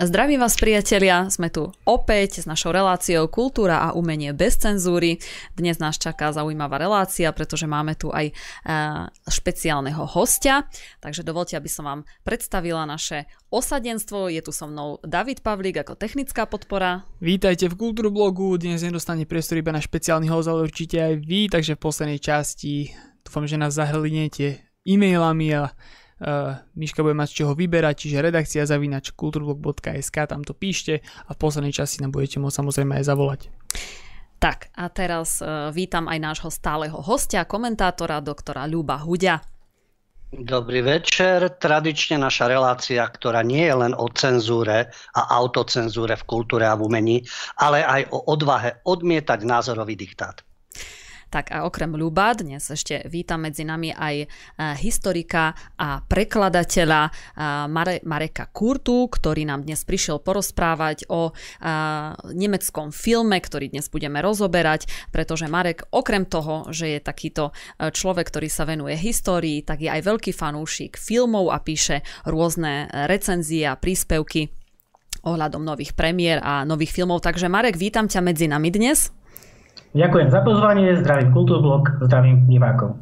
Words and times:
Zdravím 0.00 0.40
vás 0.40 0.56
priatelia, 0.56 1.28
sme 1.28 1.52
tu 1.52 1.68
opäť 1.84 2.40
s 2.40 2.48
našou 2.48 2.72
reláciou 2.72 3.28
Kultúra 3.28 3.84
a 3.84 3.92
umenie 3.92 4.32
bez 4.32 4.56
cenzúry. 4.56 5.20
Dnes 5.52 5.76
nás 5.76 6.00
čaká 6.00 6.32
zaujímavá 6.32 6.80
relácia, 6.80 7.28
pretože 7.36 7.68
máme 7.68 7.92
tu 7.92 8.08
aj 8.08 8.32
špeciálneho 9.28 10.08
hostia. 10.08 10.64
Takže 11.04 11.20
dovolte, 11.20 11.60
aby 11.60 11.68
som 11.68 11.84
vám 11.84 12.00
predstavila 12.24 12.88
naše 12.88 13.28
osadenstvo. 13.52 14.32
Je 14.32 14.40
tu 14.40 14.48
so 14.48 14.64
mnou 14.64 14.96
David 15.04 15.44
Pavlík 15.44 15.84
ako 15.84 15.92
technická 16.00 16.48
podpora. 16.48 17.04
Vítajte 17.20 17.68
v 17.68 17.76
Kultúrblogu, 17.76 18.56
dnes 18.56 18.80
nedostane 18.80 19.28
priestor 19.28 19.60
iba 19.60 19.76
na 19.76 19.84
špeciálny 19.84 20.32
host, 20.32 20.48
ale 20.48 20.64
určite 20.64 21.04
aj 21.04 21.14
vy, 21.20 21.52
takže 21.52 21.76
v 21.76 21.84
poslednej 21.84 22.20
časti 22.24 22.96
dúfam, 23.20 23.44
že 23.44 23.60
nás 23.60 23.76
zahrlinete 23.76 24.72
e-mailami 24.88 25.52
a 25.52 25.68
Uh, 26.16 26.56
Miška 26.72 27.04
bude 27.04 27.12
mať 27.12 27.28
z 27.28 27.36
čoho 27.44 27.52
vyberať, 27.52 28.08
čiže 28.08 28.24
redakcia 28.24 28.64
zavinač 28.64 29.12
kulturblog.sk, 29.12 30.16
tam 30.24 30.40
to 30.48 30.56
píšte 30.56 31.04
a 31.04 31.30
v 31.36 31.38
poslednej 31.38 31.76
časti 31.76 32.00
nám 32.00 32.16
budete 32.16 32.40
môcť 32.40 32.56
samozrejme 32.56 32.96
aj 32.96 33.04
zavolať. 33.04 33.40
Tak 34.40 34.72
a 34.72 34.88
teraz 34.88 35.44
uh, 35.44 35.68
vítam 35.76 36.08
aj 36.08 36.16
nášho 36.16 36.48
stáleho 36.48 36.96
hostia, 37.04 37.44
komentátora, 37.44 38.24
doktora 38.24 38.64
Ľuba 38.64 39.04
Huďa. 39.04 39.44
Dobrý 40.32 40.80
večer. 40.80 41.60
Tradične 41.60 42.16
naša 42.16 42.48
relácia, 42.48 43.04
ktorá 43.04 43.44
nie 43.44 43.68
je 43.68 43.76
len 43.76 43.92
o 43.92 44.08
cenzúre 44.08 44.88
a 45.12 45.20
autocenzúre 45.36 46.16
v 46.16 46.24
kultúre 46.24 46.64
a 46.64 46.80
v 46.80 46.88
umení, 46.88 47.16
ale 47.60 47.84
aj 47.84 48.08
o 48.08 48.24
odvahe 48.32 48.80
odmietať 48.88 49.44
názorový 49.44 50.00
diktát. 50.00 50.45
Tak 51.26 51.50
a 51.50 51.66
okrem 51.66 51.90
Ľuba 51.90 52.38
dnes 52.38 52.62
ešte 52.70 53.02
vítam 53.10 53.42
medzi 53.42 53.66
nami 53.66 53.90
aj 53.90 54.16
e, 54.22 54.26
historika 54.78 55.58
a 55.74 55.98
prekladateľa 55.98 57.02
e, 57.02 57.10
Mare, 57.66 57.98
Mareka 58.06 58.46
Kurtu, 58.54 59.10
ktorý 59.10 59.42
nám 59.42 59.66
dnes 59.66 59.82
prišiel 59.82 60.22
porozprávať 60.22 61.10
o 61.10 61.30
e, 61.30 61.32
nemeckom 62.30 62.94
filme, 62.94 63.42
ktorý 63.42 63.74
dnes 63.74 63.90
budeme 63.90 64.22
rozoberať, 64.22 64.86
pretože 65.10 65.50
Marek 65.50 65.90
okrem 65.90 66.30
toho, 66.30 66.70
že 66.70 66.94
je 66.94 67.00
takýto 67.02 67.50
človek, 67.78 68.30
ktorý 68.30 68.46
sa 68.46 68.62
venuje 68.62 68.94
histórii, 68.94 69.66
tak 69.66 69.82
je 69.82 69.90
aj 69.90 70.06
veľký 70.06 70.30
fanúšik 70.30 70.94
filmov 70.94 71.50
a 71.50 71.58
píše 71.58 72.06
rôzne 72.22 72.86
recenzie 73.10 73.66
a 73.66 73.74
príspevky 73.74 74.54
ohľadom 75.26 75.66
nových 75.66 75.98
premiér 75.98 76.38
a 76.38 76.62
nových 76.62 76.94
filmov. 76.94 77.18
Takže 77.18 77.50
Marek, 77.50 77.74
vítam 77.74 78.06
ťa 78.06 78.22
medzi 78.22 78.46
nami 78.46 78.70
dnes. 78.70 79.15
Ďakujem 79.96 80.28
za 80.28 80.44
pozvanie, 80.44 80.92
zdravím 81.00 81.32
Kultúrblok, 81.32 82.04
zdravím 82.04 82.44
divákov. 82.44 83.00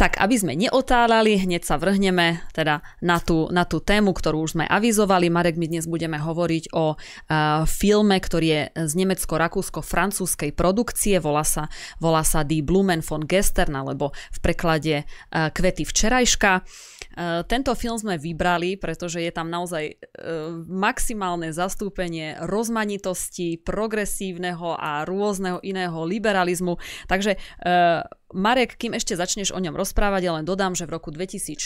Tak, 0.00 0.16
aby 0.16 0.34
sme 0.34 0.56
neotálali, 0.56 1.38
hneď 1.38 1.62
sa 1.62 1.76
vrhneme 1.78 2.40
teda 2.50 2.82
na 3.04 3.20
tú, 3.20 3.52
na 3.52 3.62
tú 3.68 3.78
tému, 3.78 4.10
ktorú 4.10 4.42
už 4.42 4.58
sme 4.58 4.64
avizovali. 4.66 5.28
Marek, 5.28 5.60
my 5.60 5.70
dnes 5.70 5.86
budeme 5.86 6.18
hovoriť 6.18 6.72
o 6.74 6.96
uh, 6.96 7.62
filme, 7.68 8.16
ktorý 8.16 8.46
je 8.48 8.62
z 8.90 8.92
nemecko-rakúsko-francúzskej 8.96 10.56
produkcie. 10.56 11.20
Volá 11.22 11.46
sa, 11.46 11.70
volá 12.02 12.26
sa 12.26 12.42
Die 12.42 12.64
Blumen 12.64 13.04
von 13.04 13.22
Gestern, 13.22 13.76
alebo 13.78 14.10
v 14.34 14.38
preklade 14.40 15.04
uh, 15.04 15.52
Kvety 15.52 15.86
včerajška. 15.86 16.66
Uh, 17.12 17.44
tento 17.44 17.76
film 17.76 18.00
sme 18.00 18.16
vybrali, 18.16 18.80
pretože 18.80 19.20
je 19.20 19.28
tam 19.28 19.52
naozaj 19.52 19.84
uh, 19.92 20.64
maximálne 20.64 21.52
zastúpenie 21.52 22.40
rozmanitosti, 22.40 23.60
progresívneho 23.60 24.74
a 24.74 25.04
rôzneho 25.04 25.60
iného 25.60 26.00
liberalizmu. 26.08 26.80
Takže 27.06 27.36
uh, 27.36 28.02
Marek, 28.34 28.74
kým 28.74 28.98
ešte 28.98 29.14
začneš 29.14 29.54
o 29.54 29.62
ňom 29.62 29.78
rozprávať, 29.78 30.22
ja 30.26 30.32
len 30.34 30.42
dodám, 30.42 30.74
že 30.74 30.90
v 30.90 30.98
roku 30.98 31.14
2016 31.14 31.58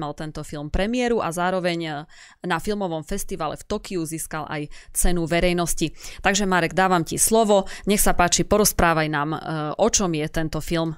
mal 0.00 0.16
tento 0.16 0.40
film 0.40 0.72
premiéru 0.72 1.20
a 1.20 1.28
zároveň 1.28 2.08
na 2.40 2.56
filmovom 2.56 3.04
festivale 3.04 3.60
v 3.60 3.66
Tokiu 3.68 4.00
získal 4.08 4.48
aj 4.48 4.72
cenu 4.96 5.28
verejnosti. 5.28 5.92
Takže 6.24 6.48
Marek, 6.48 6.72
dávam 6.72 7.04
ti 7.04 7.20
slovo, 7.20 7.68
nech 7.84 8.00
sa 8.00 8.16
páči, 8.16 8.48
porozprávaj 8.48 9.08
nám, 9.12 9.36
o 9.76 9.88
čom 9.92 10.08
je 10.16 10.24
tento 10.32 10.64
film. 10.64 10.96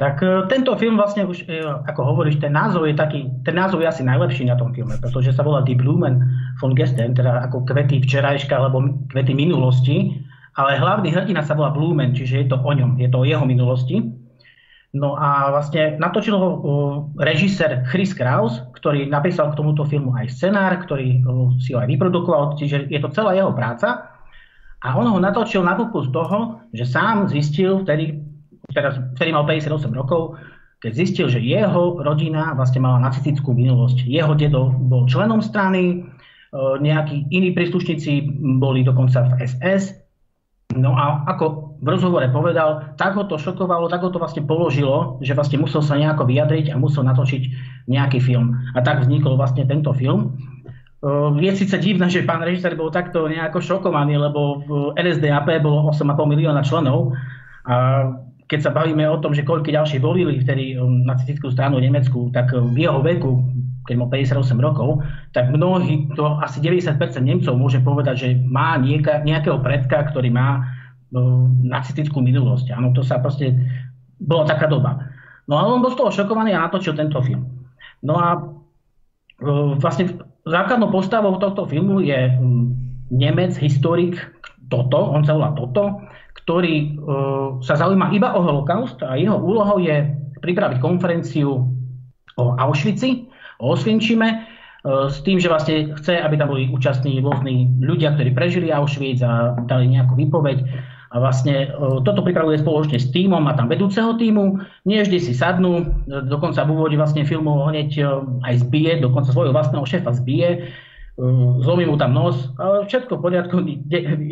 Tak 0.00 0.24
e, 0.24 0.48
tento 0.48 0.72
film 0.80 0.96
vlastne 0.96 1.28
už, 1.28 1.44
ako 1.84 2.00
hovoríš, 2.00 2.40
ten 2.40 2.52
názov 2.52 2.88
je 2.88 2.96
taký, 2.96 3.28
ten 3.44 3.54
názov 3.56 3.84
je 3.84 3.88
asi 3.92 4.02
najlepší 4.02 4.48
na 4.48 4.56
tom 4.56 4.72
filme, 4.72 4.96
pretože 4.96 5.36
sa 5.36 5.44
volá 5.44 5.60
Die 5.60 5.76
Blumen 5.76 6.20
von 6.58 6.72
gestern, 6.72 7.12
teda 7.12 7.44
ako 7.44 7.68
kvety 7.68 8.00
včerajška 8.00 8.56
alebo 8.56 8.88
kvety 9.12 9.36
minulosti 9.36 10.22
ale 10.52 10.76
hlavný 10.76 11.08
hrdina 11.12 11.40
sa 11.40 11.56
volá 11.56 11.72
Blumen, 11.72 12.12
čiže 12.12 12.44
je 12.44 12.46
to 12.52 12.60
o 12.60 12.72
ňom, 12.72 13.00
je 13.00 13.08
to 13.08 13.24
o 13.24 13.28
jeho 13.28 13.44
minulosti. 13.48 14.04
No 14.92 15.16
a 15.16 15.48
vlastne 15.48 15.96
natočil 15.96 16.36
ho 16.36 16.48
režisér 17.16 17.88
Chris 17.88 18.12
Kraus, 18.12 18.60
ktorý 18.76 19.08
napísal 19.08 19.48
k 19.48 19.56
tomuto 19.56 19.88
filmu 19.88 20.12
aj 20.12 20.28
scenár, 20.28 20.84
ktorý 20.84 21.24
si 21.56 21.72
ho 21.72 21.80
aj 21.80 21.88
vyprodukoval, 21.88 22.60
čiže 22.60 22.92
je 22.92 23.00
to 23.00 23.08
celá 23.08 23.32
jeho 23.32 23.48
práca. 23.56 24.12
A 24.84 24.92
on 24.92 25.08
ho 25.08 25.16
natočil 25.16 25.64
na 25.64 25.72
pokus 25.72 26.12
toho, 26.12 26.60
že 26.76 26.84
sám 26.84 27.32
zistil, 27.32 27.80
vtedy, 27.80 28.20
teraz, 28.72 28.98
vtedy 29.16 29.30
mal 29.32 29.44
58 29.46 29.92
rokov, 29.92 30.40
keď 30.82 30.92
zistil, 30.98 31.26
že 31.30 31.38
jeho 31.38 32.02
rodina 32.02 32.56
vlastne 32.58 32.82
mala 32.82 32.98
nacistickú 32.98 33.54
minulosť. 33.54 34.02
Jeho 34.02 34.34
dedo 34.34 34.74
bol 34.74 35.06
členom 35.06 35.38
strany, 35.38 36.02
nejakí 36.56 37.32
iní 37.32 37.54
príslušníci 37.54 38.28
boli 38.60 38.82
dokonca 38.84 39.24
v 39.30 39.46
SS, 39.46 40.02
No 40.72 40.96
a 40.96 41.28
ako 41.28 41.76
v 41.84 41.86
rozhovore 41.88 42.24
povedal, 42.32 42.96
tak 42.96 43.12
ho 43.18 43.28
to 43.28 43.36
šokovalo, 43.36 43.92
tak 43.92 44.00
ho 44.00 44.08
to 44.08 44.16
vlastne 44.16 44.48
položilo, 44.48 45.20
že 45.20 45.36
vlastne 45.36 45.60
musel 45.60 45.84
sa 45.84 46.00
nejako 46.00 46.24
vyjadriť 46.24 46.72
a 46.72 46.80
musel 46.80 47.04
natočiť 47.04 47.42
nejaký 47.92 48.24
film. 48.24 48.56
A 48.72 48.80
tak 48.80 49.04
vznikol 49.04 49.36
vlastne 49.36 49.68
tento 49.68 49.92
film. 49.92 50.40
Je 51.42 51.50
síce 51.58 51.74
divné, 51.82 52.06
že 52.06 52.22
pán 52.22 52.46
režisér 52.46 52.78
bol 52.78 52.94
takto 52.94 53.26
nejako 53.26 53.58
šokovaný, 53.58 54.16
lebo 54.22 54.62
v 54.62 54.70
NSDAP 54.94 55.60
bolo 55.60 55.90
8,5 55.90 56.14
milióna 56.30 56.62
členov 56.62 57.18
a 57.66 58.06
keď 58.52 58.60
sa 58.68 58.76
bavíme 58.76 59.08
o 59.08 59.16
tom, 59.16 59.32
že 59.32 59.48
koľko 59.48 59.72
ďalší 59.72 59.96
volili 59.96 60.36
vtedy 60.36 60.76
nacistickú 61.08 61.48
stranu 61.48 61.80
Nemecku, 61.80 62.28
tak 62.36 62.52
v 62.52 62.76
jeho 62.84 63.00
veku, 63.00 63.48
keď 63.88 63.94
mal 63.96 64.12
58 64.12 64.60
rokov, 64.60 65.00
tak 65.32 65.48
mnohí, 65.48 66.12
to 66.12 66.36
asi 66.44 66.60
90% 66.60 67.00
Nemcov 67.24 67.56
môže 67.56 67.80
povedať, 67.80 68.14
že 68.20 68.28
má 68.36 68.76
nieka, 68.76 69.24
nejakého 69.24 69.56
predka, 69.64 70.04
ktorý 70.04 70.28
má 70.28 70.60
uh, 70.60 71.48
nacistickú 71.64 72.20
minulosť. 72.20 72.76
Áno, 72.76 72.92
to 72.92 73.00
sa 73.00 73.24
proste, 73.24 73.56
bola 74.20 74.44
taká 74.44 74.68
doba. 74.68 75.00
No 75.48 75.56
a 75.56 75.64
on 75.64 75.80
bol 75.80 75.88
z 75.88 76.04
toho 76.04 76.12
šokovaný 76.12 76.52
a 76.52 76.68
natočil 76.68 76.92
tento 76.92 77.24
film. 77.24 77.48
No 78.04 78.20
a 78.20 78.36
vlastne 79.80 80.22
základnou 80.46 80.92
postavou 80.92 81.34
tohto 81.40 81.66
filmu 81.66 82.04
je 82.04 82.36
um, 82.38 82.74
Nemec, 83.10 83.56
historik 83.58 84.18
Toto, 84.70 85.10
on 85.10 85.26
sa 85.26 85.34
volá 85.34 85.50
Toto, 85.58 85.98
ktorý 86.42 86.74
uh, 86.98 87.62
sa 87.62 87.78
zaujíma 87.78 88.10
iba 88.10 88.34
o 88.34 88.42
holokaust 88.42 88.98
a 89.06 89.14
jeho 89.14 89.38
úlohou 89.38 89.78
je 89.78 90.22
pripraviť 90.42 90.82
konferenciu 90.82 91.70
o 92.36 92.44
Auschwitzi, 92.58 93.30
o 93.62 93.72
Osvienčime, 93.72 94.28
e, 94.28 94.36
s 95.08 95.22
tým, 95.22 95.38
že 95.38 95.48
vlastne 95.52 95.94
chce, 95.94 96.18
aby 96.18 96.34
tam 96.34 96.50
boli 96.50 96.68
účastní 96.68 97.22
rôzni 97.22 97.70
ľudia, 97.78 98.18
ktorí 98.18 98.34
prežili 98.34 98.74
Auschwitz 98.74 99.22
a 99.22 99.54
dali 99.68 99.92
nejakú 99.92 100.18
výpoveď. 100.18 100.58
A 101.12 101.20
vlastne 101.20 101.68
e, 101.68 102.02
toto 102.02 102.24
pripravuje 102.24 102.58
spoločne 102.58 102.98
s 102.98 103.12
týmom, 103.12 103.44
má 103.44 103.52
tam 103.54 103.68
vedúceho 103.68 104.16
týmu, 104.16 104.64
nie 104.88 105.04
vždy 105.04 105.18
si 105.20 105.32
sadnú, 105.36 105.72
e, 105.78 105.84
dokonca 106.26 106.64
v 106.66 106.72
úvode 106.72 106.96
vlastne 106.98 107.22
filmu 107.22 107.68
hneď 107.68 108.02
aj 108.42 108.54
zbije, 108.66 108.98
dokonca 109.04 109.30
svojho 109.30 109.54
vlastného 109.54 109.84
šéfa 109.84 110.10
zbije, 110.16 110.72
zlomí 111.60 111.84
mu 111.84 112.00
tam 112.00 112.16
nos, 112.16 112.48
ale 112.56 112.88
všetko 112.88 113.20
v 113.20 113.22
poriadku, 113.22 113.56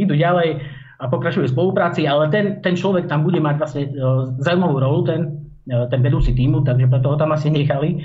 idú 0.00 0.16
ďalej 0.16 0.64
a 1.00 1.08
pokračujú 1.08 1.48
v 1.48 1.54
spolupráci, 1.56 2.04
ale 2.04 2.28
ten, 2.28 2.60
ten 2.60 2.76
človek 2.76 3.08
tam 3.08 3.24
bude 3.24 3.40
mať 3.40 3.54
vlastne 3.56 3.82
zaujímavú 4.44 4.76
rolu, 4.84 5.00
ten, 5.08 5.20
ten 5.64 6.00
vedúci 6.04 6.36
týmu, 6.36 6.60
takže 6.60 6.92
preto 6.92 7.08
ho 7.08 7.16
tam 7.16 7.32
asi 7.32 7.48
nechali. 7.48 8.04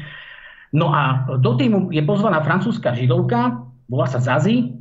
No 0.71 0.95
a 0.95 1.27
do 1.43 1.59
týmu 1.59 1.91
je 1.91 1.99
pozvaná 2.07 2.39
francúzska 2.39 2.95
židovka, 2.95 3.67
volá 3.91 4.07
sa 4.07 4.23
Zazi, 4.23 4.71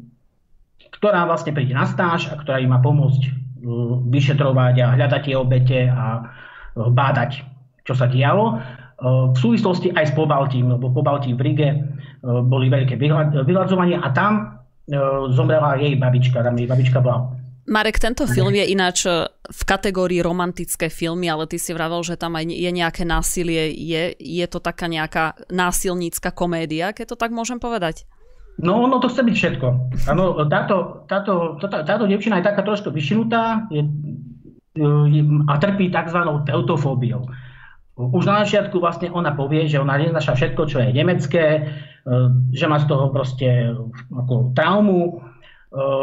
ktorá 0.94 1.26
vlastne 1.26 1.50
príde 1.50 1.74
na 1.74 1.90
stáž 1.90 2.30
a 2.30 2.38
ktorá 2.38 2.62
im 2.62 2.70
má 2.70 2.78
pomôcť 2.78 3.22
uh, 3.26 3.98
vyšetrovať 4.06 4.74
a 4.78 4.86
hľadať 4.94 5.22
tie 5.26 5.34
obete 5.34 5.78
a 5.90 6.30
bádať, 6.74 7.42
čo 7.86 7.94
sa 7.94 8.10
dialo. 8.10 8.58
V 9.04 9.36
súvislosti 9.38 9.94
aj 9.94 10.10
s 10.10 10.12
Pobaltím, 10.14 10.70
lebo 10.70 10.90
Pobaltí 10.90 11.34
v 11.34 11.42
Rige 11.42 11.68
boli 12.22 12.66
veľké 12.66 12.98
vyhľadzovania 13.46 14.02
a 14.02 14.08
tam 14.10 14.62
zomrela 15.34 15.78
jej 15.78 15.94
babička. 15.98 16.42
Tam 16.42 16.58
jej 16.58 16.66
babička 16.66 16.98
bola 16.98 17.30
Marek, 17.64 17.96
tento 17.96 18.28
film 18.28 18.52
je 18.52 18.64
ináč 18.76 19.08
e, 19.08 19.24
v 19.28 19.62
kategórii 19.64 20.20
romantické 20.20 20.92
filmy, 20.92 21.32
ale 21.32 21.48
ty 21.48 21.56
si 21.56 21.72
vravel, 21.72 22.04
že 22.04 22.20
tam 22.20 22.36
aj 22.36 22.52
je 22.52 22.70
nejaké 22.70 23.08
násilie. 23.08 23.72
Je, 23.72 24.12
je 24.20 24.46
to 24.48 24.60
taká 24.60 24.84
nejaká 24.84 25.32
násilnícka 25.48 26.28
komédia, 26.36 26.92
keď 26.92 27.14
to 27.14 27.16
tak 27.16 27.32
môžem 27.32 27.56
povedať? 27.56 28.04
No, 28.60 28.84
no 28.84 29.00
to 29.00 29.08
chce 29.08 29.24
byť 29.24 29.34
všetko. 29.34 29.66
Ano, 30.12 30.44
táto, 30.46 31.08
táto, 31.08 31.56
táto, 31.58 31.76
táto 31.82 32.04
devčina 32.04 32.38
je 32.38 32.46
taká 32.52 32.62
trošku 32.62 32.92
vyšinutá 32.92 33.66
je, 33.72 33.82
je, 34.76 35.20
a 35.48 35.54
trpí 35.58 35.90
tzv. 35.90 36.20
teutofóbiou. 36.46 37.24
už 37.96 38.24
na 38.28 38.44
začiatku 38.44 38.76
vlastne 38.78 39.08
ona 39.08 39.32
povie, 39.32 39.66
že 39.66 39.80
ona 39.80 39.98
neznaša 39.98 40.36
všetko, 40.36 40.62
čo 40.68 40.78
je 40.84 40.92
nemecké, 40.92 41.44
e, 41.56 41.60
že 42.52 42.68
má 42.68 42.76
z 42.76 42.86
toho 42.92 43.10
proste 43.10 43.72
ako 44.12 44.52
traumu, 44.54 45.00
e, 45.02 45.33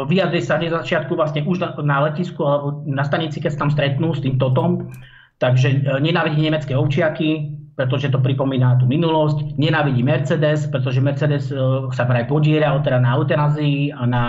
vyjadri 0.04 0.44
sa 0.44 0.60
na 0.60 0.68
začiatku 0.68 1.16
vlastne 1.16 1.42
už 1.48 1.58
na, 1.60 1.68
na 1.80 1.96
letisku 2.08 2.44
alebo 2.44 2.84
na 2.84 3.02
stanici, 3.02 3.40
keď 3.40 3.50
sa 3.56 3.60
tam 3.66 3.70
stretnú 3.72 4.12
s 4.12 4.20
tým 4.20 4.36
totom, 4.36 4.92
takže 5.40 5.68
e, 5.72 5.78
nenávidí 6.00 6.44
nemecké 6.44 6.76
ovčiaky, 6.76 7.56
pretože 7.72 8.12
to 8.12 8.20
pripomína 8.20 8.76
tú 8.76 8.84
minulosť, 8.84 9.56
nenávidí 9.56 10.04
Mercedes, 10.04 10.68
pretože 10.68 11.00
Mercedes 11.00 11.48
sa 11.96 12.04
vraj 12.04 12.28
podieral 12.28 12.84
teda 12.84 13.00
na 13.00 13.16
eutanázii 13.16 13.96
a 13.96 14.04
na, 14.04 14.24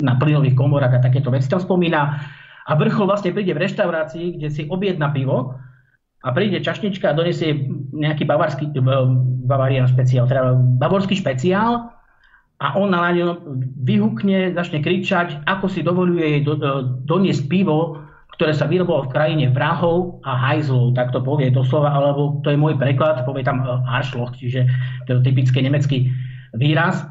na 0.00 0.12
plynových 0.16 0.56
komorách 0.56 0.96
a 0.96 1.04
takéto 1.04 1.28
veci 1.28 1.52
tam 1.52 1.60
spomína. 1.60 2.16
A 2.66 2.72
vrchol 2.72 3.04
vlastne 3.04 3.36
príde 3.36 3.52
v 3.52 3.68
reštaurácii, 3.68 4.40
kde 4.40 4.48
si 4.48 4.64
objedná 4.64 5.12
pivo, 5.12 5.60
a 6.26 6.34
príde 6.34 6.58
čašnička 6.58 7.14
a 7.14 7.16
donesie 7.16 7.70
nejaký 7.94 8.26
bavarský, 8.26 8.74
eh, 8.74 8.80
Bavarian 9.46 9.86
špeciál, 9.86 10.26
teda 10.26 10.58
bavorský 10.82 11.14
špeciál 11.14 11.94
a 12.56 12.72
on 12.80 12.88
na 12.88 13.12
ňom 13.12 13.60
vyhukne, 13.84 14.56
začne 14.56 14.80
kričať, 14.80 15.44
ako 15.44 15.68
si 15.68 15.84
dovoluje 15.84 16.24
jej 16.24 16.42
do, 16.42 16.56
do, 16.56 16.88
doniesť 17.04 17.44
pivo, 17.52 18.00
ktoré 18.36 18.52
sa 18.52 18.68
vyrobilo 18.68 19.08
v 19.08 19.12
krajine 19.12 19.46
vrahov 19.52 20.20
a 20.24 20.36
hajzlov, 20.36 20.92
tak 20.92 21.12
to 21.12 21.24
povie 21.24 21.48
doslova, 21.52 21.92
alebo 21.92 22.40
to 22.44 22.52
je 22.52 22.60
môj 22.60 22.76
preklad, 22.76 23.24
povie 23.24 23.44
tam 23.44 23.64
eh, 23.64 23.80
Arschloch, 23.88 24.36
čiže 24.36 24.68
to 25.08 25.20
je 25.20 25.24
typický 25.24 25.64
nemecký 25.64 26.12
výraz. 26.56 27.04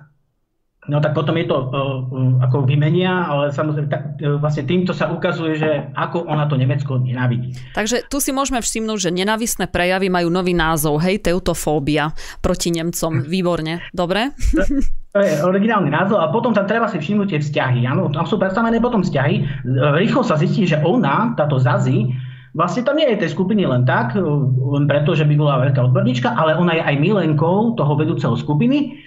No 0.85 1.01
tak 1.01 1.17
potom 1.17 1.33
je 1.33 1.49
to 1.49 1.57
uh, 1.57 2.45
ako 2.45 2.69
vymenia, 2.69 3.25
ale 3.25 3.49
samozrejme 3.49 3.89
tak, 3.89 4.21
uh, 4.21 4.37
vlastne 4.37 4.69
týmto 4.69 4.93
sa 4.93 5.09
ukazuje, 5.09 5.57
že 5.57 5.89
ako 5.97 6.29
ona 6.29 6.45
to 6.45 6.53
Nemecko 6.61 7.01
nenávidí. 7.01 7.57
Takže 7.73 8.05
tu 8.05 8.21
si 8.21 8.29
môžeme 8.29 8.61
všimnúť, 8.61 9.09
že 9.09 9.15
nenávisné 9.15 9.65
prejavy 9.65 10.13
majú 10.13 10.29
nový 10.29 10.53
názov, 10.53 11.01
hej, 11.01 11.25
teutofóbia 11.25 12.13
proti 12.45 12.69
Nemcom. 12.69 13.25
Výborne, 13.25 13.81
dobre? 13.97 14.37
To 15.15 15.23
je 15.23 15.41
originálny 15.41 15.89
názov 15.89 16.21
a 16.21 16.29
potom 16.29 16.53
tam 16.53 16.69
treba 16.69 16.85
si 16.91 17.01
všimnúť 17.01 17.27
tie 17.33 17.39
vzťahy. 17.41 17.87
Áno, 17.87 18.11
tam 18.13 18.29
sú 18.29 18.35
predstavené 18.35 18.77
potom 18.83 18.99
vzťahy. 18.99 19.65
Rýchlo 19.95 20.21
sa 20.21 20.37
zistí, 20.37 20.67
že 20.67 20.83
ona, 20.83 21.33
táto 21.39 21.55
Zazi, 21.55 22.13
vlastne 22.51 22.83
tam 22.83 22.99
nie 22.99 23.07
je 23.09 23.25
tej 23.25 23.31
skupiny 23.33 23.63
len 23.63 23.87
tak, 23.87 24.13
len 24.19 24.85
preto, 24.85 25.15
že 25.15 25.23
by 25.23 25.33
bola 25.39 25.63
veľká 25.65 25.87
odborníčka, 25.87 26.35
ale 26.35 26.59
ona 26.59 26.77
je 26.77 26.83
aj 26.83 26.95
milenkou 26.99 27.73
toho 27.79 27.93
vedúceho 27.95 28.35
skupiny 28.35 29.01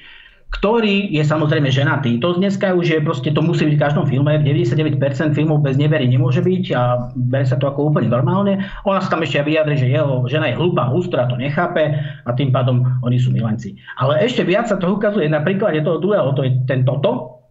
ktorý 0.48 1.12
je 1.12 1.20
samozrejme 1.20 1.68
ženatý. 1.68 2.16
To 2.24 2.32
dneska 2.32 2.72
už 2.72 2.86
je 2.88 3.00
proste, 3.04 3.28
to 3.36 3.44
musí 3.44 3.68
byť 3.68 3.76
v 3.76 3.82
každom 3.84 4.04
filme, 4.08 4.32
99% 4.40 5.36
filmov 5.36 5.60
bez 5.60 5.76
nevery 5.76 6.08
nemôže 6.08 6.40
byť 6.40 6.64
a 6.72 7.12
bere 7.12 7.44
sa 7.44 7.60
to 7.60 7.68
ako 7.68 7.92
úplne 7.92 8.08
normálne. 8.08 8.64
Ona 8.88 9.04
sa 9.04 9.12
tam 9.12 9.20
ešte 9.20 9.44
vyjadri, 9.44 9.76
že 9.76 9.92
jeho 9.92 10.24
žena 10.24 10.48
je 10.48 10.56
hlúpa, 10.56 10.88
hustra, 10.88 11.28
to 11.28 11.36
nechápe 11.36 12.00
a 12.00 12.30
tým 12.32 12.48
pádom 12.48 12.80
oni 13.04 13.20
sú 13.20 13.28
milenci. 13.28 13.76
Ale 14.00 14.24
ešte 14.24 14.40
viac 14.40 14.72
sa 14.72 14.80
to 14.80 14.88
ukazuje 14.88 15.28
na 15.28 15.44
príklade 15.44 15.84
toho 15.84 16.00
druhého, 16.00 16.32
to 16.32 16.48
je 16.48 16.56
ten 16.64 16.80
Toto, 16.88 17.44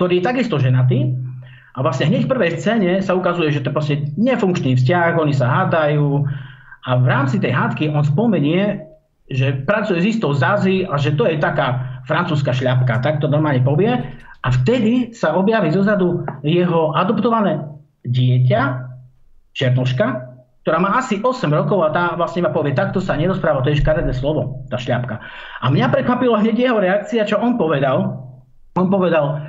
ktorý 0.00 0.24
je 0.24 0.24
takisto 0.24 0.56
ženatý 0.56 1.12
a 1.76 1.78
vlastne 1.84 2.08
hneď 2.08 2.24
v 2.24 2.32
prvej 2.32 2.50
scéne 2.56 2.90
sa 3.04 3.12
ukazuje, 3.12 3.52
že 3.52 3.60
to 3.60 3.68
je 3.68 3.76
proste 3.76 3.94
nefunkčný 4.16 4.80
vzťah, 4.80 5.20
oni 5.20 5.34
sa 5.36 5.46
hádajú 5.46 6.24
a 6.88 6.90
v 6.96 7.04
rámci 7.04 7.36
tej 7.36 7.52
hádky 7.52 7.92
on 7.92 8.00
spomenie, 8.00 8.88
že 9.30 9.60
pracuje 9.62 10.02
s 10.02 10.16
istou 10.16 10.32
Zazi 10.32 10.88
a 10.88 10.96
že 10.96 11.14
to 11.14 11.28
je 11.28 11.38
taká 11.38 11.89
francúzska 12.04 12.52
šľapka, 12.54 13.00
tak 13.02 13.18
to 13.18 13.26
normálne 13.28 13.64
povie. 13.64 13.92
A 14.40 14.48
vtedy 14.48 15.12
sa 15.12 15.36
objaví 15.36 15.68
zozadu 15.72 16.24
jeho 16.40 16.96
adoptované 16.96 17.60
dieťa, 18.08 18.88
Černoška, 19.50 20.30
ktorá 20.62 20.78
má 20.78 20.94
asi 20.96 21.18
8 21.18 21.50
rokov 21.50 21.82
a 21.82 21.90
tá 21.90 22.04
vlastne 22.14 22.46
ma 22.46 22.54
povie, 22.54 22.76
takto 22.76 23.02
sa 23.02 23.18
nerozpráva, 23.18 23.64
to 23.66 23.74
je 23.74 23.82
škaredé 23.82 24.14
slovo, 24.14 24.62
tá 24.70 24.78
šľapka. 24.78 25.18
A 25.60 25.66
mňa 25.68 25.90
prekvapilo 25.90 26.38
hneď 26.38 26.56
jeho 26.70 26.78
reakcia, 26.78 27.26
čo 27.26 27.40
on 27.40 27.58
povedal. 27.58 28.14
On 28.78 28.86
povedal, 28.86 29.42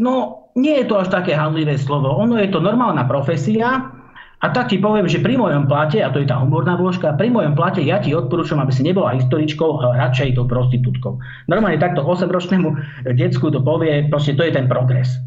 no 0.00 0.46
nie 0.56 0.80
je 0.82 0.88
to 0.88 0.98
až 0.98 1.12
také 1.12 1.36
handlivé 1.36 1.76
slovo, 1.76 2.10
ono 2.16 2.40
je 2.40 2.48
to 2.50 2.58
normálna 2.58 3.04
profesia, 3.06 3.99
a 4.40 4.46
tak 4.48 4.72
ti 4.72 4.80
poviem, 4.80 5.04
že 5.04 5.20
pri 5.20 5.36
mojom 5.36 5.68
plate, 5.68 6.00
a 6.00 6.08
to 6.08 6.24
je 6.24 6.24
tá 6.24 6.40
humorná 6.40 6.72
vložka, 6.80 7.12
pri 7.12 7.28
mojom 7.28 7.52
plate 7.52 7.84
ja 7.84 8.00
ti 8.00 8.16
odporúčam, 8.16 8.56
aby 8.56 8.72
si 8.72 8.80
nebola 8.80 9.12
historičkou, 9.12 9.84
ale 9.84 10.00
radšej 10.00 10.40
tou 10.40 10.48
prostitútkou. 10.48 11.20
Normálne 11.44 11.76
takto 11.76 12.00
8-ročnému 12.00 12.72
decku 13.20 13.52
to 13.52 13.60
povie, 13.60 14.08
proste 14.08 14.32
to 14.40 14.48
je 14.48 14.56
ten 14.56 14.64
progres. 14.64 15.20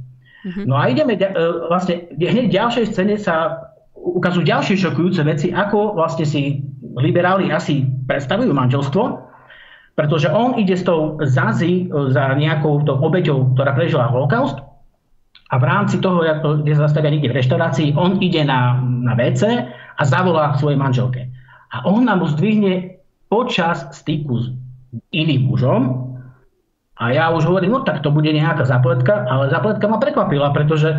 Mm-hmm. 0.44 0.66
No 0.66 0.82
a 0.82 0.90
ideme, 0.90 1.14
e, 1.14 1.30
vlastne 1.70 2.10
hneď 2.18 2.50
v 2.50 2.56
ďalšej 2.58 2.86
scéne 2.90 3.16
sa 3.22 3.70
ukazujú 3.94 4.50
ďalšie 4.50 4.82
šokujúce 4.82 5.22
veci, 5.30 5.54
ako 5.54 5.94
vlastne 5.94 6.26
si 6.26 6.66
liberáli 6.98 7.54
asi 7.54 7.86
predstavujú 8.10 8.50
manželstvo, 8.50 9.04
pretože 9.94 10.26
on 10.34 10.58
ide 10.58 10.74
s 10.74 10.90
tou 10.90 11.22
Zazi 11.22 11.86
e, 11.86 12.10
za 12.10 12.34
nejakou 12.34 12.82
tou 12.82 12.98
obeťou, 12.98 13.54
ktorá 13.54 13.78
prežila 13.78 14.10
holokaust, 14.10 14.73
a 15.54 15.62
v 15.62 15.70
rámci 15.70 16.02
toho, 16.02 16.26
kde 16.66 16.74
sa 16.74 16.90
zastavia 16.90 17.14
niekde 17.14 17.30
v 17.30 17.38
reštaurácii, 17.38 17.94
on 17.94 18.18
ide 18.26 18.42
na, 18.42 18.82
na 18.82 19.14
WC 19.14 19.70
a 19.70 20.02
zavolá 20.02 20.58
svojej 20.58 20.82
manželke. 20.82 21.30
A 21.70 21.86
ona 21.86 22.18
mu 22.18 22.26
zdvihne 22.26 22.98
počas 23.30 23.86
styku 23.94 24.42
s 24.42 24.50
iným 25.14 25.54
mužom 25.54 26.10
a 26.98 27.14
ja 27.14 27.30
už 27.30 27.46
hovorím, 27.46 27.78
no 27.78 27.80
tak 27.86 28.02
to 28.02 28.10
bude 28.10 28.30
nejaká 28.30 28.66
zapletka, 28.66 29.30
ale 29.30 29.54
zapletka 29.54 29.86
ma 29.86 30.02
prekvapila, 30.02 30.50
pretože 30.54 30.90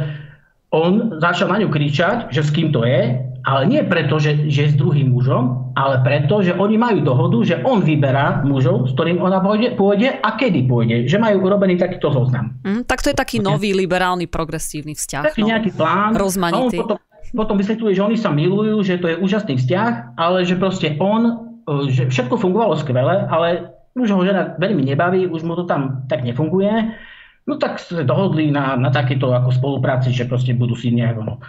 on 0.71 1.19
začal 1.19 1.51
na 1.51 1.62
ňu 1.62 1.71
kričať, 1.71 2.31
že 2.31 2.43
s 2.43 2.51
kým 2.55 2.71
to 2.71 2.87
je 2.87 3.19
ale 3.44 3.69
nie 3.69 3.85
preto, 3.85 4.17
že, 4.17 4.49
že 4.49 4.73
s 4.73 4.75
druhým 4.75 5.12
mužom, 5.12 5.76
ale 5.76 6.00
preto, 6.00 6.41
že 6.41 6.56
oni 6.56 6.81
majú 6.81 7.05
dohodu, 7.05 7.38
že 7.44 7.56
on 7.61 7.85
vyberá 7.85 8.41
mužov, 8.41 8.88
s 8.88 8.96
ktorým 8.96 9.20
ona 9.20 9.44
pôjde, 9.44 9.76
pôjde 9.76 10.17
a 10.17 10.29
kedy 10.32 10.64
pôjde. 10.64 10.96
Že 11.05 11.20
majú 11.20 11.44
urobený 11.44 11.76
takýto 11.76 12.08
zoznam. 12.08 12.56
Mm, 12.64 12.88
tak 12.88 13.05
to 13.05 13.12
je 13.12 13.17
taký 13.17 13.44
okay. 13.44 13.49
nový 13.52 13.70
liberálny 13.76 14.25
progresívny 14.32 14.96
vzťah. 14.96 15.23
Taký 15.29 15.44
no. 15.44 15.49
nejaký 15.52 15.70
plán. 15.76 16.17
Rozmanitý. 16.17 16.81
Potom, 16.81 16.99
potom 17.37 17.56
vysvetľuje, 17.61 17.93
že 17.93 18.02
oni 18.02 18.17
sa 18.17 18.32
milujú, 18.32 18.81
že 18.81 18.96
to 18.96 19.12
je 19.12 19.20
úžasný 19.20 19.61
vzťah, 19.61 20.17
ale 20.17 20.49
že 20.49 20.56
proste 20.56 20.96
on, 20.96 21.23
e, 21.69 21.93
že 21.93 22.08
všetko 22.08 22.41
fungovalo 22.41 22.81
skvele, 22.81 23.29
ale 23.29 23.76
už 23.93 24.08
ho 24.08 24.25
žena 24.25 24.56
veľmi 24.56 24.88
nebaví, 24.88 25.29
už 25.29 25.44
mu 25.44 25.52
to 25.52 25.69
tam 25.69 26.08
tak 26.08 26.25
nefunguje. 26.25 26.96
No 27.44 27.61
tak 27.61 27.76
sa 27.76 28.00
dohodli 28.00 28.49
na, 28.49 28.73
na 28.81 28.88
takéto 28.88 29.29
ako 29.37 29.52
spolupráci, 29.52 30.17
že 30.17 30.25
proste 30.25 30.56
budú 30.56 30.73
si 30.73 30.88
nejak 30.96 31.17
ono, 31.20 31.35
e, 31.37 31.41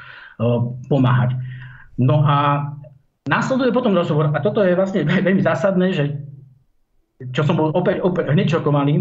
pomáhať. 0.92 1.40
No 1.96 2.24
a 2.24 2.70
následuje 3.28 3.72
potom 3.72 3.96
rozhovor, 3.96 4.32
a 4.36 4.40
toto 4.44 4.62
je 4.62 4.76
vlastne 4.76 5.08
veľmi 5.28 5.42
zásadné, 5.44 5.96
že 5.96 6.04
čo 7.32 7.48
som 7.48 7.56
bol 7.56 7.72
opäť, 7.72 8.04
opäť 8.04 8.28
hneď 8.36 8.60
šokovaný, 8.60 9.00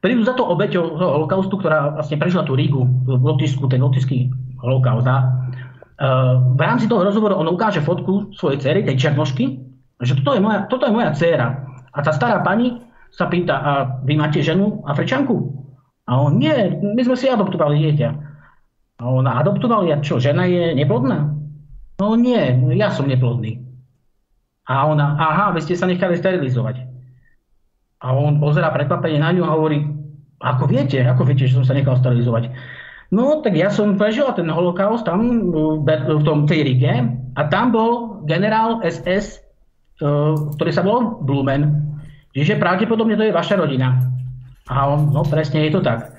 prídu 0.00 0.24
za 0.24 0.32
to 0.32 0.48
obeťou 0.48 0.96
holokaustu, 0.96 1.60
ktorá 1.60 1.92
vlastne 1.92 2.16
prežila 2.16 2.48
tú 2.48 2.56
Rígu, 2.56 2.88
v 3.04 3.20
Lotisku, 3.20 3.68
ten 3.68 3.84
lotiský 3.84 4.32
holokaust. 4.64 5.04
A 5.04 5.16
v 6.56 6.60
rámci 6.60 6.88
toho 6.88 7.04
rozhovoru 7.04 7.36
on 7.36 7.52
ukáže 7.52 7.84
fotku 7.84 8.32
svojej 8.32 8.64
cery, 8.64 8.80
tej 8.80 8.96
černošky, 8.96 9.60
že 10.00 10.16
toto 10.24 10.32
je 10.32 10.40
moja, 10.40 10.64
toto 10.72 10.88
je 10.88 10.96
moja 10.96 11.12
dcéra. 11.12 11.68
A 11.92 11.98
tá 12.00 12.16
stará 12.16 12.40
pani 12.40 12.80
sa 13.12 13.28
pýta, 13.28 13.60
a 13.60 13.72
vy 14.00 14.16
máte 14.16 14.40
ženu 14.40 14.80
Afričanku? 14.88 15.36
A 16.08 16.16
on, 16.16 16.40
nie, 16.40 16.80
my 16.80 17.02
sme 17.04 17.16
si 17.20 17.28
adoptovali 17.28 17.76
dieťa. 17.76 18.08
A 19.00 19.02
ona 19.04 19.36
adoptovali, 19.44 19.92
a 19.92 20.00
čo, 20.00 20.16
žena 20.16 20.48
je 20.48 20.72
neplodná? 20.72 21.39
No 22.00 22.16
nie, 22.16 22.40
ja 22.80 22.88
som 22.88 23.04
neplodný. 23.04 23.60
A 24.64 24.88
ona, 24.88 25.20
aha, 25.20 25.52
vy 25.52 25.60
ste 25.60 25.76
sa 25.76 25.84
nechali 25.84 26.16
sterilizovať. 26.16 26.88
A 28.00 28.16
on 28.16 28.40
pozera 28.40 28.72
prekvapenie 28.72 29.20
na 29.20 29.36
ňu 29.36 29.44
a 29.44 29.52
hovorí, 29.52 29.84
ako 30.40 30.64
viete, 30.64 31.04
ako 31.04 31.28
viete, 31.28 31.44
že 31.44 31.60
som 31.60 31.68
sa 31.68 31.76
nechal 31.76 32.00
sterilizovať. 32.00 32.56
No, 33.12 33.44
tak 33.44 33.58
ja 33.58 33.68
som 33.68 34.00
prežil 34.00 34.24
ten 34.32 34.48
holokaust 34.48 35.04
tam 35.04 35.52
v 35.52 36.22
tom 36.24 36.48
tej 36.48 36.64
Rige 36.64 36.94
a 37.36 37.40
tam 37.52 37.74
bol 37.74 38.22
generál 38.24 38.80
SS, 38.80 39.42
e, 39.98 40.08
ktorý 40.56 40.70
sa 40.70 40.86
volal 40.86 41.18
Blumen. 41.20 41.90
Čiže 42.32 42.62
pravdepodobne 42.62 43.18
to 43.18 43.26
je 43.26 43.34
vaša 43.34 43.58
rodina. 43.58 43.98
A 44.70 44.86
on, 44.86 45.10
no 45.10 45.26
presne 45.26 45.66
je 45.66 45.74
to 45.74 45.82
tak. 45.82 46.14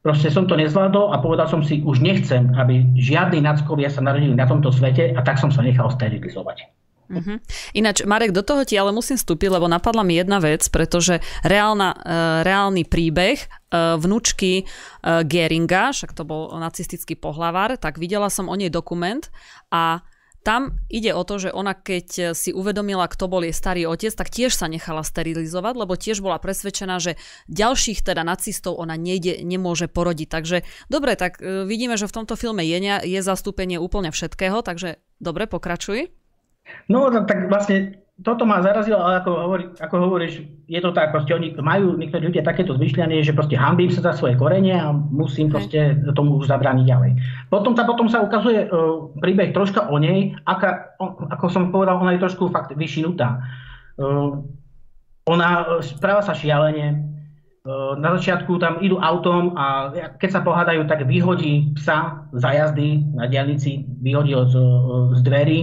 Proste 0.00 0.32
som 0.32 0.48
to 0.48 0.56
nezvládol 0.56 1.12
a 1.12 1.20
povedal 1.20 1.44
som 1.44 1.60
si, 1.60 1.84
už 1.84 2.00
nechcem, 2.00 2.48
aby 2.56 2.88
žiadni 2.96 3.44
nackovia 3.44 3.92
sa 3.92 4.00
narodili 4.00 4.32
na 4.32 4.48
tomto 4.48 4.72
svete 4.72 5.12
a 5.12 5.20
tak 5.20 5.36
som 5.36 5.52
sa 5.52 5.60
nechal 5.60 5.92
sterilizovať. 5.92 6.72
Uh-huh. 7.10 7.42
Ináč, 7.74 8.06
Marek, 8.06 8.30
do 8.30 8.46
toho 8.46 8.62
ti 8.62 8.78
ale 8.78 8.94
musím 8.94 9.18
vstúpiť, 9.18 9.50
lebo 9.50 9.66
napadla 9.66 10.06
mi 10.06 10.14
jedna 10.14 10.38
vec, 10.38 10.62
pretože 10.70 11.18
reálna, 11.42 11.90
uh, 11.90 12.00
reálny 12.46 12.86
príbeh 12.86 13.36
uh, 13.44 13.98
vnúčky 13.98 14.62
uh, 14.64 15.26
Geringa, 15.26 15.90
však 15.90 16.14
to 16.14 16.22
bol 16.22 16.54
nacistický 16.54 17.18
pohlavár, 17.18 17.74
tak 17.76 17.98
videla 17.98 18.30
som 18.30 18.46
o 18.46 18.54
nej 18.54 18.70
dokument 18.70 19.26
a 19.74 20.06
tam 20.40 20.80
ide 20.88 21.12
o 21.12 21.22
to, 21.24 21.36
že 21.36 21.50
ona 21.52 21.76
keď 21.76 22.32
si 22.32 22.50
uvedomila, 22.56 23.04
kto 23.08 23.28
bol 23.28 23.44
jej 23.44 23.52
starý 23.52 23.84
otec, 23.84 24.12
tak 24.16 24.32
tiež 24.32 24.56
sa 24.56 24.66
nechala 24.72 25.04
sterilizovať, 25.04 25.74
lebo 25.76 25.94
tiež 25.96 26.24
bola 26.24 26.40
presvedčená, 26.40 26.96
že 26.96 27.20
ďalších 27.52 28.00
teda 28.00 28.24
nacistov 28.24 28.80
ona 28.80 28.96
nejde, 28.96 29.44
nemôže 29.44 29.86
porodiť. 29.86 30.28
Takže 30.32 30.56
dobre, 30.88 31.16
tak 31.16 31.38
e, 31.44 31.68
vidíme, 31.68 32.00
že 32.00 32.08
v 32.08 32.16
tomto 32.22 32.40
filme 32.40 32.64
je, 32.64 32.78
je 33.04 33.20
zastúpenie 33.20 33.76
úplne 33.76 34.08
všetkého, 34.08 34.64
takže 34.64 34.96
dobre, 35.20 35.44
pokračuj. 35.44 36.08
No 36.88 37.10
tak 37.26 37.50
vlastne 37.50 38.00
toto 38.20 38.44
ma 38.44 38.60
zarazilo, 38.60 39.00
ale 39.00 39.24
ako, 39.24 39.30
hovorí, 39.32 39.64
ako 39.80 39.94
hovoríš, 39.96 40.44
je 40.68 40.80
to 40.80 40.92
tak, 40.92 41.08
proste 41.08 41.32
oni 41.32 41.56
majú 41.56 41.96
niektorí 41.96 42.28
ľudia 42.28 42.44
takéto 42.44 42.76
zmyšľanie, 42.76 43.24
že 43.24 43.32
proste 43.32 43.56
hambím 43.56 43.88
sa 43.88 44.04
za 44.04 44.12
svoje 44.12 44.36
korene 44.36 44.76
a 44.76 44.92
musím 44.92 45.48
proste 45.48 45.96
tomu 46.12 46.36
už 46.36 46.52
zabrániť 46.52 46.84
ďalej. 46.84 47.10
Potom 47.48 47.72
sa, 47.72 47.88
potom 47.88 48.12
sa 48.12 48.20
ukazuje 48.20 48.68
uh, 48.68 49.08
príbeh 49.24 49.56
troška 49.56 49.88
o 49.88 49.96
nej, 49.96 50.36
aká, 50.44 50.92
o, 51.00 51.16
ako 51.32 51.46
som 51.48 51.72
povedal, 51.72 51.96
ona 51.96 52.12
je 52.12 52.24
trošku 52.28 52.52
fakt 52.52 52.76
vyšinutá. 52.76 53.40
Uh, 53.96 54.44
ona 55.24 55.80
správa 55.80 56.20
sa 56.20 56.36
šialene, 56.36 57.00
uh, 57.64 57.96
na 57.96 58.20
začiatku 58.20 58.60
tam 58.60 58.84
idú 58.84 59.00
autom 59.00 59.56
a 59.56 59.96
keď 60.20 60.28
sa 60.28 60.44
pohádajú, 60.44 60.84
tak 60.84 61.08
vyhodí 61.08 61.72
psa 61.72 62.28
za 62.36 62.50
jazdy 62.52 63.00
na 63.16 63.24
diálnici, 63.32 63.88
vyhodí 64.04 64.36
z, 64.36 64.54
z 65.16 65.20
dverí 65.24 65.58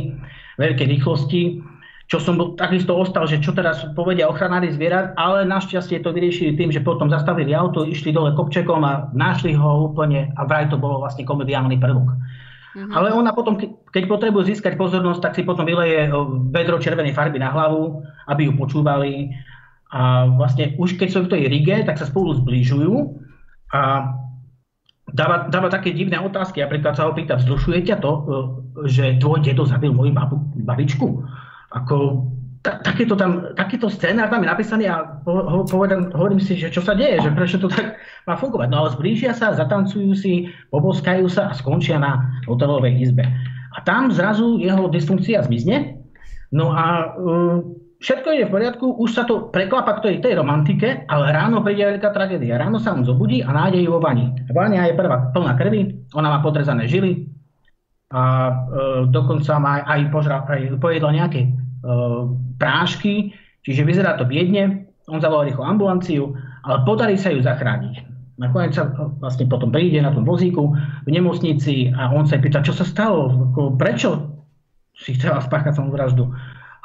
veľkej 0.57 0.87
rýchlosti 0.89 1.66
čo 2.07 2.23
som 2.23 2.39
bol, 2.39 2.55
takisto 2.55 2.95
ostal, 2.95 3.27
že 3.27 3.43
čo 3.43 3.51
teraz 3.51 3.83
povedia 3.91 4.31
ochranári 4.31 4.71
zvierat, 4.71 5.11
ale 5.19 5.43
našťastie 5.43 5.99
to 5.99 6.15
vyriešili 6.15 6.55
tým, 6.55 6.71
že 6.71 6.79
potom 6.79 7.11
zastavili 7.11 7.51
auto, 7.51 7.83
išli 7.83 8.15
dole 8.15 8.31
kopčekom 8.31 8.79
a 8.87 9.11
našli 9.11 9.51
ho 9.51 9.91
úplne 9.91 10.31
a 10.39 10.47
vraj 10.47 10.71
to 10.71 10.79
bolo 10.79 11.03
vlastne 11.03 11.27
komediálny 11.27 11.75
prvok. 11.75 12.07
Uh-huh. 12.07 12.91
Ale 12.95 13.11
ona 13.11 13.35
potom, 13.35 13.59
keď 13.91 14.03
potrebuje 14.07 14.55
získať 14.55 14.79
pozornosť, 14.79 15.19
tak 15.19 15.35
si 15.35 15.43
potom 15.43 15.67
vyleje 15.67 16.07
vedro 16.55 16.79
červenej 16.79 17.11
farby 17.11 17.43
na 17.43 17.51
hlavu, 17.51 17.99
aby 18.31 18.47
ju 18.47 18.53
počúvali. 18.55 19.35
A 19.91 20.31
vlastne 20.31 20.79
už 20.79 20.95
keď 20.95 21.09
sú 21.11 21.19
v 21.27 21.31
tej 21.35 21.41
rige, 21.51 21.75
tak 21.83 21.99
sa 21.99 22.07
spolu 22.07 22.39
zbližujú 22.39 23.19
a 23.75 24.15
dáva, 25.11 25.51
dáva 25.51 25.67
také 25.67 25.91
divné 25.91 26.19
otázky. 26.23 26.63
Napríklad 26.63 26.95
sa 26.95 27.07
ho 27.07 27.11
pýta, 27.11 27.35
vzrušuje 27.35 27.83
ťa 27.83 27.99
to, 27.99 28.11
že 28.87 29.19
tvoj 29.19 29.43
dedo 29.43 29.67
zabil 29.67 29.91
moju 29.91 30.15
babu, 30.15 30.39
babičku? 30.63 31.23
Ako 31.71 32.27
ta, 32.67 32.83
takéto, 32.83 33.15
tam, 33.15 33.55
takéto 33.55 33.87
scénár 33.87 34.27
tam 34.27 34.43
je 34.43 34.51
napísaný 34.51 34.85
a 34.91 35.23
ho, 35.23 35.63
povedem, 35.63 36.11
hovorím 36.11 36.43
si, 36.43 36.59
že 36.59 36.67
čo 36.67 36.83
sa 36.83 36.91
deje, 36.91 37.23
že 37.23 37.31
prečo 37.31 37.55
to 37.61 37.71
tak 37.75 37.95
má 38.27 38.35
fungovať. 38.35 38.67
No 38.67 38.83
ale 38.83 38.93
zblížia 38.95 39.31
sa, 39.31 39.55
zatancujú 39.55 40.11
si, 40.11 40.51
poboskajú 40.73 41.31
sa 41.31 41.47
a 41.47 41.55
skončia 41.55 41.95
na 41.95 42.43
hotelovej 42.43 42.99
izbe. 42.99 43.23
A 43.71 43.77
tam 43.87 44.11
zrazu 44.11 44.59
jeho 44.59 44.91
dysfunkcia 44.91 45.47
zmizne. 45.47 46.01
No 46.51 46.75
a 46.75 47.13
uh, 47.15 47.59
všetko 48.03 48.29
je 48.35 48.47
v 48.47 48.53
poriadku, 48.53 48.85
už 48.99 49.09
sa 49.15 49.23
to 49.23 49.47
preklapa 49.53 49.99
k 49.99 50.03
tej, 50.03 50.15
tej 50.27 50.33
romantike, 50.39 51.07
ale 51.07 51.31
ráno 51.31 51.63
príde 51.63 51.85
veľká 51.85 52.09
tragédia. 52.11 52.59
Ráno 52.59 52.83
sa 52.83 52.95
on 52.95 53.05
zobudí 53.05 53.45
a 53.45 53.53
nájde 53.53 53.85
ju 53.85 53.95
vo 53.95 54.01
vani. 54.01 54.33
Vania 54.51 54.89
je 54.89 54.97
prvá 54.97 55.29
plná 55.31 55.53
krvi, 55.55 56.09
ona 56.15 56.35
má 56.35 56.39
podrezané 56.41 56.89
žily, 56.89 57.36
a 58.07 58.23
e, 58.23 58.53
dokonca 59.11 59.59
má 59.59 59.83
aj, 59.83 60.01
požra, 60.11 60.43
aj 60.47 60.79
pojedla 60.79 61.11
nejaké 61.11 61.41
e, 61.43 61.49
prášky, 62.55 63.35
čiže 63.67 63.83
vyzerá 63.83 64.15
to 64.15 64.23
biedne, 64.23 64.87
on 65.11 65.19
zavolal 65.19 65.47
rýchlo 65.47 65.63
ambulanciu, 65.67 66.35
ale 66.63 66.83
podarí 66.87 67.15
sa 67.19 67.31
ju 67.31 67.43
zachrániť. 67.43 68.07
Nakoniec 68.37 68.77
sa 68.77 68.93
vlastne 69.17 69.49
potom 69.49 69.73
príde 69.73 69.97
na 69.97 70.13
tom 70.13 70.21
vozíku 70.21 70.77
v 70.77 71.09
nemocnici 71.09 71.89
a 71.89 72.13
on 72.13 72.29
sa 72.29 72.37
pýta, 72.37 72.61
čo 72.61 72.75
sa 72.75 72.85
stalo, 72.85 73.33
prečo 73.81 74.37
si 74.93 75.17
chcela 75.17 75.41
spáchať 75.41 75.81
vraždu. 75.89 76.29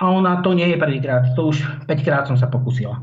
A 0.00 0.08
ona, 0.08 0.40
to 0.40 0.56
nie 0.56 0.66
je 0.72 0.80
prvýkrát, 0.80 1.36
to 1.36 1.52
už 1.52 1.60
5 1.86 2.06
krát 2.06 2.24
som 2.24 2.40
sa 2.40 2.48
pokusila. 2.48 2.96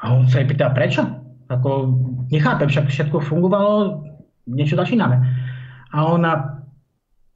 A 0.00 0.14
on 0.14 0.30
sa 0.30 0.40
jej 0.40 0.48
pýta, 0.48 0.70
prečo? 0.70 1.02
Ako, 1.50 1.90
nechápem, 2.30 2.70
však 2.70 2.86
všetko 2.88 3.18
fungovalo, 3.26 4.04
niečo 4.46 4.78
začíname. 4.78 5.20
A 5.90 6.06
ona 6.06 6.55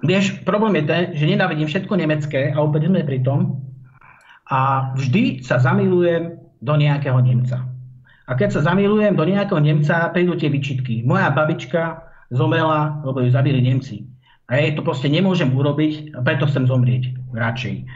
Vieš, 0.01 0.45
problém 0.49 0.81
je 0.81 0.85
ten, 0.89 1.03
že 1.13 1.29
nenávidím 1.29 1.69
všetko 1.69 1.93
nemecké 1.93 2.57
a 2.57 2.59
opäť 2.65 2.89
sme 2.89 3.05
pri 3.05 3.21
tom. 3.21 3.61
A 4.49 4.91
vždy 4.97 5.45
sa 5.45 5.61
zamilujem 5.61 6.41
do 6.61 6.75
nejakého 6.77 7.21
Nemca. 7.21 7.69
A 8.25 8.33
keď 8.39 8.59
sa 8.59 8.73
zamilujem 8.73 9.13
do 9.13 9.25
nejakého 9.29 9.61
Nemca, 9.61 10.09
prídu 10.15 10.39
tie 10.41 10.49
vyčitky. 10.49 11.05
Moja 11.05 11.29
babička 11.35 12.07
zomrela, 12.33 13.03
lebo 13.05 13.21
ju 13.21 13.31
zabili 13.31 13.61
Nemci. 13.61 14.07
A 14.51 14.59
jej 14.59 14.75
to 14.75 14.83
proste 14.83 15.07
nemôžem 15.07 15.53
urobiť, 15.53 16.17
a 16.17 16.25
preto 16.25 16.49
chcem 16.49 16.67
zomrieť 16.67 17.15
radšej. 17.35 17.87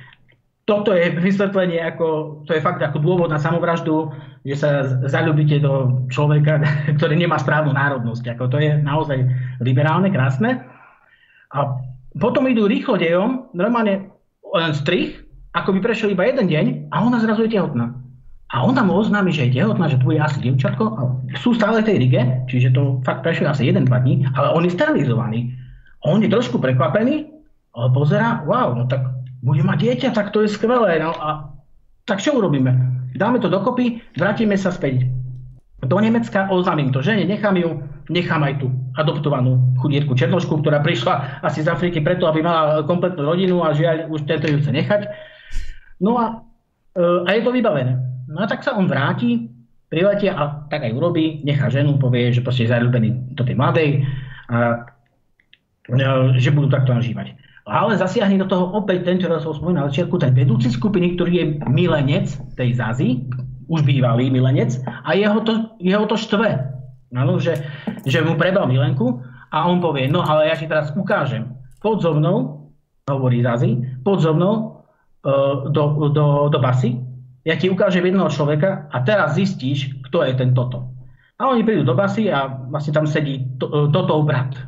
Toto 0.64 0.96
je 0.96 1.12
vysvetlenie, 1.20 1.76
ako, 1.82 2.40
to 2.48 2.56
je 2.56 2.64
fakt 2.64 2.80
ako 2.80 2.96
dôvod 3.02 3.28
na 3.28 3.36
samovraždu, 3.36 4.14
že 4.48 4.56
sa 4.56 4.68
zalúbite 5.08 5.60
do 5.60 6.04
človeka, 6.08 6.60
ktorý 6.98 7.16
nemá 7.16 7.40
správnu 7.40 7.72
národnosť. 7.72 8.36
Ako 8.36 8.52
to 8.52 8.60
je 8.60 8.76
naozaj 8.76 9.24
liberálne, 9.60 10.12
krásne. 10.12 10.62
A 11.54 11.78
potom 12.18 12.46
idú 12.46 12.70
rýchlo 12.70 12.94
dejom, 12.98 13.50
normálne 13.54 14.10
len 14.54 14.72
strich, 14.74 15.18
ako 15.54 15.74
by 15.74 15.80
prešiel 15.82 16.14
iba 16.14 16.26
jeden 16.26 16.46
deň 16.46 16.66
a 16.90 17.02
ona 17.02 17.18
zrazu 17.22 17.46
je 17.46 17.58
tehotná. 17.58 17.94
A 18.54 18.62
ona 18.62 18.86
mu 18.86 18.94
oznámi, 18.94 19.34
že 19.34 19.50
je 19.50 19.58
tehotná, 19.58 19.90
že 19.90 19.98
tu 19.98 20.14
je 20.14 20.22
asi 20.22 20.38
dievčatko. 20.38 20.84
A 20.94 21.02
sú 21.34 21.58
stále 21.58 21.82
v 21.82 21.88
tej 21.90 21.96
rige, 22.06 22.22
čiže 22.46 22.70
to 22.70 23.02
fakt 23.02 23.26
prešiel 23.26 23.50
asi 23.50 23.66
1-2 23.66 23.90
dní, 23.90 24.30
ale 24.38 24.54
on 24.54 24.62
je 24.62 24.70
sterilizovaný. 24.70 25.50
On 26.06 26.22
je 26.22 26.30
trošku 26.30 26.62
prekvapený, 26.62 27.26
ale 27.74 27.88
pozera, 27.90 28.46
wow, 28.46 28.78
no 28.78 28.86
tak 28.86 29.02
bude 29.42 29.64
mať 29.66 29.78
dieťa, 29.82 30.08
tak 30.14 30.30
to 30.30 30.46
je 30.46 30.54
skvelé. 30.54 31.02
No 31.02 31.10
a 31.18 31.50
tak 32.06 32.22
čo 32.22 32.38
urobíme? 32.38 32.70
Dáme 33.18 33.42
to 33.42 33.50
dokopy, 33.50 33.98
vrátime 34.14 34.54
sa 34.54 34.70
späť 34.70 35.06
do 35.84 35.98
Nemecka, 36.00 36.48
oznámim 36.48 36.94
to 36.94 37.02
žene, 37.04 37.28
nechám 37.28 37.58
ju, 37.58 37.82
nechám 38.08 38.42
aj 38.44 38.60
tú 38.60 38.68
adoptovanú 38.96 39.76
chudierku 39.80 40.12
Černošku, 40.12 40.60
ktorá 40.60 40.84
prišla 40.84 41.40
asi 41.40 41.64
z 41.64 41.72
Afriky 41.72 42.04
preto, 42.04 42.28
aby 42.28 42.44
mala 42.44 42.84
kompletnú 42.84 43.24
rodinu 43.24 43.64
a 43.64 43.72
žiaľ, 43.72 44.12
už 44.12 44.28
tento 44.28 44.48
ju 44.48 44.60
chce 44.60 44.72
nechať. 44.72 45.02
No 46.00 46.20
a, 46.20 46.44
e, 46.96 47.24
a 47.24 47.28
je 47.32 47.42
to 47.42 47.54
vybavené. 47.54 47.96
No 48.28 48.44
a 48.44 48.46
tak 48.48 48.64
sa 48.64 48.76
on 48.76 48.90
vráti, 48.90 49.48
priletia 49.88 50.34
a 50.34 50.44
tak 50.68 50.84
aj 50.84 50.92
urobí, 50.92 51.40
nechá 51.46 51.70
ženu, 51.70 51.96
povie, 51.96 52.34
že 52.34 52.42
proste 52.42 52.66
je 52.66 52.72
zalúbený 52.72 53.36
do 53.36 53.42
tej 53.46 53.56
mladej 53.56 53.90
a 54.50 54.88
e, 55.88 56.38
že 56.40 56.52
budú 56.52 56.68
takto 56.68 56.92
nažívať. 56.92 57.36
Ale 57.64 57.96
zasiahne 57.96 58.36
do 58.36 58.44
toho 58.44 58.76
opäť 58.76 59.08
ten, 59.08 59.16
čo 59.16 59.32
som 59.40 59.56
spomínal 59.56 59.88
na 59.88 59.90
začiatku, 59.90 60.20
ten 60.20 60.36
vedúci 60.36 60.68
skupiny, 60.68 61.16
ktorý 61.16 61.32
je 61.32 61.46
milenec 61.64 62.28
tej 62.60 62.76
Zazy, 62.76 63.24
už 63.72 63.88
bývalý 63.88 64.28
milenec 64.28 64.84
a 64.84 65.16
jeho 65.16 65.40
to, 65.40 65.72
jeho 65.80 66.04
to 66.04 66.20
štve. 66.20 66.60
Ano, 67.14 67.38
že, 67.38 67.54
že 68.02 68.18
mu 68.20 68.34
prebal 68.34 68.66
milenku 68.66 69.22
a 69.54 69.70
on 69.70 69.78
povie, 69.78 70.10
no 70.10 70.26
ale 70.26 70.50
ja 70.50 70.58
ti 70.58 70.66
teraz 70.66 70.90
ukážem. 70.98 71.46
Pod 71.78 72.02
so 72.02 72.10
mnou, 72.10 72.70
hovorí 73.06 73.38
Zazi, 73.46 73.78
pod 74.02 74.18
so 74.18 74.34
mnou 74.34 74.82
uh, 75.22 75.70
do, 75.70 76.10
do, 76.10 76.50
do 76.50 76.58
basy, 76.58 76.98
ja 77.46 77.54
ti 77.54 77.70
ukážem 77.70 78.02
jedného 78.02 78.26
človeka 78.32 78.90
a 78.90 79.04
teraz 79.06 79.38
zistíš, 79.38 79.94
kto 80.10 80.26
je 80.26 80.34
ten 80.34 80.50
toto. 80.56 80.90
A 81.38 81.54
oni 81.54 81.62
prídu 81.62 81.86
do 81.86 81.94
basy 81.94 82.30
a 82.30 82.50
vlastne 82.72 82.94
tam 82.94 83.06
sedí 83.06 83.46
to, 83.62 83.70
uh, 83.70 83.86
Totov 83.94 84.26
brat, 84.26 84.58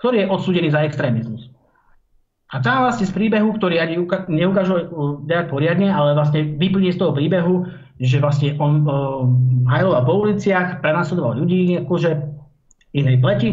ktorý 0.00 0.24
je 0.24 0.30
odsúdený 0.32 0.68
za 0.72 0.86
extrémizmus. 0.88 1.52
A 2.52 2.60
tam 2.60 2.84
vlastne 2.84 3.08
z 3.08 3.16
príbehu, 3.16 3.56
ktorý 3.56 3.80
ani 3.80 3.96
neukážu 4.28 4.92
dať 5.24 5.48
poriadne, 5.48 5.88
ale 5.88 6.12
vlastne 6.12 6.56
vyplní 6.60 6.92
z 6.92 7.00
toho 7.00 7.16
príbehu, 7.16 7.64
že 8.02 8.18
vlastne 8.18 8.58
on 8.58 8.82
uh, 8.82 9.22
hajloval 9.70 10.02
po 10.02 10.12
uliciach, 10.26 10.82
prenasledoval 10.82 11.38
ľudí 11.38 11.78
akože 11.86 12.10
inej 12.98 13.16
pleti 13.22 13.50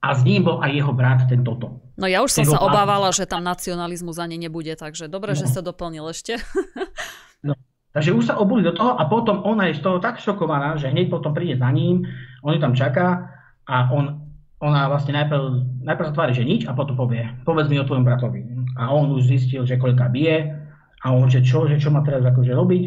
a 0.00 0.14
s 0.14 0.22
ním 0.22 0.46
bol 0.46 0.62
aj 0.62 0.70
jeho 0.70 0.92
brat, 0.94 1.26
ten 1.26 1.42
toto. 1.42 1.82
No 1.98 2.08
ja 2.08 2.24
už 2.24 2.32
som 2.32 2.46
sa 2.48 2.62
obávala, 2.62 3.12
že 3.12 3.28
tam 3.28 3.44
nacionalizmus 3.44 4.16
ani 4.16 4.40
nebude, 4.40 4.72
takže 4.72 5.10
dobre, 5.10 5.36
no. 5.36 5.38
že 5.42 5.50
sa 5.50 5.60
doplnil 5.60 6.06
ešte. 6.08 6.40
no. 7.46 7.52
Takže 7.90 8.14
už 8.14 8.30
sa 8.30 8.38
obuli 8.38 8.62
do 8.62 8.72
toho 8.72 8.94
a 8.96 9.02
potom 9.10 9.42
ona 9.42 9.68
je 9.68 9.76
z 9.76 9.84
toho 9.84 9.98
tak 9.98 10.22
šokovaná, 10.22 10.78
že 10.78 10.88
hneď 10.88 11.10
potom 11.10 11.34
príde 11.34 11.58
za 11.58 11.68
ním, 11.74 12.06
on 12.46 12.54
ju 12.56 12.60
tam 12.62 12.72
čaká 12.72 13.28
a 13.66 13.90
on 13.90 14.30
ona 14.60 14.92
vlastne 14.92 15.16
najprv, 15.16 15.44
najprv 15.88 16.06
sa 16.12 16.14
tvári, 16.14 16.32
že 16.36 16.44
nič 16.44 16.68
a 16.68 16.76
potom 16.76 16.92
povie, 16.92 17.24
povedz 17.48 17.72
mi 17.72 17.80
o 17.80 17.88
tvojom 17.88 18.04
bratovi. 18.04 18.44
A 18.76 18.92
on 18.92 19.08
už 19.16 19.32
zistil, 19.32 19.64
že 19.64 19.80
koľka 19.80 20.12
bije 20.12 20.52
a 21.00 21.06
on, 21.16 21.32
že 21.32 21.40
čo, 21.40 21.64
že 21.64 21.80
čo 21.80 21.88
má 21.88 22.04
teraz 22.04 22.20
akože 22.20 22.52
robiť. 22.52 22.82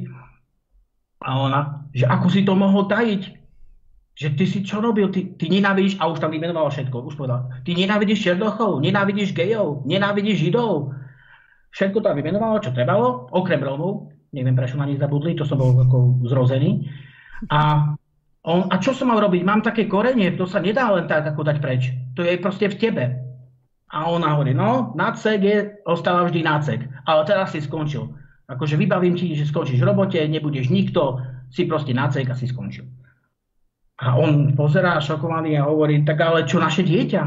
A 1.24 1.30
ona, 1.40 1.88
že 1.96 2.04
ako 2.04 2.28
si 2.28 2.44
to 2.44 2.54
mohol 2.54 2.86
tajiť? 2.92 3.22
Že 4.14 4.28
ty 4.38 4.46
si 4.46 4.60
čo 4.62 4.84
robil? 4.84 5.10
Ty, 5.10 5.40
ty 5.40 5.50
nenávidíš, 5.50 5.98
a 5.98 6.12
už 6.12 6.20
tam 6.22 6.36
vymenovala 6.36 6.70
všetko, 6.70 7.08
už 7.10 7.16
povedal, 7.18 7.50
ty 7.66 7.74
nenávidíš 7.74 8.22
černochov, 8.22 8.84
nenávidíš 8.84 9.34
gejov, 9.34 9.88
nenávidíš 9.88 10.50
židov. 10.50 10.94
Všetko 11.74 12.06
tam 12.06 12.20
vymenovala, 12.20 12.62
čo 12.62 12.76
trebalo, 12.76 13.26
okrem 13.34 13.58
Rómov. 13.58 14.14
Neviem, 14.34 14.54
prečo 14.54 14.78
na 14.78 14.86
nich 14.86 15.02
zabudli, 15.02 15.34
to 15.34 15.46
som 15.46 15.58
bol 15.58 15.74
ako 15.74 16.22
zrozený. 16.30 16.86
A 17.50 17.94
on, 18.44 18.68
a 18.70 18.76
čo 18.78 18.92
som 18.94 19.10
mal 19.10 19.24
robiť? 19.24 19.42
Mám 19.42 19.66
také 19.66 19.88
korenie, 19.88 20.36
to 20.36 20.46
sa 20.46 20.60
nedá 20.60 20.92
len 20.92 21.08
tak 21.08 21.24
ako 21.24 21.42
dať 21.48 21.58
preč. 21.64 21.90
To 22.20 22.22
je 22.22 22.38
proste 22.38 22.70
v 22.70 22.78
tebe. 22.78 23.06
A 23.94 24.10
ona 24.10 24.34
hovorí, 24.34 24.58
no, 24.58 24.94
nácek 24.98 25.40
je, 25.42 25.58
ostáva 25.86 26.26
vždy 26.26 26.42
nácek, 26.42 26.80
ale 27.06 27.22
teraz 27.30 27.54
si 27.54 27.62
skončil. 27.62 28.10
Akože 28.44 28.76
vybavím 28.76 29.16
ti, 29.16 29.32
že 29.34 29.48
skončíš 29.48 29.80
v 29.80 29.88
robote, 29.88 30.20
nebudeš 30.20 30.68
nikto, 30.68 31.24
si 31.48 31.64
proste 31.64 31.96
nácek 31.96 32.28
a 32.28 32.36
si 32.36 32.50
skončil. 32.52 32.84
A 34.04 34.20
on 34.20 34.58
pozerá 34.58 35.00
šokovaný 35.00 35.56
a 35.56 35.70
hovorí, 35.70 36.04
tak 36.04 36.20
ale 36.20 36.44
čo 36.44 36.60
naše 36.60 36.84
dieťa? 36.84 37.24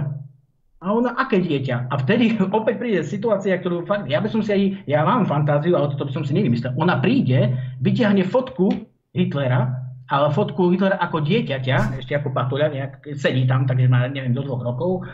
A 0.77 0.93
ona, 0.93 1.17
aké 1.17 1.41
dieťa? 1.41 1.89
A 1.89 1.95
vtedy 2.05 2.37
opäť 2.59 2.77
príde 2.77 3.01
situácia, 3.07 3.57
ktorú 3.57 3.89
fakt, 3.89 4.11
ja 4.13 4.21
by 4.21 4.29
som 4.29 4.45
si 4.45 4.51
aj, 4.53 4.63
ja 4.85 5.07
mám 5.07 5.25
fantáziu, 5.25 5.73
ale 5.79 5.89
toto 5.95 6.11
by 6.11 6.13
som 6.13 6.25
si 6.27 6.37
nevymyslel. 6.37 6.77
Ona 6.77 7.01
príde, 7.01 7.57
vyťahne 7.81 8.29
fotku 8.29 8.69
Hitlera, 9.17 9.73
ale 10.13 10.27
fotku 10.37 10.69
Hitlera 10.69 11.01
ako 11.01 11.25
dieťaťa, 11.25 12.03
ešte 12.03 12.13
ako 12.13 12.35
patuľa, 12.37 12.69
nejak 12.69 12.93
sedí 13.17 13.49
tam, 13.49 13.65
takže 13.65 13.89
má, 13.89 14.05
neviem, 14.11 14.37
do 14.37 14.45
dvoch 14.45 14.61
rokov, 14.61 15.09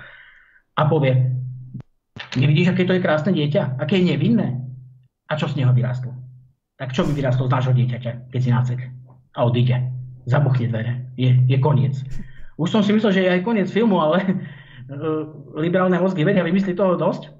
a 0.72 0.88
povie, 0.88 1.14
nevidíš, 2.34 2.72
aké 2.72 2.88
to 2.88 2.96
je 2.96 3.04
krásne 3.04 3.30
dieťa? 3.36 3.76
Aké 3.76 4.00
je 4.00 4.08
nevinné? 4.16 4.61
A 5.32 5.40
čo 5.40 5.48
z 5.48 5.56
neho 5.56 5.72
vyrástlo? 5.72 6.12
Tak 6.76 6.92
čo 6.92 7.08
by 7.08 7.16
vyrástlo 7.16 7.48
z 7.48 7.54
nášho 7.56 7.72
dieťaťa, 7.72 8.28
keď 8.28 8.40
si 8.44 8.50
nácek? 8.52 8.78
A 9.32 9.48
odíde. 9.48 9.80
Zabuchne 10.28 10.68
dvere. 10.68 11.08
Je, 11.16 11.32
je 11.48 11.56
koniec. 11.56 11.96
Už 12.60 12.68
som 12.68 12.84
si 12.84 12.92
myslel, 12.92 13.16
že 13.16 13.22
je 13.24 13.32
aj 13.32 13.46
koniec 13.48 13.72
filmu, 13.72 13.96
ale 13.96 14.20
E, 14.92 15.08
liberálne 15.56 15.96
mozgy 15.96 16.26
vedia 16.26 16.42
vymysliť 16.42 16.74
toho 16.74 16.98
dosť. 16.98 17.30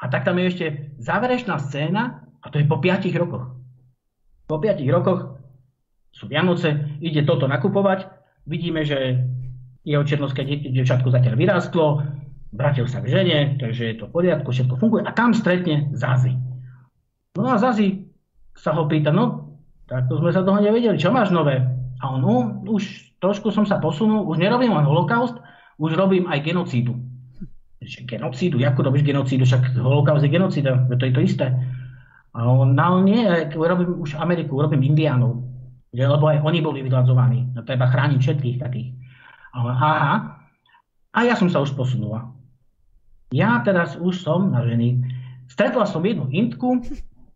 A 0.00 0.08
tak 0.08 0.24
tam 0.24 0.40
je 0.40 0.48
ešte 0.48 0.66
záverečná 1.00 1.60
scéna, 1.60 2.24
a 2.40 2.46
to 2.48 2.56
je 2.56 2.64
po 2.64 2.80
5 2.80 3.04
rokoch. 3.20 3.52
Po 4.48 4.56
5 4.56 4.80
rokoch 4.88 5.38
sú 6.10 6.26
Vianoce, 6.26 6.98
ide 7.04 7.22
toto 7.22 7.44
nakupovať, 7.44 8.08
vidíme, 8.48 8.82
že 8.82 9.20
jeho 9.84 10.02
černovské 10.02 10.42
devčatko 10.72 11.12
zatiaľ 11.12 11.36
vyrástlo, 11.36 11.86
vrátil 12.50 12.88
sa 12.88 13.04
k 13.04 13.12
žene, 13.12 13.60
takže 13.60 13.82
je 13.92 13.96
to 14.00 14.08
v 14.08 14.14
poriadku, 14.16 14.50
všetko 14.50 14.74
funguje 14.80 15.04
a 15.04 15.12
tam 15.12 15.36
stretne 15.36 15.92
Zazi. 15.94 16.34
No 17.38 17.46
a 17.46 17.62
Zazi 17.62 18.10
sa 18.58 18.74
ho 18.74 18.90
pýta, 18.90 19.14
no, 19.14 19.54
tak 19.86 20.10
to 20.10 20.18
sme 20.18 20.34
sa 20.34 20.42
toho 20.42 20.58
nevedeli, 20.58 20.98
čo 20.98 21.14
máš 21.14 21.30
nové? 21.30 21.62
A 22.02 22.04
on, 22.10 22.20
no, 22.22 22.34
už 22.66 23.14
trošku 23.22 23.54
som 23.54 23.62
sa 23.62 23.78
posunul, 23.78 24.26
už 24.26 24.42
nerobím 24.42 24.74
len 24.74 24.82
holokaust, 24.82 25.38
už 25.78 25.94
robím 25.94 26.26
aj 26.26 26.42
genocídu. 26.42 26.98
Genocídu? 27.80 28.60
Ako 28.60 28.82
robíš 28.82 29.06
genocídu? 29.06 29.46
Však 29.46 29.78
holokaust 29.78 30.26
je 30.26 30.30
genocída, 30.32 30.84
to 30.90 31.04
je 31.06 31.14
to 31.14 31.22
isté. 31.22 31.46
A 32.34 32.46
on, 32.46 32.74
no 32.74 33.02
nie, 33.02 33.26
robím 33.54 33.98
už 33.98 34.18
Ameriku, 34.18 34.58
robím 34.62 34.82
Indiánov. 34.86 35.42
Lebo 35.90 36.30
aj 36.30 36.46
oni 36.46 36.62
boli 36.62 36.86
vyhľadzovaní. 36.86 37.54
No, 37.54 37.66
treba 37.66 37.90
chrániť 37.90 38.20
všetkých 38.22 38.56
takých. 38.62 38.94
A 39.54 39.56
on, 39.66 39.74
aha. 39.74 40.14
A 41.10 41.18
ja 41.26 41.34
som 41.34 41.50
sa 41.50 41.58
už 41.58 41.74
posunula. 41.74 42.30
Ja 43.34 43.58
teraz 43.66 43.98
už 43.98 44.22
som 44.22 44.54
na 44.54 44.62
ženy. 44.62 45.02
Stretla 45.50 45.82
som 45.82 46.06
jednu 46.06 46.30
Indku, 46.30 46.78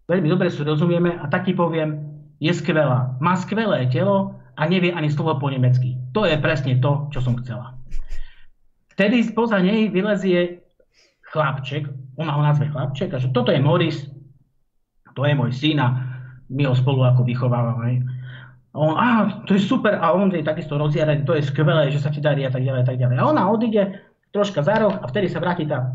veľmi 0.09 0.29
dobre 0.29 0.53
si 0.53 0.61
rozumieme 0.61 1.17
a 1.17 1.25
tak 1.29 1.49
ti 1.49 1.53
poviem, 1.57 2.15
je 2.43 2.53
skvelá. 2.53 3.17
Má 3.23 3.35
skvelé 3.41 3.89
telo 3.89 4.37
a 4.55 4.63
nevie 4.69 4.93
ani 4.93 5.11
slovo 5.11 5.39
po 5.41 5.49
nemecky. 5.49 5.97
To 6.13 6.29
je 6.29 6.37
presne 6.39 6.79
to, 6.79 7.09
čo 7.11 7.25
som 7.25 7.39
chcela. 7.43 7.75
Vtedy 8.95 9.27
spoza 9.27 9.59
nej 9.59 9.91
vylezie 9.91 10.63
chlapček, 11.35 11.91
ona 12.15 12.31
ho 12.31 12.43
nazve 12.47 12.71
chlapček, 12.71 13.11
a 13.11 13.19
že 13.19 13.35
toto 13.35 13.51
je 13.51 13.59
Moris, 13.59 14.07
to 15.19 15.27
je 15.27 15.35
môj 15.35 15.51
syn 15.51 15.83
a 15.83 15.89
my 16.47 16.63
ho 16.71 16.75
spolu 16.79 17.03
ako 17.03 17.27
vychovávame. 17.27 18.07
A 18.71 18.77
on, 18.79 18.95
á, 18.95 19.43
to 19.47 19.59
je 19.59 19.63
super, 19.63 19.99
a 19.99 20.15
on 20.15 20.31
je 20.31 20.47
takisto 20.47 20.79
rozjaraný, 20.79 21.27
to 21.27 21.35
je 21.35 21.43
skvelé, 21.43 21.91
že 21.91 22.03
sa 22.03 22.15
ti 22.15 22.23
darí 22.23 22.47
a 22.47 22.55
tak 22.55 22.63
ďalej, 22.63 22.81
a 22.83 22.87
tak 22.87 22.99
ďalej. 22.99 23.17
A 23.19 23.25
ona 23.27 23.43
odíde 23.51 23.83
troška 24.31 24.63
za 24.63 24.79
roh 24.79 24.95
a 24.95 25.07
vtedy 25.11 25.27
sa 25.27 25.43
vráti 25.43 25.67
tá 25.67 25.95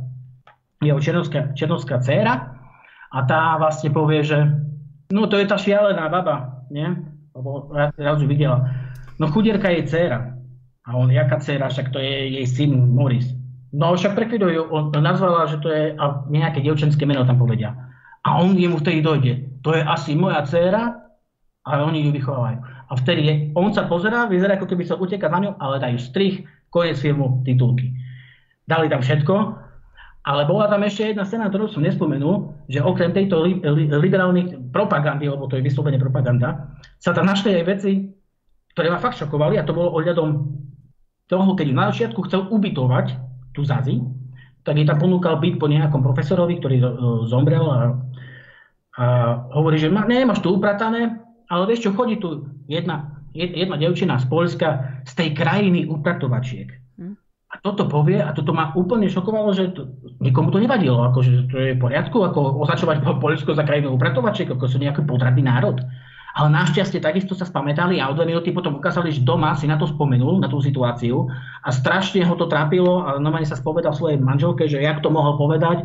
jeho 0.83 0.99
černovská, 0.99 1.55
černovská 1.55 2.03
dcéra 2.03 2.58
a 3.09 3.25
tá 3.25 3.57
vlastne 3.57 3.89
povie, 3.89 4.21
že 4.21 4.37
no 5.09 5.25
to 5.25 5.41
je 5.41 5.49
tá 5.49 5.57
šialená 5.57 6.05
baba, 6.09 6.65
nie? 6.69 6.85
Lebo 7.33 7.71
raz 7.73 8.19
ju 8.21 8.27
videla. 8.29 8.69
No 9.17 9.27
chudierka 9.29 9.69
je 9.73 9.85
dcéra. 9.85 10.37
A 10.89 10.97
on, 10.97 11.13
jaká 11.13 11.37
dcera, 11.37 11.69
však 11.69 11.93
to 11.93 12.01
je 12.01 12.41
jej 12.41 12.45
syn 12.49 12.73
Morris. 12.73 13.29
No 13.69 13.93
však 13.93 14.17
prekvidujú, 14.17 14.73
on 14.73 14.89
nazvala, 14.97 15.45
že 15.45 15.61
to 15.61 15.69
je 15.69 15.93
a 15.93 16.25
nejaké 16.25 16.65
devčenské 16.65 17.05
meno 17.05 17.21
tam 17.25 17.37
povedia. 17.37 17.77
A 18.25 18.41
on 18.41 18.57
jemu 18.57 18.81
vtedy 18.81 19.05
dojde, 19.05 19.61
to 19.61 19.77
je 19.77 19.81
asi 19.85 20.17
moja 20.17 20.41
dcéra, 20.41 20.97
ale 21.61 21.81
oni 21.85 22.09
ju 22.09 22.11
vychovávajú. 22.11 22.57
A 22.89 22.91
vtedy 22.97 23.21
je, 23.21 23.33
on 23.53 23.69
sa 23.69 23.85
pozerá, 23.85 24.25
vyzerá 24.25 24.57
ako 24.57 24.65
keby 24.65 24.83
sa 24.89 24.97
uteká 24.97 25.29
za 25.29 25.37
ňou, 25.37 25.53
ale 25.61 25.77
dajú 25.77 25.97
strich, 26.01 26.41
koniec 26.73 26.97
filmu, 26.97 27.45
titulky. 27.45 27.93
Dali 28.65 28.89
tam 28.89 29.05
všetko, 29.05 29.35
ale 30.27 30.43
bola 30.43 30.67
tam 30.67 30.83
ešte 30.83 31.15
jedna 31.15 31.23
scéna, 31.23 31.47
ktorú 31.47 31.71
som 31.71 31.83
nespomenul, 31.83 32.51
že 32.67 32.83
okrem 32.83 33.15
tejto 33.15 33.39
li, 33.39 33.63
li, 33.63 33.87
liberálnych 33.87 34.71
propagandy, 34.75 35.31
lebo 35.31 35.47
to 35.47 35.55
je 35.55 35.63
vyslovene 35.63 35.95
propaganda, 35.95 36.75
sa 36.99 37.15
tam 37.15 37.25
našli 37.25 37.55
aj 37.55 37.63
veci, 37.65 38.11
ktoré 38.75 38.91
ma 38.91 38.99
fakt 38.99 39.17
šokovali 39.19 39.55
a 39.55 39.65
to 39.65 39.75
bolo 39.75 39.95
ohľadom 39.95 40.29
toho, 41.31 41.49
keď 41.55 41.67
na 41.71 41.89
začiatku 41.93 42.25
chcel 42.27 42.49
ubytovať 42.51 43.15
tú 43.55 43.63
Zazi, 43.63 44.01
tak 44.67 44.75
jej 44.75 44.85
tam 44.85 44.99
ponúkal 44.99 45.39
byt 45.39 45.55
po 45.57 45.71
nejakom 45.71 46.03
profesorovi, 46.03 46.59
ktorý 46.59 46.77
e, 46.77 46.85
zomrel 47.31 47.65
a, 47.69 47.79
a 48.99 49.05
hovorí, 49.55 49.79
že 49.79 49.87
ma, 49.87 50.03
nemáš 50.03 50.43
tu 50.43 50.51
upratané, 50.51 51.21
ale 51.47 51.63
vieš 51.69 51.89
čo, 51.89 51.95
chodí 51.95 52.19
tu 52.19 52.45
jedna, 52.67 53.23
jedna 53.33 53.79
devčina 53.79 54.19
z 54.19 54.25
Polska 54.27 55.01
z 55.07 55.13
tej 55.15 55.29
krajiny 55.33 55.87
upratovačiek. 55.89 56.69
Toto 57.59 57.91
povie, 57.91 58.23
a 58.23 58.31
toto 58.31 58.55
ma 58.55 58.71
úplne 58.71 59.11
šokovalo, 59.11 59.51
že 59.51 59.75
to, 59.75 59.91
nikomu 60.23 60.47
to 60.47 60.63
nevadilo, 60.63 61.03
akože 61.11 61.51
to 61.51 61.55
je 61.59 61.75
v 61.75 61.81
poriadku, 61.81 62.23
ako 62.23 62.63
označovať 62.63 63.03
Polsko 63.19 63.51
za 63.51 63.67
krajinu 63.67 63.99
upratovačiek, 63.99 64.47
ako 64.47 64.63
sú 64.63 64.79
nejaký 64.79 65.03
podradný 65.03 65.43
národ. 65.43 65.83
Ale 66.39 66.47
našťastie 66.55 67.03
takisto 67.03 67.35
sa 67.35 67.43
spamätali 67.43 67.99
a 67.99 68.07
o 68.07 68.15
dve 68.15 68.31
minúty 68.31 68.53
potom 68.55 68.79
ukázali, 68.79 69.11
že 69.11 69.25
doma 69.25 69.57
si 69.59 69.67
na 69.67 69.75
to 69.75 69.89
spomenul, 69.89 70.39
na 70.39 70.47
tú 70.47 70.61
situáciu 70.63 71.27
a 71.65 71.69
strašne 71.73 72.23
ho 72.23 72.37
to 72.37 72.47
trápilo 72.47 73.03
a 73.03 73.17
normálne 73.19 73.49
sa 73.49 73.59
spovedal 73.59 73.91
svojej 73.91 74.21
manželke, 74.21 74.69
že 74.69 74.79
jak 74.79 75.01
to 75.03 75.09
mohol 75.11 75.35
povedať, 75.35 75.83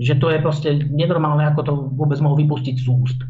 že 0.00 0.16
to 0.16 0.32
je 0.32 0.38
proste 0.40 0.70
nenormálne, 0.88 1.44
ako 1.50 1.60
to 1.60 1.72
vôbec 1.98 2.16
mohol 2.24 2.38
vypustiť 2.40 2.76
z 2.78 2.86
úst. 2.88 3.20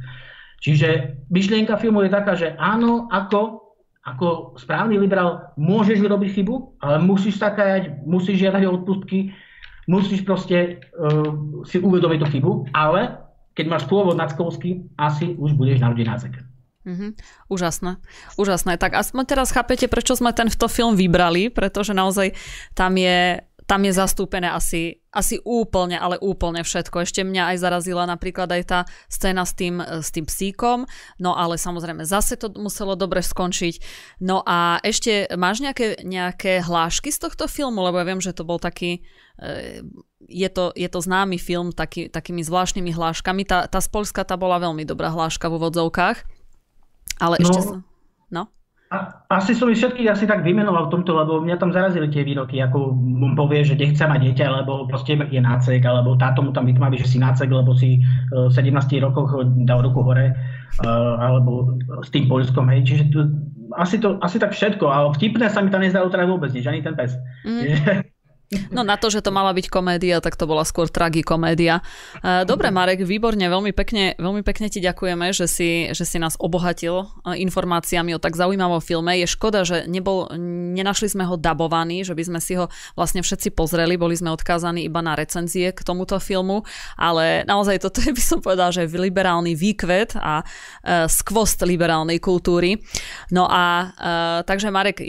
Čiže 0.62 1.18
myšlienka 1.32 1.74
filmu 1.80 2.06
je 2.06 2.14
taká, 2.14 2.38
že 2.38 2.54
áno, 2.54 3.10
ako, 3.10 3.71
ako 4.02 4.58
správny 4.58 4.98
liberál 4.98 5.54
môžeš 5.54 6.02
urobiť 6.02 6.42
chybu, 6.42 6.82
ale 6.82 6.98
musíš 6.98 7.38
sa 7.38 7.54
kajať, 7.54 8.02
musíš 8.02 8.42
žiadať 8.42 8.62
o 8.66 8.74
odpustky, 8.82 9.30
musíš 9.86 10.26
proste 10.26 10.82
uh, 10.98 11.62
si 11.62 11.78
uvedomiť 11.78 12.18
tú 12.18 12.26
chybu, 12.26 12.52
ale 12.74 13.22
keď 13.54 13.66
máš 13.70 13.84
pôvod 13.86 14.18
nadskovský, 14.18 14.90
asi 14.98 15.38
už 15.38 15.54
budeš 15.54 15.78
narodiť 15.78 16.06
názek. 16.08 16.34
Mm-hmm. 16.82 17.10
Úžasné. 17.46 18.02
Úžasné. 18.34 18.74
Tak 18.74 18.98
aspoň 18.98 19.22
teraz 19.22 19.54
chápete, 19.54 19.86
prečo 19.86 20.18
sme 20.18 20.34
tento 20.34 20.66
film 20.66 20.98
vybrali, 20.98 21.46
pretože 21.46 21.94
naozaj 21.94 22.34
tam 22.74 22.98
je, 22.98 23.38
tam 23.72 23.88
je 23.88 23.96
zastúpené 23.96 24.52
asi, 24.52 25.00
asi 25.08 25.40
úplne, 25.48 25.96
ale 25.96 26.20
úplne 26.20 26.60
všetko. 26.60 27.08
Ešte 27.08 27.24
mňa 27.24 27.56
aj 27.56 27.56
zarazila 27.56 28.04
napríklad 28.04 28.52
aj 28.52 28.62
tá 28.68 28.80
scéna 29.08 29.48
s 29.48 29.56
tým, 29.56 29.80
s 29.80 30.12
tým 30.12 30.28
psíkom, 30.28 30.84
no 31.16 31.32
ale 31.32 31.56
samozrejme 31.56 32.04
zase 32.04 32.36
to 32.36 32.52
muselo 32.60 33.00
dobre 33.00 33.24
skončiť. 33.24 33.80
No 34.20 34.44
a 34.44 34.76
ešte 34.84 35.24
máš 35.40 35.64
nejaké, 35.64 36.04
nejaké 36.04 36.60
hlášky 36.60 37.08
z 37.08 37.24
tohto 37.24 37.48
filmu, 37.48 37.80
lebo 37.80 37.96
ja 37.96 38.04
viem, 38.04 38.20
že 38.20 38.36
to 38.36 38.44
bol 38.44 38.60
taký 38.60 39.00
e, 39.40 39.80
je 40.28 40.48
to, 40.52 40.76
je 40.76 40.88
to 40.92 41.00
známy 41.00 41.40
film 41.40 41.72
taký, 41.72 42.12
takými 42.12 42.44
zvláštnymi 42.44 42.92
hláškami. 42.92 43.48
Tá, 43.48 43.72
tá 43.72 43.80
z 43.80 43.88
Polska 43.88 44.20
tá 44.20 44.36
bola 44.36 44.60
veľmi 44.60 44.84
dobrá 44.84 45.08
hláška 45.08 45.48
v 45.48 45.56
úvodzovkách. 45.56 46.28
Ale 47.24 47.40
no, 47.40 47.44
ešte. 47.48 47.58
No? 48.28 48.52
A, 48.92 49.24
asi 49.32 49.56
som 49.56 49.72
ich 49.72 49.80
všetkých 49.80 50.12
asi 50.12 50.28
tak 50.28 50.44
vymenoval 50.44 50.92
v 50.92 51.00
tomto, 51.00 51.16
lebo 51.16 51.40
mňa 51.40 51.56
tam 51.56 51.72
zarazili 51.72 52.12
tie 52.12 52.28
výroky, 52.28 52.60
ako 52.60 52.92
on 53.24 53.32
povie, 53.32 53.64
že 53.64 53.72
nechce 53.72 54.04
mať 54.04 54.20
dieťa, 54.20 54.46
lebo 54.62 54.84
proste 54.84 55.16
je 55.16 55.40
nácek, 55.40 55.80
alebo 55.80 56.12
táto 56.20 56.44
mu 56.44 56.52
tam 56.52 56.68
vytmaví, 56.68 57.00
že 57.00 57.08
si 57.08 57.16
nácek, 57.16 57.48
lebo 57.48 57.72
si 57.72 58.04
v 58.28 58.52
17 58.52 58.76
rokoch 59.00 59.32
dal 59.64 59.80
ruku 59.80 60.04
hore, 60.04 60.36
uh, 60.84 61.16
alebo 61.24 61.80
s 62.04 62.12
tým 62.12 62.28
Polskom, 62.28 62.68
hej. 62.68 62.84
Čiže 62.84 63.04
to, 63.16 63.20
asi, 63.80 63.96
to, 63.96 64.20
asi 64.20 64.36
tak 64.36 64.52
všetko, 64.52 64.84
ale 64.84 65.16
vtipné 65.16 65.48
sa 65.48 65.64
mi 65.64 65.72
tam 65.72 65.80
nezdalo 65.80 66.12
teda 66.12 66.28
vôbec 66.28 66.52
nič, 66.52 66.68
ani 66.68 66.84
ten 66.84 66.92
pes. 66.92 67.16
Mm. 67.48 68.12
No 68.72 68.84
na 68.84 68.96
to, 68.96 69.08
že 69.08 69.24
to 69.24 69.32
mala 69.32 69.52
byť 69.56 69.66
komédia, 69.68 70.20
tak 70.20 70.36
to 70.36 70.44
bola 70.44 70.64
skôr 70.64 70.88
tragikomédia. 70.88 71.80
E, 72.20 72.44
dobre, 72.44 72.68
Marek, 72.68 73.04
výborne, 73.04 73.44
veľmi 73.48 73.72
pekne, 73.72 74.16
veľmi 74.16 74.44
pekne 74.44 74.68
ti 74.68 74.80
ďakujeme, 74.80 75.32
že 75.32 75.46
si, 75.48 75.88
že 75.92 76.04
si 76.04 76.16
nás 76.20 76.36
obohatil 76.36 77.04
e, 77.24 77.40
informáciami 77.44 78.16
o 78.16 78.22
tak 78.22 78.36
zaujímavom 78.36 78.80
filme. 78.84 79.16
Je 79.20 79.28
škoda, 79.28 79.64
že 79.64 79.88
nebol, 79.88 80.28
nenašli 80.72 81.08
sme 81.12 81.24
ho 81.28 81.40
dabovaný, 81.40 82.04
že 82.04 82.16
by 82.16 82.24
sme 82.28 82.40
si 82.40 82.56
ho 82.56 82.68
vlastne 82.96 83.24
všetci 83.24 83.56
pozreli, 83.56 83.96
boli 83.96 84.16
sme 84.16 84.32
odkázaní 84.32 84.84
iba 84.84 85.00
na 85.00 85.16
recenzie 85.16 85.72
k 85.72 85.80
tomuto 85.84 86.20
filmu, 86.20 86.64
ale 86.96 87.44
naozaj 87.48 87.80
toto 87.80 88.04
je, 88.04 88.12
by 88.12 88.22
som 88.22 88.38
povedal, 88.40 88.72
že 88.72 88.88
liberálny 88.88 89.56
výkvet 89.56 90.14
a 90.20 90.44
uh, 90.44 91.08
skvost 91.08 91.64
liberálnej 91.64 92.20
kultúry. 92.20 92.78
No 93.32 93.48
a 93.48 93.94
takže 94.44 94.68
Marek, 94.68 95.00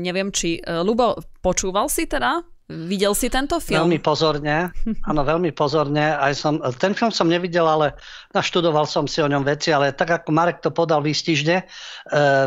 neviem, 0.00 0.32
či 0.32 0.62
Lubo, 0.64 1.20
počúval 1.42 1.90
si 1.92 2.08
teda 2.08 2.40
Videl 2.68 3.16
si 3.16 3.32
tento 3.32 3.56
film? 3.64 3.88
Veľmi 3.88 3.96
pozorne, 3.96 4.76
áno, 5.08 5.24
veľmi 5.24 5.56
pozorne. 5.56 6.12
Aj 6.12 6.36
som, 6.36 6.60
ten 6.76 6.92
film 6.92 7.08
som 7.08 7.24
nevidel, 7.24 7.64
ale 7.64 7.96
naštudoval 8.36 8.84
som 8.84 9.08
si 9.08 9.24
o 9.24 9.28
ňom 9.28 9.40
veci, 9.40 9.72
ale 9.72 9.96
tak 9.96 10.12
ako 10.12 10.28
Marek 10.36 10.60
to 10.60 10.68
podal 10.68 11.00
výstižne, 11.00 11.56
e, 11.56 11.64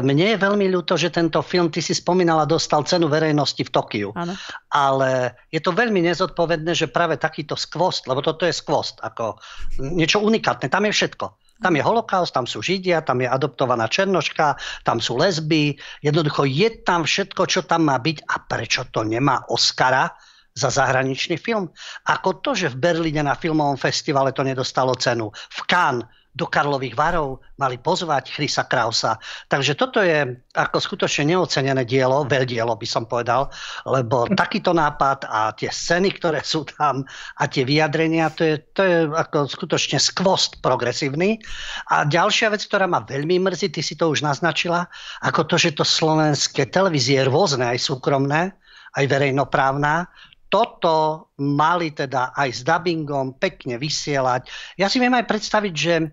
mne 0.06 0.26
je 0.30 0.38
veľmi 0.38 0.70
ľúto, 0.70 0.94
že 0.94 1.10
tento 1.10 1.42
film, 1.42 1.74
ty 1.74 1.82
si 1.82 1.98
spomínala, 1.98 2.46
dostal 2.46 2.86
cenu 2.86 3.10
verejnosti 3.10 3.66
v 3.66 3.74
Tokiu. 3.74 4.10
Áno. 4.14 4.38
Ale 4.70 5.34
je 5.50 5.58
to 5.58 5.74
veľmi 5.74 6.06
nezodpovedné, 6.06 6.78
že 6.78 6.94
práve 6.94 7.18
takýto 7.18 7.58
skvost, 7.58 8.06
lebo 8.06 8.22
toto 8.22 8.46
je 8.46 8.54
skvost, 8.54 9.02
ako 9.02 9.42
niečo 9.82 10.22
unikátne, 10.22 10.70
tam 10.70 10.86
je 10.86 10.94
všetko. 10.94 11.26
Tam 11.62 11.78
je 11.78 11.86
holokaust, 11.86 12.34
tam 12.34 12.50
sú 12.50 12.66
Židia, 12.66 13.06
tam 13.06 13.22
je 13.22 13.30
adoptovaná 13.30 13.86
Černoška, 13.86 14.58
tam 14.82 14.98
sú 14.98 15.22
lesby. 15.22 15.78
Jednoducho 16.02 16.50
je 16.50 16.82
tam 16.82 17.06
všetko, 17.06 17.46
čo 17.46 17.62
tam 17.62 17.86
má 17.86 18.02
byť. 18.02 18.26
A 18.26 18.36
prečo 18.42 18.90
to 18.90 19.06
nemá 19.06 19.46
Oscara 19.54 20.10
za 20.58 20.74
zahraničný 20.74 21.38
film? 21.38 21.70
Ako 22.10 22.42
to, 22.42 22.58
že 22.58 22.74
v 22.74 22.82
Berlíne 22.82 23.22
na 23.22 23.38
filmovom 23.38 23.78
festivale 23.78 24.34
to 24.34 24.42
nedostalo 24.42 24.98
cenu. 24.98 25.30
V 25.30 25.60
Cannes 25.70 26.10
do 26.32 26.48
Karlových 26.48 26.96
varov 26.96 27.44
mali 27.60 27.76
pozvať 27.76 28.32
Chrisa 28.32 28.64
Krausa. 28.64 29.20
Takže 29.52 29.76
toto 29.76 30.00
je 30.00 30.24
ako 30.56 30.80
skutočne 30.80 31.36
neocenené 31.36 31.84
dielo, 31.84 32.24
veľdielo 32.24 32.72
by 32.80 32.88
som 32.88 33.04
povedal, 33.04 33.52
lebo 33.84 34.32
takýto 34.32 34.72
nápad 34.72 35.28
a 35.28 35.52
tie 35.52 35.68
scény, 35.68 36.16
ktoré 36.16 36.40
sú 36.40 36.64
tam 36.64 37.04
a 37.36 37.44
tie 37.52 37.68
vyjadrenia, 37.68 38.32
to 38.32 38.48
je, 38.48 38.56
to 38.72 38.82
je 38.82 38.98
ako 39.12 39.52
skutočne 39.52 40.00
skvost 40.00 40.64
progresívny. 40.64 41.44
A 41.92 42.08
ďalšia 42.08 42.48
vec, 42.48 42.64
ktorá 42.64 42.88
ma 42.88 43.04
veľmi 43.04 43.44
mrzí, 43.44 43.68
ty 43.76 43.84
si 43.84 44.00
to 44.00 44.08
už 44.08 44.24
naznačila, 44.24 44.88
ako 45.20 45.44
to, 45.52 45.56
že 45.60 45.76
to 45.76 45.84
slovenské 45.84 46.72
televízie 46.72 47.28
rôzne, 47.28 47.68
aj 47.68 47.80
súkromné, 47.84 48.56
aj 48.96 49.06
verejnoprávna, 49.08 50.08
toto 50.52 51.32
mali 51.40 51.96
teda 51.96 52.36
aj 52.36 52.50
s 52.52 52.62
dubbingom 52.68 53.40
pekne 53.40 53.80
vysielať. 53.80 54.52
Ja 54.76 54.92
si 54.92 55.00
viem 55.00 55.16
aj 55.16 55.24
predstaviť, 55.24 55.74
že 55.74 55.94
e, 55.98 56.06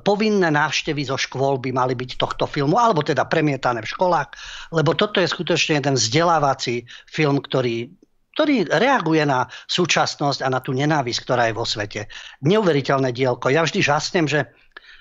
povinné 0.00 0.48
návštevy 0.48 1.04
zo 1.04 1.20
škôl 1.20 1.60
by 1.60 1.76
mali 1.76 1.92
byť 1.92 2.16
tohto 2.16 2.48
filmu, 2.48 2.80
alebo 2.80 3.04
teda 3.04 3.28
premietané 3.28 3.84
v 3.84 3.92
školách, 3.92 4.32
lebo 4.72 4.96
toto 4.96 5.20
je 5.20 5.28
skutočne 5.28 5.84
jeden 5.84 6.00
vzdelávací 6.00 6.88
film, 7.04 7.44
ktorý 7.44 7.92
ktorý 8.36 8.68
reaguje 8.68 9.24
na 9.24 9.48
súčasnosť 9.48 10.44
a 10.44 10.52
na 10.52 10.60
tú 10.60 10.76
nenávisť, 10.76 11.24
ktorá 11.24 11.48
je 11.48 11.56
vo 11.56 11.64
svete. 11.64 12.12
Neuveriteľné 12.44 13.08
dielko. 13.16 13.48
Ja 13.48 13.64
vždy 13.64 13.80
žasnem, 13.80 14.28
že 14.28 14.52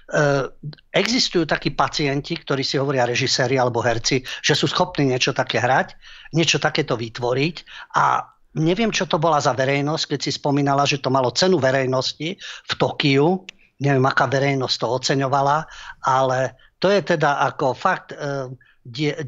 Uh, 0.06 0.54
existujú 0.94 1.50
takí 1.50 1.74
pacienti, 1.74 2.38
ktorí 2.38 2.62
si 2.62 2.78
hovoria 2.78 3.10
režiséri 3.10 3.58
alebo 3.58 3.82
herci, 3.82 4.22
že 4.22 4.54
sú 4.54 4.70
schopní 4.70 5.10
niečo 5.10 5.34
také 5.34 5.58
hrať, 5.58 5.98
niečo 6.30 6.62
takéto 6.62 6.94
vytvoriť 6.94 7.66
a 7.98 8.35
Neviem, 8.56 8.92
čo 8.92 9.04
to 9.04 9.20
bola 9.20 9.44
za 9.44 9.52
verejnosť, 9.52 10.16
keď 10.16 10.20
si 10.24 10.32
spomínala, 10.32 10.88
že 10.88 11.04
to 11.04 11.12
malo 11.12 11.36
cenu 11.36 11.60
verejnosti 11.60 12.40
v 12.40 12.74
Tokiu. 12.80 13.44
Neviem, 13.84 14.08
aká 14.08 14.32
verejnosť 14.32 14.76
to 14.80 14.88
oceňovala, 14.88 15.68
ale 16.08 16.56
to 16.80 16.88
je 16.88 17.04
teda 17.04 17.44
ako 17.52 17.76
fakt 17.76 18.16
e, 18.16 18.48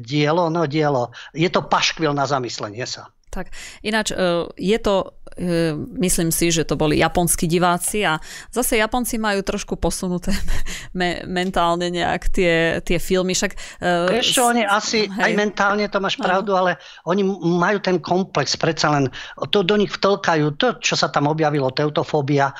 dielo, 0.00 0.48
no 0.48 0.64
dielo. 0.64 1.12
Je 1.36 1.52
to 1.52 1.68
paškvil 1.68 2.16
na 2.16 2.24
zamyslenie 2.24 2.88
sa. 2.88 3.12
Tak 3.30 3.52
ináč 3.84 4.10
e, 4.10 4.48
je 4.56 4.78
to 4.78 5.18
E, 5.38 5.70
myslím 6.02 6.34
si, 6.34 6.50
že 6.50 6.66
to 6.66 6.74
boli 6.74 6.98
japonskí 6.98 7.46
diváci 7.46 8.02
a 8.02 8.18
zase 8.50 8.74
Japonci 8.74 9.22
majú 9.22 9.46
trošku 9.46 9.78
posunuté 9.78 10.34
me, 10.98 11.22
mentálne 11.30 11.94
nejak 11.94 12.26
tie, 12.34 12.82
tie 12.82 12.98
filmy. 12.98 13.38
Však, 13.38 13.52
uh, 13.78 14.10
Vieš 14.10 14.34
čo, 14.34 14.50
oni 14.50 14.66
asi 14.66 15.06
hej. 15.06 15.30
aj 15.30 15.32
mentálne 15.38 15.86
to 15.86 16.02
máš 16.02 16.18
pravdu, 16.18 16.58
ale 16.58 16.82
oni 17.06 17.22
majú 17.38 17.78
ten 17.78 18.02
komplex, 18.02 18.58
predsa 18.58 18.90
len 18.90 19.06
to 19.54 19.62
do 19.62 19.78
nich 19.78 19.94
vtlkajú, 19.94 20.58
to, 20.58 20.74
čo 20.82 20.98
sa 20.98 21.06
tam 21.06 21.30
objavilo, 21.30 21.70
teutofóbia 21.70 22.50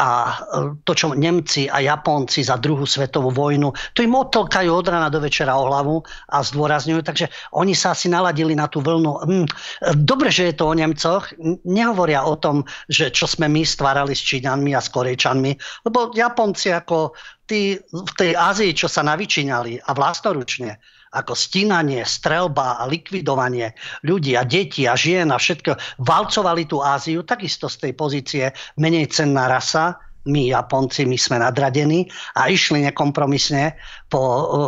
a 0.00 0.08
e, 0.24 0.80
to, 0.88 0.92
čo 0.96 1.12
Nemci 1.12 1.68
a 1.68 1.84
Japonci 1.84 2.40
za 2.40 2.56
druhú 2.56 2.88
svetovú 2.88 3.28
vojnu, 3.28 3.76
to 3.92 4.00
im 4.00 4.16
odtlkajú 4.16 4.72
od 4.72 4.88
rána 4.88 5.12
do 5.12 5.20
večera 5.20 5.52
o 5.52 5.68
hlavu 5.68 6.00
a 6.32 6.40
zdôrazňujú, 6.40 7.04
takže 7.04 7.28
oni 7.52 7.76
sa 7.76 7.92
asi 7.92 8.08
naladili 8.08 8.56
na 8.56 8.72
tú 8.72 8.80
vlnu. 8.80 9.20
Hm, 9.20 9.46
dobre, 10.12 10.28
že 10.28 10.52
je 10.52 10.54
to 10.60 10.68
o 10.68 10.76
Nemcoch, 10.76 11.32
nehovoria 11.64 12.28
o 12.28 12.36
tom, 12.36 12.68
že 12.84 13.08
čo 13.08 13.24
sme 13.24 13.48
my 13.48 13.64
stvárali 13.64 14.12
s 14.12 14.20
Číňanmi 14.20 14.76
a 14.76 14.84
s 14.84 14.92
Korejčanmi, 14.92 15.52
lebo 15.88 16.12
Japonci 16.12 16.68
ako 16.68 17.16
tí 17.48 17.80
v 17.80 18.12
tej 18.20 18.36
Ázii, 18.36 18.76
čo 18.76 18.92
sa 18.92 19.00
navyčíňali 19.00 19.88
a 19.88 19.90
vlastnoručne, 19.96 20.76
ako 21.16 21.32
stínanie, 21.32 22.04
strelba 22.04 22.76
a 22.76 22.84
likvidovanie 22.84 23.72
ľudí 24.04 24.36
a 24.36 24.44
detí 24.44 24.84
a 24.84 24.96
žien 24.96 25.32
a 25.32 25.40
všetko, 25.40 26.04
valcovali 26.04 26.68
tú 26.68 26.84
Áziu 26.84 27.24
takisto 27.24 27.72
z 27.72 27.88
tej 27.88 27.92
pozície 27.96 28.44
menej 28.76 29.08
cenná 29.08 29.48
rasa, 29.48 29.96
my 30.26 30.52
Japonci, 30.54 31.02
my 31.08 31.18
sme 31.18 31.42
nadradení 31.42 32.06
a 32.38 32.46
išli 32.46 32.86
nekompromisne 32.86 33.74
po, 34.06 34.20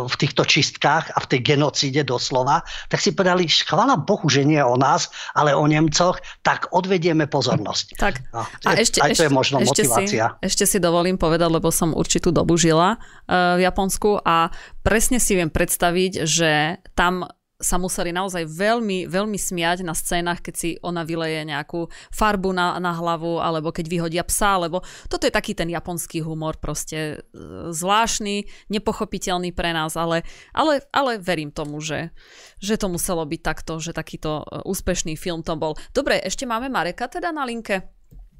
v 0.09 0.15
týchto 0.19 0.43
čistkách 0.43 1.15
a 1.15 1.17
v 1.21 1.29
tej 1.31 1.55
genocíde 1.55 2.01
doslova, 2.03 2.65
tak 2.91 2.99
si 2.99 3.13
povedali, 3.13 3.47
chvala 3.47 3.95
Bohu, 4.01 4.25
že 4.27 4.43
nie 4.43 4.59
o 4.59 4.75
nás, 4.75 5.07
ale 5.37 5.55
o 5.55 5.63
Nemcoch, 5.63 6.19
tak 6.41 6.67
odvedieme 6.75 7.29
pozornosť. 7.29 7.85
Tak. 7.95 8.13
No, 8.33 8.43
a 8.43 8.69
ešte, 8.75 8.99
aj 8.99 9.15
to 9.15 9.23
je 9.27 9.31
možno 9.31 9.61
ešte 9.61 9.85
motivácia. 9.85 10.25
Si, 10.41 10.45
ešte 10.49 10.63
si 10.65 10.77
dovolím 10.81 11.15
povedať, 11.15 11.47
lebo 11.47 11.69
som 11.71 11.95
určitú 11.95 12.33
dobu 12.33 12.57
žila 12.57 12.97
uh, 12.97 13.55
v 13.55 13.63
Japonsku 13.63 14.25
a 14.25 14.49
presne 14.83 15.21
si 15.21 15.37
viem 15.37 15.53
predstaviť, 15.53 16.25
že 16.27 16.81
tam 16.97 17.29
sa 17.55 17.79
museli 17.79 18.11
naozaj 18.11 18.51
veľmi, 18.51 19.07
veľmi 19.07 19.39
smiať 19.39 19.87
na 19.87 19.95
scénach, 19.95 20.43
keď 20.43 20.55
si 20.55 20.69
ona 20.83 21.07
vyleje 21.07 21.47
nejakú 21.47 21.87
farbu 22.11 22.51
na, 22.51 22.75
na 22.83 22.91
hlavu, 22.91 23.39
alebo 23.39 23.71
keď 23.71 23.85
vyhodia 23.87 24.23
psa, 24.27 24.59
lebo 24.59 24.83
toto 25.07 25.23
je 25.23 25.31
taký 25.31 25.55
ten 25.55 25.71
japonský 25.71 26.19
humor, 26.19 26.59
proste 26.59 27.23
e, 27.31 27.71
zvláštny, 27.71 28.67
nepochopiteľný 28.67 29.55
pre 29.55 29.71
nás, 29.71 29.95
ale, 29.95 30.27
ale, 30.51 30.83
ale 30.91 31.15
verím 31.15 31.55
tomu, 31.55 31.79
že, 31.79 32.11
že 32.59 32.75
to 32.75 32.91
muselo 32.91 33.23
byť 33.23 33.41
takto, 33.41 33.79
že 33.79 33.95
takýto 33.95 34.43
e, 34.43 34.67
úspešný 34.67 35.15
film 35.15 35.39
to 35.39 35.55
bol. 35.55 35.79
Dobre, 35.95 36.19
ešte 36.19 36.43
máme 36.43 36.67
Mareka 36.67 37.07
teda 37.07 37.31
na 37.31 37.47
linke? 37.47 37.94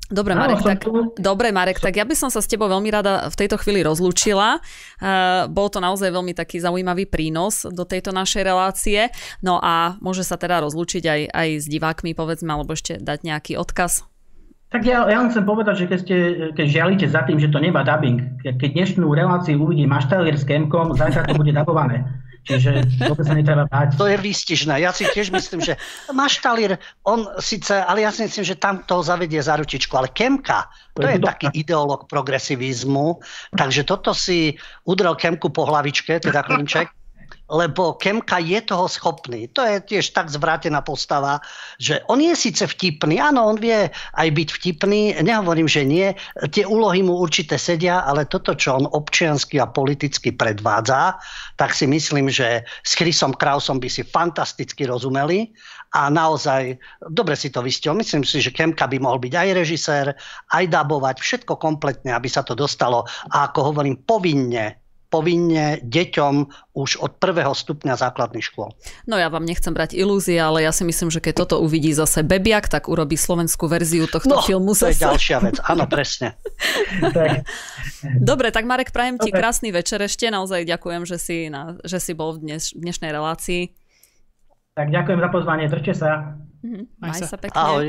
Dobre, 0.05 0.37
Marek, 0.37 0.61
tak, 0.61 0.85
dobre, 1.17 1.49
Marek, 1.49 1.81
tak 1.81 1.97
ja 1.97 2.05
by 2.05 2.13
som 2.13 2.29
sa 2.29 2.37
s 2.37 2.45
tebou 2.45 2.69
veľmi 2.69 2.93
rada 2.93 3.25
v 3.25 3.35
tejto 3.41 3.57
chvíli 3.57 3.81
rozlúčila. 3.81 4.61
Uh, 5.01 5.49
bol 5.49 5.65
to 5.73 5.81
naozaj 5.81 6.13
veľmi 6.13 6.37
taký 6.37 6.61
zaujímavý 6.61 7.09
prínos 7.09 7.65
do 7.65 7.89
tejto 7.89 8.13
našej 8.13 8.45
relácie. 8.45 9.09
No 9.41 9.57
a 9.57 9.97
môže 10.05 10.21
sa 10.21 10.37
teda 10.37 10.61
rozlúčiť 10.61 11.03
aj, 11.09 11.21
aj 11.33 11.49
s 11.57 11.65
divákmi, 11.65 12.13
povedzme, 12.13 12.53
alebo 12.53 12.77
ešte 12.77 13.01
dať 13.01 13.25
nejaký 13.25 13.57
odkaz. 13.57 14.05
Tak 14.69 14.85
ja, 14.85 15.09
ja 15.09 15.23
len 15.23 15.33
chcem 15.33 15.45
povedať, 15.47 15.75
že 15.81 15.85
keď, 15.87 15.99
ste, 16.03 16.17
keď 16.53 16.65
žialite 16.67 17.05
za 17.09 17.23
tým, 17.25 17.41
že 17.41 17.49
to 17.49 17.63
nemá 17.63 17.81
dubbing, 17.81 18.21
keď 18.43 18.69
dnešnú 18.75 19.09
reláciu 19.09 19.57
uvidí 19.57 19.89
maštalier 19.89 20.37
s 20.37 20.45
Kemkom, 20.45 20.93
zajtra 20.93 21.25
to 21.25 21.37
bude 21.37 21.55
dabované. 21.55 22.03
Čiže 22.45 22.85
vôbec 23.09 23.25
sa 23.25 23.33
netreba 23.33 23.65
báť. 23.65 23.97
To 23.97 24.05
je 24.05 24.17
výstižné. 24.21 24.77
Ja 24.85 24.93
si 24.93 25.09
tiež 25.09 25.33
myslím, 25.33 25.65
že 25.65 25.81
Maštalír, 26.13 26.77
on 27.01 27.25
síce, 27.41 27.73
ale 27.73 28.05
ja 28.05 28.13
si 28.13 28.21
myslím, 28.29 28.45
že 28.45 28.55
tam 28.61 28.85
toho 28.85 29.01
zavedie 29.01 29.41
za 29.41 29.57
ručičku, 29.57 29.89
ale 29.97 30.13
Kemka, 30.13 30.69
to, 30.93 31.03
je, 31.09 31.17
je 31.17 31.25
taký 31.25 31.47
ideológ 31.57 32.05
progresivizmu, 32.05 33.17
takže 33.57 33.81
toto 33.83 34.13
si 34.13 34.53
udrel 34.85 35.17
Kemku 35.17 35.49
po 35.49 35.65
hlavičke, 35.65 36.21
teda 36.21 36.45
Klinček, 36.45 36.93
lebo 37.45 37.93
Kemka 37.93 38.41
je 38.41 38.57
toho 38.65 38.89
schopný. 38.89 39.45
To 39.53 39.61
je 39.61 39.77
tiež 39.77 40.17
tak 40.17 40.33
zvrátená 40.33 40.81
postava, 40.81 41.37
že 41.77 42.01
on 42.09 42.17
je 42.17 42.33
síce 42.33 42.65
vtipný, 42.65 43.21
áno, 43.21 43.45
on 43.45 43.57
vie 43.61 43.89
aj 43.93 44.27
byť 44.33 44.49
vtipný, 44.49 45.01
nehovorím, 45.21 45.69
že 45.69 45.85
nie, 45.85 46.17
tie 46.49 46.65
úlohy 46.65 47.05
mu 47.05 47.13
určite 47.21 47.61
sedia, 47.61 48.01
ale 48.01 48.25
toto, 48.25 48.57
čo 48.57 48.81
on 48.81 48.89
občiansky 48.89 49.61
a 49.61 49.69
politicky 49.69 50.33
predvádza, 50.33 51.21
tak 51.61 51.77
si 51.77 51.85
myslím, 51.85 52.33
že 52.33 52.65
s 52.81 52.91
Chrisom 52.97 53.37
Krausom 53.37 53.77
by 53.77 53.89
si 53.93 54.01
fantasticky 54.01 54.89
rozumeli 54.89 55.53
a 55.93 56.09
naozaj, 56.09 56.75
dobre 57.13 57.37
si 57.37 57.53
to 57.53 57.61
vystihol, 57.61 57.95
myslím 58.01 58.25
si, 58.25 58.41
že 58.41 58.51
Kemka 58.51 58.89
by 58.89 58.97
mohol 58.97 59.21
byť 59.21 59.33
aj 59.37 59.49
režisér, 59.53 60.05
aj 60.51 60.65
dabovať, 60.67 61.21
všetko 61.21 61.61
kompletne, 61.61 62.11
aby 62.11 62.27
sa 62.27 62.41
to 62.41 62.57
dostalo 62.57 63.05
a 63.31 63.47
ako 63.47 63.71
hovorím, 63.71 64.01
povinne 64.01 64.84
povinne 65.15 65.79
deťom 65.79 66.35
už 66.75 66.99
od 66.99 67.15
prvého 67.23 67.55
stupňa 67.55 67.95
základných 67.95 68.43
škôl. 68.43 68.75
No 69.07 69.15
ja 69.15 69.31
vám 69.31 69.47
nechcem 69.47 69.71
brať 69.71 69.95
ilúzie, 69.95 70.35
ale 70.35 70.67
ja 70.67 70.75
si 70.75 70.83
myslím, 70.83 71.07
že 71.07 71.23
keď 71.23 71.47
toto 71.47 71.63
uvidí 71.63 71.95
zase 71.95 72.19
Bebiak, 72.19 72.67
tak 72.67 72.91
urobí 72.91 73.15
slovenskú 73.15 73.71
verziu 73.71 74.11
tohto 74.11 74.35
no, 74.35 74.43
filmu. 74.43 74.75
to 74.75 74.91
je 74.91 74.99
ďalšia 74.99 75.39
vec, 75.39 75.63
áno, 75.63 75.87
presne. 75.93 76.35
Dobre, 78.19 78.51
tak 78.51 78.67
Marek, 78.67 78.91
prajem 78.91 79.15
ti 79.15 79.31
krásny 79.31 79.71
večer 79.71 80.03
ešte, 80.03 80.27
naozaj 80.27 80.67
ďakujem, 80.67 81.07
že 81.07 81.15
si, 81.15 81.47
na, 81.47 81.79
že 81.87 82.03
si 82.03 82.11
bol 82.11 82.35
v 82.35 82.43
dneš, 82.43 82.75
dnešnej 82.75 83.15
relácii. 83.15 83.71
Tak 84.75 84.91
ďakujem 84.91 85.23
za 85.23 85.29
pozvanie, 85.31 85.71
držte 85.71 85.93
sa. 85.95 86.35
Mm-hmm. 86.65 86.83
Maj, 86.97 87.09
Maj 87.13 87.21
sa. 87.21 87.25
sa 87.29 87.37
pekne. 87.37 87.61
Ahoj. 87.61 87.87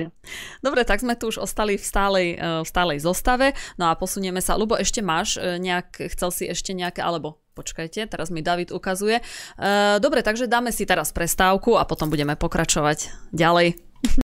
Dobre, 0.60 0.84
tak 0.84 1.00
sme 1.00 1.16
tu 1.16 1.32
už 1.32 1.40
ostali 1.40 1.80
v 1.80 1.84
stálej, 1.84 2.28
eh, 2.36 2.60
v 2.60 2.68
stálej 2.68 2.98
zostave. 3.00 3.56
No 3.80 3.88
a 3.88 3.96
posunieme 3.96 4.44
sa. 4.44 4.60
Lubo, 4.60 4.76
ešte 4.76 5.00
máš 5.00 5.40
eh, 5.40 5.56
nejak, 5.56 6.12
chcel 6.12 6.28
si 6.28 6.44
ešte 6.44 6.76
nejaké, 6.76 7.00
alebo 7.00 7.40
počkajte, 7.56 8.12
teraz 8.12 8.28
mi 8.28 8.44
David 8.44 8.68
ukazuje. 8.68 9.24
Eh, 9.24 9.96
dobre, 9.96 10.20
takže 10.20 10.44
dáme 10.44 10.76
si 10.76 10.84
teraz 10.84 11.16
prestávku 11.16 11.80
a 11.80 11.88
potom 11.88 12.12
budeme 12.12 12.36
pokračovať 12.36 13.32
ďalej. 13.32 13.80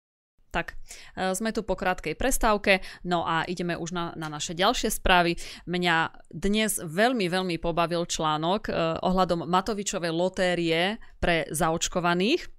Tak, 0.56 0.80
e, 1.20 1.36
sme 1.36 1.52
tu 1.52 1.68
po 1.68 1.76
krátkej 1.76 2.16
prestávke, 2.16 2.80
no 3.04 3.28
a 3.28 3.44
ideme 3.44 3.76
už 3.76 3.92
na, 3.92 4.16
na 4.16 4.32
naše 4.32 4.56
ďalšie 4.56 4.88
správy. 4.88 5.36
Mňa 5.68 6.16
dnes 6.32 6.80
veľmi, 6.80 7.28
veľmi 7.28 7.60
pobavil 7.60 8.08
článok 8.08 8.72
eh, 8.72 8.96
ohľadom 9.04 9.52
Matovičovej 9.52 10.16
lotérie 10.16 10.96
pre 11.20 11.44
zaočkovaných 11.52 12.55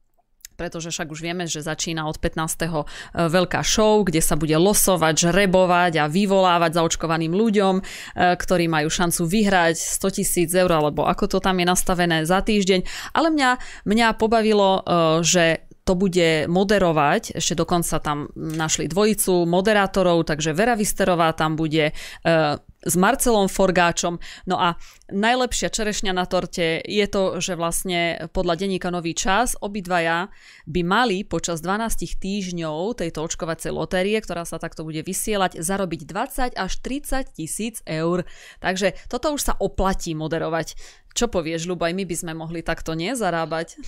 pretože 0.56 0.90
však 0.90 1.12
už 1.12 1.20
vieme, 1.20 1.44
že 1.44 1.62
začína 1.62 2.08
od 2.08 2.16
15. 2.16 2.66
E, 2.66 2.84
veľká 3.14 3.60
show, 3.60 4.02
kde 4.02 4.24
sa 4.24 4.34
bude 4.34 4.56
losovať, 4.56 5.30
žrebovať 5.30 5.92
a 6.00 6.04
vyvolávať 6.08 6.80
zaočkovaným 6.80 7.36
ľuďom, 7.36 7.74
e, 7.78 7.82
ktorí 8.34 8.66
majú 8.66 8.88
šancu 8.88 9.22
vyhrať 9.28 9.76
100 9.76 10.16
tisíc 10.16 10.50
eur, 10.56 10.72
alebo 10.72 11.04
ako 11.04 11.36
to 11.36 11.38
tam 11.38 11.60
je 11.60 11.66
nastavené 11.68 12.24
za 12.24 12.40
týždeň. 12.40 13.12
Ale 13.12 13.28
mňa, 13.30 13.50
mňa 13.84 14.08
pobavilo, 14.16 14.80
e, 14.80 15.22
že 15.22 15.44
to 15.86 15.94
bude 15.94 16.50
moderovať, 16.50 17.38
ešte 17.38 17.54
dokonca 17.54 18.02
tam 18.02 18.26
našli 18.34 18.90
dvojicu 18.90 19.46
moderátorov, 19.46 20.26
takže 20.26 20.50
Vera 20.50 20.74
Visterová 20.74 21.30
tam 21.30 21.54
bude 21.54 21.94
s 22.86 22.94
Marcelom 22.94 23.50
Forgáčom. 23.50 24.22
No 24.46 24.56
a 24.62 24.78
najlepšia 25.10 25.74
čerešňa 25.74 26.14
na 26.14 26.24
torte 26.30 26.78
je 26.86 27.06
to, 27.10 27.42
že 27.42 27.58
vlastne 27.58 28.30
podľa 28.30 28.62
denníka 28.62 28.94
Nový 28.94 29.18
čas 29.18 29.58
obidvaja 29.58 30.30
by 30.70 30.80
mali 30.86 31.26
počas 31.26 31.58
12 31.58 32.22
týždňov 32.22 33.02
tejto 33.02 33.26
očkovacej 33.26 33.74
lotérie, 33.74 34.16
ktorá 34.22 34.46
sa 34.46 34.62
takto 34.62 34.86
bude 34.86 35.02
vysielať, 35.02 35.58
zarobiť 35.58 36.00
20 36.06 36.54
až 36.54 36.72
30 36.80 37.34
tisíc 37.34 37.82
eur. 37.82 38.22
Takže 38.62 38.94
toto 39.10 39.34
už 39.34 39.42
sa 39.42 39.54
oplatí 39.58 40.14
moderovať. 40.14 40.78
Čo 41.16 41.26
povieš, 41.32 41.66
Ľubo, 41.66 41.88
aj 41.88 41.94
my 41.96 42.04
by 42.06 42.16
sme 42.16 42.32
mohli 42.36 42.60
takto 42.62 42.94
nezarábať? 42.94 43.80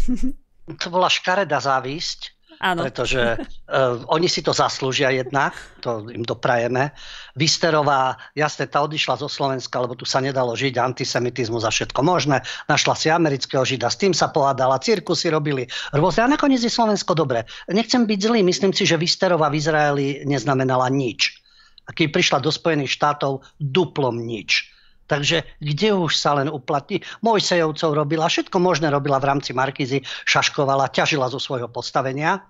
To 0.69 0.93
bola 0.93 1.09
škareda 1.09 1.65
závisť, 1.65 2.38
Áno. 2.59 2.83
Pretože 2.83 3.39
uh, 3.39 4.03
oni 4.11 4.27
si 4.27 4.43
to 4.43 4.51
zaslúžia 4.51 5.15
jednak, 5.15 5.55
to 5.79 6.11
im 6.11 6.27
doprajeme. 6.27 6.91
Vysterová, 7.39 8.19
jasne, 8.35 8.67
tá 8.67 8.83
odišla 8.83 9.23
zo 9.23 9.31
Slovenska, 9.31 9.79
lebo 9.79 9.95
tu 9.95 10.03
sa 10.03 10.19
nedalo 10.19 10.59
žiť, 10.59 10.75
antisemitizmus 10.75 11.63
a 11.63 11.71
všetko 11.71 12.03
možné. 12.03 12.43
Našla 12.67 12.95
si 12.99 13.15
amerického 13.15 13.63
žida, 13.63 13.87
s 13.87 14.03
tým 14.03 14.11
sa 14.11 14.35
pohádala, 14.35 14.83
cirkusy 14.83 15.31
robili 15.31 15.71
rôzne. 15.95 16.27
A 16.27 16.35
nakoniec 16.35 16.59
je 16.59 16.73
Slovensko 16.73 17.15
dobre. 17.15 17.47
Nechcem 17.71 18.03
byť 18.03 18.19
zlý, 18.19 18.43
myslím 18.43 18.75
si, 18.75 18.83
že 18.83 18.99
Vysterová 18.99 19.55
v 19.55 19.59
Izraeli 19.63 20.07
neznamenala 20.27 20.91
nič. 20.91 21.39
A 21.87 21.95
keď 21.95 22.11
prišla 22.11 22.39
do 22.43 22.51
Spojených 22.51 22.91
štátov, 22.91 23.47
duplom 23.63 24.19
nič 24.19 24.78
Takže 25.09 25.43
kde 25.59 25.97
už 25.97 26.13
sa 26.15 26.37
len 26.37 26.53
uplatní? 26.53 27.01
Mojsejovcov 27.25 27.97
robila, 27.97 28.29
všetko 28.29 28.61
možné 28.61 28.93
robila 28.93 29.17
v 29.17 29.29
rámci 29.33 29.57
Markízy, 29.57 30.05
šaškovala, 30.29 30.93
ťažila 30.93 31.33
zo 31.33 31.41
svojho 31.41 31.73
postavenia 31.73 32.45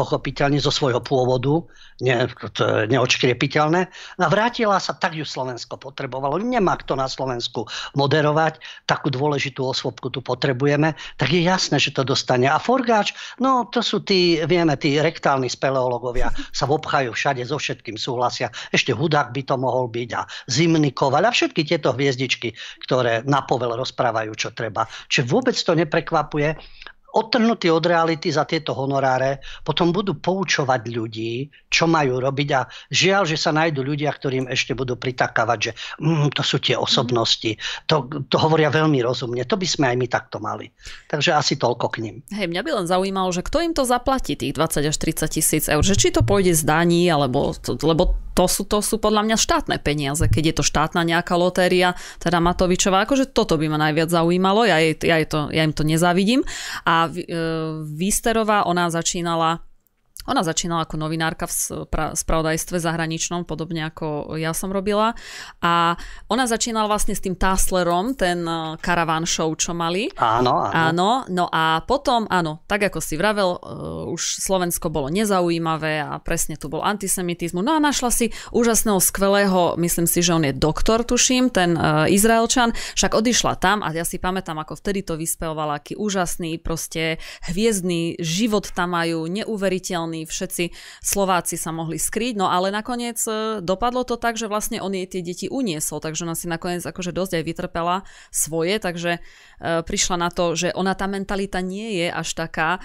pochopiteľne 0.00 0.56
zo 0.56 0.72
svojho 0.72 1.04
pôvodu, 1.04 1.68
ne, 2.00 2.24
to 2.56 2.64
je 2.64 2.88
neočkriepiteľné. 2.88 3.80
A 4.16 4.26
vrátila 4.32 4.80
sa, 4.80 4.96
tak 4.96 5.12
ju 5.12 5.28
Slovensko 5.28 5.76
potrebovalo. 5.76 6.40
Nemá 6.40 6.80
kto 6.80 6.96
na 6.96 7.04
Slovensku 7.04 7.68
moderovať, 7.92 8.64
takú 8.88 9.12
dôležitú 9.12 9.60
osvobku 9.60 10.08
tu 10.08 10.24
potrebujeme, 10.24 10.96
tak 11.20 11.36
je 11.36 11.44
jasné, 11.44 11.76
že 11.76 11.92
to 11.92 12.00
dostane. 12.00 12.48
A 12.48 12.56
Forgáč, 12.56 13.12
no 13.36 13.68
to 13.68 13.84
sú 13.84 14.00
tí, 14.00 14.40
vieme, 14.48 14.72
tí 14.80 14.96
rektálni 14.96 15.52
speleológovia, 15.52 16.32
sa 16.56 16.64
obchajú 16.64 17.12
všade, 17.12 17.44
so 17.44 17.60
všetkým 17.60 18.00
súhlasia. 18.00 18.48
Ešte 18.72 18.96
Hudák 18.96 19.36
by 19.36 19.42
to 19.44 19.60
mohol 19.60 19.92
byť 19.92 20.10
a 20.16 20.24
Zimný 20.48 20.96
Koval 20.96 21.28
a 21.28 21.34
všetky 21.36 21.68
tieto 21.68 21.92
hviezdičky, 21.92 22.56
ktoré 22.88 23.20
na 23.28 23.44
povel 23.44 23.76
rozprávajú, 23.76 24.32
čo 24.32 24.48
treba. 24.56 24.88
Čiže 25.12 25.28
vôbec 25.28 25.56
to 25.60 25.76
neprekvapuje 25.76 26.56
odtrhnutí 27.14 27.70
od 27.70 27.84
reality 27.84 28.30
za 28.30 28.46
tieto 28.46 28.74
honoráre, 28.74 29.42
potom 29.66 29.90
budú 29.90 30.18
poučovať 30.18 30.82
ľudí, 30.90 31.50
čo 31.70 31.90
majú 31.90 32.22
robiť 32.22 32.48
a 32.54 32.66
žiaľ, 32.90 33.26
že 33.26 33.36
sa 33.38 33.50
nájdú 33.50 33.82
ľudia, 33.82 34.10
ktorým 34.10 34.46
ešte 34.50 34.74
budú 34.74 34.94
pritakávať, 34.94 35.58
že 35.58 35.72
mm, 36.02 36.34
to 36.34 36.42
sú 36.42 36.62
tie 36.62 36.78
osobnosti. 36.78 37.58
To, 37.90 38.06
to 38.26 38.36
hovoria 38.38 38.70
veľmi 38.70 39.02
rozumne. 39.02 39.42
To 39.46 39.58
by 39.58 39.66
sme 39.66 39.86
aj 39.94 39.96
my 39.98 40.06
takto 40.06 40.38
mali. 40.38 40.70
Takže 41.10 41.34
asi 41.34 41.58
toľko 41.58 41.86
k 41.90 41.96
ním. 42.02 42.16
Hej, 42.30 42.50
mňa 42.50 42.62
by 42.62 42.70
len 42.82 42.86
zaujímalo, 42.86 43.30
že 43.34 43.46
kto 43.46 43.58
im 43.62 43.72
to 43.74 43.82
zaplatí, 43.86 44.38
tých 44.38 44.54
20 44.54 44.90
až 44.90 44.96
30 44.96 45.30
tisíc 45.30 45.64
eur. 45.66 45.82
Že 45.82 45.94
či 45.98 46.08
to 46.14 46.22
pôjde 46.22 46.54
z 46.54 46.62
daní, 46.62 47.10
alebo 47.10 47.54
to, 47.54 47.74
lebo 47.82 48.29
to 48.34 48.44
sú, 48.46 48.66
to 48.66 48.82
sú 48.82 48.98
podľa 48.98 49.26
mňa 49.26 49.36
štátne 49.36 49.76
peniaze, 49.82 50.22
keď 50.26 50.42
je 50.52 50.54
to 50.60 50.64
štátna 50.66 51.02
nejaká 51.06 51.34
lotéria, 51.38 51.94
teda 52.18 52.38
Matovičová, 52.38 53.04
akože 53.04 53.30
toto 53.30 53.56
by 53.56 53.66
ma 53.70 53.78
najviac 53.78 54.10
zaujímalo, 54.10 54.66
ja, 54.66 54.78
jej, 54.82 54.94
ja, 55.02 55.16
jej 55.18 55.28
to, 55.28 55.50
ja 55.50 55.62
im 55.62 55.74
to 55.74 55.82
nezávidím. 55.82 56.42
A 56.84 57.08
e, 57.08 57.24
Výsterová, 57.86 58.66
ona 58.66 58.90
začínala 58.90 59.62
ona 60.28 60.44
začínala 60.44 60.84
ako 60.84 61.00
novinárka 61.00 61.48
v 61.48 61.54
spravodajstve 62.12 62.76
zahraničnom, 62.76 63.48
podobne 63.48 63.88
ako 63.88 64.36
ja 64.36 64.52
som 64.52 64.68
robila. 64.68 65.16
A 65.64 65.96
ona 66.28 66.44
začínala 66.44 66.92
vlastne 66.92 67.16
s 67.16 67.24
tým 67.24 67.40
Tasslerom, 67.40 68.12
ten 68.20 68.44
karavan 68.84 69.24
e, 69.24 69.30
show, 69.30 69.48
čo 69.56 69.72
mali. 69.72 70.12
Áno, 70.20 70.68
áno. 70.68 70.76
Áno, 70.76 71.10
no 71.32 71.44
a 71.48 71.80
potom, 71.88 72.28
áno, 72.28 72.60
tak 72.68 72.92
ako 72.92 73.00
si 73.00 73.16
vravel, 73.16 73.56
uh, 73.56 74.12
už 74.12 74.44
Slovensko 74.44 74.92
bolo 74.92 75.08
nezaujímavé 75.08 76.04
a 76.04 76.20
presne 76.20 76.60
tu 76.60 76.68
bol 76.68 76.84
antisemitizmus. 76.84 77.64
No 77.64 77.72
a 77.72 77.80
našla 77.80 78.12
si 78.12 78.26
úžasného, 78.52 79.00
skvelého, 79.00 79.80
myslím 79.80 80.04
si, 80.04 80.20
že 80.20 80.36
on 80.36 80.44
je 80.44 80.52
doktor, 80.52 81.00
tuším, 81.00 81.48
ten 81.48 81.72
uh, 81.74 82.04
Izraelčan, 82.06 82.76
však 82.76 83.16
odišla 83.16 83.56
tam 83.56 83.80
a 83.80 83.88
ja 83.96 84.04
si 84.04 84.20
pamätám, 84.20 84.60
ako 84.60 84.76
vtedy 84.76 85.00
to 85.00 85.16
vyspevovala, 85.16 85.80
aký 85.80 85.96
úžasný, 85.96 86.60
proste 86.60 87.16
hviezdný 87.48 88.20
život 88.20 88.68
tam 88.76 88.92
majú, 88.92 89.24
neuveriteľný 89.24 89.99
brutálny, 90.00 90.24
všetci 90.24 90.64
Slováci 91.04 91.60
sa 91.60 91.76
mohli 91.76 92.00
skryť, 92.00 92.40
no 92.40 92.48
ale 92.48 92.72
nakoniec 92.72 93.20
e, 93.28 93.60
dopadlo 93.60 94.08
to 94.08 94.16
tak, 94.16 94.40
že 94.40 94.48
vlastne 94.48 94.80
on 94.80 94.96
jej 94.96 95.04
tie 95.04 95.20
deti 95.20 95.46
uniesol, 95.52 96.00
takže 96.00 96.24
ona 96.24 96.32
si 96.32 96.48
nakoniec 96.48 96.80
akože 96.80 97.12
dosť 97.12 97.32
aj 97.40 97.44
vytrpela 97.44 97.96
svoje, 98.32 98.80
takže 98.80 99.20
e, 99.60 99.84
prišla 99.84 100.16
na 100.16 100.30
to, 100.32 100.56
že 100.56 100.72
ona 100.72 100.96
tá 100.96 101.04
mentalita 101.04 101.60
nie 101.60 102.00
je 102.00 102.08
až 102.08 102.28
taká, 102.32 102.80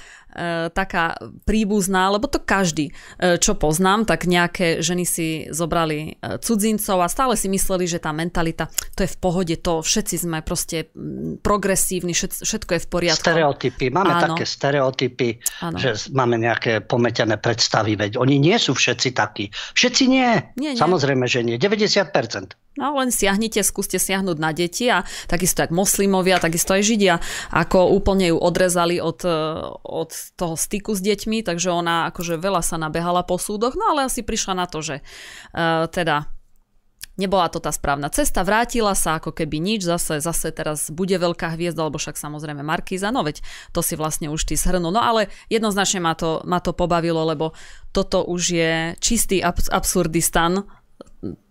taká 0.70 1.18
príbuzná, 1.44 2.14
lebo 2.14 2.30
to 2.30 2.40
každý, 2.40 2.94
e, 3.18 3.42
čo 3.42 3.58
poznám, 3.58 4.08
tak 4.08 4.30
nejaké 4.30 4.80
ženy 4.80 5.04
si 5.04 5.28
zobrali 5.50 6.16
e, 6.22 6.38
cudzincov 6.40 7.04
a 7.04 7.10
stále 7.10 7.34
si 7.36 7.50
mysleli, 7.50 7.90
že 7.90 8.00
tá 8.00 8.16
mentalita, 8.16 8.70
to 8.96 9.04
je 9.04 9.10
v 9.10 9.18
pohode, 9.18 9.56
to 9.60 9.82
všetci 9.82 10.16
sme 10.24 10.40
proste 10.46 10.94
progresívni, 11.42 12.14
všetko 12.16 12.72
je 12.78 12.82
v 12.86 12.88
poriadku. 12.88 13.26
Stereotypy, 13.26 13.90
máme 13.90 14.14
Áno. 14.14 14.24
také 14.38 14.46
stereotypy, 14.48 15.42
Áno. 15.66 15.78
že 15.82 15.98
máme 16.14 16.38
nejaké 16.40 16.86
pomeť 16.86 17.16
zametené 17.16 17.40
predstavy, 17.40 17.96
veď 17.96 18.12
oni 18.20 18.36
nie 18.38 18.58
sú 18.60 18.76
všetci 18.76 19.10
takí. 19.16 19.48
Všetci 19.74 20.04
nie. 20.12 20.30
nie, 20.60 20.76
nie. 20.76 20.80
Samozrejme, 20.80 21.26
že 21.26 21.42
nie. 21.48 21.56
90%. 21.56 22.65
No 22.76 22.92
len 23.00 23.08
siahnite, 23.08 23.64
skúste 23.64 23.96
siahnuť 23.96 24.36
na 24.36 24.52
deti 24.52 24.92
a 24.92 25.08
takisto 25.32 25.64
jak 25.64 25.72
moslimovia, 25.72 26.44
takisto 26.44 26.76
aj 26.76 26.84
židia, 26.84 27.16
ako 27.56 27.96
úplne 27.96 28.36
ju 28.36 28.38
odrezali 28.38 29.00
od, 29.00 29.24
e, 29.24 29.40
od 29.80 30.12
toho 30.36 30.60
styku 30.60 30.92
s 30.92 31.00
deťmi, 31.00 31.40
takže 31.48 31.72
ona 31.72 32.12
akože 32.12 32.36
veľa 32.36 32.60
sa 32.60 32.76
nabehala 32.76 33.24
po 33.24 33.40
súdoch, 33.40 33.80
no 33.80 33.96
ale 33.96 34.12
asi 34.12 34.28
prišla 34.28 34.54
na 34.60 34.68
to, 34.68 34.84
že 34.84 35.00
uh, 35.56 35.88
teda 35.88 36.36
Nebola 37.16 37.48
to 37.48 37.64
tá 37.64 37.72
správna 37.72 38.12
cesta, 38.12 38.44
vrátila 38.44 38.92
sa 38.92 39.24
ako 39.24 39.32
keby 39.32 39.64
nič, 39.64 39.88
zase, 39.88 40.20
zase 40.20 40.52
teraz 40.52 40.92
bude 40.92 41.16
veľká 41.16 41.56
hviezda, 41.56 41.88
alebo 41.88 41.96
však 41.96 42.20
samozrejme 42.20 42.60
Markíza, 42.60 43.08
no 43.08 43.24
veď 43.24 43.40
to 43.72 43.80
si 43.80 43.96
vlastne 43.96 44.28
už 44.28 44.44
ty 44.44 44.60
shrnul. 44.60 44.92
No 44.92 45.00
ale 45.00 45.32
jednoznačne 45.48 46.04
ma 46.04 46.12
to, 46.12 46.44
ma 46.44 46.60
to 46.60 46.76
pobavilo, 46.76 47.24
lebo 47.24 47.56
toto 47.96 48.28
už 48.28 48.42
je 48.52 48.72
čistý 49.00 49.40
absurdistan, 49.72 50.68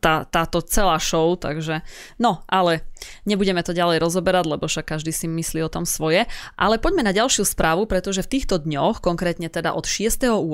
tá, 0.04 0.28
táto 0.28 0.60
celá 0.60 1.00
show, 1.00 1.32
takže 1.32 1.80
no, 2.20 2.44
ale 2.44 2.84
nebudeme 3.24 3.64
to 3.64 3.72
ďalej 3.72 4.04
rozoberať, 4.04 4.44
lebo 4.44 4.68
však 4.68 4.92
každý 4.92 5.16
si 5.16 5.24
myslí 5.24 5.64
o 5.64 5.72
tom 5.72 5.88
svoje. 5.88 6.28
Ale 6.60 6.76
poďme 6.76 7.08
na 7.08 7.16
ďalšiu 7.16 7.48
správu, 7.48 7.88
pretože 7.88 8.20
v 8.20 8.36
týchto 8.36 8.60
dňoch, 8.60 9.00
konkrétne 9.00 9.48
teda 9.48 9.72
od 9.72 9.88
6.8. 9.88 10.44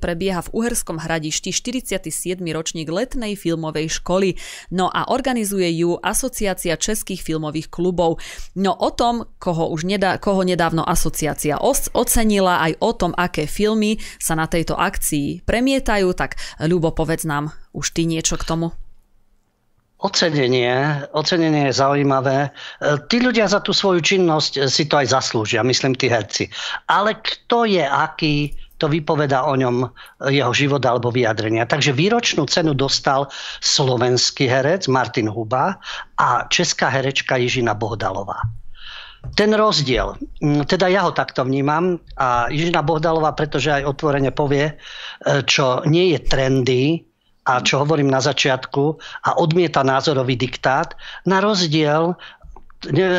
prebieha 0.00 0.40
v 0.40 0.52
Uherskom 0.56 0.96
hradišti 0.96 1.52
47. 1.52 2.40
ročník 2.40 2.88
letnej 2.88 3.36
filmovej 3.36 4.00
školy. 4.00 4.40
No 4.72 4.88
a 4.88 5.12
organizuje 5.12 5.68
ju 5.76 6.00
Asociácia 6.00 6.80
českých 6.80 7.20
filmových 7.20 7.68
klubov. 7.68 8.24
No 8.56 8.72
o 8.72 8.88
tom, 8.88 9.28
koho 9.36 9.68
už 9.68 9.84
nedá, 9.84 10.16
koho 10.16 10.40
nedávno 10.40 10.80
asociácia 10.80 11.60
ocenila, 11.92 12.64
aj 12.64 12.72
o 12.80 12.90
tom, 12.96 13.12
aké 13.12 13.44
filmy 13.44 14.00
sa 14.16 14.32
na 14.32 14.48
tejto 14.48 14.78
akcii 14.78 15.44
premietajú, 15.44 16.08
tak 16.16 16.40
Ľubo, 16.62 16.94
povedz 16.94 17.26
nám 17.26 17.52
už 17.74 17.90
ty 17.90 18.06
niečo 18.06 18.38
k 18.38 18.46
tomu. 18.46 18.72
Ocenenie, 20.04 21.00
ocenenie 21.16 21.72
je 21.72 21.80
zaujímavé. 21.80 22.52
E, 22.52 23.00
tí 23.08 23.24
ľudia 23.24 23.48
za 23.48 23.64
tú 23.64 23.72
svoju 23.72 24.04
činnosť 24.04 24.52
e, 24.52 24.60
si 24.68 24.84
to 24.84 25.00
aj 25.00 25.08
zaslúžia, 25.16 25.64
myslím 25.64 25.96
tí 25.96 26.12
herci. 26.12 26.52
Ale 26.92 27.16
kto 27.24 27.64
je 27.64 27.80
aký, 27.80 28.52
to 28.76 28.84
vypoveda 28.92 29.48
o 29.48 29.56
ňom 29.56 29.80
e, 29.80 29.88
jeho 30.28 30.52
život 30.52 30.84
alebo 30.84 31.08
vyjadrenia. 31.08 31.64
Takže 31.64 31.96
výročnú 31.96 32.44
cenu 32.44 32.76
dostal 32.76 33.32
slovenský 33.64 34.44
herec 34.44 34.92
Martin 34.92 35.24
Huba 35.24 35.80
a 36.20 36.28
česká 36.52 36.92
herečka 36.92 37.40
Jižina 37.40 37.72
Bohdalová. 37.72 38.44
ten 39.40 39.56
rozdiel, 39.56 40.20
teda 40.68 40.84
ja 40.92 41.08
ho 41.08 41.16
takto 41.16 41.48
vnímam 41.48 41.96
a 42.20 42.52
Ježina 42.52 42.84
Bohdalová, 42.84 43.32
pretože 43.32 43.72
aj 43.72 43.88
otvorene 43.88 44.28
povie, 44.36 44.76
čo 45.48 45.80
nie 45.88 46.12
je 46.12 46.18
trendy 46.28 47.08
a 47.44 47.60
čo 47.60 47.84
hovorím 47.84 48.08
na 48.08 48.24
začiatku 48.24 48.84
a 49.28 49.30
odmieta 49.36 49.84
názorový 49.84 50.36
diktát, 50.36 50.96
na 51.28 51.44
rozdiel 51.44 52.16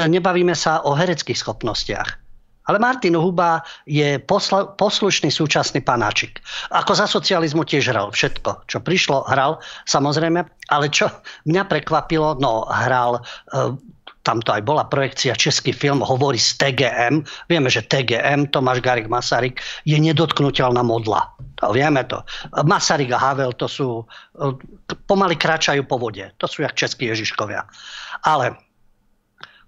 nebavíme 0.10 0.54
sa 0.54 0.82
o 0.86 0.94
hereckých 0.94 1.38
schopnostiach. 1.38 2.26
Ale 2.66 2.82
Martin 2.82 3.14
Huba 3.14 3.62
je 3.86 4.18
posla, 4.18 4.66
poslušný 4.74 5.30
súčasný 5.30 5.86
panáčik. 5.86 6.42
Ako 6.74 6.98
za 6.98 7.06
socializmu 7.06 7.62
tiež 7.62 7.94
hral 7.94 8.10
všetko, 8.10 8.66
čo 8.66 8.82
prišlo, 8.82 9.30
hral 9.30 9.62
samozrejme, 9.86 10.42
ale 10.74 10.86
čo 10.90 11.14
mňa 11.46 11.64
prekvapilo, 11.70 12.42
no 12.42 12.66
hral 12.66 13.22
e, 13.22 13.78
tam 14.26 14.42
to 14.42 14.58
aj 14.58 14.66
bola 14.66 14.90
projekcia, 14.90 15.38
český 15.38 15.70
film 15.70 16.02
hovorí 16.02 16.42
z 16.42 16.58
TGM. 16.58 17.22
Vieme, 17.46 17.70
že 17.70 17.86
TGM, 17.86 18.50
Tomáš 18.50 18.82
Garik 18.82 19.06
Masaryk, 19.06 19.62
je 19.86 19.94
nedotknutelná 20.02 20.82
modla. 20.82 21.30
To 21.62 21.70
vieme 21.70 22.02
to. 22.10 22.26
Masaryk 22.66 23.14
a 23.14 23.22
Havel 23.22 23.54
to 23.54 23.70
sú, 23.70 24.02
e, 24.02 24.58
pomaly 25.06 25.38
kráčajú 25.38 25.86
po 25.86 26.02
vode. 26.02 26.26
To 26.42 26.50
sú 26.50 26.66
jak 26.66 26.74
českí 26.74 27.06
Ježiškovia. 27.14 27.70
Ale 28.26 28.58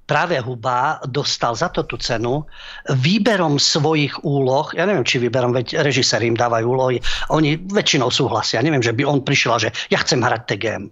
práve 0.10 0.42
Huba 0.42 1.04
dostal 1.06 1.54
za 1.54 1.70
to 1.70 1.86
tú 1.86 2.02
cenu 2.02 2.42
výberom 2.90 3.62
svojich 3.62 4.26
úloh, 4.26 4.74
ja 4.74 4.88
neviem, 4.90 5.06
či 5.06 5.22
výberom, 5.22 5.54
veď 5.54 5.86
režiséri 5.86 6.32
im 6.32 6.40
dávajú 6.40 6.66
úlohy, 6.66 6.98
oni 7.30 7.62
väčšinou 7.70 8.10
súhlasia, 8.10 8.64
neviem, 8.64 8.82
že 8.82 8.96
by 8.96 9.04
on 9.06 9.22
prišiel, 9.22 9.68
že 9.68 9.70
ja 9.94 10.02
chcem 10.02 10.24
hrať 10.24 10.42
TGM. 10.50 10.90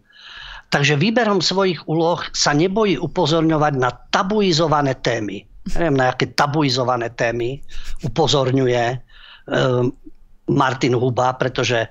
Takže 0.76 1.00
výberom 1.00 1.40
svojich 1.40 1.88
úloh 1.88 2.20
sa 2.36 2.52
nebojí 2.52 3.00
upozorňovať 3.00 3.74
na 3.80 3.96
tabuizované 4.12 5.00
témy. 5.00 5.48
Neviem, 5.72 5.96
na 5.96 6.12
aké 6.12 6.28
tabuizované 6.36 7.16
témy 7.16 7.64
upozorňuje 8.04 8.84
e, 8.92 8.98
Martin 10.52 11.00
Huba, 11.00 11.32
pretože 11.40 11.88
e, 11.88 11.90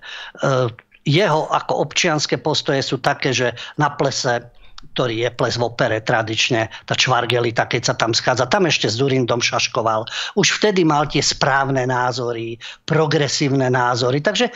jeho 1.09 1.49
ako 1.49 1.81
občianské 1.88 2.37
postoje 2.37 2.85
sú 2.85 3.01
také, 3.01 3.33
že 3.33 3.57
na 3.81 3.88
plese 3.88 4.53
ktorý 4.92 5.25
je 5.25 5.31
ples 5.33 5.57
v 5.57 5.64
opere 5.64 5.99
tradične, 6.05 6.68
tá 6.85 6.92
čvargelita, 6.92 7.64
keď 7.64 7.83
sa 7.88 7.94
tam 7.97 8.12
schádza. 8.12 8.44
Tam 8.44 8.68
ešte 8.68 8.92
s 8.92 9.01
Durindom 9.01 9.40
šaškoval. 9.40 10.05
Už 10.37 10.61
vtedy 10.61 10.85
mal 10.85 11.09
tie 11.09 11.25
správne 11.25 11.88
názory, 11.88 12.61
progresívne 12.85 13.73
názory. 13.73 14.20
Takže 14.20 14.53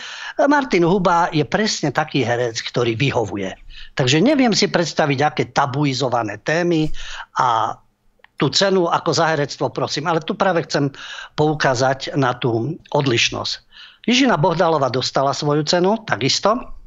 Martin 0.47 0.85
Huba 0.85 1.33
je 1.33 1.49
presne 1.49 1.89
taký 1.89 2.29
herec, 2.29 2.61
ktorý 2.61 2.93
vyhovuje. 2.93 3.57
Takže 3.99 4.23
neviem 4.23 4.55
si 4.55 4.71
predstaviť, 4.71 5.19
aké 5.27 5.45
tabuizované 5.51 6.39
témy 6.39 6.87
a 7.35 7.75
tú 8.39 8.47
cenu 8.55 8.87
ako 8.87 9.11
zaherectvo, 9.11 9.75
prosím. 9.75 10.07
Ale 10.07 10.23
tu 10.23 10.39
práve 10.39 10.63
chcem 10.71 10.95
poukázať 11.35 12.15
na 12.15 12.39
tú 12.39 12.79
odlišnosť. 12.95 13.67
Jižina 14.07 14.39
Bohdalova 14.39 14.87
dostala 14.87 15.35
svoju 15.35 15.67
cenu, 15.67 15.99
takisto, 16.07 16.79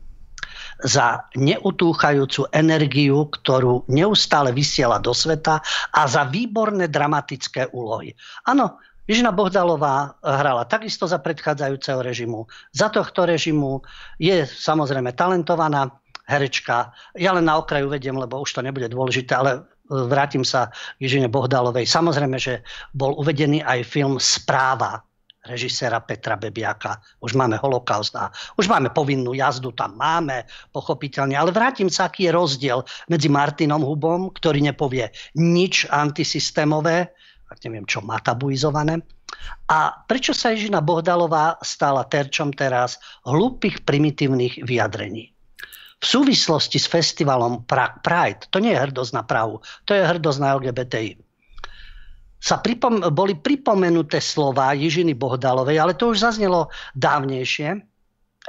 za 0.82 1.30
neutúchajúcu 1.38 2.50
energiu, 2.50 3.30
ktorú 3.30 3.86
neustále 3.92 4.50
vysiela 4.50 4.98
do 4.98 5.14
sveta 5.14 5.62
a 5.94 6.02
za 6.10 6.26
výborné 6.26 6.90
dramatické 6.90 7.70
úlohy. 7.70 8.18
Áno, 8.50 8.82
Ježina 9.06 9.36
Bohdalová 9.36 10.16
hrala 10.24 10.64
takisto 10.64 11.04
za 11.04 11.20
predchádzajúceho 11.20 12.00
režimu. 12.00 12.48
Za 12.72 12.88
tohto 12.88 13.28
režimu 13.28 13.84
je 14.16 14.48
samozrejme 14.48 15.12
talentovaná 15.12 16.01
herečka. 16.32 16.96
Ja 17.20 17.36
len 17.36 17.44
na 17.44 17.60
okraju 17.60 17.92
vediem, 17.92 18.16
lebo 18.16 18.40
už 18.40 18.56
to 18.56 18.64
nebude 18.64 18.88
dôležité, 18.88 19.36
ale 19.36 19.68
vrátim 19.92 20.48
sa 20.48 20.72
k 20.96 21.04
Ježine 21.04 21.28
Bohdalovej. 21.28 21.84
Samozrejme, 21.84 22.40
že 22.40 22.64
bol 22.96 23.12
uvedený 23.20 23.60
aj 23.68 23.84
film 23.84 24.16
Správa 24.16 25.04
režiséra 25.42 25.98
Petra 26.06 26.38
Bebiaka. 26.38 27.02
Už 27.20 27.34
máme 27.34 27.58
holokaust 27.58 28.14
a 28.14 28.30
už 28.62 28.70
máme 28.70 28.94
povinnú 28.94 29.34
jazdu, 29.34 29.74
tam 29.74 29.98
máme, 29.98 30.46
pochopiteľne. 30.70 31.34
Ale 31.34 31.50
vrátim 31.50 31.90
sa, 31.90 32.08
aký 32.08 32.30
je 32.30 32.32
rozdiel 32.38 32.80
medzi 33.10 33.26
Martinom 33.26 33.82
Hubom, 33.82 34.30
ktorý 34.38 34.62
nepovie 34.62 35.10
nič 35.34 35.90
antisystémové, 35.90 37.10
ak 37.50 37.58
neviem 37.66 37.90
čo, 37.90 38.06
má 38.06 38.22
tabuizované, 38.22 39.02
a 39.66 40.06
prečo 40.06 40.38
sa 40.38 40.54
Ježina 40.54 40.84
Bohdalová 40.84 41.58
stala 41.66 42.06
terčom 42.06 42.54
teraz 42.54 43.02
hlúpých 43.26 43.82
primitívnych 43.82 44.62
vyjadrení? 44.62 45.34
V 46.02 46.06
súvislosti 46.06 46.82
s 46.82 46.90
festivalom 46.90 47.62
Pride, 48.02 48.50
to 48.50 48.58
nie 48.58 48.74
je 48.74 48.82
hrdosť 48.82 49.12
na 49.14 49.24
Prahu, 49.24 49.62
to 49.86 49.94
je 49.94 50.02
hrdosť 50.02 50.40
na 50.42 50.58
LGBTI 50.58 51.32
sa 52.42 52.58
pripom- 52.58 53.06
boli 53.14 53.38
pripomenuté 53.38 54.18
slova 54.18 54.74
Jižiny 54.74 55.14
Bohdalovej, 55.14 55.78
ale 55.78 55.94
to 55.94 56.10
už 56.10 56.26
zaznelo 56.26 56.74
dávnejšie, 56.98 57.86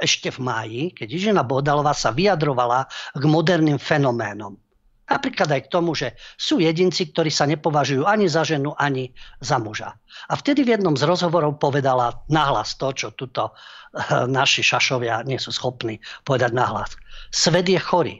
ešte 0.01 0.33
v 0.33 0.39
máji, 0.41 0.83
keď 0.97 1.07
Jižina 1.13 1.45
Bohdalová 1.45 1.93
sa 1.93 2.09
vyjadrovala 2.09 2.89
k 3.13 3.23
moderným 3.29 3.77
fenoménom. 3.77 4.57
Napríklad 5.03 5.51
aj 5.51 5.61
k 5.67 5.71
tomu, 5.71 5.91
že 5.91 6.15
sú 6.39 6.63
jedinci, 6.63 7.11
ktorí 7.11 7.27
sa 7.27 7.43
nepovažujú 7.43 8.07
ani 8.07 8.31
za 8.31 8.47
ženu, 8.47 8.71
ani 8.79 9.11
za 9.43 9.59
muža. 9.59 9.99
A 10.31 10.33
vtedy 10.39 10.63
v 10.63 10.79
jednom 10.79 10.95
z 10.95 11.03
rozhovorov 11.03 11.59
povedala 11.59 12.23
nahlas 12.31 12.79
to, 12.79 12.95
čo 12.95 13.11
tuto 13.11 13.51
eh, 13.51 14.23
naši 14.25 14.63
šašovia 14.63 15.27
nie 15.27 15.35
sú 15.35 15.51
schopní 15.51 15.99
povedať 16.23 16.55
nahlas. 16.55 16.95
Svet 17.35 17.67
je 17.67 17.79
chorý 17.79 18.15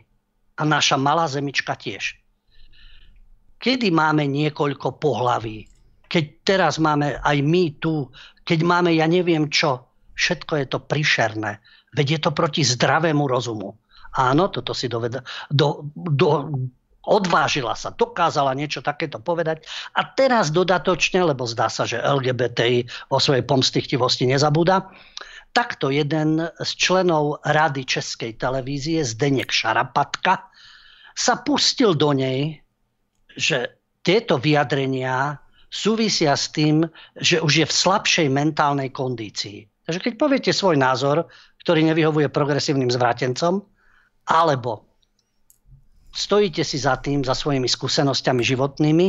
a 0.60 0.68
naša 0.68 1.00
malá 1.00 1.26
zemička 1.32 1.80
tiež. 1.80 2.20
Kedy 3.64 3.96
máme 3.96 4.28
niekoľko 4.28 5.00
pohlaví? 5.00 5.72
Keď 6.12 6.26
teraz 6.44 6.84
máme 6.84 7.16
aj 7.24 7.38
my 7.42 7.80
tu, 7.80 8.12
keď 8.44 8.60
máme 8.60 8.92
ja 8.92 9.08
neviem 9.08 9.48
čo, 9.48 9.88
všetko 10.20 10.60
je 10.60 10.66
to 10.68 10.80
prišerné. 10.84 11.64
Veď 11.96 12.08
je 12.12 12.20
to 12.28 12.32
proti 12.36 12.62
zdravému 12.68 13.24
rozumu. 13.24 13.80
Áno, 14.14 14.50
toto 14.50 14.78
si 14.78 14.86
doveda, 14.90 15.26
do, 15.50 15.90
do, 15.94 16.50
odvážila 17.04 17.74
sa, 17.74 17.92
dokázala 17.92 18.54
niečo 18.54 18.86
takéto 18.86 19.18
povedať. 19.18 19.66
A 19.98 20.06
teraz 20.06 20.54
dodatočne, 20.54 21.26
lebo 21.26 21.50
zdá 21.50 21.68
sa, 21.68 21.84
že 21.84 22.02
LGBTI 22.02 23.10
vo 23.10 23.18
svojej 23.18 23.44
pomstichtivosti 23.44 24.30
nezabúda, 24.30 24.88
takto 25.54 25.94
jeden 25.94 26.42
z 26.46 26.70
členov 26.78 27.42
Rady 27.46 27.86
Českej 27.86 28.38
televízie, 28.38 29.06
Zdeněk 29.06 29.54
Šarapatka, 29.54 30.50
sa 31.14 31.34
pustil 31.46 31.94
do 31.94 32.10
nej 32.10 32.64
že 33.38 33.82
tieto 34.04 34.38
vyjadrenia 34.38 35.40
súvisia 35.74 36.38
s 36.38 36.54
tým, 36.54 36.86
že 37.18 37.42
už 37.42 37.54
je 37.64 37.66
v 37.66 37.74
slabšej 37.74 38.28
mentálnej 38.30 38.94
kondícii. 38.94 39.66
Takže 39.84 40.00
keď 40.00 40.14
poviete 40.16 40.52
svoj 40.54 40.78
názor, 40.80 41.28
ktorý 41.66 41.84
nevyhovuje 41.92 42.30
progresívnym 42.30 42.92
zvrátencom, 42.94 43.66
alebo 44.28 44.88
stojíte 46.14 46.62
si 46.62 46.78
za 46.78 46.96
tým, 47.02 47.26
za 47.26 47.34
svojimi 47.34 47.66
skúsenosťami 47.66 48.42
životnými 48.46 49.08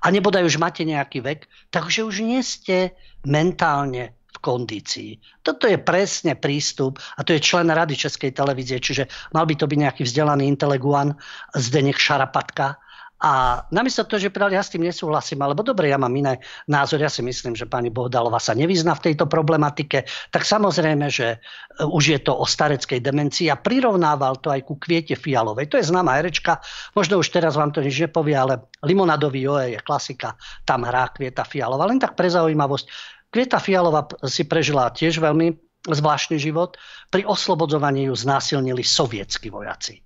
a 0.00 0.06
nebodaj 0.08 0.46
už 0.46 0.62
máte 0.62 0.86
nejaký 0.86 1.20
vek, 1.20 1.50
takže 1.74 2.06
už 2.06 2.22
nie 2.22 2.40
ste 2.40 2.94
mentálne 3.26 4.14
v 4.34 4.38
kondícii. 4.38 5.10
Toto 5.42 5.66
je 5.66 5.78
presne 5.78 6.38
prístup 6.38 7.02
a 7.18 7.26
to 7.26 7.34
je 7.34 7.42
člen 7.42 7.70
Rady 7.70 7.98
Českej 7.98 8.30
televízie, 8.30 8.78
čiže 8.78 9.10
mal 9.34 9.46
by 9.46 9.54
to 9.58 9.66
byť 9.66 9.78
nejaký 9.78 10.02
vzdelaný 10.06 10.46
intelektuán 10.46 11.18
Zdenek 11.54 11.98
Šarapatka, 11.98 12.78
a 13.24 13.64
namiesto 13.72 14.04
toho, 14.04 14.20
že 14.20 14.28
povedali, 14.28 14.60
ja 14.60 14.60
s 14.60 14.76
tým 14.76 14.84
nesúhlasím, 14.84 15.40
alebo 15.40 15.64
dobre, 15.64 15.88
ja 15.88 15.96
mám 15.96 16.12
iné 16.12 16.44
názory, 16.68 17.08
ja 17.08 17.12
si 17.12 17.24
myslím, 17.24 17.56
že 17.56 17.64
pani 17.64 17.88
Bohdalová 17.88 18.36
sa 18.36 18.52
nevyzná 18.52 18.92
v 19.00 19.08
tejto 19.08 19.24
problematike, 19.24 20.04
tak 20.28 20.44
samozrejme, 20.44 21.08
že 21.08 21.40
e, 21.40 21.88
už 21.88 22.04
je 22.04 22.20
to 22.20 22.36
o 22.36 22.44
stareckej 22.44 23.00
demencii 23.00 23.48
a 23.48 23.56
prirovnával 23.56 24.44
to 24.44 24.52
aj 24.52 24.68
ku 24.68 24.76
Kviete 24.76 25.16
Fialovej. 25.16 25.72
To 25.72 25.80
je 25.80 25.88
známa 25.88 26.20
herečka, 26.20 26.60
možno 26.92 27.16
už 27.16 27.32
teraz 27.32 27.56
vám 27.56 27.72
to 27.72 27.80
nič 27.80 27.96
nepovie, 28.04 28.36
ale 28.36 28.68
Limonadový 28.84 29.40
Joe 29.40 29.72
je 29.72 29.80
klasika, 29.80 30.36
tam 30.68 30.84
hrá 30.84 31.08
Kvieta 31.08 31.48
Fialová. 31.48 31.88
Len 31.88 31.96
tak 31.96 32.20
pre 32.20 32.28
zaujímavosť, 32.28 32.92
Kvieta 33.32 33.56
Fialová 33.56 34.04
si 34.28 34.44
prežila 34.44 34.92
tiež 34.92 35.24
veľmi 35.24 35.56
zvláštny 35.88 36.36
život. 36.36 36.76
Pri 37.08 37.24
oslobodzovaní 37.24 38.04
ju 38.04 38.14
znásilnili 38.20 38.84
sovietskí 38.84 39.48
vojaci. 39.48 40.04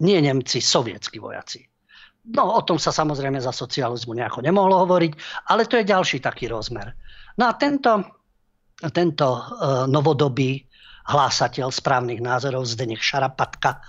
Nie 0.00 0.24
Nemci, 0.24 0.64
sovietskí 0.64 1.20
vojaci. 1.20 1.73
No 2.24 2.56
o 2.56 2.60
tom 2.64 2.80
sa 2.80 2.88
samozrejme 2.88 3.36
za 3.36 3.52
socializmu 3.52 4.16
nejako 4.16 4.40
nemohlo 4.40 4.80
hovoriť, 4.88 5.12
ale 5.52 5.68
to 5.68 5.76
je 5.76 5.84
ďalší 5.84 6.24
taký 6.24 6.48
rozmer. 6.48 6.96
No 7.36 7.52
a 7.52 7.52
tento, 7.60 8.00
tento 8.96 9.28
uh, 9.28 9.84
novodobý 9.84 10.64
hlásateľ 11.04 11.68
správnych 11.68 12.24
názorov 12.24 12.64
Zdenek 12.64 13.04
Šarapatka 13.04 13.84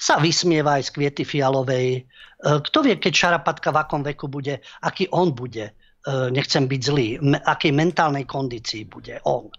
sa 0.00 0.16
vysmieva 0.16 0.80
aj 0.80 0.88
z 0.88 0.90
Kviety 0.96 1.24
Fialovej. 1.28 2.08
Uh, 2.40 2.64
kto 2.64 2.88
vie, 2.88 2.96
keď 2.96 3.12
Šarapatka 3.12 3.68
v 3.68 3.80
akom 3.84 4.00
veku 4.00 4.32
bude, 4.32 4.64
aký 4.80 5.04
on 5.12 5.36
bude, 5.36 5.68
uh, 5.68 6.32
nechcem 6.32 6.64
byť 6.64 6.80
zlý, 6.80 7.20
akej 7.44 7.72
mentálnej 7.76 8.24
kondícii 8.24 8.88
bude 8.88 9.20
on 9.28 9.52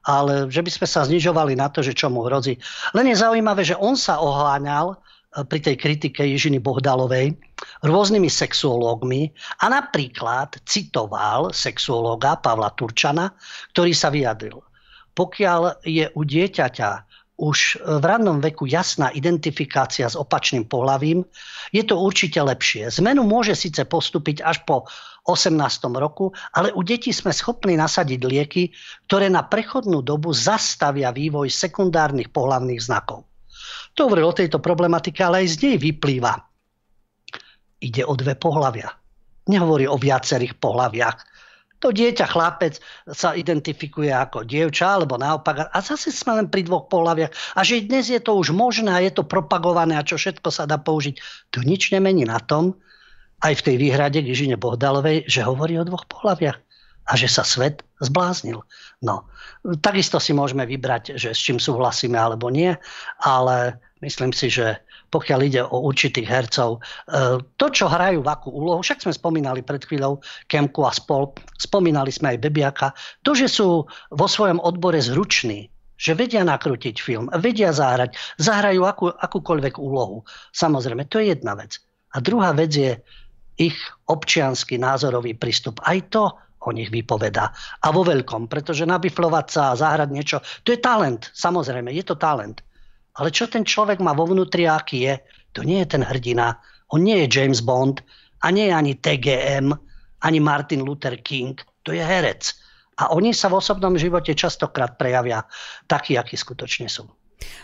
ale 0.00 0.48
že 0.48 0.64
by 0.64 0.70
sme 0.72 0.86
sa 0.88 1.04
znižovali 1.04 1.60
na 1.60 1.68
to, 1.68 1.84
že 1.84 1.92
čo 1.92 2.08
mu 2.08 2.24
hrozí. 2.24 2.56
Len 2.96 3.04
je 3.12 3.20
zaujímavé, 3.20 3.68
že 3.68 3.76
on 3.76 4.00
sa 4.00 4.16
oháňal 4.16 4.96
pri 5.30 5.58
tej 5.62 5.78
kritike 5.78 6.26
Ježiny 6.26 6.58
Bohdalovej 6.58 7.38
rôznymi 7.86 8.26
sexuológmi 8.26 9.30
a 9.62 9.70
napríklad 9.70 10.58
citoval 10.66 11.54
sexuológa 11.54 12.34
Pavla 12.42 12.74
Turčana, 12.74 13.30
ktorý 13.70 13.92
sa 13.94 14.10
vyjadril. 14.10 14.58
Pokiaľ 15.14 15.86
je 15.86 16.10
u 16.10 16.22
dieťaťa 16.26 16.90
už 17.40 17.80
v 17.80 18.04
rannom 18.04 18.42
veku 18.42 18.68
jasná 18.68 19.08
identifikácia 19.16 20.04
s 20.04 20.18
opačným 20.18 20.68
pohlavím, 20.68 21.24
je 21.72 21.80
to 21.86 21.96
určite 21.96 22.36
lepšie. 22.36 22.92
Zmenu 23.00 23.24
môže 23.24 23.56
síce 23.56 23.86
postúpiť 23.88 24.44
až 24.44 24.60
po 24.68 24.84
18. 25.24 25.56
roku, 25.96 26.34
ale 26.52 26.74
u 26.74 26.84
detí 26.84 27.14
sme 27.14 27.32
schopní 27.32 27.78
nasadiť 27.78 28.20
lieky, 28.20 28.62
ktoré 29.08 29.32
na 29.32 29.46
prechodnú 29.46 30.04
dobu 30.04 30.34
zastavia 30.36 31.14
vývoj 31.14 31.48
sekundárnych 31.48 32.28
pohlavných 32.28 32.82
znakov. 32.82 33.29
To 34.00 34.08
hovoril 34.08 34.32
o 34.32 34.38
tejto 34.40 34.64
problematike, 34.64 35.20
ale 35.20 35.44
aj 35.44 35.60
z 35.60 35.68
nej 35.68 35.76
vyplýva. 35.76 36.32
Ide 37.84 38.08
o 38.08 38.16
dve 38.16 38.32
pohlavia. 38.32 38.88
Nehovorí 39.44 39.84
o 39.84 40.00
viacerých 40.00 40.56
pohľaviach. 40.56 41.16
To 41.84 41.92
dieťa, 41.92 42.24
chlapec 42.32 42.80
sa 43.12 43.36
identifikuje 43.36 44.08
ako 44.08 44.48
dievča, 44.48 44.96
alebo 44.96 45.20
naopak. 45.20 45.68
A 45.68 45.78
zase 45.84 46.16
sme 46.16 46.40
len 46.40 46.48
pri 46.48 46.64
dvoch 46.64 46.88
pohľaviach. 46.88 47.56
A 47.56 47.60
že 47.60 47.84
dnes 47.84 48.08
je 48.08 48.16
to 48.24 48.40
už 48.40 48.56
možné 48.56 48.88
a 48.88 49.04
je 49.04 49.12
to 49.12 49.28
propagované 49.28 50.00
a 50.00 50.04
čo 50.04 50.16
všetko 50.16 50.48
sa 50.48 50.64
dá 50.64 50.80
použiť. 50.80 51.20
To 51.52 51.60
nič 51.60 51.92
nemení 51.92 52.24
na 52.24 52.40
tom, 52.40 52.80
aj 53.44 53.60
v 53.60 53.64
tej 53.68 53.76
výhrade 53.76 54.24
k 54.24 54.32
Ježine 54.32 54.56
Bohdalovej, 54.56 55.28
že 55.28 55.44
hovorí 55.44 55.76
o 55.76 55.84
dvoch 55.84 56.08
pohľaviach 56.08 56.56
a 57.04 57.12
že 57.20 57.28
sa 57.28 57.44
svet 57.44 57.84
zbláznil. 58.00 58.64
No, 59.04 59.28
takisto 59.84 60.16
si 60.16 60.32
môžeme 60.32 60.64
vybrať, 60.64 61.20
že 61.20 61.36
s 61.36 61.40
čím 61.40 61.60
súhlasíme 61.60 62.16
alebo 62.16 62.48
nie, 62.48 62.72
ale 63.20 63.76
myslím 64.00 64.32
si, 64.32 64.52
že 64.52 64.80
pokiaľ 65.10 65.40
ide 65.44 65.62
o 65.64 65.84
určitých 65.86 66.28
hercov. 66.28 66.78
E, 66.78 67.40
to, 67.60 67.66
čo 67.68 67.86
hrajú 67.90 68.24
v 68.24 68.28
akú 68.28 68.48
úlohu, 68.52 68.80
však 68.80 69.04
sme 69.04 69.12
spomínali 69.12 69.60
pred 69.60 69.82
chvíľou 69.82 70.20
Kemku 70.46 70.84
a 70.86 70.92
spol, 70.94 71.32
spomínali 71.58 72.12
sme 72.12 72.36
aj 72.36 72.42
Bebiaka, 72.42 72.88
to, 73.26 73.34
že 73.34 73.50
sú 73.50 73.84
vo 74.12 74.26
svojom 74.26 74.62
odbore 74.62 74.98
zruční, 75.02 75.68
že 76.00 76.16
vedia 76.16 76.40
nakrútiť 76.46 76.96
film, 76.96 77.28
vedia 77.36 77.76
zahrať, 77.76 78.16
zahrajú 78.40 78.82
akú, 78.88 79.06
akúkoľvek 79.12 79.76
úlohu. 79.76 80.24
Samozrejme, 80.56 81.04
to 81.12 81.20
je 81.20 81.36
jedna 81.36 81.52
vec. 81.58 81.76
A 82.16 82.24
druhá 82.24 82.56
vec 82.56 82.72
je 82.72 82.96
ich 83.60 83.76
občianský 84.08 84.80
názorový 84.80 85.36
prístup. 85.36 85.84
Aj 85.84 86.00
to 86.08 86.32
o 86.60 86.70
nich 86.72 86.88
vypovedá. 86.88 87.52
A 87.84 87.92
vo 87.92 88.04
veľkom, 88.04 88.48
pretože 88.48 88.88
nabiflovať 88.88 89.46
sa 89.48 89.62
a 89.72 89.78
zahrať 89.78 90.08
niečo, 90.12 90.36
to 90.64 90.72
je 90.72 90.80
talent, 90.80 91.32
samozrejme, 91.32 91.92
je 91.92 92.04
to 92.04 92.16
talent. 92.16 92.64
Ale 93.20 93.28
čo 93.28 93.44
ten 93.46 93.68
človek 93.68 94.00
má 94.00 94.16
vo 94.16 94.24
vnútri, 94.24 94.64
aký 94.64 95.04
je, 95.04 95.14
to 95.52 95.60
nie 95.60 95.84
je 95.84 95.92
ten 95.92 96.00
hrdina. 96.00 96.56
On 96.88 97.04
nie 97.04 97.20
je 97.24 97.28
James 97.28 97.60
Bond 97.60 98.00
a 98.40 98.48
nie 98.48 98.72
je 98.72 98.74
ani 98.74 98.92
TGM, 98.96 99.76
ani 100.24 100.38
Martin 100.40 100.80
Luther 100.80 101.20
King. 101.20 101.60
To 101.84 101.92
je 101.92 102.00
herec. 102.00 102.56
A 103.00 103.12
oni 103.12 103.36
sa 103.36 103.52
v 103.52 103.60
osobnom 103.60 103.96
živote 103.96 104.32
častokrát 104.32 104.96
prejavia 104.96 105.44
takí, 105.84 106.16
akí 106.16 106.36
skutočne 106.36 106.88
sú. 106.88 107.08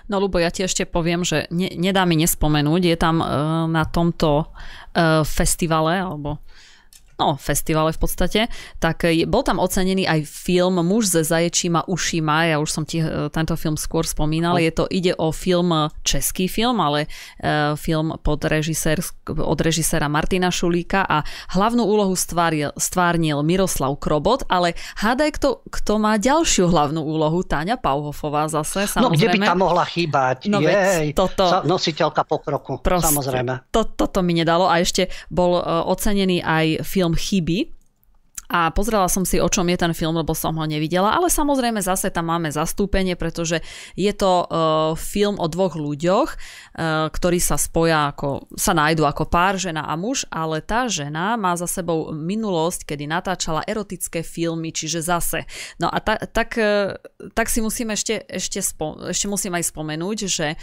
No 0.08 0.16
Lubo, 0.16 0.40
ja 0.40 0.48
ti 0.48 0.64
ešte 0.64 0.88
poviem, 0.88 1.20
že 1.20 1.44
ne, 1.52 1.68
nedá 1.76 2.08
mi 2.08 2.16
nespomenúť, 2.16 2.82
je 2.88 2.96
tam 2.96 3.20
uh, 3.20 3.28
na 3.68 3.84
tomto 3.84 4.48
uh, 4.48 5.20
festivale, 5.20 6.00
alebo 6.00 6.40
no, 7.16 7.40
festivale 7.40 7.92
v 7.92 8.00
podstate, 8.00 8.40
tak 8.80 9.04
bol 9.28 9.42
tam 9.42 9.60
ocenený 9.60 10.04
aj 10.04 10.28
film 10.28 10.80
Muž 10.84 11.08
ze 11.12 11.22
zaječíma 11.24 11.88
ušima, 11.88 12.52
ja 12.52 12.56
už 12.60 12.70
som 12.70 12.84
ti 12.84 13.00
e, 13.00 13.28
tento 13.32 13.56
film 13.56 13.76
skôr 13.76 14.04
spomínal, 14.04 14.56
je 14.60 14.72
to, 14.72 14.84
ide 14.88 15.12
o 15.16 15.32
film, 15.32 15.92
český 16.02 16.48
film, 16.48 16.80
ale 16.80 17.06
uh, 17.06 17.74
film 17.76 18.16
pod 18.22 18.44
režisér, 18.44 19.00
od 19.28 19.58
režiséra 19.60 20.08
Martina 20.08 20.48
Šulíka. 20.48 21.04
A 21.04 21.22
hlavnú 21.52 21.84
úlohu 21.84 22.14
stváril, 22.16 22.72
stvárnil 22.78 23.42
Miroslav 23.42 23.92
Krobot, 24.00 24.46
ale 24.48 24.78
hádaj, 25.00 25.30
kto, 25.36 25.48
kto 25.68 25.92
má 26.00 26.16
ďalšiu 26.16 26.70
hlavnú 26.70 27.02
úlohu, 27.02 27.42
Táňa 27.44 27.76
Pauhofová 27.76 28.48
zase, 28.48 28.88
samozrejme. 28.88 29.02
No 29.02 29.10
kde 29.12 29.28
by 29.28 29.38
tam 29.42 29.58
mohla 29.60 29.84
chýbať? 29.84 30.36
No, 30.48 30.58
Jej, 30.62 31.12
toto, 31.12 31.44
nositeľka 31.66 32.22
pokroku, 32.24 32.80
proste, 32.80 33.12
samozrejme. 33.12 33.70
To, 33.70 33.84
toto 33.86 34.24
mi 34.24 34.32
nedalo. 34.34 34.66
A 34.66 34.80
ešte 34.80 35.12
bol 35.28 35.58
ocenený 35.86 36.40
aj 36.42 36.86
film 36.86 37.05
film 37.06 37.14
Chyby, 37.14 37.70
a 38.46 38.70
pozrela 38.70 39.10
som 39.10 39.26
si, 39.26 39.42
o 39.42 39.50
čom 39.50 39.66
je 39.66 39.74
ten 39.74 39.90
film, 39.90 40.14
lebo 40.14 40.30
som 40.30 40.54
ho 40.54 40.62
nevidela, 40.70 41.18
ale 41.18 41.26
samozrejme 41.26 41.82
zase 41.82 42.14
tam 42.14 42.30
máme 42.30 42.46
zastúpenie, 42.54 43.18
pretože 43.18 43.58
je 43.98 44.12
to 44.14 44.46
uh, 44.46 44.94
film 44.94 45.34
o 45.42 45.50
dvoch 45.50 45.74
ľuďoch, 45.74 46.30
uh, 46.30 47.10
ktorí 47.10 47.42
sa 47.42 47.58
spoja 47.58 48.14
ako, 48.14 48.46
sa 48.54 48.70
nájdu 48.70 49.02
ako 49.02 49.26
pár, 49.26 49.58
žena 49.58 49.90
a 49.90 49.98
muž, 49.98 50.30
ale 50.30 50.62
tá 50.62 50.86
žena 50.86 51.34
má 51.34 51.58
za 51.58 51.66
sebou 51.66 52.14
minulosť, 52.14 52.86
kedy 52.86 53.10
natáčala 53.10 53.66
erotické 53.66 54.22
filmy, 54.22 54.70
čiže 54.70 55.02
zase. 55.02 55.42
No 55.82 55.90
a 55.90 55.98
ta, 55.98 56.14
tak, 56.14 56.54
uh, 56.54 56.94
tak 57.34 57.50
si 57.50 57.58
musím 57.58 57.98
ešte, 57.98 58.22
ešte, 58.30 58.62
spo, 58.62 59.10
ešte 59.10 59.26
musím 59.26 59.58
aj 59.58 59.74
spomenúť, 59.74 60.18
že 60.30 60.54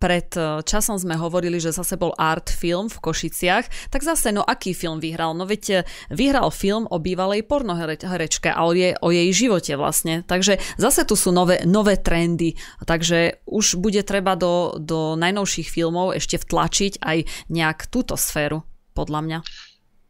pred 0.00 0.28
eh, 0.36 0.64
časom 0.64 0.96
sme 0.96 1.20
hovorili, 1.20 1.60
že 1.60 1.74
zase 1.74 2.00
bol 2.00 2.16
art 2.16 2.48
film 2.48 2.88
v 2.88 2.96
Košiciach, 3.00 3.92
tak 3.92 4.00
zase, 4.00 4.32
no 4.32 4.40
aký 4.40 4.72
film 4.72 5.00
vyhral? 5.00 5.36
No 5.36 5.44
veď 5.44 5.62
eh, 5.70 5.78
vyhral 6.12 6.48
film 6.48 6.88
o 6.88 6.96
bývalej 6.96 7.44
pornoherečke 7.44 8.48
a 8.48 8.64
o 8.64 8.72
jej, 8.72 8.96
o 9.00 9.12
jej 9.12 9.28
živote 9.34 9.76
vlastne. 9.76 10.24
Takže 10.24 10.60
zase 10.80 11.04
tu 11.04 11.14
sú 11.16 11.28
nové, 11.30 11.60
nové 11.68 12.00
trendy, 12.00 12.56
takže 12.88 13.44
už 13.44 13.76
bude 13.80 14.00
treba 14.06 14.36
do, 14.36 14.80
do 14.80 15.16
najnovších 15.20 15.68
filmov 15.68 16.16
ešte 16.16 16.40
vtlačiť 16.40 17.04
aj 17.04 17.18
nejak 17.52 17.78
túto 17.92 18.16
sféru, 18.16 18.64
podľa 18.96 19.20
mňa. 19.20 19.38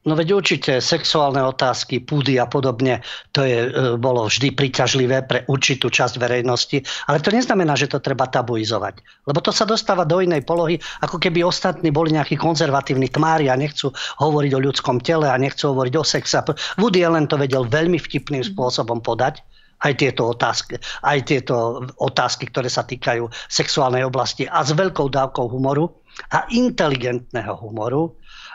No 0.05 0.13
veď 0.13 0.37
určite 0.37 0.73
sexuálne 0.85 1.41
otázky, 1.41 2.05
púdy 2.05 2.37
a 2.37 2.45
podobne, 2.45 3.01
to 3.33 3.41
je, 3.41 3.73
e, 3.73 3.97
bolo 3.97 4.29
vždy 4.29 4.53
príťažlivé 4.53 5.25
pre 5.25 5.49
určitú 5.49 5.89
časť 5.89 6.21
verejnosti, 6.21 6.85
ale 7.09 7.25
to 7.25 7.33
neznamená, 7.33 7.73
že 7.73 7.89
to 7.89 8.05
treba 8.05 8.29
tabuizovať. 8.29 9.01
Lebo 9.25 9.41
to 9.41 9.49
sa 9.49 9.65
dostáva 9.65 10.05
do 10.05 10.21
inej 10.21 10.45
polohy, 10.45 10.77
ako 11.01 11.17
keby 11.17 11.41
ostatní 11.41 11.89
boli 11.89 12.13
nejakí 12.13 12.37
konzervatívni 12.37 13.09
tmári 13.09 13.49
a 13.49 13.57
nechcú 13.57 13.97
hovoriť 14.21 14.53
o 14.53 14.65
ľudskom 14.69 15.01
tele 15.01 15.25
a 15.25 15.41
nechcú 15.41 15.73
hovoriť 15.73 15.95
o 15.97 16.05
sexe. 16.05 16.37
Woody 16.77 17.01
Allen 17.01 17.25
to 17.25 17.41
vedel 17.41 17.65
veľmi 17.65 17.97
vtipným 17.97 18.45
spôsobom 18.45 19.01
podať 19.01 19.41
aj 19.85 19.93
tieto 20.01 20.33
otázky, 20.33 20.81
aj 21.05 21.19
tieto 21.29 21.85
otázky, 22.01 22.49
ktoré 22.53 22.69
sa 22.69 22.85
týkajú 22.85 23.29
sexuálnej 23.49 24.05
oblasti 24.05 24.45
a 24.49 24.61
s 24.61 24.77
veľkou 24.77 25.09
dávkou 25.09 25.49
humoru 25.49 25.89
a 26.33 26.47
inteligentného 26.53 27.57
humoru 27.59 28.15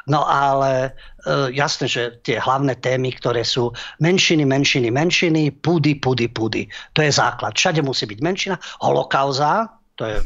No 0.10 0.26
ale 0.26 0.90
e, 1.24 1.54
jasné, 1.54 1.86
že 1.86 2.18
tie 2.26 2.42
hlavné 2.42 2.74
témy, 2.82 3.14
ktoré 3.14 3.46
sú 3.46 3.70
menšiny, 4.02 4.42
menšiny, 4.44 4.90
menšiny, 4.90 5.54
pudy, 5.62 6.02
pudy, 6.02 6.26
pudy. 6.26 6.66
To 6.98 7.06
je 7.06 7.14
základ. 7.14 7.54
Všade 7.54 7.86
musí 7.86 8.10
byť 8.10 8.20
menšina. 8.26 8.56
Holokauza, 8.82 9.70
to 9.96 10.10
je 10.10 10.18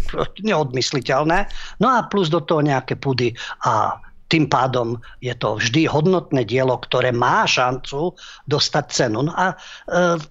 neodmysliteľné. 0.47 1.51
No 1.83 1.87
a 1.91 2.07
plus 2.07 2.31
do 2.31 2.39
toho 2.39 2.63
nejaké 2.63 2.95
pudy 2.95 3.35
a 3.67 3.99
tým 4.33 4.49
pádom 4.49 4.97
je 5.21 5.29
to 5.37 5.61
vždy 5.61 5.85
hodnotné 5.85 6.41
dielo, 6.41 6.73
ktoré 6.81 7.13
má 7.13 7.45
šancu 7.45 8.17
dostať 8.49 8.85
cenu. 8.89 9.29
No 9.29 9.33
a 9.37 9.53
e, 9.53 9.55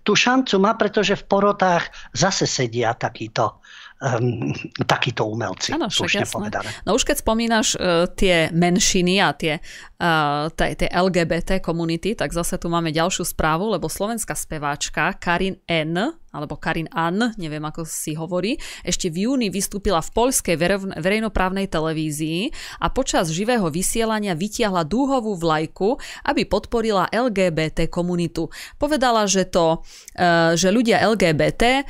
tú 0.02 0.18
šancu 0.18 0.58
má, 0.58 0.74
pretože 0.74 1.14
v 1.14 1.28
porotách 1.30 1.86
zase 2.10 2.50
sedia 2.50 2.98
takíto 2.98 3.61
um, 4.02 4.50
takíto 4.82 5.30
umelci, 5.30 5.70
ano, 5.70 5.86
slušne 5.86 6.26
povedané. 6.26 6.68
No 6.82 6.98
už 6.98 7.06
keď 7.06 7.22
spomínaš 7.22 7.78
uh, 7.78 8.10
tie 8.10 8.50
menšiny 8.50 9.22
a 9.22 9.30
tie, 9.32 9.62
uh, 10.02 10.50
tie 10.50 10.90
LGBT 10.90 11.62
komunity, 11.62 12.18
tak 12.18 12.34
zase 12.34 12.58
tu 12.58 12.66
máme 12.66 12.90
ďalšiu 12.90 13.22
správu, 13.22 13.70
lebo 13.70 13.86
slovenská 13.86 14.34
speváčka 14.34 15.14
Karin 15.22 15.62
N 15.70 16.21
alebo 16.32 16.56
Karin 16.56 16.88
Ann, 16.90 17.36
neviem 17.36 17.62
ako 17.62 17.84
si 17.84 18.16
hovorí, 18.16 18.56
ešte 18.82 19.12
v 19.12 19.28
júni 19.28 19.52
vystúpila 19.52 20.00
v 20.00 20.10
poľskej 20.16 20.56
verejnoprávnej 20.96 21.68
televízii 21.68 22.48
a 22.80 22.88
počas 22.88 23.28
živého 23.28 23.68
vysielania 23.68 24.32
vytiahla 24.32 24.88
dúhovú 24.88 25.36
vlajku, 25.36 26.00
aby 26.24 26.48
podporila 26.48 27.12
LGBT 27.12 27.86
komunitu. 27.92 28.48
Povedala, 28.80 29.28
že, 29.28 29.44
to, 29.44 29.84
e, 30.16 30.56
že 30.56 30.72
ľudia 30.72 31.04
LGBT 31.04 31.62
e, 31.62 31.82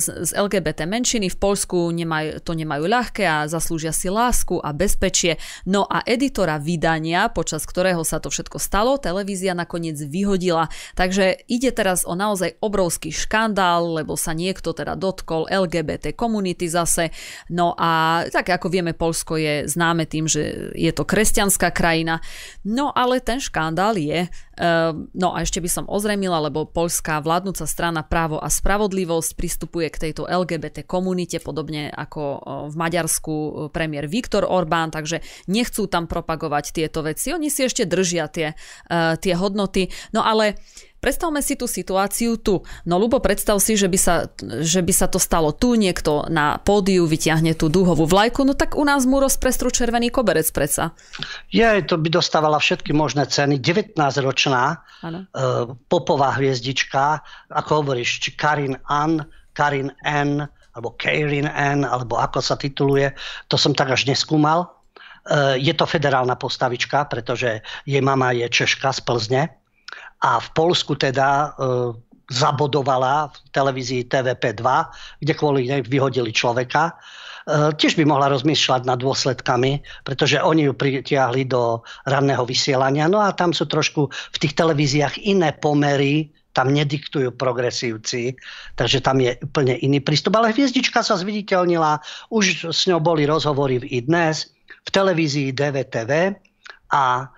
z 0.00 0.32
LGBT 0.32 0.88
menšiny 0.88 1.28
v 1.28 1.36
Poľsku 1.36 1.92
nemajú, 1.92 2.40
to 2.40 2.56
nemajú 2.56 2.88
ľahké 2.88 3.28
a 3.28 3.44
zaslúžia 3.44 3.92
si 3.92 4.08
lásku 4.08 4.56
a 4.56 4.72
bezpečie. 4.72 5.36
No 5.68 5.84
a 5.84 6.00
editora 6.08 6.56
vydania, 6.56 7.28
počas 7.28 7.68
ktorého 7.68 8.00
sa 8.08 8.18
to 8.24 8.32
všetko 8.32 8.56
stalo, 8.56 8.96
televízia 8.96 9.52
nakoniec 9.52 10.00
vyhodila. 10.00 10.72
Takže 10.96 11.44
ide 11.50 11.70
teraz 11.76 12.08
o 12.08 12.16
naozaj 12.16 12.56
obrovský 12.64 13.12
škandál, 13.12 13.81
škandál, 13.82 13.98
lebo 13.98 14.14
sa 14.14 14.32
niekto 14.32 14.70
teda 14.72 14.94
dotkol 14.94 15.50
LGBT 15.50 16.14
komunity 16.14 16.70
zase. 16.70 17.10
No 17.50 17.74
a 17.74 18.22
tak 18.30 18.54
ako 18.54 18.70
vieme, 18.70 18.94
Polsko 18.94 19.36
je 19.36 19.66
známe 19.66 20.06
tým, 20.06 20.30
že 20.30 20.72
je 20.74 20.92
to 20.94 21.02
kresťanská 21.02 21.74
krajina. 21.74 22.22
No 22.62 22.94
ale 22.94 23.18
ten 23.18 23.42
škandál 23.42 23.98
je, 23.98 24.30
Ehm, 24.52 25.08
no 25.16 25.32
a 25.32 25.40
ešte 25.40 25.64
by 25.64 25.70
som 25.70 25.84
ozremila, 25.88 26.36
lebo 26.36 26.68
poľská 26.68 27.24
vládnúca 27.24 27.64
strana 27.64 28.04
Právo 28.04 28.36
a 28.36 28.52
spravodlivosť 28.52 29.32
pristupuje 29.32 29.88
k 29.88 30.00
tejto 30.08 30.28
LGBT 30.28 30.84
komunite, 30.84 31.40
podobne 31.40 31.88
ako 31.88 32.22
v 32.68 32.74
Maďarsku 32.76 33.34
premiér 33.72 34.06
Viktor 34.06 34.44
Orbán, 34.44 34.92
takže 34.92 35.24
nechcú 35.48 35.88
tam 35.88 36.04
propagovať 36.04 36.76
tieto 36.76 37.00
veci. 37.00 37.32
Oni 37.32 37.48
si 37.48 37.64
ešte 37.64 37.88
držia 37.88 38.28
tie, 38.28 38.52
tie 39.18 39.34
hodnoty. 39.34 39.88
No 40.12 40.20
ale 40.20 40.60
Predstavme 41.02 41.42
si 41.42 41.58
tú 41.58 41.66
situáciu 41.66 42.38
tu. 42.38 42.62
No 42.86 42.94
Lubo, 42.94 43.18
predstav 43.18 43.58
si, 43.58 43.74
že 43.74 43.90
by, 43.90 43.98
sa, 43.98 44.30
že 44.62 44.86
by 44.86 44.94
sa 44.94 45.10
to 45.10 45.18
stalo 45.18 45.50
tu, 45.50 45.74
niekto 45.74 46.30
na 46.30 46.62
pódiu 46.62 47.10
vyťahne 47.10 47.58
tú 47.58 47.66
dúhovú 47.66 48.06
vlajku, 48.06 48.46
no 48.46 48.54
tak 48.54 48.78
u 48.78 48.86
nás 48.86 49.02
mu 49.02 49.18
rozprestru 49.18 49.74
červený 49.74 50.14
koberec 50.14 50.46
predsa. 50.54 50.94
Je, 51.50 51.66
to 51.82 51.98
by 51.98 52.06
dostávala 52.06 52.62
všetky 52.62 52.94
možné 52.94 53.26
ceny. 53.26 53.58
19-ročná 53.58 54.78
uh, 54.78 55.74
popová 55.90 56.38
hviezdička, 56.38 57.18
ako 57.50 57.82
hovoríš, 57.82 58.22
či 58.22 58.38
Karin 58.38 58.78
Ann, 58.86 59.26
Karin 59.58 59.90
N, 60.06 60.46
alebo 60.78 60.94
Karin 60.94 61.50
N, 61.50 61.82
alebo 61.82 62.14
ako 62.22 62.38
sa 62.38 62.54
tituluje, 62.54 63.10
to 63.50 63.58
som 63.58 63.74
tak 63.74 63.90
až 63.90 64.06
neskúmal. 64.06 64.70
Uh, 65.26 65.58
je 65.58 65.74
to 65.74 65.82
federálna 65.82 66.38
postavička, 66.38 67.10
pretože 67.10 67.58
jej 67.90 68.02
mama 68.06 68.30
je 68.30 68.46
Češka 68.46 68.94
z 68.94 69.02
Plzne 69.02 69.61
a 70.22 70.38
v 70.38 70.48
Polsku 70.54 70.94
teda 70.94 71.28
e, 71.28 71.68
zabodovala 72.30 73.28
v 73.28 73.36
televízii 73.50 74.06
TVP2, 74.06 74.62
kde 75.18 75.32
kvôli 75.34 75.66
nej 75.66 75.82
vyhodili 75.82 76.30
človeka. 76.30 76.94
E, 76.94 77.74
tiež 77.74 77.98
by 77.98 78.06
mohla 78.06 78.30
rozmýšľať 78.30 78.86
nad 78.86 79.02
dôsledkami, 79.02 79.82
pretože 80.06 80.38
oni 80.38 80.70
ju 80.70 80.72
pritiahli 80.78 81.50
do 81.50 81.82
ranného 82.06 82.46
vysielania. 82.46 83.10
No 83.10 83.18
a 83.18 83.34
tam 83.34 83.50
sú 83.50 83.66
trošku 83.66 84.08
v 84.08 84.36
tých 84.38 84.54
televíziách 84.54 85.26
iné 85.26 85.50
pomery, 85.58 86.30
tam 86.52 86.68
nediktujú 86.68 87.32
progresívci, 87.34 88.36
takže 88.76 89.00
tam 89.00 89.24
je 89.24 89.34
úplne 89.40 89.74
iný 89.80 90.04
prístup. 90.04 90.36
Ale 90.36 90.52
hviezdička 90.52 91.00
sa 91.00 91.16
zviditeľnila, 91.16 91.98
už 92.28 92.70
s 92.70 92.84
ňou 92.86 93.00
boli 93.00 93.24
rozhovory 93.24 93.80
v 93.80 94.04
iDnes, 94.04 94.52
v 94.84 94.88
televízii 94.92 95.56
DVTV 95.56 96.36
a 96.92 97.32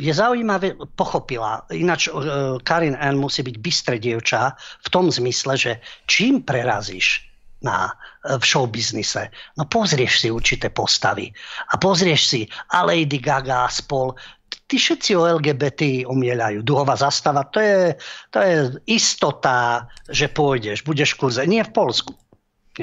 je 0.00 0.12
zaujímavé, 0.16 0.74
pochopila, 0.96 1.68
ináč 1.70 2.08
uh, 2.08 2.56
Karin 2.64 2.96
Ann 2.96 3.20
musí 3.20 3.44
byť 3.44 3.56
bystré 3.60 3.96
dievča 4.00 4.56
v 4.56 4.88
tom 4.88 5.12
zmysle, 5.12 5.54
že 5.60 5.72
čím 6.08 6.40
prerazíš 6.40 7.28
na, 7.60 7.92
e, 8.24 8.40
v 8.40 8.44
showbiznise. 8.44 9.28
No 9.60 9.68
pozrieš 9.68 10.24
si 10.24 10.28
určité 10.32 10.72
postavy 10.72 11.28
a 11.68 11.76
pozrieš 11.76 12.20
si 12.24 12.40
a 12.72 12.88
Lady 12.88 13.20
Gaga 13.20 13.68
spol, 13.68 14.16
tí 14.64 14.80
všetci 14.80 15.12
o 15.18 15.28
LGBT 15.36 16.08
umielajú. 16.08 16.64
Duhová 16.64 16.96
zastava, 16.96 17.44
to 17.52 17.60
je, 17.60 17.92
to 18.32 18.38
je 18.40 18.56
istota, 18.88 19.84
že 20.08 20.32
pôjdeš, 20.32 20.88
budeš 20.88 21.14
v 21.14 21.18
kurze. 21.20 21.42
Nie 21.44 21.68
v 21.68 21.74
Polsku 21.76 22.16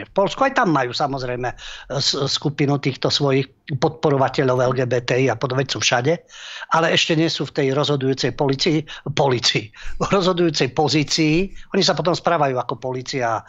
v 0.03 0.11
Polsku 0.13 0.45
aj 0.45 0.59
tam 0.59 0.69
majú 0.75 0.93
samozrejme 0.93 1.49
e, 1.49 1.55
skupinu 2.27 2.77
týchto 2.77 3.09
svojich 3.09 3.49
podporovateľov 3.79 4.75
LGBTI 4.75 5.31
a 5.31 5.35
podobne 5.35 5.67
všade, 5.67 6.13
ale 6.75 6.93
ešte 6.93 7.15
nie 7.15 7.27
sú 7.27 7.47
v 7.47 7.55
tej 7.63 7.67
rozhodujúcej 7.73 8.35
policii, 8.35 8.85
policii, 9.15 9.65
rozhodujúcej 10.15 10.75
pozícii. 10.75 11.51
Oni 11.73 11.83
sa 11.83 11.97
potom 11.97 12.13
správajú 12.13 12.55
ako 12.59 12.75
policia 12.77 13.39
a 13.39 13.41
e, 13.41 13.43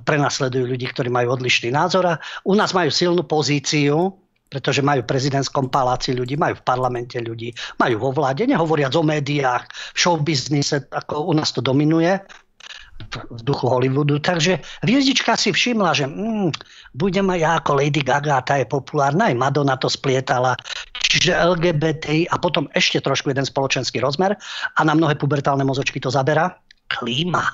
prenasledujú 0.00 0.64
ľudí, 0.66 0.86
ktorí 0.90 1.12
majú 1.12 1.36
odlišný 1.36 1.72
názor 1.72 2.04
a 2.08 2.14
u 2.48 2.54
nás 2.56 2.72
majú 2.72 2.88
silnú 2.88 3.22
pozíciu, 3.28 4.22
pretože 4.52 4.84
majú 4.84 5.00
v 5.00 5.08
prezidentskom 5.08 5.72
paláci 5.72 6.12
ľudí, 6.12 6.36
majú 6.36 6.60
v 6.60 6.66
parlamente 6.68 7.16
ľudí, 7.16 7.56
majú 7.80 7.96
vo 8.04 8.10
vláde, 8.12 8.44
nehovoriac 8.44 8.92
o 8.92 9.00
médiách, 9.00 9.64
v 9.96 9.98
showbiznise, 9.98 10.92
ako 10.92 11.24
u 11.24 11.32
nás 11.32 11.56
to 11.56 11.64
dominuje 11.64 12.20
v 13.10 13.40
duchu 13.42 13.66
Hollywoodu. 13.68 14.18
Takže 14.22 14.62
hviezdička 14.86 15.36
si 15.36 15.52
všimla, 15.52 15.90
že 15.92 16.06
mm, 16.08 16.50
budem 16.96 17.26
aj 17.32 17.38
ja 17.38 17.50
ako 17.58 17.70
Lady 17.78 18.02
Gaga, 18.02 18.44
tá 18.44 18.58
je 18.58 18.66
populárna, 18.66 19.30
aj 19.30 19.36
Madonna 19.38 19.76
to 19.76 19.90
splietala, 19.90 20.56
čiže 21.06 21.36
LGBT 21.36 22.30
a 22.32 22.38
potom 22.40 22.70
ešte 22.72 23.02
trošku 23.02 23.30
jeden 23.30 23.44
spoločenský 23.44 24.00
rozmer 24.00 24.38
a 24.76 24.80
na 24.82 24.94
mnohé 24.96 25.18
pubertálne 25.18 25.66
mozočky 25.66 26.00
to 26.00 26.08
zabera. 26.08 26.50
Klíma. 26.88 27.44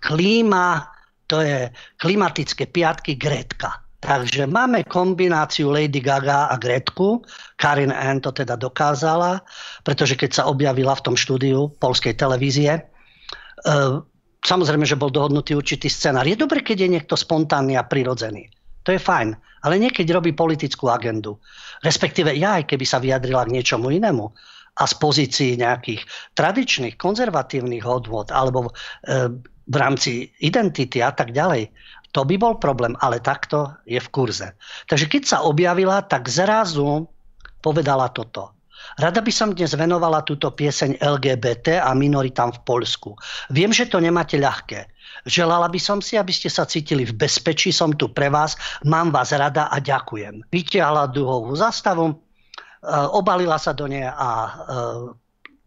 Klíma, 0.00 0.86
to 1.26 1.42
je 1.42 1.68
klimatické 1.98 2.70
piatky 2.70 3.18
Gretka. 3.18 3.86
Takže 4.06 4.46
máme 4.46 4.86
kombináciu 4.86 5.72
Lady 5.72 5.98
Gaga 5.98 6.46
a 6.46 6.54
Gretku. 6.60 7.26
Karin 7.58 7.90
Ann 7.90 8.22
to 8.22 8.30
teda 8.30 8.54
dokázala, 8.54 9.42
pretože 9.82 10.14
keď 10.14 10.30
sa 10.30 10.42
objavila 10.46 10.94
v 10.94 11.04
tom 11.10 11.16
štúdiu 11.18 11.72
polskej 11.80 12.14
televízie, 12.14 12.86
uh, 13.66 13.98
Samozrejme, 14.46 14.86
že 14.86 14.94
bol 14.94 15.10
dohodnutý 15.10 15.58
určitý 15.58 15.90
scenár. 15.90 16.22
Je 16.22 16.38
dobre, 16.38 16.62
keď 16.62 16.86
je 16.86 16.92
niekto 16.94 17.18
spontánny 17.18 17.74
a 17.74 17.82
prirodzený. 17.82 18.46
To 18.86 18.94
je 18.94 19.02
fajn. 19.02 19.34
Ale 19.66 19.82
niekedy 19.82 20.06
robí 20.14 20.30
politickú 20.30 20.86
agendu. 20.86 21.42
Respektíve 21.82 22.30
ja, 22.38 22.62
aj 22.62 22.70
keby 22.70 22.86
sa 22.86 23.02
vyjadrila 23.02 23.42
k 23.42 23.58
niečomu 23.58 23.90
inému 23.90 24.30
a 24.78 24.84
z 24.86 24.94
pozícií 25.02 25.58
nejakých 25.58 26.06
tradičných, 26.38 26.94
konzervatívnych 26.94 27.82
odvod 27.82 28.30
alebo 28.30 28.70
e, 28.70 28.72
v 29.66 29.76
rámci 29.76 30.30
identity 30.38 31.02
a 31.02 31.10
tak 31.10 31.34
ďalej, 31.34 31.66
to 32.14 32.24
by 32.24 32.38
bol 32.40 32.56
problém, 32.56 32.94
ale 33.04 33.20
takto 33.20 33.76
je 33.84 33.98
v 33.98 34.08
kurze. 34.08 34.54
Takže 34.88 35.10
keď 35.10 35.22
sa 35.26 35.38
objavila, 35.44 36.00
tak 36.06 36.30
zrazu 36.32 37.04
povedala 37.60 38.08
toto. 38.08 38.55
Rada 38.96 39.20
by 39.20 39.28
som 39.28 39.52
dnes 39.52 39.76
venovala 39.76 40.24
túto 40.24 40.48
pieseň 40.56 41.04
LGBT 41.04 41.84
a 41.84 41.92
minoritám 41.92 42.48
v 42.56 42.60
Polsku. 42.64 43.12
Viem, 43.52 43.68
že 43.68 43.92
to 43.92 44.00
nemáte 44.00 44.40
ľahké. 44.40 44.88
Želala 45.28 45.68
by 45.68 45.76
som 45.76 46.00
si, 46.00 46.16
aby 46.16 46.32
ste 46.32 46.48
sa 46.48 46.64
cítili 46.64 47.04
v 47.04 47.12
bezpečí, 47.12 47.76
som 47.76 47.92
tu 47.92 48.08
pre 48.08 48.32
vás, 48.32 48.56
mám 48.88 49.12
vás 49.12 49.36
rada 49.36 49.68
a 49.68 49.76
ďakujem. 49.84 50.48
Vytiahla 50.48 51.12
duhovú 51.12 51.52
zastavu, 51.52 52.08
e, 52.08 52.14
obalila 53.12 53.60
sa 53.60 53.76
do 53.76 53.84
nej 53.84 54.08
a 54.08 54.28
e, 54.32 54.50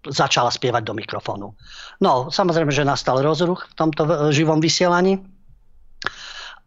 začala 0.09 0.49
spievať 0.49 0.89
do 0.89 0.97
mikrofónu. 0.97 1.53
No, 2.01 2.33
samozrejme, 2.33 2.73
že 2.73 2.81
nastal 2.81 3.21
rozruch 3.21 3.69
v 3.69 3.73
tomto 3.77 4.33
živom 4.33 4.57
vysielaní 4.57 5.21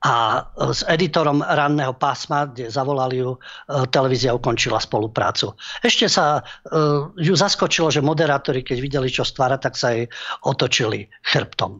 a 0.03 0.43
s 0.75 0.83
editorom 0.91 1.47
ranného 1.47 1.95
pásma, 1.95 2.51
kde 2.51 2.67
zavolali 2.67 3.23
ju, 3.23 3.39
e, 3.39 3.87
televízia 3.87 4.35
ukončila 4.35 4.83
spoluprácu. 4.83 5.55
Ešte 5.79 6.11
sa 6.11 6.43
uh, 6.43 7.15
ju 7.15 7.35
zaskočilo, 7.39 7.87
že 7.87 8.03
moderátori, 8.03 8.67
keď 8.67 8.79
videli, 8.83 9.09
čo 9.09 9.23
stvára, 9.23 9.63
tak 9.63 9.79
sa 9.79 9.95
jej 9.95 10.11
otočili 10.43 11.07
chrbtom. 11.23 11.79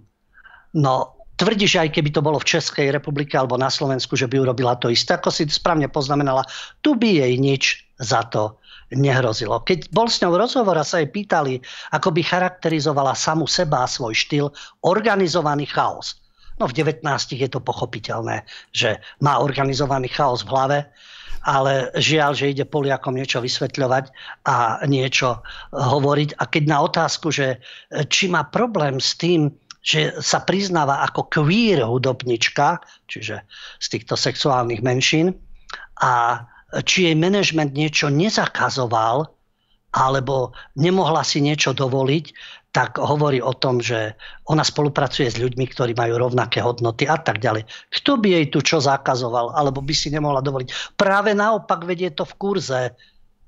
No, 0.79 0.95
tvrdí, 1.35 1.67
že 1.67 1.83
aj 1.83 1.99
keby 1.99 2.15
to 2.15 2.23
bolo 2.23 2.39
v 2.39 2.47
Českej 2.47 2.95
republike 2.95 3.35
alebo 3.35 3.59
na 3.59 3.69
Slovensku, 3.69 4.15
že 4.15 4.31
by 4.31 4.39
urobila 4.39 4.79
to 4.79 4.87
isté, 4.87 5.19
ako 5.19 5.35
si 5.35 5.51
správne 5.51 5.91
poznamenala, 5.91 6.47
tu 6.79 6.95
by 6.95 7.27
jej 7.27 7.35
nič 7.43 7.83
za 7.99 8.23
to 8.31 8.63
nehrozilo. 8.95 9.65
Keď 9.67 9.91
bol 9.91 10.07
s 10.07 10.23
ňou 10.23 10.37
rozhovor 10.37 10.79
a 10.79 10.87
sa 10.87 11.03
jej 11.03 11.11
pýtali, 11.11 11.59
ako 11.91 12.15
by 12.15 12.23
charakterizovala 12.23 13.19
samu 13.19 13.51
seba 13.51 13.83
a 13.83 13.91
svoj 13.91 14.15
štýl, 14.15 14.47
organizovaný 14.85 15.67
chaos. 15.67 16.22
No 16.61 16.69
v 16.69 16.77
19 16.77 17.05
je 17.33 17.49
to 17.49 17.61
pochopiteľné, 17.61 18.45
že 18.73 19.01
má 19.25 19.41
organizovaný 19.41 20.13
chaos 20.13 20.45
v 20.45 20.53
hlave, 20.53 20.79
ale 21.43 21.91
žiaľ, 21.99 22.39
že 22.39 22.55
ide 22.55 22.65
Poliakom 22.69 23.19
niečo 23.19 23.43
vysvetľovať 23.43 24.15
a 24.47 24.87
niečo 24.87 25.43
hovoriť. 25.75 26.39
A 26.39 26.43
keď 26.47 26.65
na 26.71 26.79
otázku, 26.87 27.35
že 27.35 27.59
či 28.07 28.31
má 28.31 28.47
problém 28.47 29.03
s 29.03 29.19
tým, 29.19 29.51
že 29.83 30.15
sa 30.23 30.47
priznáva 30.47 31.03
ako 31.03 31.27
queer 31.27 31.83
hudobnička, 31.83 32.79
čiže 33.11 33.43
z 33.83 33.87
týchto 33.91 34.15
sexuálnych 34.15 34.79
menšín, 34.79 35.35
a 35.99 36.47
či 36.87 37.11
jej 37.11 37.17
manažment 37.19 37.75
niečo 37.75 38.07
nezakazoval, 38.07 39.27
alebo 39.93 40.55
nemohla 40.79 41.27
si 41.27 41.43
niečo 41.43 41.75
dovoliť, 41.75 42.25
tak 42.73 42.97
hovorí 42.97 43.45
o 43.45 43.53
tom, 43.53 43.85
že 43.85 44.17
ona 44.49 44.65
spolupracuje 44.65 45.29
s 45.29 45.37
ľuďmi, 45.37 45.69
ktorí 45.69 45.93
majú 45.93 46.17
rovnaké 46.17 46.65
hodnoty 46.65 47.05
a 47.05 47.21
tak 47.21 47.45
ďalej. 47.45 47.69
Kto 47.93 48.17
by 48.17 48.29
jej 48.33 48.47
tu 48.49 48.65
čo 48.65 48.81
zakazoval, 48.81 49.53
alebo 49.53 49.85
by 49.85 49.93
si 49.93 50.09
nemohla 50.09 50.41
dovoliť? 50.41 50.97
Práve 50.97 51.37
naopak 51.37 51.85
vedie 51.85 52.09
to 52.17 52.25
v 52.25 52.35
kurze. 52.41 52.97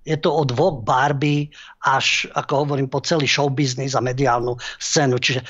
Je 0.04 0.20
to 0.20 0.28
od 0.28 0.52
Vogue 0.52 0.84
Barbie 0.84 1.48
až, 1.88 2.28
ako 2.36 2.68
hovorím, 2.68 2.92
po 2.92 3.00
celý 3.00 3.24
showbiznis 3.24 3.96
a 3.96 4.04
mediálnu 4.04 4.60
scénu. 4.76 5.16
Čiže 5.16 5.40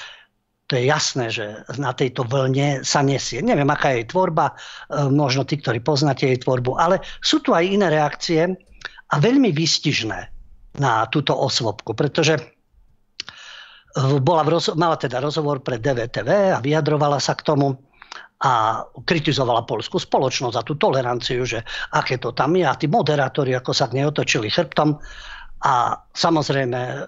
to 0.71 0.79
je 0.79 0.87
jasné, 0.87 1.35
že 1.35 1.67
na 1.75 1.91
tejto 1.91 2.23
vlne 2.23 2.87
sa 2.87 3.03
nesie. 3.03 3.43
Neviem, 3.43 3.67
aká 3.67 3.91
je 3.91 4.07
jej 4.07 4.09
tvorba, 4.15 4.55
e, 4.55 5.11
možno 5.11 5.43
tí, 5.43 5.59
ktorí 5.59 5.83
poznáte 5.83 6.31
jej 6.31 6.39
tvorbu, 6.39 6.79
ale 6.79 7.03
sú 7.19 7.43
tu 7.43 7.51
aj 7.51 7.67
iné 7.67 7.91
reakcie 7.91 8.47
a 9.11 9.15
veľmi 9.19 9.51
výstižné 9.51 10.19
na 10.79 11.05
túto 11.11 11.35
osvobku, 11.35 11.93
pretože 11.99 12.54
bola 13.95 14.43
v 14.43 14.59
roz, 14.59 14.75
mala 14.75 14.99
teda 14.99 15.23
rozhovor 15.23 15.63
pre 15.63 15.79
DVTV 15.79 16.55
a 16.55 16.59
vyjadrovala 16.59 17.23
sa 17.23 17.39
k 17.39 17.47
tomu 17.47 17.79
a 18.45 18.83
kritizovala 19.07 19.65
polskú 19.65 19.97
spoločnosť 19.97 20.55
za 20.59 20.63
tú 20.67 20.75
toleranciu, 20.75 21.47
že 21.47 21.63
aké 21.95 22.19
to 22.19 22.35
tam 22.35 22.59
je 22.59 22.67
a 22.67 22.75
tí 22.75 22.91
moderátori, 22.91 23.55
ako 23.55 23.73
sa 23.73 23.89
k 23.89 24.03
nej 24.03 24.07
otočili 24.11 24.51
chrbtom 24.51 24.99
a 25.65 25.75
samozrejme 26.13 26.81
e, 26.83 26.99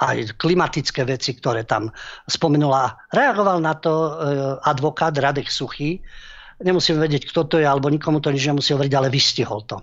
aj 0.00 0.16
klimatické 0.40 1.06
veci, 1.06 1.38
ktoré 1.38 1.62
tam 1.62 1.92
spomenula. 2.26 3.12
Reagoval 3.14 3.62
na 3.62 3.78
to 3.78 3.92
e, 3.94 4.10
advokát 4.64 5.14
Radek 5.14 5.52
Suchý. 5.52 6.02
Nemusím 6.58 6.98
vedieť, 6.98 7.30
kto 7.30 7.46
to 7.46 7.56
je, 7.62 7.66
alebo 7.68 7.86
nikomu 7.86 8.18
to 8.18 8.34
nič 8.34 8.50
nemusí 8.50 8.74
hovoriť, 8.74 8.92
ale 8.98 9.14
vystihol 9.14 9.62
to. 9.68 9.78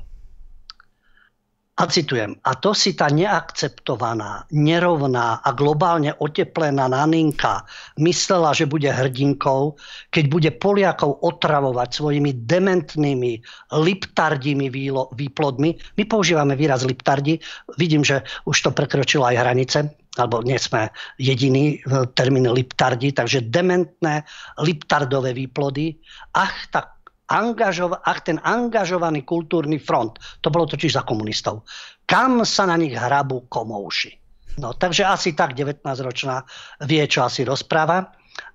A 1.75 1.91
citujem, 1.91 2.39
a 2.47 2.55
to 2.55 2.71
si 2.71 2.95
tá 2.95 3.11
neakceptovaná, 3.11 4.47
nerovná 4.47 5.43
a 5.43 5.51
globálne 5.51 6.15
oteplená 6.23 6.87
naninka 6.87 7.67
myslela, 7.99 8.55
že 8.55 8.63
bude 8.63 8.87
hrdinkou, 8.87 9.75
keď 10.07 10.23
bude 10.31 10.49
Poliakov 10.55 11.19
otravovať 11.19 11.99
svojimi 11.99 12.47
dementnými 12.47 13.43
liptardými 13.75 14.71
výplodmi. 15.19 15.69
My 15.99 16.03
používame 16.07 16.55
výraz 16.55 16.87
liptardi, 16.87 17.43
vidím, 17.75 18.07
že 18.07 18.23
už 18.47 18.55
to 18.55 18.69
prekročilo 18.71 19.27
aj 19.27 19.35
hranice, 19.35 19.91
alebo 20.15 20.39
nie 20.47 20.55
sme 20.55 20.87
jediný 21.19 21.83
termín 22.15 22.47
liptardi, 22.55 23.11
takže 23.11 23.51
dementné 23.51 24.23
liptardové 24.63 25.35
výplody. 25.35 25.99
Ach, 26.39 26.55
tak 26.71 26.94
angažova- 27.29 28.01
ach, 28.05 28.21
ten 28.21 28.37
angažovaný 28.41 29.25
kultúrny 29.25 29.81
front, 29.81 30.19
to 30.41 30.49
bolo 30.53 30.69
totiž 30.69 30.93
za 30.93 31.03
komunistov, 31.03 31.65
kam 32.05 32.45
sa 32.45 32.69
na 32.69 32.77
nich 32.77 32.93
hrabú 32.93 33.49
komouši. 33.49 34.25
No, 34.55 34.71
takže 34.71 35.03
asi 35.03 35.35
tak 35.35 35.51
19-ročná 35.51 36.47
vie, 36.87 37.03
čo 37.11 37.27
asi 37.27 37.43
rozpráva. 37.43 38.07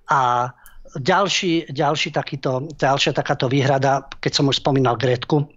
A 0.09 0.49
ďalší, 0.97 1.69
ďalší 1.69 2.09
takýto, 2.09 2.65
ďalšia 2.73 3.13
takáto 3.13 3.45
výhrada, 3.45 4.09
keď 4.17 4.31
som 4.33 4.49
už 4.49 4.65
spomínal 4.65 4.97
Gretku, 4.97 5.45
e, 5.45 5.47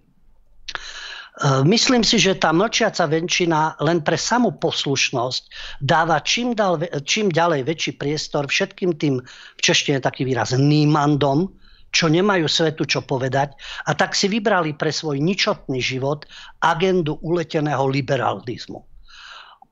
Myslím 1.65 2.05
si, 2.05 2.21
že 2.21 2.37
tá 2.37 2.53
mlčiaca 2.53 3.09
väčšina 3.09 3.81
len 3.83 4.05
pre 4.05 4.15
samú 4.15 4.55
poslušnosť 4.55 5.43
dáva 5.81 6.21
čím, 6.21 6.53
dal, 6.55 6.79
čím 7.03 7.33
ďalej 7.33 7.65
väčší 7.67 7.91
priestor 7.97 8.47
všetkým 8.47 8.95
tým, 8.95 9.19
v 9.57 9.61
češtine 9.61 9.99
taký 9.99 10.23
výraz, 10.23 10.55
nímandom, 10.55 11.49
čo 11.95 12.11
nemajú 12.11 12.43
svetu 12.51 12.83
čo 12.83 13.07
povedať 13.07 13.55
a 13.87 13.95
tak 13.95 14.11
si 14.11 14.27
vybrali 14.27 14.75
pre 14.75 14.91
svoj 14.91 15.23
ničotný 15.23 15.79
život 15.79 16.27
agendu 16.59 17.15
uleteného 17.23 17.87
liberalizmu. 17.87 18.83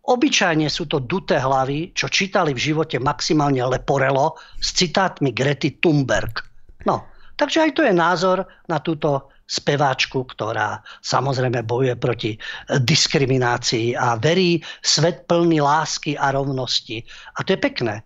Obyčajne 0.04 0.68
sú 0.68 0.88
to 0.88 1.04
duté 1.04 1.40
hlavy, 1.40 1.92
čo 1.92 2.08
čítali 2.08 2.56
v 2.56 2.64
živote 2.72 3.00
maximálne 3.00 3.64
Leporelo 3.64 4.40
s 4.60 4.76
citátmi 4.76 5.32
Grety 5.32 5.80
Thunberg. 5.80 6.44
No, 6.88 7.08
takže 7.36 7.68
aj 7.68 7.72
to 7.76 7.82
je 7.88 7.96
názor 7.96 8.44
na 8.68 8.84
túto 8.84 9.32
speváčku, 9.48 10.28
ktorá 10.28 10.84
samozrejme 11.04 11.64
bojuje 11.64 11.96
proti 12.00 12.32
diskriminácii 12.68 13.96
a 13.96 14.20
verí 14.20 14.60
svet 14.84 15.24
plný 15.28 15.64
lásky 15.64 16.20
a 16.20 16.36
rovnosti. 16.36 17.04
A 17.40 17.44
to 17.48 17.56
je 17.56 17.60
pekné 17.60 18.04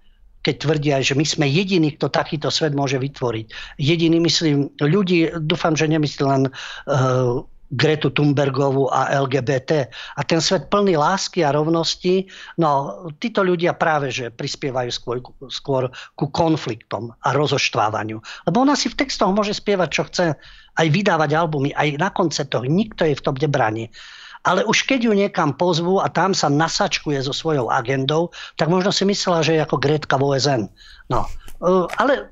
keď 0.47 0.55
tvrdia, 0.63 1.03
že 1.03 1.11
my 1.19 1.27
sme 1.27 1.43
jediní, 1.43 1.91
kto 1.99 2.07
takýto 2.07 2.47
svet 2.47 2.71
môže 2.71 2.95
vytvoriť. 2.95 3.75
Jediní, 3.75 4.23
myslím, 4.23 4.71
ľudí, 4.79 5.27
dúfam, 5.43 5.75
že 5.75 5.91
nemyslí 5.91 6.23
len 6.23 6.47
uh, 6.47 7.43
Gretu 7.75 8.07
Thunbergovú 8.15 8.87
a 8.87 9.11
LGBT. 9.27 9.91
A 10.15 10.21
ten 10.23 10.39
svet 10.39 10.71
plný 10.71 10.95
lásky 10.95 11.43
a 11.43 11.51
rovnosti, 11.51 12.23
no 12.55 13.03
títo 13.19 13.43
ľudia 13.43 13.75
práve, 13.75 14.07
že 14.07 14.31
prispievajú 14.31 14.87
skôr, 14.87 15.19
skôr 15.51 15.91
ku 16.15 16.31
konfliktom 16.31 17.11
a 17.27 17.35
rozoštvávaniu. 17.35 18.23
Lebo 18.47 18.63
ona 18.63 18.79
si 18.79 18.87
v 18.87 19.03
textoch 19.03 19.35
môže 19.35 19.51
spievať, 19.51 19.89
čo 19.91 20.03
chce, 20.07 20.25
aj 20.79 20.87
vydávať 20.87 21.35
albumy, 21.35 21.75
aj 21.75 21.99
na 21.99 22.07
koncertoch. 22.07 22.63
Nikto 22.63 23.03
jej 23.03 23.19
v 23.19 23.25
tom 23.25 23.35
nebráni 23.35 23.91
ale 24.47 24.63
už 24.63 24.87
keď 24.87 25.11
ju 25.11 25.13
niekam 25.13 25.51
pozvú 25.51 25.99
a 25.99 26.07
tam 26.07 26.31
sa 26.31 26.47
nasačkuje 26.47 27.19
so 27.19 27.35
svojou 27.35 27.67
agendou, 27.67 28.31
tak 28.55 28.71
možno 28.71 28.95
si 28.95 29.03
myslela, 29.03 29.43
že 29.43 29.59
je 29.59 29.61
ako 29.67 29.75
Gretka 29.75 30.15
v 30.15 30.23
OSN. 30.31 30.71
No, 31.11 31.27
ale 31.99 32.31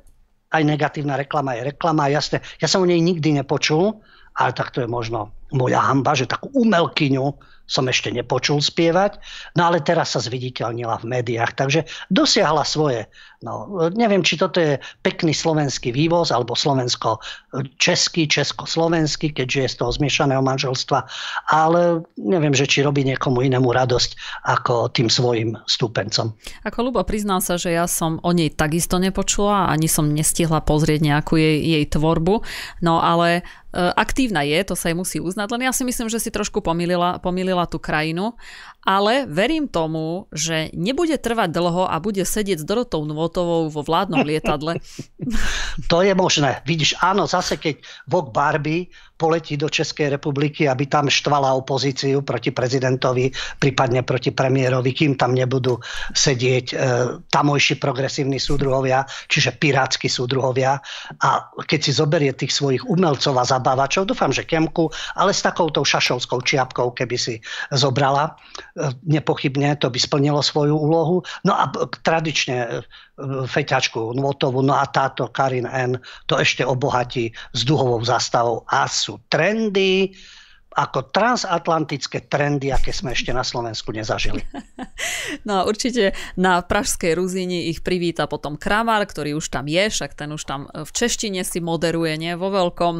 aj 0.55 0.63
negatívna 0.63 1.19
reklama 1.19 1.59
je 1.59 1.75
reklama, 1.75 2.07
jasne. 2.07 2.39
Ja 2.63 2.71
som 2.71 2.79
o 2.79 2.87
nej 2.87 3.03
nikdy 3.03 3.35
nepočul, 3.35 3.99
ale 4.39 4.55
tak 4.55 4.71
to 4.71 4.79
je 4.79 4.87
možno 4.87 5.35
moja 5.53 5.81
hamba, 5.81 6.17
že 6.17 6.25
takú 6.29 6.49
umelkyňu 6.53 7.35
som 7.65 7.89
ešte 7.89 8.13
nepočul 8.13 8.61
spievať, 8.61 9.17
no 9.57 9.69
ale 9.69 9.81
teraz 9.81 10.13
sa 10.13 10.21
zviditeľnila 10.21 11.01
v 11.01 11.09
médiách, 11.17 11.57
takže 11.57 11.89
dosiahla 12.13 12.61
svoje. 12.61 13.09
No, 13.45 13.69
neviem, 13.93 14.25
či 14.25 14.41
toto 14.41 14.57
je 14.57 14.81
pekný 15.05 15.29
slovenský 15.29 15.93
vývoz, 15.93 16.33
alebo 16.33 16.57
slovensko-český, 16.57 18.25
česko-slovenský, 18.25 19.37
keďže 19.37 19.59
je 19.61 19.69
z 19.69 19.75
toho 19.81 19.91
zmiešaného 19.93 20.41
manželstva, 20.41 21.05
ale 21.53 22.01
neviem, 22.17 22.57
že 22.57 22.65
či 22.65 22.81
robí 22.81 23.05
niekomu 23.05 23.45
inému 23.45 23.69
radosť 23.69 24.17
ako 24.49 24.89
tým 24.89 25.13
svojim 25.13 25.57
stúpencom. 25.69 26.33
Ako 26.65 26.89
Lubo 26.89 27.05
priznal 27.05 27.43
sa, 27.43 27.61
že 27.61 27.75
ja 27.75 27.85
som 27.85 28.17
o 28.25 28.31
nej 28.33 28.49
takisto 28.49 28.97
nepočula, 28.97 29.69
ani 29.69 29.85
som 29.85 30.09
nestihla 30.09 30.65
pozrieť 30.65 31.05
nejakú 31.05 31.37
jej, 31.37 31.61
jej 31.61 31.85
tvorbu, 31.85 32.41
no 32.81 32.97
ale 32.97 33.43
e, 33.75 33.83
aktívna 33.93 34.41
je, 34.41 34.57
to 34.65 34.73
sa 34.73 34.89
jej 34.89 34.97
musí 34.97 35.17
uznať, 35.21 35.34
len 35.35 35.67
ja 35.67 35.71
si 35.75 35.83
myslím, 35.83 36.07
že 36.07 36.23
si 36.23 36.31
trošku 36.31 36.63
pomýlila, 36.63 37.19
pomýlila 37.19 37.67
tú 37.67 37.77
krajinu, 37.77 38.33
ale 38.85 39.25
verím 39.25 39.65
tomu, 39.65 40.29
že 40.29 40.69
nebude 40.77 41.17
trvať 41.17 41.49
dlho 41.49 41.89
a 41.89 41.97
bude 41.97 42.21
sedieť 42.21 42.61
s 42.61 42.67
Dorotou 42.69 43.01
Nvotovou 43.01 43.73
vo 43.73 43.81
vládnom 43.81 44.21
lietadle. 44.29 44.77
To 45.89 46.05
je 46.05 46.13
možné. 46.13 46.61
Vidíš, 46.69 47.01
áno, 47.01 47.25
zase 47.25 47.57
keď 47.57 47.81
Vok 48.05 48.29
Barbie 48.29 48.93
poletí 49.15 49.55
do 49.55 49.71
Českej 49.71 50.11
republiky, 50.11 50.67
aby 50.67 50.91
tam 50.91 51.07
štvala 51.07 51.55
opozíciu 51.55 52.21
proti 52.21 52.51
prezidentovi, 52.51 53.31
prípadne 53.57 54.03
proti 54.03 54.35
premiérovi, 54.35 54.91
kým 54.91 55.15
tam 55.15 55.31
nebudú 55.31 55.79
sedieť 56.11 56.65
e, 56.71 56.75
tamojší 57.31 57.79
progresívni 57.79 58.37
súdruhovia, 58.43 59.07
čiže 59.31 59.55
pirátsky 59.55 60.11
súdruhovia. 60.11 60.83
A 61.23 61.47
keď 61.63 61.79
si 61.79 61.91
zoberie 61.95 62.35
tých 62.35 62.51
svojich 62.51 62.83
umelcov 62.83 63.39
a 63.39 63.47
zabávačov, 63.47 64.11
dúfam, 64.11 64.35
že 64.35 64.43
Kemku, 64.43 64.91
ale 65.15 65.31
s 65.31 65.39
takouto 65.39 65.87
šašovskou 65.87 66.43
čiapkou, 66.43 66.91
keby 66.91 67.15
si 67.15 67.39
zobrala, 67.71 68.35
nepochybne 69.07 69.79
to 69.79 69.87
by 69.87 69.99
splnilo 69.99 70.43
svoju 70.43 70.75
úlohu. 70.75 71.23
No 71.47 71.55
a 71.55 71.71
tradične 72.03 72.57
e, 72.59 72.69
feťačku 73.47 74.11
Nvotovu, 74.11 74.59
no 74.59 74.75
a 74.75 74.85
táto 74.91 75.31
Karin 75.31 75.67
N. 75.67 75.97
to 76.27 76.35
ešte 76.35 76.67
obohatí 76.67 77.31
s 77.55 77.59
duhovou 77.63 78.03
zastavou 78.03 78.67
a 78.67 78.85
sú 78.91 79.23
trendy, 79.31 80.11
ako 80.75 81.07
transatlantické 81.07 82.27
trendy, 82.27 82.67
aké 82.67 82.91
sme 82.91 83.15
ešte 83.15 83.31
na 83.31 83.47
Slovensku 83.47 83.95
nezažili. 83.95 84.43
No 85.45 85.61
a 85.61 85.61
určite 85.65 86.13
na 86.37 86.61
Pražskej 86.61 87.17
Ruzini 87.17 87.69
ich 87.69 87.81
privíta 87.81 88.29
potom 88.29 88.57
Kramar, 88.57 89.01
ktorý 89.05 89.37
už 89.37 89.49
tam 89.49 89.65
je, 89.65 89.89
však 89.89 90.13
ten 90.13 90.29
už 90.33 90.41
tam 90.45 90.69
v 90.69 90.89
češtine 90.89 91.41
si 91.41 91.61
moderuje, 91.61 92.13
nie 92.17 92.33
vo 92.37 92.53
veľkom. 92.53 92.93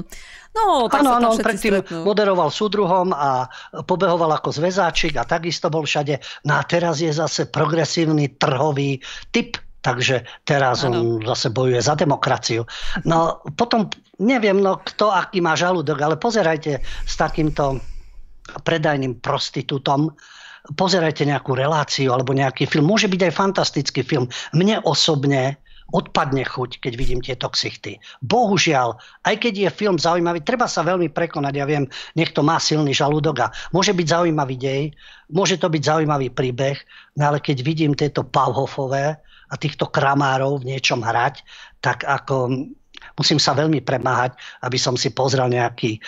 No, 0.56 0.90
tak 0.90 1.06
ano, 1.06 1.10
ano, 1.22 1.28
on 1.34 1.40
predtým 1.42 1.82
stretnú. 1.82 2.02
moderoval 2.06 2.50
súdruhom 2.50 3.14
a 3.14 3.50
pobehoval 3.86 4.38
ako 4.38 4.54
zväzáčik 4.54 5.18
a 5.18 5.26
takisto 5.26 5.70
bol 5.70 5.86
všade. 5.86 6.22
No 6.46 6.58
a 6.58 6.62
teraz 6.66 7.02
je 7.02 7.14
zase 7.14 7.50
progresívny 7.50 8.38
trhový 8.38 9.02
typ 9.30 9.65
takže 9.86 10.26
teraz 10.42 10.82
ano. 10.82 11.22
on 11.22 11.22
zase 11.22 11.54
bojuje 11.54 11.78
za 11.78 11.94
demokraciu. 11.94 12.66
No 13.06 13.46
potom 13.54 13.94
neviem, 14.18 14.58
no 14.58 14.82
kto 14.82 15.14
aký 15.14 15.46
má 15.46 15.54
žalúdok, 15.54 16.02
ale 16.02 16.16
pozerajte 16.18 16.82
s 16.82 17.14
takýmto 17.14 17.78
predajným 18.66 19.22
prostitútom, 19.22 20.10
pozerajte 20.74 21.30
nejakú 21.30 21.54
reláciu 21.54 22.10
alebo 22.10 22.34
nejaký 22.34 22.66
film. 22.66 22.90
Môže 22.90 23.06
byť 23.06 23.30
aj 23.30 23.38
fantastický 23.38 24.02
film. 24.02 24.26
Mne 24.58 24.82
osobne 24.82 25.62
odpadne 25.94 26.42
chuť, 26.42 26.82
keď 26.82 26.94
vidím 26.98 27.22
tieto 27.22 27.46
ksichty. 27.46 28.02
Bohužiaľ, 28.26 28.98
aj 29.22 29.38
keď 29.38 29.54
je 29.54 29.70
film 29.70 30.02
zaujímavý, 30.02 30.42
treba 30.42 30.66
sa 30.66 30.82
veľmi 30.82 31.14
prekonať. 31.14 31.54
Ja 31.54 31.70
viem, 31.70 31.86
niekto 32.18 32.42
má 32.42 32.58
silný 32.58 32.90
žalúdok 32.90 33.46
a 33.46 33.52
môže 33.70 33.94
byť 33.94 34.08
zaujímavý 34.10 34.58
dej, 34.58 34.84
môže 35.30 35.62
to 35.62 35.70
byť 35.70 35.84
zaujímavý 35.86 36.34
príbeh, 36.34 36.82
no 37.22 37.30
ale 37.30 37.38
keď 37.38 37.62
vidím 37.62 37.94
tieto 37.94 38.26
Pauhofové, 38.26 39.22
a 39.50 39.54
týchto 39.56 39.90
kramárov 39.90 40.62
v 40.62 40.76
niečom 40.76 41.02
hrať, 41.02 41.46
tak 41.82 42.04
ako 42.06 42.68
musím 43.20 43.40
sa 43.40 43.56
veľmi 43.56 43.84
premáhať, 43.84 44.36
aby 44.64 44.78
som 44.80 44.98
si 44.98 45.12
pozrel 45.12 45.52
nejaký 45.52 45.98
e, 45.98 46.00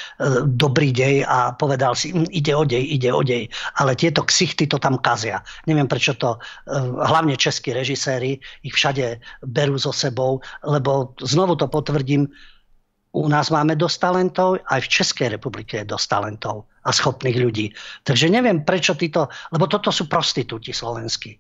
dobrý 0.48 0.92
dej 0.92 1.24
a 1.28 1.54
povedal 1.56 1.96
si, 1.96 2.12
hm, 2.12 2.28
ide 2.32 2.54
o 2.56 2.64
dej, 2.64 2.84
ide 2.84 3.12
o 3.12 3.22
dej. 3.24 3.48
Ale 3.80 3.96
tieto 3.96 4.24
ksichty 4.24 4.68
to 4.68 4.82
tam 4.82 5.00
kazia. 5.00 5.44
Neviem, 5.70 5.88
prečo 5.88 6.16
to, 6.16 6.36
e, 6.36 6.40
hlavne 7.06 7.38
českí 7.40 7.72
režiséri, 7.72 8.40
ich 8.64 8.74
všade 8.76 9.20
berú 9.44 9.80
so 9.80 9.94
sebou, 9.94 10.44
lebo 10.64 11.16
znovu 11.24 11.56
to 11.56 11.68
potvrdím, 11.68 12.28
u 13.18 13.26
nás 13.26 13.50
máme 13.50 13.74
dosť 13.74 13.98
talentov, 13.98 14.62
aj 14.70 14.84
v 14.84 14.92
Českej 14.94 15.28
republike 15.34 15.82
je 15.82 15.90
dosť 15.90 16.06
talentov 16.06 16.70
a 16.86 16.94
schopných 16.94 17.40
ľudí. 17.40 17.74
Takže 18.06 18.30
neviem, 18.30 18.62
prečo 18.62 18.94
títo, 18.94 19.32
lebo 19.50 19.66
toto 19.66 19.90
sú 19.90 20.06
prostitúti 20.06 20.70
slovenskí. 20.70 21.40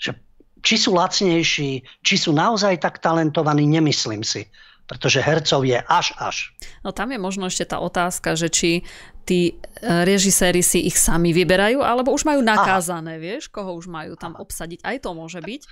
Že 0.00 0.16
či 0.60 0.76
sú 0.80 0.96
lacnejší, 0.96 1.82
či 2.04 2.14
sú 2.16 2.30
naozaj 2.32 2.80
tak 2.80 3.00
talentovaní, 3.02 3.66
nemyslím 3.66 4.24
si 4.24 4.44
pretože 4.90 5.22
hercov 5.22 5.62
je 5.62 5.78
až 5.78 6.10
až. 6.18 6.50
No 6.82 6.90
tam 6.90 7.14
je 7.14 7.18
možno 7.22 7.46
ešte 7.46 7.62
tá 7.62 7.78
otázka, 7.78 8.34
že 8.34 8.50
či 8.50 8.82
tí 9.22 9.54
e, 9.54 10.02
režiséri 10.02 10.66
si 10.66 10.82
ich 10.90 10.98
sami 10.98 11.30
vyberajú, 11.30 11.78
alebo 11.78 12.10
už 12.10 12.26
majú 12.26 12.42
nakázané, 12.42 13.14
Aha. 13.14 13.22
vieš, 13.22 13.46
koho 13.54 13.78
už 13.78 13.86
majú 13.86 14.18
tam 14.18 14.34
obsadiť. 14.34 14.82
Aj 14.82 14.98
to 14.98 15.14
môže 15.14 15.38
byť. 15.38 15.62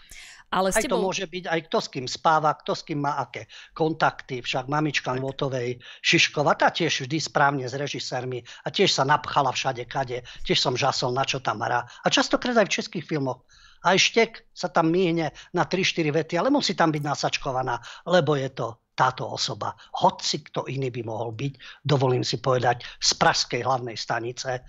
Ale 0.48 0.72
aj 0.72 0.80
tebou... 0.86 1.02
to 1.02 1.06
môže 1.10 1.26
byť 1.28 1.44
aj 1.44 1.60
kto 1.68 1.78
s 1.82 1.88
kým 1.92 2.06
spáva, 2.08 2.54
kto 2.56 2.72
s 2.72 2.82
kým 2.86 3.04
má 3.04 3.20
aké 3.20 3.50
kontakty. 3.76 4.40
Však 4.40 4.70
mamička 4.70 5.12
Votovej 5.12 5.76
Šiškova, 6.00 6.56
tá 6.56 6.72
tiež 6.72 7.04
vždy 7.04 7.18
správne 7.20 7.66
s 7.68 7.76
režisérmi 7.76 8.40
a 8.64 8.72
tiež 8.72 8.88
sa 8.88 9.04
napchala 9.04 9.52
všade 9.52 9.84
kade. 9.84 10.24
Tiež 10.46 10.56
som 10.56 10.72
žasol, 10.72 11.12
na 11.12 11.26
čo 11.28 11.42
tam 11.44 11.60
hrá. 11.60 11.84
A 11.84 12.06
častokrát 12.08 12.56
aj 12.56 12.70
v 12.70 12.74
českých 12.80 13.04
filmoch. 13.04 13.44
Aj 13.84 13.94
štek 13.94 14.50
sa 14.50 14.70
tam 14.72 14.90
míhne 14.90 15.30
na 15.54 15.64
3-4 15.66 16.10
vety, 16.10 16.34
ale 16.38 16.50
musí 16.50 16.74
tam 16.74 16.90
byť 16.90 17.02
nasačkovaná, 17.02 17.78
lebo 18.10 18.34
je 18.34 18.50
to 18.50 18.82
táto 18.98 19.30
osoba. 19.30 19.78
Hoci 20.02 20.42
kto 20.42 20.66
iný 20.66 20.90
by 20.90 21.02
mohol 21.06 21.30
byť, 21.30 21.82
dovolím 21.86 22.26
si 22.26 22.42
povedať, 22.42 22.82
z 22.98 23.10
Pražskej 23.14 23.62
hlavnej 23.62 23.94
stanice 23.94 24.66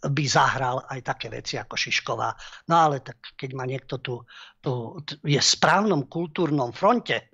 by 0.00 0.24
zahral 0.24 0.80
aj 0.88 1.00
také 1.04 1.28
veci 1.28 1.60
ako 1.60 1.76
Šišková. 1.76 2.32
No 2.72 2.74
ale 2.76 3.04
tak 3.04 3.36
keď 3.36 3.50
má 3.52 3.64
niekto 3.68 4.00
tu, 4.00 4.24
tu 4.64 4.96
je 5.24 5.36
v 5.36 5.44
správnom 5.44 6.08
kultúrnom 6.08 6.72
fronte, 6.72 7.32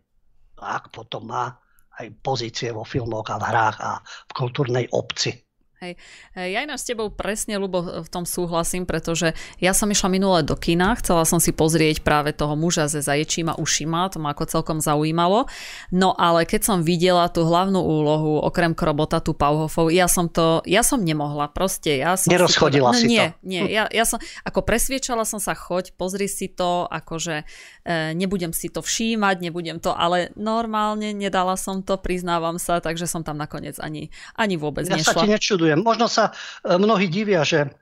ak 0.58 0.90
potom 0.90 1.30
má 1.30 1.54
aj 1.96 2.06
pozície 2.20 2.74
vo 2.74 2.82
filmoch 2.82 3.30
a 3.30 3.38
v 3.38 3.44
hrách 3.46 3.78
a 3.80 3.92
v 4.02 4.32
kultúrnej 4.34 4.86
obci. 4.92 5.45
Hej. 5.76 6.00
Ja 6.32 6.64
ináč 6.64 6.80
s 6.80 6.88
tebou 6.88 7.12
presne, 7.12 7.60
Lubo, 7.60 7.84
v 7.84 8.08
tom 8.08 8.24
súhlasím, 8.24 8.88
pretože 8.88 9.36
ja 9.60 9.76
som 9.76 9.92
išla 9.92 10.08
minule 10.08 10.40
do 10.40 10.56
kina, 10.56 10.96
chcela 10.96 11.28
som 11.28 11.36
si 11.36 11.52
pozrieť 11.52 12.00
práve 12.00 12.32
toho 12.32 12.56
muža 12.56 12.88
ze 12.88 13.04
zaječíma 13.04 13.60
ušima, 13.60 14.08
to 14.08 14.16
ma 14.16 14.32
ako 14.32 14.48
celkom 14.48 14.80
zaujímalo. 14.80 15.44
No 15.92 16.16
ale 16.16 16.48
keď 16.48 16.64
som 16.64 16.78
videla 16.80 17.28
tú 17.28 17.44
hlavnú 17.44 17.76
úlohu, 17.76 18.40
okrem 18.40 18.72
Krobota, 18.72 19.20
tú 19.20 19.36
Pauhofov, 19.36 19.92
ja 19.92 20.08
som 20.08 20.32
to, 20.32 20.64
ja 20.64 20.80
som 20.80 21.04
nemohla, 21.04 21.52
proste. 21.52 22.00
Ja 22.00 22.16
som 22.16 22.32
Nerozchodila 22.32 22.96
si, 22.96 23.04
to, 23.04 23.04
no, 23.04 23.12
nie, 23.12 23.26
to. 23.28 23.44
Nie, 23.44 23.62
ja, 23.68 23.84
ja 23.92 24.04
som, 24.08 24.16
ako 24.48 24.64
presviečala 24.64 25.28
som 25.28 25.44
sa, 25.44 25.52
choď, 25.52 25.92
pozri 26.00 26.24
si 26.24 26.48
to, 26.48 26.88
akože 26.88 27.44
e, 27.84 28.16
nebudem 28.16 28.56
si 28.56 28.72
to 28.72 28.80
všímať, 28.80 29.44
nebudem 29.44 29.76
to, 29.76 29.92
ale 29.92 30.32
normálne 30.40 31.12
nedala 31.12 31.52
som 31.60 31.84
to, 31.84 32.00
priznávam 32.00 32.56
sa, 32.56 32.80
takže 32.80 33.04
som 33.04 33.20
tam 33.20 33.36
nakoniec 33.36 33.76
ani, 33.76 34.08
ani 34.40 34.56
vôbec 34.56 34.88
ja 34.88 34.96
nešla. 34.96 35.12
Sa 35.12 35.20
ti 35.20 35.28
rozhodujem. 35.66 35.82
Možno 35.82 36.06
sa 36.06 36.30
e, 36.30 36.78
mnohí 36.78 37.10
divia, 37.10 37.42
že 37.42 37.74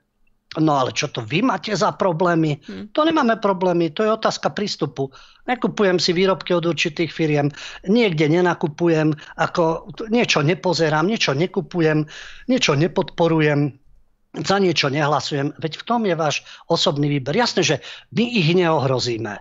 No 0.55 0.79
ale 0.79 0.95
čo 0.95 1.11
to 1.11 1.19
vy 1.19 1.43
máte 1.43 1.75
za 1.75 1.91
problémy? 1.91 2.63
Hmm. 2.63 2.87
To 2.95 3.03
nemáme 3.03 3.43
problémy, 3.43 3.91
to 3.91 4.07
je 4.07 4.15
otázka 4.15 4.55
prístupu. 4.55 5.11
Nekupujem 5.51 5.99
si 5.99 6.15
výrobky 6.15 6.55
od 6.55 6.63
určitých 6.63 7.11
firiem, 7.11 7.51
niekde 7.83 8.31
nenakupujem, 8.31 9.11
ako 9.35 9.91
niečo 10.07 10.47
nepozerám, 10.47 11.11
niečo 11.11 11.35
nekupujem, 11.35 12.07
niečo 12.47 12.71
nepodporujem, 12.71 13.75
za 14.47 14.55
niečo 14.55 14.87
nehlasujem. 14.87 15.51
Veď 15.59 15.75
v 15.75 15.83
tom 15.83 16.07
je 16.07 16.15
váš 16.15 16.47
osobný 16.71 17.11
výber. 17.11 17.35
Jasné, 17.35 17.59
že 17.59 17.75
my 18.15 18.23
ich 18.23 18.47
neohrozíme. 18.55 19.35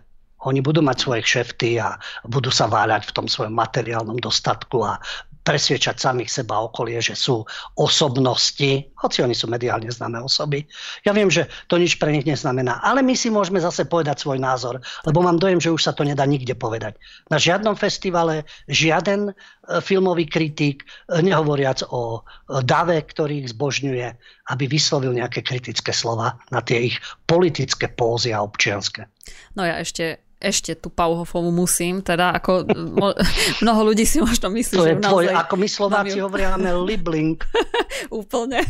Oni 0.51 0.67
budú 0.67 0.83
mať 0.83 0.97
svoje 0.99 1.21
kšefty 1.23 1.79
a 1.79 1.95
budú 2.27 2.51
sa 2.51 2.67
váľať 2.67 3.07
v 3.07 3.15
tom 3.23 3.27
svojom 3.31 3.55
materiálnom 3.55 4.19
dostatku 4.19 4.83
a 4.83 4.99
presviečať 5.45 6.01
samých 6.01 6.43
seba 6.43 6.65
okolie, 6.65 6.99
že 7.05 7.13
sú 7.13 7.45
osobnosti, 7.77 8.89
hoci 8.97 9.19
oni 9.21 9.37
sú 9.37 9.45
mediálne 9.47 9.93
známe 9.93 10.25
osoby. 10.25 10.65
Ja 11.05 11.13
viem, 11.13 11.29
že 11.29 11.53
to 11.69 11.77
nič 11.77 12.01
pre 12.01 12.11
nich 12.11 12.25
neznamená, 12.25 12.81
ale 12.81 13.05
my 13.05 13.13
si 13.13 13.29
môžeme 13.29 13.61
zase 13.61 13.85
povedať 13.85 14.25
svoj 14.25 14.41
názor, 14.41 14.81
lebo 15.05 15.21
mám 15.21 15.37
dojem, 15.37 15.61
že 15.61 15.69
už 15.69 15.85
sa 15.85 15.93
to 15.93 16.03
nedá 16.03 16.25
nikde 16.25 16.57
povedať. 16.57 16.97
Na 17.29 17.37
žiadnom 17.37 17.77
festivale 17.77 18.49
žiaden 18.73 19.31
e, 19.31 19.33
filmový 19.85 20.25
kritik, 20.25 20.89
e, 21.13 21.21
nehovoriac 21.21 21.85
o 21.93 22.25
e, 22.25 22.65
Dave, 22.65 23.05
ktorý 23.05 23.45
ich 23.45 23.53
zbožňuje, 23.53 24.09
aby 24.49 24.65
vyslovil 24.65 25.13
nejaké 25.13 25.45
kritické 25.45 25.93
slova 25.93 26.41
na 26.49 26.65
tie 26.65 26.89
ich 26.89 26.97
politické 27.29 27.93
pózy 27.93 28.33
a 28.33 28.41
občianske. 28.41 29.13
No 29.61 29.69
ja 29.69 29.77
ešte 29.77 30.24
ešte 30.45 30.77
tú 30.77 30.93
Pauhofovú 30.93 31.49
musím, 31.49 32.05
teda 32.05 32.37
ako 32.37 32.69
mnoho 33.65 33.81
ľudí 33.93 34.05
si 34.05 34.21
možno 34.21 34.53
myslí, 34.53 34.77
to 34.77 34.85
že 34.85 34.91
je 34.93 34.97
tvoj, 35.01 35.25
ako 35.33 35.55
my 35.57 35.69
Slováci 35.69 36.21
ju... 36.21 36.29
hovoríame 36.29 36.69
libling. 36.89 37.41
Úplne, 38.13 38.61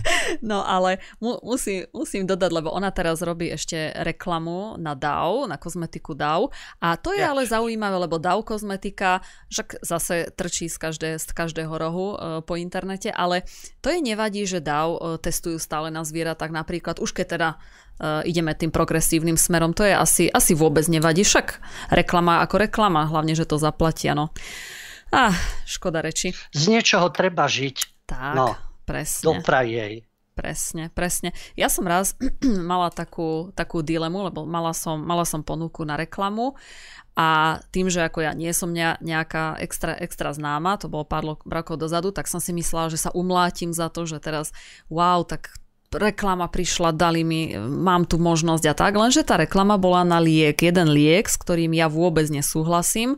no 0.46 0.62
ale 0.62 1.02
mu, 1.18 1.42
musím, 1.42 1.90
musím 1.90 2.22
dodať, 2.30 2.50
lebo 2.54 2.70
ona 2.70 2.94
teraz 2.94 3.18
robí 3.26 3.50
ešte 3.50 3.90
reklamu 4.06 4.78
na 4.78 4.94
DAO, 4.94 5.50
na 5.50 5.58
kozmetiku 5.58 6.14
DAO 6.14 6.54
a 6.78 6.94
to 6.94 7.10
je 7.10 7.24
ja. 7.24 7.34
ale 7.34 7.42
zaujímavé, 7.48 7.98
lebo 8.06 8.22
DAO 8.22 8.46
kozmetika, 8.46 9.24
však 9.50 9.82
zase 9.82 10.30
trčí 10.30 10.70
z, 10.70 10.76
každé, 10.78 11.10
z 11.18 11.26
každého 11.34 11.74
rohu 11.74 12.14
e, 12.14 12.16
po 12.46 12.54
internete, 12.54 13.10
ale 13.10 13.42
to 13.82 13.90
je 13.90 13.98
nevadí, 13.98 14.46
že 14.46 14.62
DAO 14.62 14.94
e, 14.94 15.00
testujú 15.18 15.58
stále 15.58 15.90
na 15.90 16.06
zvieratách 16.06 16.52
napríklad, 16.54 17.02
už 17.02 17.10
keď 17.10 17.26
teda 17.26 17.48
ideme 18.02 18.52
tým 18.54 18.74
progresívnym 18.74 19.38
smerom. 19.38 19.72
To 19.78 19.86
je 19.86 19.94
asi, 19.94 20.24
asi 20.26 20.52
vôbec 20.52 20.86
nevadí. 20.90 21.22
Však 21.22 21.62
reklama 21.94 22.42
ako 22.42 22.58
reklama, 22.58 23.06
hlavne, 23.06 23.38
že 23.38 23.46
to 23.46 23.60
zaplatia. 23.60 24.18
No. 24.18 24.34
Ah, 25.14 25.34
škoda 25.62 26.02
reči. 26.02 26.34
Z 26.50 26.74
niečoho 26.74 27.06
treba 27.14 27.46
žiť. 27.46 28.06
Tak, 28.10 28.34
no, 28.34 28.58
presne. 28.82 29.38
Dopraj 29.38 29.66
jej. 29.70 29.94
Presne, 30.34 30.90
presne. 30.90 31.30
Ja 31.54 31.70
som 31.70 31.86
raz 31.86 32.18
mala 32.70 32.90
takú, 32.90 33.54
takú 33.54 33.86
dilemu, 33.86 34.26
lebo 34.30 34.42
mala 34.42 34.74
som, 34.74 34.98
mala 34.98 35.22
som 35.22 35.46
ponuku 35.46 35.86
na 35.86 35.94
reklamu 35.94 36.58
a 37.14 37.62
tým, 37.70 37.86
že 37.86 38.02
ako 38.02 38.26
ja 38.26 38.34
nie 38.34 38.50
som 38.50 38.74
nejaká 38.74 39.62
extra, 39.62 39.94
extra 39.94 40.34
známa, 40.34 40.82
to 40.82 40.90
bolo 40.90 41.06
pár 41.06 41.22
rokov 41.46 41.78
dozadu, 41.78 42.10
tak 42.10 42.26
som 42.26 42.42
si 42.42 42.50
myslela, 42.50 42.90
že 42.90 42.98
sa 42.98 43.14
umlátim 43.14 43.70
za 43.70 43.86
to, 43.86 44.02
že 44.02 44.18
teraz 44.18 44.50
wow, 44.90 45.22
tak 45.22 45.54
reklama 45.96 46.50
prišla, 46.50 46.92
dali 46.92 47.22
mi, 47.22 47.54
mám 47.58 48.04
tu 48.04 48.18
možnosť 48.18 48.64
a 48.70 48.74
tak, 48.74 48.92
lenže 48.98 49.22
tá 49.22 49.38
reklama 49.38 49.78
bola 49.80 50.02
na 50.02 50.18
liek, 50.18 50.60
jeden 50.60 50.90
liek, 50.90 51.30
s 51.30 51.38
ktorým 51.38 51.72
ja 51.72 51.86
vôbec 51.86 52.26
nesúhlasím, 52.28 53.16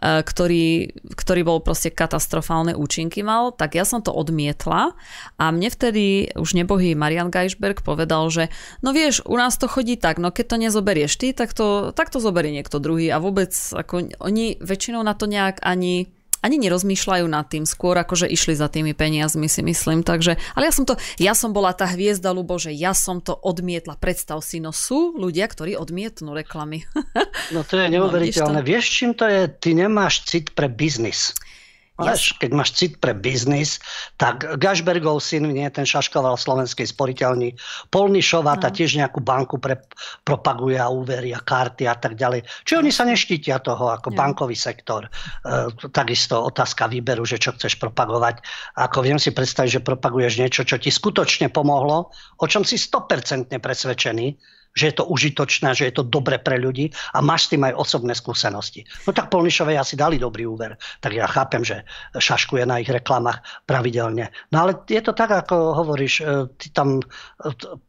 e, 0.00 0.20
ktorý, 0.24 0.96
ktorý 1.14 1.40
bol 1.44 1.58
proste 1.60 1.92
katastrofálne 1.92 2.74
účinky 2.74 3.20
mal, 3.20 3.52
tak 3.52 3.78
ja 3.78 3.84
som 3.84 4.00
to 4.00 4.10
odmietla 4.10 4.96
a 5.36 5.44
mne 5.52 5.68
vtedy 5.68 6.32
už 6.34 6.56
nebohý 6.56 6.96
Marian 6.96 7.28
Geisberg 7.28 7.84
povedal, 7.84 8.26
že 8.32 8.48
no 8.80 8.96
vieš, 8.96 9.22
u 9.28 9.36
nás 9.36 9.60
to 9.60 9.68
chodí 9.68 10.00
tak, 10.00 10.16
no 10.16 10.32
keď 10.32 10.44
to 10.50 10.56
nezoberieš 10.56 11.12
ty, 11.20 11.36
tak 11.36 11.52
to, 11.52 11.92
tak 11.92 12.08
to 12.08 12.18
zoberie 12.18 12.50
niekto 12.50 12.80
druhý. 12.80 13.12
A 13.12 13.20
vôbec 13.20 13.52
ako 13.52 14.10
oni 14.24 14.56
väčšinou 14.58 15.04
na 15.04 15.12
to 15.12 15.28
nejak 15.28 15.60
ani 15.60 16.15
ani 16.46 16.62
nerozmýšľajú 16.62 17.26
nad 17.26 17.50
tým, 17.50 17.66
skôr 17.66 17.98
akože 17.98 18.30
išli 18.30 18.54
za 18.54 18.70
tými 18.70 18.94
peniazmi 18.94 19.50
si 19.50 19.66
myslím, 19.66 20.06
takže, 20.06 20.38
ale 20.54 20.70
ja 20.70 20.72
som 20.72 20.86
to, 20.86 20.94
ja 21.18 21.34
som 21.34 21.50
bola 21.50 21.74
tá 21.74 21.90
hviezda, 21.90 22.30
Lubo, 22.30 22.54
že 22.62 22.70
ja 22.70 22.94
som 22.94 23.18
to 23.18 23.34
odmietla, 23.34 23.98
predstav 23.98 24.38
si, 24.46 24.62
no 24.62 24.70
sú 24.70 25.18
ľudia, 25.18 25.50
ktorí 25.50 25.74
odmietnú 25.74 26.30
reklamy. 26.30 26.86
No 27.50 27.66
to 27.66 27.78
je 27.78 27.90
no, 27.90 28.06
neuveriteľné. 28.06 28.62
No, 28.62 28.66
Vieš, 28.66 28.84
čím 28.86 29.10
to 29.18 29.26
je? 29.26 29.50
Ty 29.50 29.70
nemáš 29.74 30.26
cit 30.26 30.54
pre 30.54 30.70
biznis. 30.70 31.34
Máš, 31.96 32.36
keď 32.36 32.50
máš 32.52 32.76
cit 32.76 33.00
pre 33.00 33.16
biznis, 33.16 33.80
tak 34.20 34.44
Gašbergov 34.60 35.24
syn, 35.24 35.48
nie, 35.48 35.64
ten 35.72 35.88
šaškoval 35.88 36.36
v 36.36 36.44
slovenskej 36.44 36.86
sporiteľni, 36.92 37.56
Polnišová, 37.88 38.60
no. 38.60 38.62
tá 38.62 38.68
tiež 38.68 39.00
nejakú 39.00 39.24
banku 39.24 39.56
pre, 39.56 39.80
propaguje 40.20 40.76
a 40.76 40.92
úvery 40.92 41.32
a 41.32 41.40
karty 41.40 41.88
a 41.88 41.96
tak 41.96 42.20
ďalej. 42.20 42.44
Čiže 42.68 42.80
oni 42.84 42.92
sa 42.92 43.08
neštítia 43.08 43.64
toho 43.64 43.88
ako 43.88 44.12
ja. 44.12 44.16
bankový 44.20 44.52
sektor. 44.52 45.08
E, 45.08 45.10
takisto 45.88 46.36
otázka 46.44 46.84
výberu, 46.92 47.24
že 47.24 47.40
čo 47.40 47.56
chceš 47.56 47.80
propagovať. 47.80 48.44
Ako 48.76 49.00
viem 49.00 49.16
si 49.16 49.32
predstaviť, 49.32 49.80
že 49.80 49.86
propaguješ 49.86 50.36
niečo, 50.36 50.62
čo 50.68 50.76
ti 50.76 50.92
skutočne 50.92 51.48
pomohlo, 51.48 52.12
o 52.12 52.46
čom 52.46 52.60
si 52.60 52.76
100% 52.76 53.56
presvedčený, 53.56 54.26
že 54.76 54.92
je 54.92 54.94
to 55.00 55.08
užitočné, 55.08 55.72
že 55.72 55.88
je 55.88 55.94
to 55.96 56.04
dobre 56.04 56.36
pre 56.36 56.60
ľudí 56.60 56.92
a 57.16 57.24
máš 57.24 57.48
s 57.48 57.56
tým 57.56 57.64
aj 57.64 57.74
osobné 57.74 58.12
skúsenosti. 58.12 58.84
No 59.08 59.16
tak 59.16 59.32
Polnišovej 59.32 59.80
asi 59.80 59.96
dali 59.96 60.20
dobrý 60.20 60.44
úver, 60.44 60.76
tak 61.00 61.16
ja 61.16 61.24
chápem, 61.24 61.64
že 61.64 61.82
šaškuje 62.12 62.68
na 62.68 62.84
ich 62.84 62.92
reklamách 62.92 63.40
pravidelne. 63.64 64.28
No 64.52 64.68
ale 64.68 64.76
je 64.86 65.00
to 65.00 65.16
tak, 65.16 65.32
ako 65.32 65.72
hovoríš, 65.80 66.14
e, 66.20 66.24
ty 66.60 66.70
tam 66.70 67.00
e, 67.00 67.04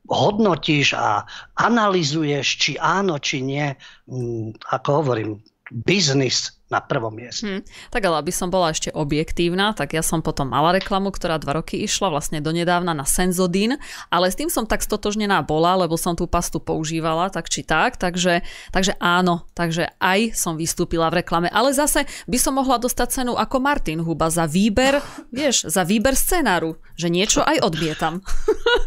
hodnotíš 0.07 0.95
a 0.95 1.27
analizuješ, 1.59 2.47
či 2.57 2.71
áno, 2.79 3.19
či 3.19 3.43
nie. 3.43 3.67
Mm, 4.07 4.55
ako 4.71 5.03
hovorím, 5.03 5.43
biznis 5.83 6.56
na 6.67 6.83
prvom 6.83 7.15
mieste. 7.15 7.47
Hmm. 7.47 7.61
Tak 7.89 8.03
ale 8.03 8.19
aby 8.19 8.31
som 8.35 8.51
bola 8.51 8.75
ešte 8.75 8.91
objektívna, 8.91 9.71
tak 9.71 9.95
ja 9.95 10.03
som 10.03 10.19
potom 10.19 10.51
mala 10.51 10.75
reklamu, 10.75 11.15
ktorá 11.15 11.39
dva 11.39 11.63
roky 11.63 11.79
išla 11.87 12.11
vlastne 12.11 12.43
donedávna 12.43 12.91
na 12.91 13.07
Senzodin, 13.07 13.79
ale 14.11 14.27
s 14.27 14.35
tým 14.35 14.51
som 14.51 14.67
tak 14.67 14.83
stotožnená 14.83 15.39
bola, 15.47 15.79
lebo 15.79 15.95
som 15.95 16.11
tú 16.11 16.27
pastu 16.27 16.59
používala 16.59 17.31
tak 17.31 17.47
či 17.47 17.63
tak, 17.63 17.95
takže, 17.95 18.43
takže 18.75 18.99
áno, 18.99 19.47
takže 19.55 19.95
aj 20.03 20.35
som 20.35 20.59
vystúpila 20.59 21.07
v 21.07 21.23
reklame, 21.23 21.47
ale 21.47 21.71
zase 21.71 22.03
by 22.27 22.35
som 22.35 22.59
mohla 22.59 22.75
dostať 22.75 23.23
cenu 23.23 23.33
ako 23.39 23.63
Martin 23.63 24.03
Huba 24.03 24.27
za 24.27 24.43
výber, 24.43 24.99
vieš, 25.35 25.71
za 25.71 25.87
výber 25.87 26.19
scenáru, 26.19 26.75
že 26.99 27.07
niečo 27.07 27.47
aj 27.47 27.63
odmietam. 27.63 28.19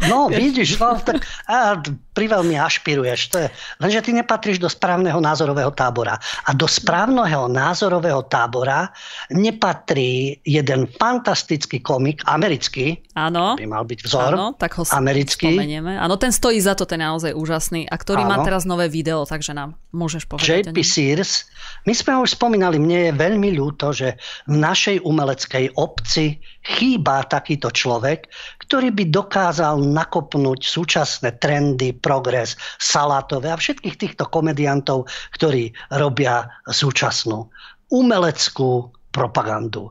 No 0.04 0.28
vidíš, 0.32 0.76
no, 0.76 1.00
tak 1.00 1.24
a 1.48 1.80
priveľmi 2.20 2.60
ašpiruješ. 2.60 3.20
To 3.32 3.36
je, 3.40 3.48
lenže 3.80 4.04
ty 4.04 4.10
nepatríš 4.12 4.60
do 4.60 4.68
správneho 4.68 5.16
názorového 5.24 5.72
tábora. 5.72 6.20
A 6.44 6.52
do 6.52 6.68
správneho 6.68 7.48
názorového 7.48 8.20
tábora 8.28 8.92
nepatrí 9.32 10.36
jeden 10.44 10.84
fantastický 11.00 11.80
komik, 11.80 12.20
americký, 12.28 13.00
Áno. 13.16 13.56
by 13.56 13.64
mal 13.64 13.88
byť 13.88 14.00
vzor, 14.04 14.32
Áno, 14.36 14.46
tak 14.52 14.76
ho 14.76 14.84
americký. 14.92 15.48
spomenieme. 15.56 15.96
Áno, 15.96 16.20
ten 16.20 16.28
stojí 16.28 16.60
za 16.60 16.76
to, 16.76 16.84
ten 16.84 17.00
je 17.00 17.08
naozaj 17.08 17.32
úžasný. 17.32 17.88
A 17.88 17.96
ktorý 17.96 18.28
má 18.28 18.36
Áno. 18.36 18.44
teraz 18.44 18.68
nové 18.68 18.92
video, 18.92 19.24
takže 19.24 19.56
nám 19.56 19.80
môžeš 19.96 20.28
povedať. 20.28 20.68
JP. 20.68 20.78
Sears. 20.84 21.48
My 21.88 21.96
sme 21.96 22.20
ho 22.20 22.20
už 22.28 22.36
spomínali, 22.36 22.76
mne 22.76 23.08
je 23.08 23.12
veľmi 23.16 23.56
ľúto, 23.56 23.96
že 23.96 24.20
v 24.44 24.60
našej 24.60 25.00
umeleckej 25.00 25.80
obci 25.80 26.36
chýba 26.61 27.24
takýto 27.24 27.72
človek, 27.72 28.28
ktorý 28.64 28.92
by 28.92 29.04
dokázal 29.08 29.80
nakopnúť 29.80 30.61
súčasné 30.61 31.40
trendy, 31.40 31.96
progres, 31.96 32.61
salátové 32.76 33.48
a 33.48 33.56
všetkých 33.56 33.96
týchto 33.96 34.28
komediantov, 34.28 35.08
ktorí 35.36 35.72
robia 35.96 36.44
súčasnú 36.68 37.48
umeleckú 37.90 38.92
propagandu. 39.11 39.90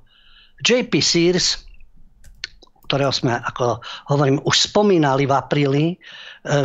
JP 0.64 0.94
Sears, 1.02 1.66
ktorého 2.90 3.14
sme, 3.14 3.38
ako 3.38 3.82
hovorím, 4.10 4.42
už 4.46 4.72
spomínali 4.72 5.30
v 5.30 5.34
apríli, 5.34 5.86
e, 5.94 5.96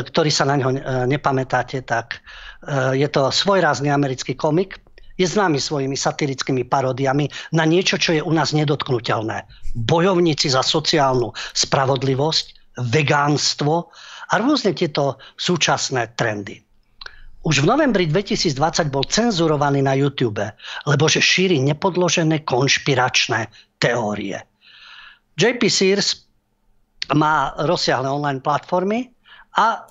ktorý 0.04 0.30
sa 0.32 0.48
na 0.48 0.56
ňo 0.56 0.68
e, 0.72 0.80
nepamätáte, 1.10 1.84
tak 1.84 2.24
e, 2.64 2.96
je 2.96 3.08
to 3.12 3.28
svojrázny 3.28 3.92
americký 3.92 4.32
komik, 4.32 4.83
je 5.14 5.26
známy 5.26 5.62
svojimi 5.62 5.94
satirickými 5.94 6.66
paródiami 6.66 7.30
na 7.54 7.64
niečo, 7.64 7.98
čo 7.98 8.18
je 8.18 8.22
u 8.22 8.32
nás 8.34 8.50
nedotknutelné. 8.50 9.46
Bojovníci 9.74 10.50
za 10.50 10.62
sociálnu 10.62 11.30
spravodlivosť, 11.54 12.76
vegánstvo 12.90 13.94
a 14.30 14.34
rôzne 14.42 14.74
tieto 14.74 15.22
súčasné 15.38 16.18
trendy. 16.18 16.58
Už 17.44 17.60
v 17.60 17.68
novembri 17.68 18.08
2020 18.08 18.88
bol 18.88 19.04
cenzurovaný 19.04 19.84
na 19.84 19.92
YouTube, 19.92 20.40
lebo 20.88 21.04
že 21.06 21.20
šíri 21.20 21.60
nepodložené 21.60 22.40
konšpiračné 22.48 23.52
teórie. 23.76 24.40
JP 25.36 25.60
Sears 25.68 26.24
má 27.12 27.52
rozsiahle 27.68 28.08
online 28.08 28.40
platformy 28.40 29.12
a 29.60 29.84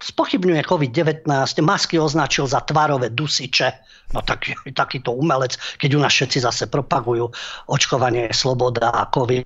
spochybňuje 0.00 0.62
COVID-19, 0.62 1.26
masky 1.66 1.98
označil 1.98 2.46
za 2.46 2.62
tvarové 2.62 3.10
dusiče, 3.10 3.68
no 4.14 4.22
tak, 4.22 4.46
takýto 4.80 5.12
umelec, 5.12 5.58
keď 5.76 5.90
u 5.98 6.00
nás 6.00 6.14
všetci 6.14 6.38
zase 6.46 6.64
propagujú 6.70 7.30
očkovanie, 7.66 8.30
sloboda 8.30 8.94
a 8.94 9.10
COVID 9.10 9.44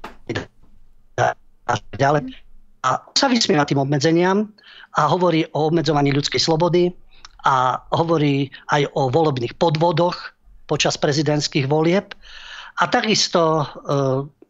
a 1.19 1.33
tak 1.65 1.97
ďalej. 1.97 2.23
A 2.85 3.01
sa 3.17 3.27
vysmieva 3.33 3.65
tým 3.65 3.81
obmedzeniam 3.81 4.53
a 5.01 5.09
hovorí 5.09 5.49
o 5.57 5.73
obmedzovaní 5.73 6.13
ľudskej 6.13 6.37
slobody 6.37 6.93
a 7.49 7.81
hovorí 7.97 8.53
aj 8.69 8.93
o 8.93 9.09
volebných 9.09 9.57
podvodoch 9.57 10.37
počas 10.69 11.01
prezidentských 11.01 11.65
volieb. 11.65 12.13
A 12.77 12.85
takisto 12.93 13.65
e, 13.65 13.65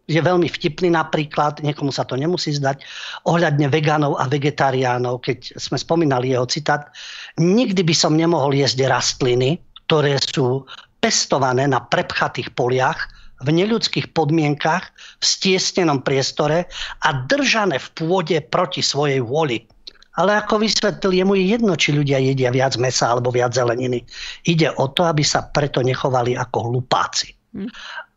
je 0.05 0.21
veľmi 0.21 0.49
vtipný 0.49 0.93
napríklad, 0.93 1.65
niekomu 1.65 1.89
sa 1.89 2.05
to 2.05 2.15
nemusí 2.15 2.53
zdať, 2.53 2.85
ohľadne 3.25 3.73
vegánov 3.73 4.21
a 4.21 4.29
vegetariánov, 4.29 5.25
keď 5.25 5.57
sme 5.57 5.81
spomínali 5.81 6.37
jeho 6.37 6.45
citát, 6.45 6.93
nikdy 7.41 7.81
by 7.81 7.95
som 7.97 8.13
nemohol 8.13 8.53
jesť 8.53 8.85
rastliny, 8.85 9.57
ktoré 9.89 10.21
sú 10.21 10.69
pestované 11.01 11.69
na 11.69 11.81
prepchatých 11.81 12.53
poliach, 12.53 13.09
v 13.45 13.51
neľudských 13.53 14.17
podmienkach, 14.17 14.89
v 15.21 15.25
stiesnenom 15.25 16.01
priestore 16.01 16.65
a 17.05 17.09
držané 17.29 17.77
v 17.77 17.89
pôde 17.93 18.39
proti 18.41 18.81
svojej 18.81 19.21
vôli. 19.21 19.69
Ale 20.15 20.39
ako 20.39 20.63
vysvetlil, 20.63 21.27
je 21.27 21.45
jedno, 21.59 21.75
či 21.75 21.91
ľudia 21.91 22.23
jedia 22.23 22.55
viac 22.55 22.79
mesa 22.79 23.11
alebo 23.11 23.35
viac 23.35 23.51
zeleniny. 23.51 24.07
Ide 24.47 24.71
o 24.79 24.87
to, 24.95 25.03
aby 25.05 25.27
sa 25.27 25.51
preto 25.51 25.83
nechovali 25.83 26.39
ako 26.39 26.71
hlupáci. 26.71 27.35
Hm. 27.53 27.69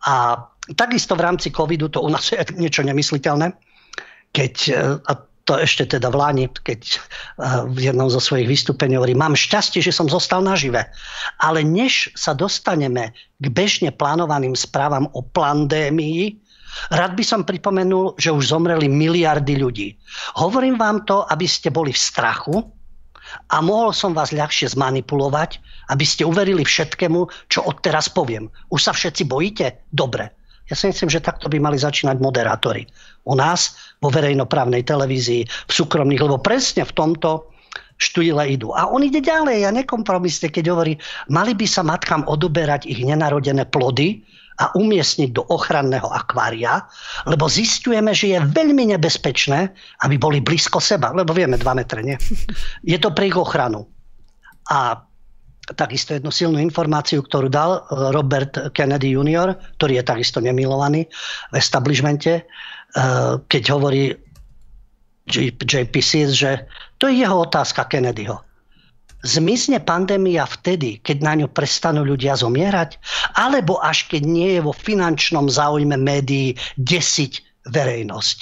A 0.05 0.37
takisto 0.75 1.15
v 1.15 1.23
rámci 1.23 1.53
covidu 1.53 1.87
to 1.87 2.03
u 2.03 2.09
nás 2.11 2.33
je 2.33 2.39
niečo 2.57 2.83
nemysliteľné, 2.83 3.53
keď, 4.35 4.53
e, 4.67 4.81
a 4.99 5.11
to 5.47 5.55
ešte 5.55 5.95
teda 5.95 6.11
v 6.11 6.19
Láni, 6.19 6.45
keď 6.51 6.81
e, 6.83 6.97
v 7.71 7.77
jednom 7.87 8.11
zo 8.11 8.19
svojich 8.19 8.51
vystúpení 8.51 8.99
hovorí, 8.99 9.15
mám 9.15 9.39
šťastie, 9.39 9.79
že 9.79 9.95
som 9.95 10.11
zostal 10.11 10.43
nažive. 10.43 10.91
Ale 11.39 11.63
než 11.63 12.11
sa 12.19 12.35
dostaneme 12.35 13.15
k 13.39 13.45
bežne 13.47 13.95
plánovaným 13.95 14.59
správam 14.59 15.07
o 15.15 15.23
pandémii, 15.23 16.35
rád 16.91 17.15
by 17.15 17.23
som 17.23 17.47
pripomenul, 17.47 18.19
že 18.19 18.35
už 18.35 18.51
zomreli 18.51 18.91
miliardy 18.91 19.55
ľudí. 19.55 19.95
Hovorím 20.35 20.75
vám 20.75 21.07
to, 21.07 21.23
aby 21.31 21.47
ste 21.47 21.71
boli 21.71 21.95
v 21.95 22.03
strachu 22.03 22.59
a 23.51 23.63
mohol 23.63 23.95
som 23.95 24.11
vás 24.11 24.35
ľahšie 24.35 24.71
zmanipulovať, 24.75 25.63
aby 25.95 26.03
ste 26.03 26.27
uverili 26.27 26.67
všetkému, 26.67 27.47
čo 27.47 27.63
odteraz 27.63 28.11
poviem. 28.11 28.51
Už 28.67 28.83
sa 28.83 28.91
všetci 28.91 29.23
bojíte? 29.23 29.87
Dobre. 29.87 30.36
Ja 30.67 30.75
si 30.75 30.91
myslím, 30.91 31.07
že 31.07 31.23
takto 31.23 31.47
by 31.47 31.57
mali 31.63 31.79
začínať 31.79 32.19
moderátori. 32.19 32.83
U 33.23 33.35
nás, 33.35 33.75
vo 34.03 34.11
verejnoprávnej 34.11 34.83
televízii, 34.83 35.47
v 35.47 35.71
súkromných, 35.71 36.23
lebo 36.23 36.39
presne 36.39 36.83
v 36.83 36.95
tomto 36.95 37.49
štúdile 37.97 38.53
idú. 38.53 38.75
A 38.77 38.85
on 38.91 39.01
ide 39.01 39.23
ďalej 39.23 39.65
a 39.65 39.73
nekompromisne, 39.73 40.53
keď 40.53 40.69
hovorí, 40.69 40.93
mali 41.33 41.57
by 41.57 41.65
sa 41.65 41.81
matkám 41.81 42.29
odoberať 42.29 42.85
ich 42.85 43.01
nenarodené 43.01 43.65
plody 43.73 44.21
a 44.57 44.73
umiestniť 44.73 45.37
do 45.37 45.45
ochranného 45.53 46.09
akvária, 46.09 46.85
lebo 47.29 47.45
zistujeme, 47.45 48.13
že 48.13 48.33
je 48.33 48.39
veľmi 48.41 48.89
nebezpečné, 48.93 49.69
aby 50.05 50.15
boli 50.17 50.41
blízko 50.41 50.81
seba, 50.81 51.13
lebo 51.13 51.33
vieme, 51.33 51.61
2 51.61 51.65
metre, 51.77 52.01
nie? 52.01 52.17
Je 52.81 52.97
to 52.97 53.13
pre 53.13 53.29
ich 53.29 53.37
ochranu. 53.37 53.85
A 54.69 55.06
takisto 55.75 56.15
jednu 56.15 56.31
silnú 56.31 56.61
informáciu, 56.63 57.19
ktorú 57.19 57.51
dal 57.51 57.83
eh, 57.83 58.13
Robert 58.15 58.71
Kennedy 58.71 59.11
Jr., 59.11 59.57
ktorý 59.81 59.99
je 59.99 60.03
takisto 60.05 60.39
nemilovaný 60.39 61.09
v 61.51 61.55
establishmente, 61.59 62.45
eh, 62.45 63.31
keď 63.49 63.63
hovorí 63.75 64.15
JP 65.27 65.91
Sears, 65.99 66.39
že 66.39 66.51
to 66.95 67.11
je 67.11 67.19
jeho 67.19 67.43
otázka 67.43 67.91
Kennedyho. 67.91 68.39
Zmizne 69.27 69.83
pandémia 69.83 70.47
vtedy, 70.47 71.03
keď 71.03 71.17
na 71.19 71.33
ňu 71.35 71.47
prestanú 71.51 72.07
ľudia 72.07 72.37
zomierať? 72.37 72.95
Alebo 73.35 73.81
až 73.83 74.07
keď 74.07 74.23
nie 74.23 74.49
je 74.55 74.61
vo 74.63 74.71
finančnom 74.71 75.51
záujme 75.51 75.99
médií 75.99 76.55
desiť 76.79 77.65
verejnosť? 77.67 78.37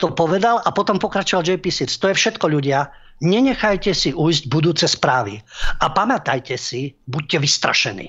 To 0.00 0.16
povedal 0.16 0.64
a 0.64 0.72
potom 0.72 0.96
pokračoval 0.96 1.44
JP 1.44 1.70
Sears. 1.70 2.00
To 2.00 2.08
je 2.10 2.18
všetko 2.18 2.50
ľudia. 2.50 2.88
Nenechajte 3.20 3.92
si 3.92 4.10
ujsť 4.16 4.48
budúce 4.48 4.88
správy. 4.88 5.44
A 5.84 5.92
pamätajte 5.92 6.56
si, 6.56 6.96
buďte 7.04 7.44
vystrašení. 7.44 8.08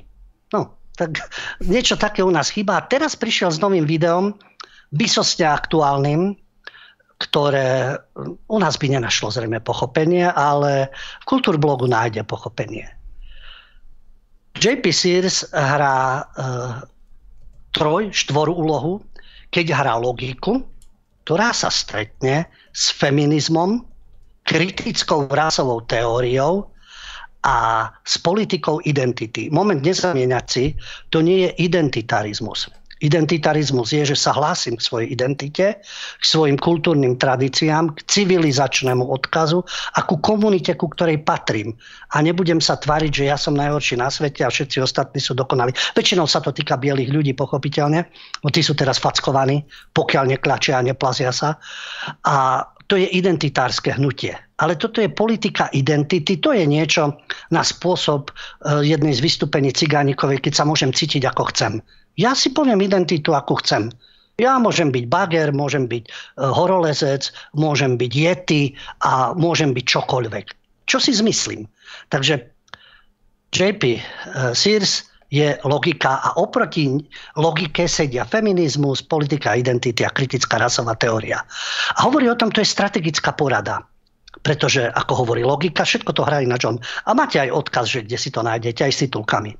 No, 0.55 0.79
tak 0.95 1.19
niečo 1.63 1.99
také 1.99 2.23
u 2.23 2.31
nás 2.31 2.47
chýba. 2.47 2.79
A 2.79 2.87
teraz 2.87 3.19
prišiel 3.19 3.51
s 3.51 3.59
novým 3.59 3.83
videom, 3.83 4.39
vysostne 4.95 5.47
aktuálnym, 5.51 6.35
ktoré 7.21 8.01
u 8.49 8.57
nás 8.57 8.79
by 8.81 8.97
nenašlo 8.97 9.29
zrejme 9.29 9.61
pochopenie, 9.61 10.25
ale 10.31 10.89
v 11.21 11.25
kultúrblogu 11.27 11.85
nájde 11.85 12.25
pochopenie. 12.25 12.89
JP 14.57 14.83
Sears 14.89 15.47
hrá 15.53 16.21
e, 16.21 16.23
troj, 17.71 18.09
štvoru 18.11 18.51
úlohu, 18.51 19.05
keď 19.53 19.75
hrá 19.75 19.93
logiku, 20.01 20.65
ktorá 21.23 21.53
sa 21.53 21.69
stretne 21.69 22.49
s 22.73 22.89
feminizmom, 22.91 23.85
kritickou 24.43 25.29
rasovou 25.29 25.81
teóriou 25.85 26.71
a 27.41 27.89
s 28.05 28.21
politikou 28.21 28.81
identity. 28.85 29.49
Moment 29.49 29.81
nezamieňať 29.81 30.45
si, 30.45 30.65
to 31.09 31.25
nie 31.25 31.49
je 31.49 31.49
identitarizmus. 31.65 32.69
Identitarizmus 33.01 33.97
je, 33.97 34.13
že 34.13 34.13
sa 34.13 34.29
hlásim 34.29 34.77
k 34.77 34.85
svojej 34.85 35.07
identite, 35.09 35.81
k 36.21 36.23
svojim 36.23 36.53
kultúrnym 36.53 37.17
tradíciám, 37.17 37.97
k 37.97 38.05
civilizačnému 38.05 39.01
odkazu 39.01 39.65
a 39.97 40.05
ku 40.05 40.21
komunite, 40.21 40.77
ku 40.77 40.85
ktorej 40.85 41.25
patrím. 41.25 41.73
A 42.13 42.21
nebudem 42.21 42.61
sa 42.61 42.77
tváriť, 42.77 43.09
že 43.09 43.23
ja 43.33 43.41
som 43.41 43.57
najhorší 43.57 43.97
na 43.97 44.13
svete 44.13 44.45
a 44.45 44.53
všetci 44.53 44.85
ostatní 44.85 45.17
sú 45.17 45.33
dokonali. 45.33 45.73
Väčšinou 45.97 46.29
sa 46.29 46.45
to 46.45 46.53
týka 46.53 46.77
bielých 46.77 47.09
ľudí, 47.09 47.33
pochopiteľne, 47.33 48.05
bo 48.45 48.53
tí 48.53 48.61
sú 48.61 48.77
teraz 48.77 49.01
fackovaní, 49.01 49.65
pokiaľ 49.97 50.37
neklačia 50.37 50.77
a 50.77 50.85
neplazia 50.85 51.33
sa. 51.33 51.57
A 52.21 52.69
to 52.91 52.99
je 52.99 53.07
identitárske 53.07 53.95
hnutie. 53.95 54.35
Ale 54.59 54.75
toto 54.75 54.99
je 54.99 55.07
politika 55.07 55.71
identity, 55.71 56.43
to 56.43 56.51
je 56.51 56.67
niečo 56.67 57.15
na 57.47 57.63
spôsob 57.63 58.27
eh, 58.27 58.83
jednej 58.83 59.15
z 59.15 59.23
vystúpení 59.23 59.71
Cigánikovej, 59.71 60.43
keď 60.43 60.53
sa 60.59 60.67
môžem 60.67 60.91
cítiť 60.91 61.23
ako 61.31 61.55
chcem. 61.55 61.79
Ja 62.19 62.35
si 62.35 62.51
poviem 62.51 62.83
identitu, 62.83 63.31
ako 63.31 63.63
chcem. 63.63 63.87
Ja 64.41 64.57
môžem 64.59 64.91
byť 64.91 65.05
bager, 65.07 65.53
môžem 65.53 65.85
byť 65.85 66.03
e, 66.07 66.09
horolezec, 66.41 67.29
môžem 67.53 67.99
byť 67.99 68.11
yeti 68.11 68.73
a 69.05 69.37
môžem 69.37 69.75
byť 69.75 69.85
čokoľvek. 69.85 70.45
Čo 70.89 70.97
si 70.97 71.13
zmyslím? 71.13 71.69
Takže 72.09 72.41
JP 73.53 73.83
e, 73.95 74.01
Sears 74.57 75.10
je 75.31 75.55
logika 75.63 76.19
a 76.19 76.29
oproti 76.35 76.91
logike 77.39 77.87
sedia 77.87 78.27
feminizmus, 78.27 78.99
politika 79.07 79.55
identity 79.55 80.03
a 80.03 80.11
kritická 80.11 80.59
rasová 80.59 80.99
teória. 80.99 81.39
A 81.95 81.99
hovorí 82.03 82.27
o 82.27 82.35
tom, 82.35 82.51
to 82.51 82.59
je 82.59 82.67
strategická 82.67 83.31
porada. 83.31 83.87
Pretože, 84.43 84.91
ako 84.91 85.23
hovorí 85.23 85.47
logika, 85.47 85.87
všetko 85.87 86.11
to 86.11 86.27
hrá 86.27 86.43
ináč 86.43 86.67
on. 86.67 86.79
A 87.07 87.15
máte 87.15 87.39
aj 87.39 87.51
odkaz, 87.51 87.87
že 87.87 88.03
kde 88.03 88.17
si 88.19 88.29
to 88.31 88.43
nájdete, 88.43 88.83
aj 88.83 88.91
s 88.91 89.01
titulkami. 89.07 89.55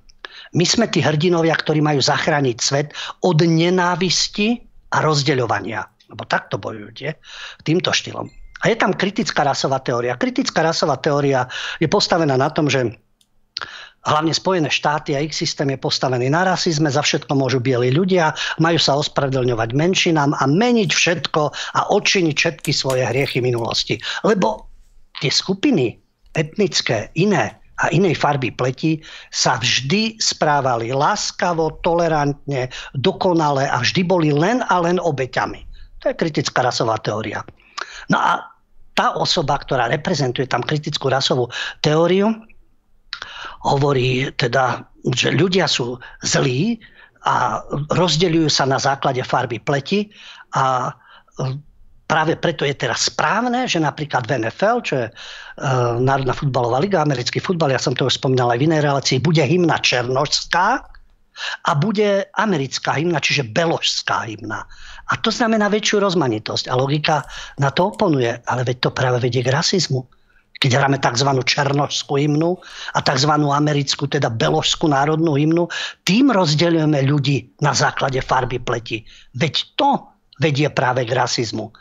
My 0.51 0.65
sme 0.67 0.91
tí 0.91 0.99
hrdinovia, 0.99 1.55
ktorí 1.55 1.79
majú 1.79 2.03
zachrániť 2.03 2.57
svet 2.59 2.87
od 3.23 3.39
nenávisti 3.39 4.59
a 4.91 4.99
rozdeľovania. 4.99 5.87
Lebo 6.11 6.27
takto 6.27 6.59
bojujú, 6.59 6.89
tie, 6.91 7.15
týmto 7.63 7.95
štýlom. 7.95 8.27
A 8.61 8.69
je 8.69 8.77
tam 8.77 8.93
kritická 8.93 9.41
rasová 9.47 9.79
teória. 9.81 10.19
Kritická 10.19 10.61
rasová 10.61 10.99
teória 10.99 11.47
je 11.81 11.87
postavená 11.87 12.37
na 12.37 12.51
tom, 12.51 12.69
že 12.69 13.00
hlavne 14.05 14.33
Spojené 14.33 14.69
štáty 14.69 15.13
a 15.13 15.21
ich 15.21 15.33
systém 15.35 15.69
je 15.73 15.79
postavený 15.79 16.29
na 16.33 16.45
rasizme, 16.45 16.89
za 16.89 17.05
všetko 17.05 17.37
môžu 17.37 17.61
bieli 17.61 17.93
ľudia, 17.93 18.33
majú 18.57 18.79
sa 18.81 18.97
ospravedlňovať 18.97 19.69
menšinám 19.77 20.33
a 20.37 20.43
meniť 20.49 20.89
všetko 20.89 21.41
a 21.53 21.81
odčiniť 21.93 22.35
všetky 22.35 22.71
svoje 22.73 23.05
hriechy 23.05 23.39
minulosti. 23.39 24.01
Lebo 24.25 24.65
tie 25.21 25.29
skupiny 25.29 26.01
etnické, 26.33 27.13
iné 27.13 27.61
a 27.81 27.89
inej 27.89 28.17
farby 28.17 28.53
pleti 28.53 29.01
sa 29.33 29.57
vždy 29.57 30.21
správali 30.21 30.93
láskavo, 30.93 31.81
tolerantne, 31.81 32.69
dokonale 32.93 33.65
a 33.65 33.81
vždy 33.81 34.01
boli 34.05 34.29
len 34.29 34.61
a 34.69 34.81
len 34.81 35.01
obeťami. 35.01 35.65
To 36.01 36.09
je 36.09 36.17
kritická 36.17 36.65
rasová 36.65 36.97
teória. 37.01 37.45
No 38.09 38.17
a 38.17 38.49
tá 38.97 39.17
osoba, 39.17 39.57
ktorá 39.57 39.89
reprezentuje 39.89 40.45
tam 40.45 40.61
kritickú 40.61 41.09
rasovú 41.09 41.49
teóriu, 41.81 42.29
hovorí 43.65 44.29
teda, 44.35 44.85
že 45.13 45.33
ľudia 45.33 45.69
sú 45.69 45.97
zlí 46.25 46.81
a 47.25 47.61
rozdeľujú 47.93 48.49
sa 48.49 48.65
na 48.65 48.81
základe 48.81 49.21
farby 49.21 49.61
pleti 49.61 50.09
a 50.57 50.93
práve 52.09 52.35
preto 52.35 52.67
je 52.67 52.75
teraz 52.75 53.07
správne, 53.07 53.69
že 53.69 53.79
napríklad 53.79 54.27
v 54.27 54.43
NFL, 54.43 54.77
čo 54.83 54.93
je 54.99 55.07
uh, 55.07 55.95
Národná 56.01 56.35
futbalová 56.35 56.83
liga, 56.83 56.99
americký 56.99 57.39
futbal, 57.39 57.71
ja 57.71 57.79
som 57.79 57.95
to 57.95 58.09
už 58.09 58.19
spomínal 58.19 58.51
aj 58.51 58.59
v 58.59 58.67
inej 58.67 58.81
relácii, 58.83 59.23
bude 59.23 59.39
hymna 59.39 59.79
černožská 59.79 60.83
a 61.65 61.71
bude 61.79 62.27
americká 62.35 62.99
hymna, 62.99 63.23
čiže 63.23 63.47
beložská 63.47 64.27
hymna. 64.27 64.67
A 65.11 65.13
to 65.19 65.31
znamená 65.31 65.67
väčšiu 65.67 65.99
rozmanitosť. 65.99 66.71
A 66.71 66.79
logika 66.79 67.27
na 67.59 67.71
to 67.71 67.91
oponuje. 67.91 68.31
Ale 68.47 68.63
veď 68.63 68.77
to 68.79 68.89
práve 68.95 69.19
vedie 69.19 69.43
k 69.43 69.51
rasizmu. 69.51 70.07
Keď 70.61 70.71
hráme 70.77 71.01
tzv. 71.01 71.29
černožskú 71.41 72.21
hymnu 72.21 72.53
a 72.93 72.99
tzv. 73.01 73.33
americkú, 73.33 74.05
teda 74.05 74.29
beložskú 74.29 74.93
národnú 74.93 75.33
hymnu, 75.33 75.65
tým 76.05 76.29
rozdeľujeme 76.29 77.01
ľudí 77.09 77.57
na 77.65 77.73
základe 77.73 78.21
farby 78.21 78.61
pleti. 78.61 79.01
Veď 79.33 79.73
to 79.73 80.05
vedie 80.37 80.69
práve 80.69 81.01
k 81.09 81.17
rasizmu 81.17 81.73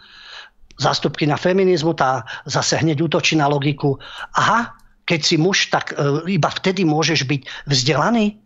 zástupky 0.81 1.29
na 1.29 1.37
feminizmu, 1.37 1.93
tá 1.93 2.25
zase 2.49 2.81
hneď 2.81 3.05
útočí 3.05 3.37
na 3.37 3.45
logiku. 3.53 4.01
Aha, 4.33 4.73
keď 5.05 5.21
si 5.21 5.37
muž, 5.37 5.69
tak 5.69 5.93
e, 5.93 6.25
iba 6.41 6.49
vtedy 6.49 6.89
môžeš 6.89 7.29
byť 7.29 7.69
vzdelaný 7.69 8.41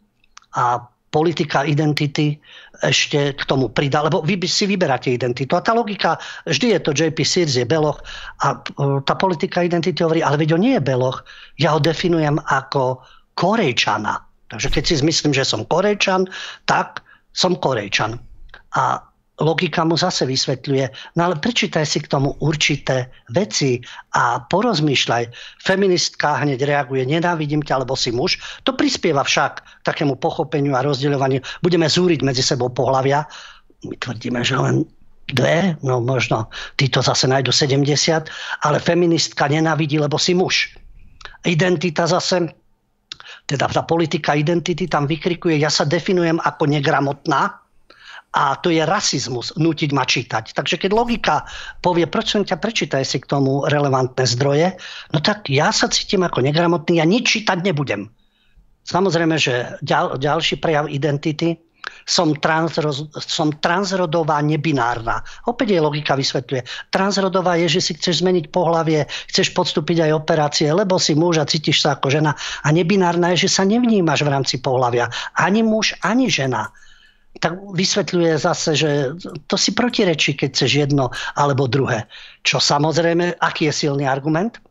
a 0.58 0.82
politika 1.14 1.62
identity 1.62 2.42
ešte 2.82 3.38
k 3.38 3.42
tomu 3.46 3.70
pridá, 3.70 4.02
lebo 4.02 4.18
vy 4.26 4.34
si 4.50 4.66
vyberáte 4.66 5.14
identitu. 5.14 5.54
A 5.54 5.62
tá 5.62 5.70
logika, 5.70 6.18
vždy 6.42 6.74
je 6.74 6.80
to 6.82 6.90
JP 6.90 7.22
Sears, 7.22 7.54
je 7.54 7.62
Beloch 7.62 8.02
a 8.42 8.58
e, 8.58 8.98
tá 9.06 9.14
politika 9.14 9.62
identity 9.62 10.02
hovorí, 10.02 10.26
ale 10.26 10.42
veď 10.42 10.58
on 10.58 10.62
nie 10.66 10.74
je 10.74 10.82
Beloch, 10.82 11.22
ja 11.62 11.70
ho 11.70 11.78
definujem 11.78 12.42
ako 12.50 12.98
Korejčana. 13.38 14.18
Takže 14.50 14.74
keď 14.74 14.82
si 14.90 14.94
zmyslím, 14.98 15.30
že 15.30 15.46
som 15.46 15.62
Korejčan, 15.62 16.26
tak 16.66 17.06
som 17.30 17.54
Korejčan. 17.54 18.18
A 18.74 18.98
logika 19.42 19.82
mu 19.82 19.98
zase 19.98 20.22
vysvetľuje, 20.30 21.16
no 21.18 21.20
ale 21.26 21.42
prečítaj 21.42 21.82
si 21.82 21.98
k 21.98 22.10
tomu 22.10 22.38
určité 22.38 23.10
veci 23.34 23.82
a 24.14 24.38
porozmýšľaj. 24.46 25.22
Feministka 25.58 26.38
hneď 26.38 26.62
reaguje, 26.62 27.02
nenávidím 27.02 27.66
ťa, 27.66 27.82
lebo 27.82 27.98
si 27.98 28.14
muž. 28.14 28.38
To 28.62 28.78
prispieva 28.78 29.26
však 29.26 29.82
takému 29.82 30.14
pochopeniu 30.22 30.78
a 30.78 30.86
rozdeľovaniu. 30.86 31.42
Budeme 31.66 31.90
zúriť 31.90 32.22
medzi 32.22 32.46
sebou 32.46 32.70
pohľavia. 32.70 33.26
My 33.82 33.98
tvrdíme, 33.98 34.40
že 34.46 34.54
len 34.54 34.86
dve, 35.34 35.74
no 35.82 35.98
možno 35.98 36.52
títo 36.78 37.02
zase 37.02 37.26
nájdu 37.26 37.50
70, 37.50 38.30
ale 38.62 38.78
feministka 38.78 39.50
nenávidí, 39.50 39.98
lebo 39.98 40.14
si 40.14 40.36
muž. 40.36 40.78
Identita 41.42 42.06
zase, 42.06 42.54
teda 43.50 43.66
tá 43.68 43.82
politika 43.82 44.38
identity 44.38 44.86
tam 44.86 45.10
vykrikuje, 45.10 45.58
ja 45.58 45.68
sa 45.68 45.84
definujem 45.84 46.38
ako 46.40 46.70
negramotná, 46.70 47.63
a 48.34 48.58
to 48.58 48.74
je 48.74 48.82
rasizmus, 48.82 49.54
nutiť 49.54 49.90
ma 49.94 50.02
čítať. 50.02 50.58
Takže 50.58 50.82
keď 50.82 50.90
logika 50.90 51.46
povie, 51.78 52.10
proč 52.10 52.34
som 52.34 52.42
ťa 52.42 52.58
prečítaj 52.58 53.06
si 53.06 53.22
k 53.22 53.30
tomu 53.30 53.62
relevantné 53.70 54.26
zdroje, 54.26 54.74
no 55.14 55.22
tak 55.22 55.46
ja 55.46 55.70
sa 55.70 55.86
cítim 55.86 56.26
ako 56.26 56.42
negramotný, 56.42 56.98
ja 56.98 57.06
nič 57.06 57.30
čítať 57.30 57.62
nebudem. 57.62 58.10
Samozrejme, 58.84 59.38
že 59.38 59.78
ďal, 59.80 60.18
ďalší 60.18 60.58
prejav 60.58 60.90
identity, 60.90 61.56
som, 62.04 62.36
transroz, 62.36 63.08
som 63.16 63.48
transrodová 63.62 64.40
nebinárna. 64.44 65.24
Opäť 65.48 65.76
jej 65.76 65.80
logika 65.80 66.12
vysvetľuje. 66.16 66.92
Transrodová 66.92 67.56
je, 67.60 67.78
že 67.78 67.80
si 67.80 67.92
chceš 67.96 68.20
zmeniť 68.20 68.52
pohlavie, 68.52 69.08
chceš 69.32 69.56
podstúpiť 69.56 70.04
aj 70.08 70.12
operácie, 70.12 70.68
lebo 70.68 71.00
si 71.00 71.16
muž 71.16 71.40
a 71.40 71.48
cítiš 71.48 71.80
sa 71.80 71.96
ako 71.96 72.12
žena. 72.12 72.36
A 72.64 72.68
nebinárna 72.72 73.32
je, 73.32 73.48
že 73.48 73.56
sa 73.56 73.64
nevnímaš 73.64 74.20
v 74.20 74.32
rámci 74.32 74.60
pohlavia. 74.60 75.08
Ani 75.36 75.64
muž, 75.64 75.96
ani 76.04 76.28
žena 76.28 76.68
tak 77.42 77.58
vysvetľuje 77.58 78.38
zase, 78.38 78.70
že 78.78 78.90
to 79.50 79.58
si 79.58 79.74
protirečí, 79.74 80.38
keď 80.38 80.48
chceš 80.54 80.72
jedno 80.86 81.10
alebo 81.34 81.66
druhé. 81.66 82.06
Čo 82.46 82.62
samozrejme, 82.62 83.42
aký 83.42 83.70
je 83.70 83.74
silný 83.86 84.06
argument? 84.06 84.62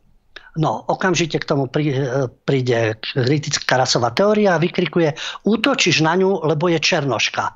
No, 0.54 0.86
okamžite 0.86 1.42
k 1.42 1.48
tomu 1.50 1.66
príde 2.46 2.78
kritická 3.02 3.74
rasová 3.74 4.14
teória 4.14 4.54
a 4.54 4.62
vykrikuje, 4.62 5.10
útočíš 5.42 6.06
na 6.06 6.14
ňu, 6.14 6.46
lebo 6.46 6.70
je 6.70 6.78
černoška. 6.78 7.50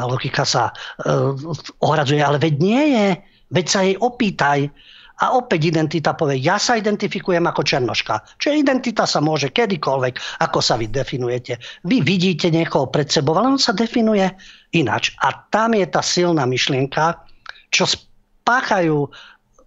Logika 0.00 0.48
sa 0.48 0.72
uh, 0.72 1.36
ohradzuje, 1.84 2.24
ale 2.24 2.40
veď 2.40 2.54
nie 2.56 2.82
je, 2.96 3.06
veď 3.52 3.66
sa 3.68 3.80
jej 3.84 3.96
opýtaj, 4.00 4.72
a 5.14 5.38
opäť 5.38 5.70
identita 5.70 6.10
povie, 6.18 6.42
ja 6.42 6.58
sa 6.58 6.74
identifikujem 6.74 7.46
ako 7.46 7.62
černoška. 7.62 8.42
Čiže 8.42 8.66
identita 8.66 9.06
sa 9.06 9.22
môže 9.22 9.54
kedykoľvek, 9.54 10.42
ako 10.42 10.58
sa 10.58 10.74
vy 10.74 10.90
definujete. 10.90 11.62
Vy 11.86 12.02
vidíte 12.02 12.50
niekoho 12.50 12.90
pred 12.90 13.06
sebou, 13.06 13.38
ale 13.38 13.54
on 13.54 13.60
sa 13.62 13.70
definuje 13.70 14.26
inač. 14.74 15.14
A 15.22 15.46
tam 15.54 15.78
je 15.78 15.86
tá 15.86 16.02
silná 16.02 16.42
myšlienka, 16.50 17.22
čo 17.70 17.86
spáchajú 17.86 19.06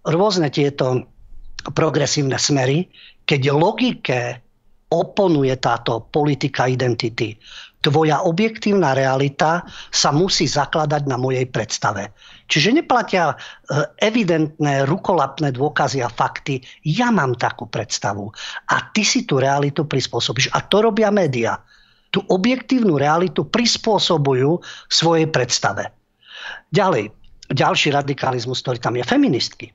rôzne 0.04 0.52
tieto 0.52 1.08
progresívne 1.72 2.36
smery, 2.36 2.92
keď 3.24 3.40
logike 3.56 4.20
oponuje 4.88 5.52
táto 5.60 6.08
politika 6.12 6.68
identity. 6.68 7.36
Tvoja 7.78 8.24
objektívna 8.24 8.96
realita 8.96 9.64
sa 9.92 10.10
musí 10.10 10.48
zakladať 10.48 11.08
na 11.08 11.16
mojej 11.20 11.44
predstave. 11.48 12.12
Čiže 12.48 12.80
neplatia 12.80 13.32
e, 13.32 13.36
evidentné 14.00 14.88
rukolapné 14.88 15.52
dôkazy 15.52 16.00
a 16.00 16.08
fakty. 16.08 16.64
Ja 16.80 17.12
mám 17.12 17.36
takú 17.36 17.68
predstavu. 17.68 18.32
A 18.72 18.88
ty 18.88 19.04
si 19.04 19.28
tú 19.28 19.36
realitu 19.36 19.84
prispôsobíš. 19.84 20.56
A 20.56 20.64
to 20.64 20.80
robia 20.80 21.12
médiá. 21.12 21.60
Tú 22.08 22.24
objektívnu 22.24 22.96
realitu 22.96 23.44
prispôsobujú 23.44 24.64
svojej 24.88 25.28
predstave. 25.28 25.92
Ďalej, 26.72 27.12
ďalší 27.52 27.92
radikalizmus, 27.92 28.64
ktorý 28.64 28.80
tam 28.80 28.96
je, 28.96 29.04
feministky. 29.04 29.68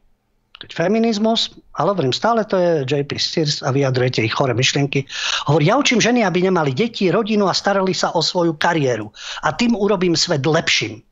Keď 0.57 0.74
feminizmus, 0.74 1.53
ale 1.78 1.93
hovorím, 1.93 2.15
stále 2.15 2.41
to 2.47 2.57
je 2.57 2.71
JP 2.89 3.19
Sears 3.21 3.61
a 3.61 3.69
vyjadrujete 3.69 4.26
ich 4.26 4.34
chore 4.34 4.57
myšlienky. 4.57 5.05
Hovorí, 5.45 5.69
ja 5.69 5.78
učím 5.78 6.01
ženy, 6.01 6.26
aby 6.26 6.49
nemali 6.49 6.74
deti, 6.74 7.13
rodinu 7.13 7.45
a 7.45 7.53
starali 7.53 7.93
sa 7.93 8.15
o 8.17 8.24
svoju 8.24 8.57
kariéru. 8.57 9.13
A 9.45 9.53
tým 9.53 9.78
urobím 9.78 10.17
svet 10.17 10.41
lepším 10.41 11.05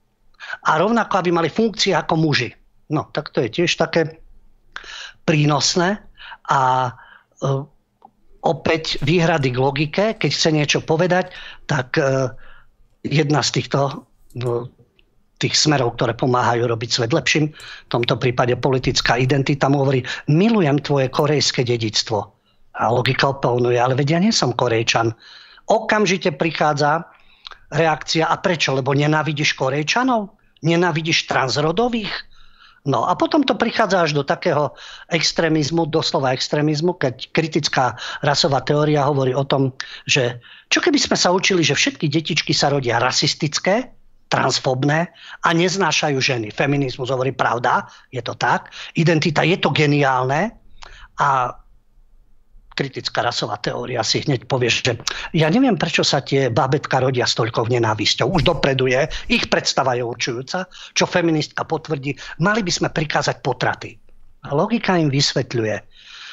a 0.65 0.71
rovnako, 0.77 1.13
aby 1.21 1.29
mali 1.31 1.49
funkcie 1.49 1.95
ako 1.95 2.19
muži. 2.19 2.51
No, 2.91 3.07
tak 3.15 3.31
to 3.31 3.39
je 3.43 3.63
tiež 3.63 3.71
také 3.79 4.19
prínosné 5.23 6.03
a 6.51 6.61
e, 6.89 6.91
opäť 8.43 8.99
výhrady 9.05 9.55
k 9.55 9.57
logike, 9.61 10.03
keď 10.19 10.31
chce 10.33 10.49
niečo 10.51 10.79
povedať, 10.83 11.31
tak 11.69 11.95
e, 11.95 12.35
jedna 13.07 13.39
z 13.45 13.49
týchto 13.61 14.03
no, 14.35 14.67
tých 15.41 15.57
smerov, 15.57 15.97
ktoré 15.97 16.13
pomáhajú 16.13 16.69
robiť 16.69 16.89
svet 16.89 17.11
lepším, 17.15 17.49
v 17.55 17.89
tomto 17.89 18.19
prípade 18.21 18.53
politická 18.61 19.17
identita 19.17 19.71
mu 19.71 19.81
hovorí, 19.81 20.05
milujem 20.29 20.77
tvoje 20.85 21.09
korejské 21.09 21.65
dedictvo. 21.65 22.37
A 22.77 22.93
logika 22.93 23.33
oponuje, 23.33 23.75
ale 23.81 23.97
vedia, 23.97 24.21
ja 24.21 24.23
nie 24.23 24.31
som 24.31 24.53
korejčan. 24.53 25.11
Okamžite 25.67 26.35
prichádza 26.37 27.09
reakcia, 27.73 28.29
a 28.29 28.35
prečo? 28.37 28.75
Lebo 28.75 28.93
nenávidíš 28.93 29.57
korejčanov? 29.57 30.40
Nenávidíš 30.61 31.25
transrodových? 31.25 32.13
No 32.81 33.05
a 33.05 33.13
potom 33.13 33.45
to 33.45 33.53
prichádza 33.53 34.09
až 34.09 34.11
do 34.17 34.25
takého 34.25 34.73
extrémizmu, 35.13 35.85
doslova 35.85 36.33
extrémizmu, 36.33 36.97
keď 36.97 37.29
kritická 37.29 37.93
rasová 38.25 38.65
teória 38.65 39.05
hovorí 39.05 39.37
o 39.37 39.45
tom, 39.45 39.77
že 40.09 40.41
čo 40.73 40.81
keby 40.81 40.97
sme 40.97 41.13
sa 41.13 41.29
učili, 41.29 41.61
že 41.61 41.77
všetky 41.77 42.09
detičky 42.09 42.57
sa 42.57 42.73
rodia 42.73 42.97
rasistické, 42.97 43.93
transfobné 44.33 45.13
a 45.45 45.49
neznášajú 45.53 46.17
ženy. 46.17 46.49
Feminizmus 46.49 47.13
hovorí 47.13 47.37
pravda, 47.37 47.85
je 48.09 48.23
to 48.25 48.33
tak. 48.33 48.73
Identita 48.97 49.45
je 49.45 49.61
to 49.61 49.69
geniálne, 49.69 50.57
A 51.21 51.53
kritická 52.73 53.21
rasová 53.21 53.59
teória 53.59 54.01
si 54.01 54.23
hneď 54.23 54.47
povie, 54.47 54.71
že 54.71 54.97
ja 55.35 55.47
neviem, 55.51 55.75
prečo 55.75 56.01
sa 56.01 56.23
tie 56.23 56.47
bábetka 56.49 57.03
rodia 57.03 57.27
s 57.27 57.37
toľkou 57.37 57.67
nenávisťou. 57.67 58.31
Už 58.31 58.47
dopredu 58.47 58.87
je, 58.87 59.05
ich 59.27 59.47
predstava 59.51 59.95
je 59.95 60.03
určujúca, 60.03 60.65
čo 60.95 61.05
feministka 61.05 61.67
potvrdí, 61.67 62.15
mali 62.39 62.61
by 62.63 62.71
sme 62.71 62.89
prikázať 62.89 63.43
potraty. 63.43 63.99
Logika 64.49 64.97
im 64.97 65.13
vysvetľuje, 65.13 65.75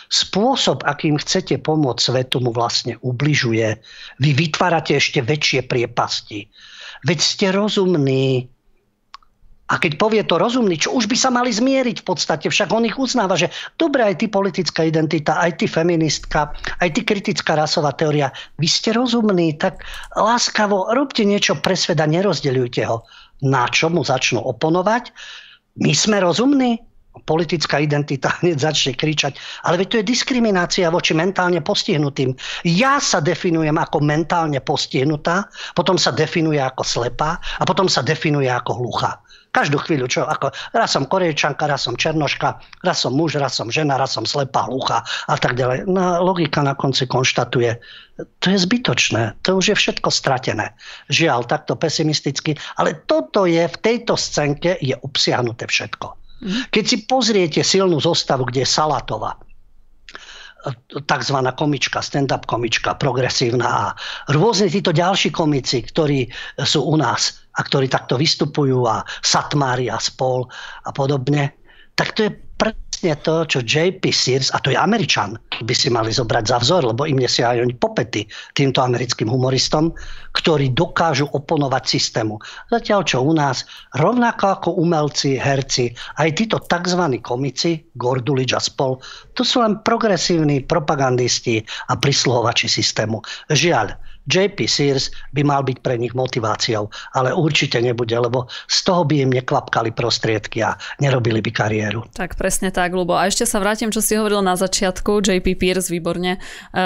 spôsob, 0.08 0.82
akým 0.88 1.20
chcete 1.20 1.60
pomôcť 1.60 2.00
svetu, 2.00 2.40
mu 2.40 2.50
vlastne 2.50 2.96
ubližuje. 3.04 3.76
Vy 4.24 4.30
vytvárate 4.32 4.96
ešte 4.96 5.20
väčšie 5.20 5.68
priepasti. 5.68 6.48
Veď 7.04 7.18
ste 7.20 7.46
rozumní, 7.52 8.48
a 9.68 9.76
keď 9.76 10.00
povie 10.00 10.24
to 10.24 10.40
rozumný, 10.40 10.80
čo 10.80 10.96
už 10.96 11.04
by 11.12 11.16
sa 11.16 11.28
mali 11.28 11.52
zmieriť 11.52 12.00
v 12.00 12.06
podstate, 12.08 12.48
však 12.48 12.72
on 12.72 12.88
ich 12.88 12.96
uznáva, 12.96 13.36
že 13.36 13.52
dobre, 13.76 14.00
aj 14.00 14.24
ty 14.24 14.26
politická 14.32 14.88
identita, 14.88 15.36
aj 15.44 15.60
ty 15.60 15.68
feministka, 15.68 16.56
aj 16.80 16.88
ty 16.96 17.04
kritická 17.04 17.52
rasová 17.52 17.92
teória, 17.92 18.32
vy 18.56 18.64
ste 18.64 18.96
rozumní, 18.96 19.60
tak 19.60 19.84
láskavo 20.16 20.88
robte 20.96 21.20
niečo 21.28 21.60
pre 21.60 21.76
sveda, 21.76 22.08
nerozdeľujte 22.08 22.82
ho. 22.88 23.04
Na 23.44 23.68
čo 23.68 23.92
mu 23.92 24.00
začnú 24.00 24.40
oponovať? 24.40 25.12
My 25.84 25.92
sme 25.92 26.24
rozumní? 26.24 26.88
politická 27.26 27.82
identita 27.82 28.30
hneď 28.40 28.62
začne 28.62 28.92
kričať. 28.94 29.34
Ale 29.66 29.82
veď 29.82 29.86
to 29.90 29.98
je 29.98 30.10
diskriminácia 30.14 30.86
voči 30.86 31.18
mentálne 31.18 31.58
postihnutým. 31.58 32.30
Ja 32.62 33.02
sa 33.02 33.18
definujem 33.18 33.74
ako 33.74 33.98
mentálne 34.06 34.62
postihnutá, 34.62 35.50
potom 35.74 35.98
sa 35.98 36.14
definuje 36.14 36.62
ako 36.62 36.86
slepá 36.86 37.42
a 37.58 37.62
potom 37.66 37.90
sa 37.90 38.06
definuje 38.06 38.46
ako 38.46 38.78
hluchá. 38.78 39.18
Každú 39.58 39.82
chvíľu, 39.82 40.06
čo 40.06 40.22
ako, 40.22 40.54
raz 40.70 40.94
som 40.94 41.02
korejčanka, 41.02 41.66
raz 41.66 41.82
som 41.82 41.98
černoška, 41.98 42.62
raz 42.86 43.02
som 43.02 43.10
muž, 43.10 43.42
raz 43.42 43.58
som 43.58 43.66
žena, 43.66 43.98
raz 43.98 44.14
som 44.14 44.22
slepá, 44.22 44.70
hluchá 44.70 45.02
a 45.26 45.34
tak 45.34 45.58
ďalej. 45.58 45.90
No, 45.90 46.22
logika 46.22 46.62
na 46.62 46.78
konci 46.78 47.10
konštatuje, 47.10 47.74
to 48.38 48.46
je 48.54 48.58
zbytočné, 48.62 49.34
to 49.42 49.58
už 49.58 49.74
je 49.74 49.76
všetko 49.82 50.14
stratené. 50.14 50.78
Žiaľ, 51.10 51.50
takto 51.50 51.74
pesimisticky, 51.74 52.54
ale 52.78 53.02
toto 53.10 53.50
je 53.50 53.66
v 53.66 53.76
tejto 53.82 54.14
scénke 54.14 54.78
je 54.78 54.94
obsiahnuté 55.02 55.66
všetko. 55.66 56.06
Mhm. 56.38 56.60
Keď 56.70 56.84
si 56.86 56.96
pozriete 57.02 57.60
silnú 57.66 57.98
zostavu, 57.98 58.46
kde 58.46 58.62
je 58.62 58.70
Salatová, 58.70 59.34
tzv. 60.90 61.38
komička, 61.54 62.02
stand-up 62.02 62.46
komička, 62.46 62.98
progresívna 62.98 63.66
a 63.66 63.84
rôzne 64.30 64.70
títo 64.70 64.90
ďalší 64.90 65.30
komici, 65.30 65.82
ktorí 65.82 66.30
sú 66.62 66.82
u 66.82 66.96
nás 66.98 67.47
a 67.58 67.60
ktorí 67.66 67.90
takto 67.90 68.14
vystupujú 68.14 68.86
a 68.86 69.02
Satmári 69.20 69.90
a 69.90 69.98
spol 69.98 70.46
a 70.86 70.90
podobne, 70.94 71.58
tak 71.98 72.14
to 72.14 72.30
je 72.30 72.32
presne 72.58 73.14
to, 73.22 73.46
čo 73.46 73.62
JP 73.62 74.02
Sears, 74.10 74.50
a 74.50 74.58
to 74.58 74.74
je 74.74 74.78
Američan, 74.78 75.38
by 75.62 75.74
si 75.74 75.86
mali 75.90 76.10
zobrať 76.10 76.44
za 76.50 76.58
vzor, 76.58 76.94
lebo 76.94 77.06
im 77.06 77.18
nesia 77.18 77.54
aj 77.54 77.62
oni 77.62 77.74
popety 77.78 78.26
týmto 78.54 78.82
americkým 78.82 79.30
humoristom, 79.30 79.94
ktorí 80.34 80.74
dokážu 80.74 81.30
oponovať 81.30 81.84
systému. 81.86 82.38
Zatiaľ, 82.70 83.06
čo 83.06 83.22
u 83.22 83.34
nás, 83.34 83.62
rovnako 83.94 84.44
ako 84.58 84.68
umelci, 84.82 85.38
herci, 85.38 85.94
aj 86.18 86.28
títo 86.34 86.58
tzv. 86.62 87.02
komici, 87.22 87.82
Gordulič 87.94 88.50
a 88.54 88.62
spol, 88.62 88.98
to 89.38 89.46
sú 89.46 89.62
len 89.62 89.78
progresívni 89.86 90.62
propagandisti 90.66 91.62
a 91.90 91.94
prisluhovači 91.94 92.66
systému. 92.66 93.22
Žiaľ, 93.50 93.94
JP 94.28 94.68
Sears 94.68 95.08
by 95.32 95.42
mal 95.42 95.64
byť 95.64 95.80
pre 95.80 95.96
nich 95.96 96.12
motiváciou, 96.12 96.92
ale 97.16 97.32
určite 97.32 97.80
nebude, 97.80 98.12
lebo 98.12 98.46
z 98.68 98.78
toho 98.84 99.08
by 99.08 99.24
im 99.24 99.32
nekvapkali 99.32 99.96
prostriedky 99.96 100.60
a 100.60 100.76
nerobili 101.00 101.40
by 101.40 101.50
kariéru. 101.50 102.04
Tak 102.12 102.36
presne 102.36 102.68
tak, 102.68 102.92
Lubo. 102.92 103.16
A 103.16 103.26
ešte 103.26 103.48
sa 103.48 103.58
vrátim, 103.58 103.88
čo 103.88 104.04
si 104.04 104.14
hovoril 104.14 104.44
na 104.44 104.54
začiatku. 104.54 105.24
JP 105.24 105.56
Pierce 105.56 105.88
výborne 105.88 106.36
e, 106.36 106.38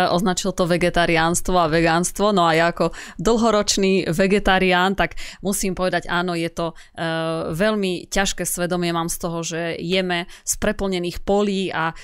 označil 0.09 0.55
to 0.55 0.70
vegetariánstvo 0.70 1.59
a 1.59 1.66
vegánstvo. 1.66 2.30
No 2.30 2.47
a 2.47 2.55
ja 2.55 2.70
ako 2.70 2.95
dlhoročný 3.18 4.07
vegetarián, 4.09 4.95
tak 4.95 5.18
musím 5.43 5.74
povedať, 5.74 6.07
áno, 6.07 6.38
je 6.38 6.49
to 6.49 6.72
e, 6.72 7.03
veľmi 7.51 8.07
ťažké 8.07 8.47
svedomie 8.47 8.95
mám 8.95 9.11
z 9.11 9.16
toho, 9.18 9.38
že 9.43 9.74
jeme 9.80 10.30
z 10.47 10.53
preplnených 10.61 11.18
polí 11.26 11.72
a 11.74 11.90
e, 11.90 11.95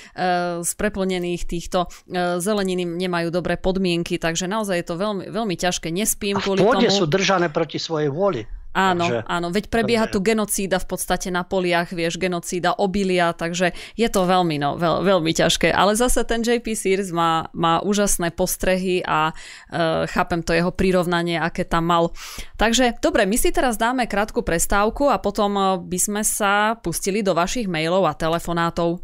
z 0.65 0.73
preplnených 0.75 1.43
týchto 1.47 1.87
e, 1.87 2.41
zeleniny 2.43 2.89
nemajú 2.89 3.31
dobré 3.31 3.61
podmienky, 3.61 4.19
takže 4.19 4.51
naozaj 4.51 4.83
je 4.83 4.87
to 4.89 4.97
veľmi, 4.97 5.28
veľmi 5.29 5.55
ťažké. 5.55 5.93
Nespím 5.93 6.37
a 6.37 6.45
kvôli 6.45 6.61
tomu. 6.61 6.89
sú 6.89 7.05
držané 7.09 7.53
proti 7.53 7.77
svojej 7.81 8.09
vôli. 8.09 8.49
Áno, 8.79 9.11
takže, 9.11 9.19
áno, 9.27 9.49
veď 9.49 9.65
prebieha 9.73 10.07
takže... 10.07 10.15
tu 10.15 10.19
genocída 10.23 10.77
v 10.79 10.87
podstate 10.87 11.29
na 11.35 11.43
poliach, 11.43 11.91
vieš, 11.91 12.21
genocída 12.21 12.77
obilia, 12.79 13.35
takže 13.35 13.75
je 13.99 14.09
to 14.13 14.23
veľmi, 14.23 14.61
no, 14.61 14.79
veľ, 14.79 15.03
veľmi 15.03 15.33
ťažké. 15.35 15.75
Ale 15.75 15.97
zase 15.99 16.23
ten 16.23 16.47
JP 16.47 16.79
Sears 16.79 17.11
má, 17.11 17.51
má 17.57 17.83
úžasné 17.83 18.31
postrehy 18.31 19.03
a 19.03 19.33
uh, 19.33 20.07
chápem 20.07 20.45
to 20.47 20.55
jeho 20.55 20.71
prirovnanie, 20.71 21.41
aké 21.41 21.67
tam 21.67 21.91
mal. 21.91 22.15
Takže, 22.61 23.01
dobre, 23.03 23.27
my 23.27 23.35
si 23.35 23.51
teraz 23.51 23.81
dáme 23.81 24.07
krátku 24.07 24.47
prestávku 24.47 25.11
a 25.11 25.19
potom 25.19 25.59
e, 25.59 25.63
by 25.83 25.99
sme 25.99 26.23
sa 26.23 26.79
pustili 26.79 27.25
do 27.25 27.35
vašich 27.35 27.67
mailov 27.67 28.07
a 28.07 28.15
telefonátov. 28.15 29.03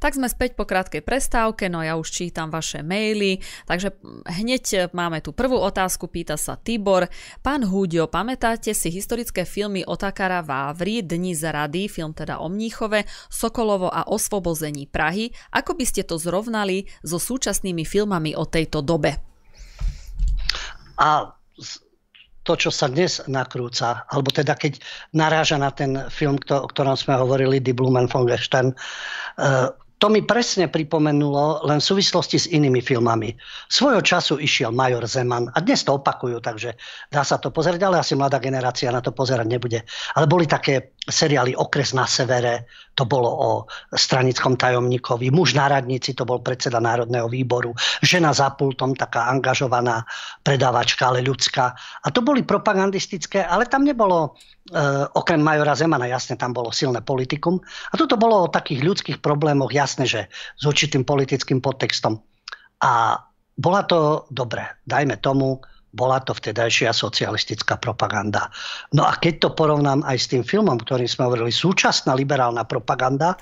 Tak 0.00 0.16
sme 0.16 0.32
späť 0.32 0.56
po 0.56 0.64
krátkej 0.64 1.04
prestávke, 1.04 1.68
no 1.68 1.84
ja 1.84 1.96
už 1.96 2.08
čítam 2.08 2.48
vaše 2.48 2.80
maily, 2.80 3.40
takže 3.68 3.92
hneď 4.28 4.92
máme 4.96 5.20
tu 5.20 5.36
prvú 5.36 5.60
otázku, 5.60 6.08
pýta 6.08 6.40
sa 6.40 6.56
Tibor. 6.56 7.08
Pán 7.44 7.68
Húďo, 7.68 8.08
pamätáte 8.08 8.72
si 8.72 8.88
historické 8.88 9.44
filmy 9.44 9.84
Otakara 9.84 10.40
Vávry, 10.40 11.04
Dni 11.04 11.36
z 11.36 11.52
rady, 11.52 11.88
film 11.88 12.16
teda 12.16 12.40
o 12.40 12.48
Mníchove, 12.48 13.04
Sokolovo 13.28 13.92
a 13.92 14.08
osvobození 14.08 14.88
Prahy? 14.88 15.36
Ako 15.52 15.76
by 15.76 15.84
ste 15.84 16.04
to 16.08 16.16
zrovnali 16.16 16.88
so 17.04 17.20
súčasnými 17.20 17.84
filmami 17.84 18.32
o 18.36 18.48
tejto 18.48 18.80
dobe? 18.80 19.20
A 20.96 21.39
to, 22.42 22.56
čo 22.56 22.70
sa 22.72 22.88
dnes 22.88 23.20
nakrúca, 23.28 24.08
alebo 24.08 24.32
teda 24.32 24.56
keď 24.56 24.80
naráža 25.12 25.60
na 25.60 25.68
ten 25.70 26.08
film, 26.08 26.40
o 26.40 26.68
ktorom 26.68 26.96
sme 26.96 27.20
hovorili, 27.20 27.60
Die 27.60 27.76
Blumen 27.76 28.08
von 28.08 28.24
Gestern, 28.24 28.72
uh, 28.72 29.68
to 30.00 30.08
mi 30.08 30.24
presne 30.24 30.72
pripomenulo 30.72 31.60
len 31.68 31.76
v 31.76 31.88
súvislosti 31.92 32.40
s 32.40 32.48
inými 32.48 32.80
filmami. 32.80 33.36
Svojho 33.68 34.00
času 34.00 34.40
išiel 34.40 34.72
Major 34.72 35.04
Zeman 35.04 35.52
a 35.52 35.60
dnes 35.60 35.84
to 35.84 36.00
opakujú, 36.00 36.40
takže 36.40 36.72
dá 37.12 37.20
sa 37.20 37.36
to 37.36 37.52
pozerať, 37.52 37.84
ale 37.84 38.00
asi 38.00 38.16
mladá 38.16 38.40
generácia 38.40 38.88
na 38.88 39.04
to 39.04 39.12
pozerať 39.12 39.44
nebude. 39.44 39.84
Ale 40.16 40.24
boli 40.24 40.48
také 40.48 40.96
seriály 41.08 41.56
Okres 41.56 41.96
na 41.96 42.04
severe, 42.04 42.68
to 42.92 43.08
bolo 43.08 43.30
o 43.30 43.50
stranickom 43.96 44.60
tajomníkovi, 44.60 45.32
muž 45.32 45.56
na 45.56 45.72
radnici, 45.72 46.12
to 46.12 46.28
bol 46.28 46.44
predseda 46.44 46.76
Národného 46.76 47.24
výboru, 47.32 47.72
žena 48.04 48.36
za 48.36 48.52
pultom, 48.52 48.92
taká 48.92 49.32
angažovaná 49.32 50.04
predávačka, 50.44 51.08
ale 51.08 51.24
ľudská. 51.24 51.72
A 52.04 52.06
to 52.12 52.20
boli 52.20 52.44
propagandistické, 52.44 53.44
ale 53.44 53.64
tam 53.68 53.84
nebolo 53.84 54.36
Uh, 54.70 55.10
okrem 55.18 55.42
Majora 55.42 55.74
Zemana, 55.74 56.06
jasne, 56.06 56.38
tam 56.38 56.54
bolo 56.54 56.70
silné 56.70 57.02
politikum. 57.02 57.58
A 57.90 57.98
toto 57.98 58.14
bolo 58.14 58.46
o 58.46 58.52
takých 58.54 58.86
ľudských 58.86 59.18
problémoch, 59.18 59.74
jasne, 59.74 60.06
že 60.06 60.30
s 60.30 60.62
určitým 60.62 61.02
politickým 61.02 61.58
podtextom. 61.58 62.22
A 62.78 63.18
bola 63.58 63.82
to, 63.82 64.30
dobre, 64.30 64.62
dajme 64.86 65.18
tomu, 65.18 65.58
bola 65.90 66.22
to 66.22 66.34
vtedajšia 66.34 66.94
socialistická 66.94 67.78
propaganda. 67.78 68.50
No 68.94 69.06
a 69.06 69.18
keď 69.18 69.46
to 69.46 69.48
porovnám 69.54 70.06
aj 70.06 70.16
s 70.16 70.26
tým 70.30 70.42
filmom, 70.46 70.78
ktorým 70.78 71.10
sme 71.10 71.26
hovorili, 71.26 71.50
súčasná 71.50 72.14
liberálna 72.14 72.64
propaganda, 72.66 73.34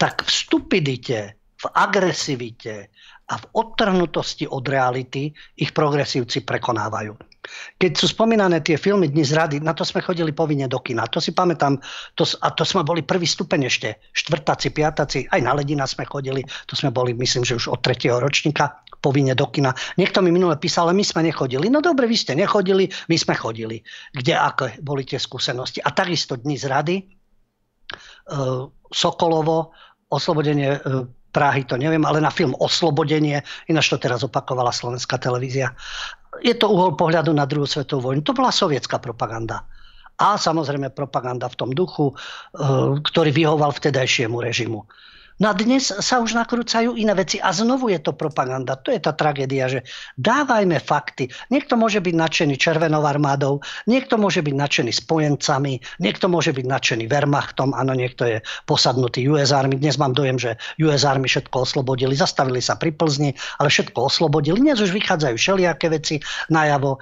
tak 0.00 0.24
v 0.24 0.30
stupidite, 0.32 1.20
v 1.60 1.64
agresivite 1.76 2.88
a 3.30 3.34
v 3.36 3.44
odtrhnutosti 3.52 4.48
od 4.48 4.64
reality 4.66 5.30
ich 5.60 5.70
progresívci 5.76 6.42
prekonávajú. 6.42 7.29
Keď 7.80 7.92
sú 7.96 8.06
spomínané 8.12 8.60
tie 8.60 8.76
filmy 8.76 9.08
Dni 9.08 9.24
z 9.24 9.32
rady, 9.32 9.56
na 9.64 9.72
to 9.72 9.80
sme 9.80 10.04
chodili 10.04 10.36
povinne 10.36 10.68
do 10.68 10.76
kina. 10.76 11.08
To 11.08 11.24
si 11.24 11.32
pamätám, 11.32 11.80
to, 12.12 12.28
a 12.44 12.52
to 12.52 12.68
sme 12.68 12.84
boli 12.84 13.00
prvý 13.00 13.24
stupeň 13.24 13.60
ešte, 13.66 13.88
štvrtáci, 14.12 14.68
piatáci, 14.76 15.24
aj 15.24 15.40
na 15.40 15.56
Ledina 15.56 15.88
sme 15.88 16.04
chodili, 16.04 16.44
to 16.68 16.76
sme 16.76 16.92
boli, 16.92 17.16
myslím, 17.16 17.48
že 17.48 17.56
už 17.56 17.72
od 17.72 17.80
tretieho 17.80 18.20
ročníka 18.20 18.84
povinne 19.00 19.32
do 19.32 19.48
kina. 19.48 19.72
Niekto 19.96 20.20
mi 20.20 20.28
minule 20.28 20.60
písal, 20.60 20.92
ale 20.92 21.00
my 21.00 21.04
sme 21.04 21.24
nechodili. 21.24 21.72
No 21.72 21.80
dobre, 21.80 22.04
vy 22.04 22.16
ste 22.20 22.36
nechodili, 22.36 22.92
my 23.08 23.16
sme 23.16 23.32
chodili. 23.32 23.80
Kde 24.12 24.36
aké 24.36 24.76
boli 24.84 25.08
tie 25.08 25.16
skúsenosti. 25.16 25.80
A 25.80 25.96
takisto 25.96 26.36
Dni 26.36 26.60
z 26.60 26.64
rady, 26.68 26.96
uh, 28.28 28.68
Sokolovo, 28.92 29.72
oslobodenie 30.12 30.76
uh, 30.76 31.08
Prahy, 31.30 31.62
to 31.62 31.78
neviem, 31.78 32.02
ale 32.02 32.18
na 32.18 32.34
film 32.34 32.58
Oslobodenie, 32.58 33.46
ináč 33.70 33.86
to 33.86 34.02
teraz 34.02 34.26
opakovala 34.26 34.74
slovenská 34.74 35.14
televízia 35.14 35.78
je 36.40 36.54
to 36.56 36.66
uhol 36.68 36.96
pohľadu 36.96 37.30
na 37.32 37.44
druhú 37.44 37.68
svetovú 37.68 38.10
vojnu. 38.12 38.24
To 38.24 38.36
bola 38.36 38.50
sovietská 38.52 38.98
propaganda. 38.98 39.64
A 40.20 40.36
samozrejme 40.36 40.92
propaganda 40.92 41.48
v 41.48 41.56
tom 41.56 41.70
duchu, 41.72 42.12
e, 42.12 42.14
ktorý 43.00 43.30
vyhoval 43.32 43.72
vtedajšiemu 43.72 44.36
režimu. 44.36 44.84
No 45.40 45.50
a 45.50 45.56
dnes 45.56 45.88
sa 45.88 46.20
už 46.20 46.36
nakrúcajú 46.36 47.00
iné 47.00 47.16
veci 47.16 47.40
a 47.40 47.48
znovu 47.48 47.88
je 47.88 47.96
to 47.96 48.12
propaganda. 48.12 48.76
To 48.76 48.92
je 48.92 49.00
tá 49.00 49.16
tragédia, 49.16 49.72
že 49.72 49.88
dávajme 50.20 50.76
fakty. 50.84 51.32
Niekto 51.48 51.80
môže 51.80 52.04
byť 52.04 52.12
nadšený 52.12 52.54
Červenou 52.60 53.00
armádou, 53.08 53.64
niekto 53.88 54.20
môže 54.20 54.44
byť 54.44 54.52
nadšený 54.52 54.92
spojencami, 54.92 55.80
niekto 55.96 56.28
môže 56.28 56.52
byť 56.52 56.66
nadšený 56.68 57.04
Wehrmachtom, 57.08 57.72
áno, 57.72 57.96
niekto 57.96 58.28
je 58.28 58.44
posadnutý 58.68 59.24
US 59.32 59.48
Army. 59.56 59.80
Dnes 59.80 59.96
mám 59.96 60.12
dojem, 60.12 60.36
že 60.36 60.60
US 60.84 61.08
Army 61.08 61.24
všetko 61.24 61.64
oslobodili, 61.64 62.12
zastavili 62.12 62.60
sa 62.60 62.76
pri 62.76 62.92
Plzni, 62.92 63.32
ale 63.56 63.72
všetko 63.72 64.12
oslobodili. 64.12 64.60
Dnes 64.60 64.76
už 64.84 64.92
vychádzajú 64.92 65.40
všelijaké 65.40 65.88
veci 65.88 66.20
najavo. 66.52 67.00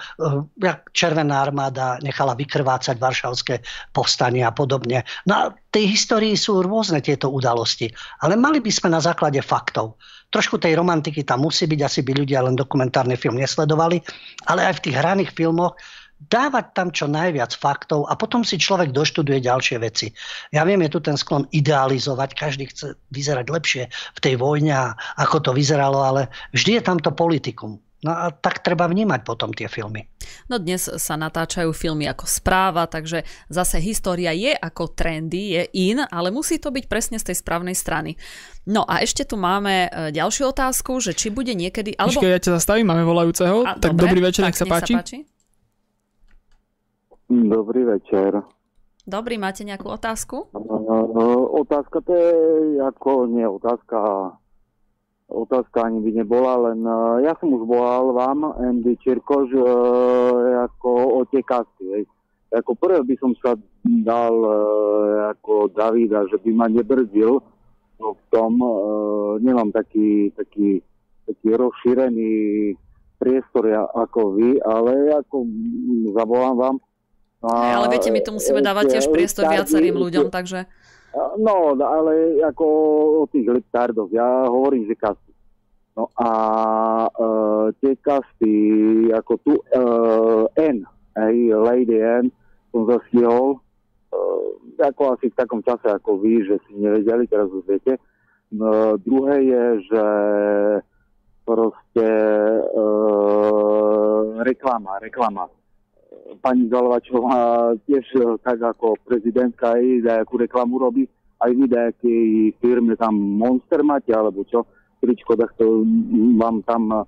Eh, 0.62 0.78
Červená 0.94 1.42
armáda 1.42 1.98
nechala 2.06 2.38
vykrvácať 2.38 3.02
varšavské 3.02 3.54
povstanie 3.90 4.46
a 4.46 4.54
podobne. 4.54 5.02
No 5.26 5.34
a 5.34 5.42
tej 5.68 5.84
histórii 5.84 6.32
sú 6.32 6.64
rôzne 6.64 7.04
tieto 7.04 7.28
udalosti, 7.28 7.92
ale 8.24 8.40
mali 8.40 8.58
by 8.64 8.70
sme 8.72 8.88
na 8.92 9.00
základe 9.04 9.40
faktov. 9.44 10.00
Trošku 10.28 10.60
tej 10.60 10.76
romantiky 10.76 11.24
tam 11.24 11.44
musí 11.44 11.64
byť, 11.68 11.80
asi 11.84 12.00
by 12.04 12.12
ľudia 12.24 12.44
len 12.44 12.56
dokumentárny 12.56 13.16
film 13.16 13.40
nesledovali, 13.40 14.00
ale 14.48 14.64
aj 14.64 14.80
v 14.80 14.82
tých 14.88 14.96
hraných 14.96 15.32
filmoch 15.32 15.76
dávať 16.18 16.74
tam 16.74 16.88
čo 16.90 17.06
najviac 17.06 17.54
faktov 17.54 18.10
a 18.10 18.18
potom 18.18 18.42
si 18.42 18.58
človek 18.58 18.90
doštuduje 18.90 19.38
ďalšie 19.38 19.78
veci. 19.78 20.10
Ja 20.50 20.66
viem, 20.66 20.82
je 20.82 20.90
tu 20.90 20.98
ten 20.98 21.14
sklon 21.14 21.46
idealizovať, 21.54 22.34
každý 22.34 22.66
chce 22.66 22.98
vyzerať 23.14 23.46
lepšie 23.46 23.82
v 23.88 24.18
tej 24.18 24.34
vojne, 24.34 24.98
ako 25.14 25.36
to 25.38 25.50
vyzeralo, 25.54 26.02
ale 26.02 26.26
vždy 26.50 26.80
je 26.80 26.82
tam 26.82 26.98
to 26.98 27.14
politikum. 27.14 27.78
No 27.98 28.14
a 28.14 28.30
tak 28.30 28.62
treba 28.62 28.86
vnímať 28.86 29.26
potom 29.26 29.50
tie 29.50 29.66
filmy. 29.66 30.06
No 30.46 30.62
dnes 30.62 30.86
sa 30.86 31.18
natáčajú 31.18 31.74
filmy 31.74 32.06
ako 32.06 32.30
správa, 32.30 32.86
takže 32.86 33.26
zase 33.50 33.82
história 33.82 34.30
je 34.30 34.54
ako 34.54 34.94
trendy, 34.94 35.58
je 35.58 35.62
in, 35.74 35.98
ale 36.06 36.30
musí 36.30 36.62
to 36.62 36.70
byť 36.70 36.86
presne 36.86 37.18
z 37.18 37.34
tej 37.34 37.42
správnej 37.42 37.74
strany. 37.74 38.14
No 38.70 38.86
a 38.86 39.02
ešte 39.02 39.26
tu 39.26 39.34
máme 39.34 39.90
e, 39.90 40.14
ďalšiu 40.14 40.54
otázku, 40.54 41.02
že 41.02 41.10
či 41.10 41.34
bude 41.34 41.58
niekedy... 41.58 41.98
Alebo... 41.98 42.22
Počkej, 42.22 42.30
ja 42.30 42.38
ťa 42.38 42.52
zastavím, 42.62 42.86
máme 42.86 43.02
volajúceho. 43.02 43.66
A, 43.66 43.74
tak 43.74 43.98
dobre, 43.98 44.14
dobrý 44.14 44.20
večer, 44.30 44.46
tak 44.46 44.54
nech 44.54 44.60
sa 44.62 44.66
páči. 44.70 44.94
Sa 44.94 45.00
páči. 45.02 45.18
Dobrý 47.28 47.82
večer. 47.82 48.30
Dobrý, 49.08 49.42
máte 49.42 49.66
nejakú 49.66 49.90
otázku? 49.90 50.52
Otázka 51.66 51.98
to 52.04 52.12
je 52.14 52.30
ako, 52.78 53.26
nie 53.26 53.42
otázka, 53.42 53.98
otázka 55.28 55.84
ani 55.84 56.00
by 56.00 56.10
nebola, 56.24 56.72
len 56.72 56.80
uh, 56.82 57.20
ja 57.20 57.36
som 57.36 57.52
už 57.52 57.68
volal 57.68 58.16
vám, 58.16 58.48
Andy 58.56 58.96
Čirkož, 58.96 59.52
uh, 59.52 60.64
ako 60.64 61.20
o 61.20 61.20
tie 61.28 61.44
kasty. 61.44 61.84
Hej. 61.92 62.04
Ako 62.48 62.72
prvé 62.80 63.04
by 63.04 63.14
som 63.20 63.36
sa 63.44 63.52
dal 63.84 64.34
uh, 64.40 65.36
ako 65.36 65.68
Davida, 65.76 66.24
že 66.32 66.40
by 66.40 66.50
ma 66.56 66.66
nebrzdil 66.72 67.44
no 68.00 68.06
v 68.16 68.22
tom, 68.32 68.52
uh, 68.56 69.36
nemám 69.38 69.68
taký, 69.68 70.32
taký, 70.32 70.80
taký 71.28 71.48
rozšírený 71.52 72.32
priestor 73.20 73.68
ja, 73.68 73.84
ako 73.84 74.38
vy, 74.38 74.56
ale 74.64 75.12
ako 75.12 75.36
zavolám 76.14 76.56
vám. 76.56 76.76
A, 77.38 77.78
ale 77.82 77.94
viete, 77.94 78.10
my 78.10 78.18
tu 78.18 78.34
musíme 78.34 78.58
dávať 78.64 78.98
tiež 78.98 79.12
priestor 79.14 79.46
viacerým 79.46 79.94
ľuďom, 79.94 80.32
takže... 80.32 80.66
No, 81.16 81.72
ale 81.72 82.42
ako 82.44 82.66
o 83.22 83.26
tých 83.32 83.48
liptardoch, 83.48 84.12
ja 84.12 84.44
hovorím, 84.44 84.84
že 84.84 84.98
kasty. 84.98 85.32
No 85.96 86.12
a 86.14 86.30
e, 87.10 87.20
tie 87.82 87.94
kasty, 87.98 88.54
ako 89.10 89.32
tu 89.42 89.52
e, 89.58 89.64
N, 90.62 90.86
hej, 91.18 91.36
Lady 91.58 91.98
N, 91.98 92.30
som 92.70 92.86
zastihol, 92.86 93.58
e, 93.58 93.58
ako 94.78 95.18
asi 95.18 95.32
v 95.32 95.38
takom 95.38 95.58
čase 95.64 95.90
ako 95.90 96.22
vy, 96.22 96.46
že 96.46 96.62
si 96.68 96.78
nevedeli, 96.78 97.26
teraz 97.26 97.50
už 97.50 97.66
viete. 97.66 97.98
No, 98.54 98.94
druhé 99.00 99.42
je, 99.42 99.64
že 99.90 100.04
proste 101.42 102.06
e, 102.62 102.86
reklama, 104.44 105.02
reklama 105.02 105.50
pani 106.44 106.68
Zalovačová 106.68 107.72
tiež 107.88 108.04
e, 108.16 108.36
tak 108.44 108.60
ako 108.60 109.00
prezidentka 109.04 109.74
aj 109.74 109.84
nejakú 110.04 110.34
reklamu 110.36 110.76
robí, 110.76 111.08
aj 111.40 111.50
vy 111.54 111.64
nejakej 111.70 112.24
firme 112.60 112.94
tam 112.98 113.14
Monster 113.16 113.80
máte, 113.86 114.12
alebo 114.12 114.44
čo, 114.44 114.66
tričko, 114.98 115.38
tak 115.38 115.54
to 115.56 115.86
vám 116.36 116.60
tam 116.66 117.06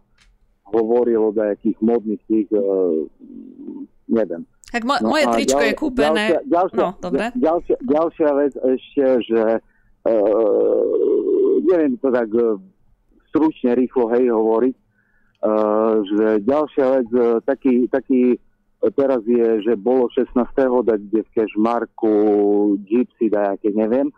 hovoril 0.70 1.30
o 1.30 1.34
nejakých 1.34 1.78
modných 1.82 2.22
tých, 2.30 2.48
uh, 2.54 3.02
neviem. 4.06 4.46
Tak 4.70 4.86
mo- 4.86 5.02
no 5.02 5.10
moje 5.10 5.26
tričko 5.34 5.58
ďal, 5.58 5.66
je 5.66 5.74
kúpené. 5.74 6.24
Ďalšia, 6.30 6.40
ďalšia, 6.46 6.78
no, 6.78 6.88
dobre. 7.02 7.24
Ďalšia, 7.34 7.76
ďalšia 7.82 8.30
vec 8.38 8.52
ešte, 8.54 9.04
že 9.26 9.42
uh, 10.06 10.82
neviem 11.66 11.98
to 11.98 12.08
tak 12.14 12.30
uh, 12.30 12.54
stručne, 13.34 13.74
rýchlo, 13.74 14.14
hej, 14.14 14.30
hovoriť, 14.30 14.74
uh, 15.42 15.94
že 16.06 16.26
ďalšia 16.46 16.86
vec, 17.02 17.08
uh, 17.18 17.42
taký, 17.42 17.90
taký 17.90 18.38
teraz 18.88 19.20
je, 19.28 19.60
že 19.60 19.76
bolo 19.76 20.08
16. 20.08 20.32
dať 20.88 21.00
kde 21.04 21.20
v 21.20 21.32
Kešmarku 21.36 22.14
Gypsy, 22.88 23.28
dajaké, 23.28 23.76
neviem. 23.76 24.08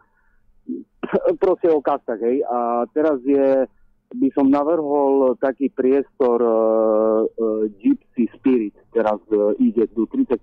Proste 1.43 1.67
o 1.67 1.83
kastách, 1.83 2.23
hej. 2.23 2.47
A 2.47 2.87
teraz 2.95 3.19
je, 3.27 3.67
by 4.15 4.29
som 4.39 4.47
navrhol 4.47 5.35
taký 5.43 5.67
priestor 5.75 6.39
uh, 6.39 7.27
uh, 7.27 7.67
Gypsy 7.83 8.31
Spirit, 8.39 8.79
teraz 8.95 9.19
uh, 9.35 9.51
ide 9.59 9.91
tu 9.91 10.07
31. 10.07 10.39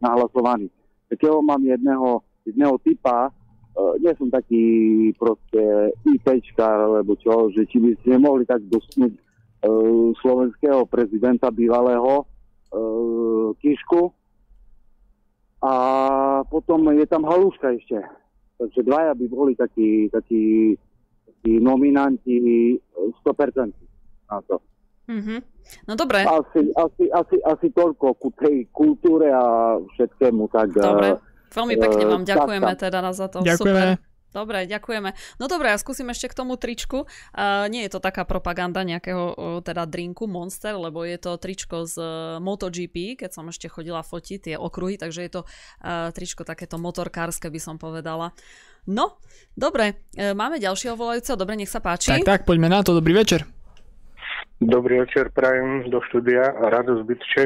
nahlasovaný. 0.00 0.72
Takého 1.12 1.44
mám 1.44 1.60
jedného, 1.60 2.24
jedného 2.48 2.80
typa, 2.80 3.28
uh, 3.28 3.94
nie 4.00 4.12
som 4.16 4.32
taký 4.32 4.64
proste 5.20 5.92
IPčka, 6.08 6.64
alebo 6.64 7.12
čo, 7.20 7.52
že 7.52 7.68
či 7.68 7.76
by 7.76 7.92
ste 8.00 8.16
mohli 8.16 8.48
tak 8.48 8.64
dostnúť 8.72 9.12
uh, 9.12 10.16
slovenského 10.24 10.88
prezidenta 10.88 11.52
bývalého, 11.52 12.24
Kišku 13.62 14.02
a 15.64 15.74
potom 16.50 16.92
je 16.92 17.06
tam 17.08 17.24
Halúška 17.24 17.72
ešte. 17.72 17.98
Takže 18.60 18.80
dvaja 18.86 19.12
by 19.16 19.26
boli 19.32 19.52
takí, 19.56 20.06
takí, 20.12 20.76
takí 21.26 21.52
nominanti 21.58 22.36
100% 23.24 23.72
na 24.30 24.38
to. 24.46 24.60
Mm-hmm. 25.08 25.38
No 25.88 25.92
dobre. 25.96 26.24
Asi, 26.24 26.60
asi, 26.76 27.04
asi, 27.12 27.36
asi 27.40 27.66
toľko 27.72 28.16
ku 28.20 28.28
tej 28.36 28.68
kultúre 28.72 29.32
a 29.32 29.76
všetkému. 29.96 30.48
Tak, 30.52 30.76
dobre. 30.76 31.16
Veľmi 31.54 31.74
pekne 31.80 32.04
vám 32.08 32.22
ďakujeme 32.24 32.72
teda 32.76 33.00
za 33.12 33.26
to. 33.32 33.40
Ďakujeme. 33.40 33.96
Super. 33.96 34.13
Dobre, 34.34 34.66
ďakujeme. 34.66 35.14
No 35.38 35.46
dobre, 35.46 35.70
ja 35.70 35.78
skúsim 35.78 36.10
ešte 36.10 36.26
k 36.26 36.34
tomu 36.34 36.58
tričku. 36.58 37.06
Uh, 37.06 37.70
nie 37.70 37.86
je 37.86 37.94
to 37.94 38.02
taká 38.02 38.26
propaganda 38.26 38.82
nejakého 38.82 39.24
uh, 39.30 39.34
teda 39.62 39.86
drinku 39.86 40.26
Monster, 40.26 40.74
lebo 40.74 41.06
je 41.06 41.22
to 41.22 41.38
tričko 41.38 41.86
z 41.86 41.94
uh, 42.02 42.42
MotoGP, 42.42 43.14
keď 43.14 43.30
som 43.30 43.46
ešte 43.46 43.70
chodila 43.70 44.02
fotiť 44.02 44.50
tie 44.50 44.56
okruhy, 44.58 44.98
takže 44.98 45.22
je 45.22 45.30
to 45.38 45.40
uh, 45.46 46.10
tričko 46.10 46.42
takéto 46.42 46.82
motorkárske, 46.82 47.46
by 47.46 47.60
som 47.62 47.78
povedala. 47.78 48.34
No, 48.90 49.22
dobre, 49.54 50.02
uh, 50.18 50.34
máme 50.34 50.58
ďalšieho 50.58 50.98
volajúceho, 50.98 51.38
dobre, 51.38 51.54
nech 51.54 51.70
sa 51.70 51.78
páči. 51.78 52.18
Tak, 52.18 52.26
tak, 52.26 52.42
poďme 52.42 52.66
na 52.66 52.82
to, 52.82 52.90
dobrý 52.98 53.14
večer. 53.14 53.46
Dobrý 54.58 54.98
večer, 54.98 55.30
prajem 55.30 55.86
do 55.94 56.02
štúdia, 56.10 56.58
radosť 56.58 57.02
bytče. 57.06 57.42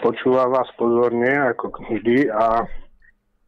Počúvam 0.00 0.56
vás 0.56 0.72
pozorne, 0.80 1.52
ako 1.52 1.68
vždy 1.92 2.32
a 2.32 2.64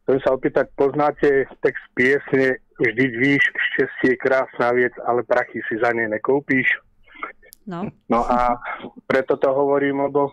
Chcem 0.07 0.23
sa 0.23 0.39
opýtať, 0.39 0.71
poznáte 0.79 1.51
text 1.59 1.83
piesne 1.91 2.63
Vždyť 2.77 3.11
víš, 3.17 3.43
šťastie 3.73 4.13
je 4.13 4.21
krásna 4.21 4.69
vec, 4.77 4.93
ale 5.01 5.25
prachy 5.25 5.65
si 5.65 5.81
za 5.81 5.89
ne 5.97 6.05
nekúpíš? 6.05 6.69
No. 7.67 7.89
no 8.07 8.21
a 8.23 8.55
preto 9.09 9.35
to 9.35 9.49
hovorím, 9.49 10.07
lebo 10.07 10.31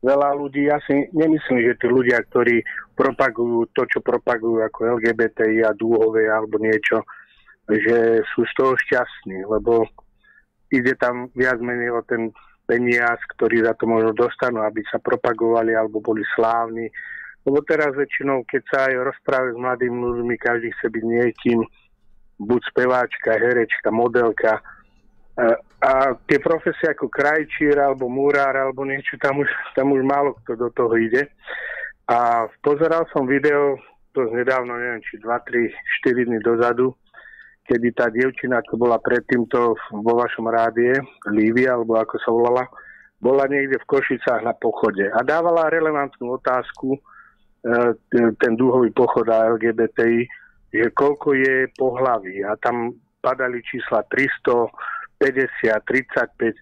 veľa 0.00 0.32
ľudí, 0.38 0.70
ja 0.70 0.80
si 0.88 1.10
nemyslím, 1.12 1.60
že 1.66 1.78
tí 1.82 1.86
ľudia, 1.90 2.24
ktorí 2.30 2.64
propagujú 2.96 3.68
to, 3.76 3.84
čo 3.90 3.98
propagujú 4.00 4.64
ako 4.64 4.96
LGBTI 4.96 5.66
a 5.66 5.76
dúhové 5.76 6.30
alebo 6.30 6.56
niečo, 6.56 7.04
že 7.68 8.24
sú 8.32 8.48
z 8.48 8.52
toho 8.56 8.72
šťastní, 8.74 9.44
lebo 9.44 9.84
ide 10.72 10.96
tam 10.96 11.28
viac 11.36 11.60
menej 11.60 11.90
o 11.92 12.02
ten 12.06 12.32
peniaz, 12.64 13.18
ktorý 13.36 13.66
za 13.66 13.74
to 13.74 13.84
možno 13.90 14.14
dostanú, 14.14 14.62
aby 14.62 14.80
sa 14.88 15.02
propagovali 15.02 15.74
alebo 15.74 15.98
boli 15.98 16.22
slávni 16.38 16.86
lebo 17.50 17.66
teraz 17.66 17.90
väčšinou, 17.98 18.46
keď 18.46 18.62
sa 18.70 18.78
aj 18.86 19.10
rozprávajú 19.10 19.58
s 19.58 19.62
mladými 19.66 19.98
ľuďmi, 19.98 20.34
každý 20.38 20.70
chce 20.70 20.86
byť 20.86 21.02
niekým, 21.02 21.58
buď 22.38 22.60
speváčka, 22.70 23.34
herečka, 23.42 23.90
modelka. 23.90 24.62
A, 25.34 25.58
a 25.82 25.92
tie 26.30 26.38
profesie 26.38 26.94
ako 26.94 27.10
krajčír, 27.10 27.74
alebo 27.74 28.06
múrár, 28.06 28.54
alebo 28.54 28.86
niečo, 28.86 29.18
tam 29.18 29.42
už, 29.42 29.50
tam 29.74 29.90
už 29.90 30.06
málo 30.06 30.38
kto 30.46 30.62
do 30.62 30.68
toho 30.70 30.94
ide. 30.94 31.26
A 32.06 32.46
pozeral 32.62 33.02
som 33.10 33.26
video, 33.26 33.74
to 34.14 34.30
nedávno, 34.30 34.78
neviem, 34.78 35.02
či 35.02 35.18
2, 35.18 35.26
3, 35.26 36.06
4 36.06 36.30
dny 36.30 36.38
dozadu, 36.46 36.94
kedy 37.66 37.88
tá 37.98 38.14
dievčina, 38.14 38.62
čo 38.62 38.78
bola 38.78 39.02
predtým 39.02 39.50
vo 39.90 40.12
vašom 40.14 40.46
rádie, 40.46 40.94
Lívia, 41.34 41.74
alebo 41.74 41.98
ako 41.98 42.14
sa 42.22 42.30
volala, 42.30 42.62
bola 43.18 43.50
niekde 43.50 43.74
v 43.82 43.88
Košicách 43.90 44.46
na 44.46 44.54
pochode 44.54 45.10
a 45.10 45.18
dávala 45.26 45.66
relevantnú 45.66 46.38
otázku, 46.38 46.94
E, 46.94 47.09
ten 48.40 48.52
dúhový 48.56 48.88
pochod 48.92 49.28
a 49.28 49.52
LGBTI, 49.52 50.24
že 50.72 50.86
koľko 50.96 51.36
je 51.36 51.68
pohlaví. 51.76 52.40
A 52.44 52.56
tam 52.60 52.96
padali 53.20 53.60
čísla 53.60 54.04
350, 54.08 54.72
35 55.84 56.56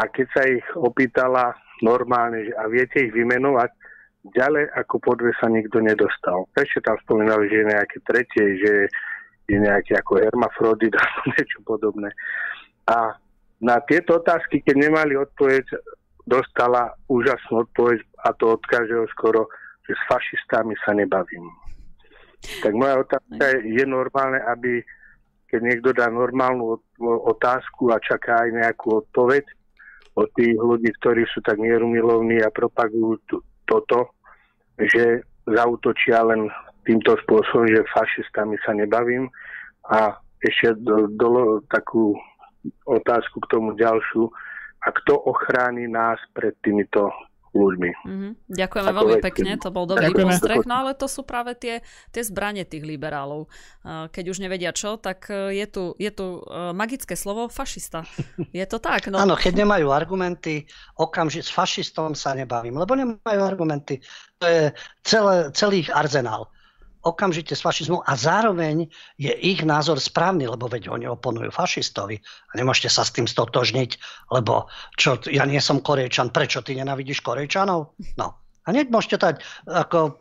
a 0.00 0.02
keď 0.08 0.26
sa 0.32 0.42
ich 0.48 0.64
opýtala 0.78 1.52
normálne, 1.84 2.52
a 2.56 2.68
viete 2.68 3.04
ich 3.04 3.12
vymenovať, 3.12 3.70
ďalej 4.36 4.68
ako 4.76 4.94
po 5.00 5.12
sa 5.40 5.48
nikto 5.48 5.80
nedostal. 5.80 6.44
Ešte 6.52 6.84
tam 6.84 6.96
spomínali, 7.04 7.48
že 7.48 7.64
je 7.64 7.72
nejaké 7.72 7.98
tretie, 8.04 8.46
že 8.60 8.72
je 9.48 9.58
nejaký 9.58 9.96
ako 9.98 10.20
hermafrodit 10.20 10.94
alebo 11.00 11.20
niečo 11.34 11.58
podobné. 11.64 12.08
A 12.86 13.16
na 13.60 13.76
tieto 13.84 14.20
otázky, 14.20 14.64
keď 14.64 14.76
nemali 14.88 15.16
odpoveď, 15.16 15.64
dostala 16.24 16.96
úžasnú 17.10 17.68
odpoveď 17.68 18.00
a 18.24 18.32
to 18.36 18.56
od 18.56 18.62
každého 18.64 19.04
skoro, 19.12 19.48
s 19.92 20.02
fašistami 20.08 20.74
sa 20.84 20.94
nebavím. 20.94 21.46
Tak 22.64 22.72
moja 22.72 23.04
otázka 23.04 23.44
je, 23.56 23.76
je 23.76 23.84
normálne, 23.84 24.40
aby 24.48 24.80
keď 25.50 25.60
niekto 25.60 25.90
dá 25.90 26.06
normálnu 26.08 26.78
otázku 27.26 27.90
a 27.90 27.98
čaká 27.98 28.46
aj 28.46 28.50
nejakú 28.54 29.02
odpoveď 29.02 29.44
od 30.14 30.30
tých 30.38 30.54
ľudí, 30.54 30.90
ktorí 31.02 31.26
sú 31.26 31.42
tak 31.42 31.58
mierumilovní 31.58 32.38
a 32.42 32.54
propagujú 32.54 33.18
toto, 33.66 34.14
že 34.78 35.26
zautočia 35.46 36.22
len 36.22 36.46
týmto 36.86 37.18
spôsobom, 37.26 37.66
že 37.66 37.92
fašistami 37.92 38.56
sa 38.62 38.72
nebavím. 38.78 39.26
A 39.90 40.14
ešte 40.40 40.78
do, 40.80 41.10
do, 41.10 41.60
takú 41.66 42.14
otázku 42.86 43.42
k 43.42 43.50
tomu 43.50 43.74
ďalšiu. 43.74 44.30
A 44.80 44.88
kto 44.96 45.18
ochráni 45.28 45.90
nás 45.90 46.16
pred 46.32 46.56
týmito 46.64 47.12
ľuďmi. 47.50 47.90
Mm-hmm. 48.06 48.32
Ďakujeme 48.46 48.90
veľmi 48.94 49.16
pekne, 49.18 49.50
to 49.58 49.74
bol 49.74 49.84
dobrý 49.86 50.14
Ďakujeme. 50.14 50.30
postreh, 50.30 50.62
no 50.66 50.74
ale 50.86 50.92
to 50.94 51.10
sú 51.10 51.26
práve 51.26 51.58
tie, 51.58 51.82
tie 52.14 52.22
zbranie 52.22 52.62
tých 52.62 52.86
liberálov. 52.86 53.50
Keď 53.84 54.24
už 54.30 54.38
nevedia 54.38 54.70
čo, 54.70 55.00
tak 55.00 55.26
e, 55.32 55.58
je 55.58 55.66
tu, 55.66 55.96
je 55.98 56.10
tu 56.14 56.44
e, 56.46 56.70
magické 56.70 57.18
slovo 57.18 57.50
fašista. 57.50 58.06
Je 58.54 58.62
to 58.70 58.78
tak? 58.78 59.10
No. 59.10 59.18
Áno, 59.18 59.34
keď 59.34 59.66
nemajú 59.66 59.90
argumenty, 59.90 60.68
okamžite 60.94 61.48
s 61.48 61.52
fašistom 61.54 62.14
sa 62.14 62.38
nebavím, 62.38 62.78
lebo 62.78 62.94
nemajú 62.94 63.40
argumenty. 63.42 63.98
To 64.38 64.46
je 64.46 64.62
celé, 65.02 65.50
celý 65.50 65.88
ich 65.88 65.90
arzenál 65.90 66.52
okamžite 67.00 67.56
s 67.56 67.64
fašizmom 67.64 68.04
a 68.04 68.12
zároveň 68.16 68.88
je 69.16 69.32
ich 69.32 69.64
názor 69.64 69.96
správny, 69.96 70.48
lebo 70.48 70.68
veď 70.68 70.92
oni 70.92 71.06
oponujú 71.08 71.48
fašistovi 71.48 72.20
a 72.20 72.52
nemôžete 72.56 72.92
sa 72.92 73.02
s 73.04 73.14
tým 73.16 73.24
stotožniť, 73.24 73.90
lebo 74.32 74.68
čo, 75.00 75.16
ja 75.28 75.48
nie 75.48 75.60
som 75.64 75.80
Korejčan, 75.80 76.32
prečo 76.32 76.60
ty 76.60 76.76
nenavidíš 76.76 77.24
Korejčanov? 77.24 77.96
No. 78.20 78.28
A 78.68 78.76
môžete 78.76 79.16
dať, 79.16 79.34
ako 79.64 80.20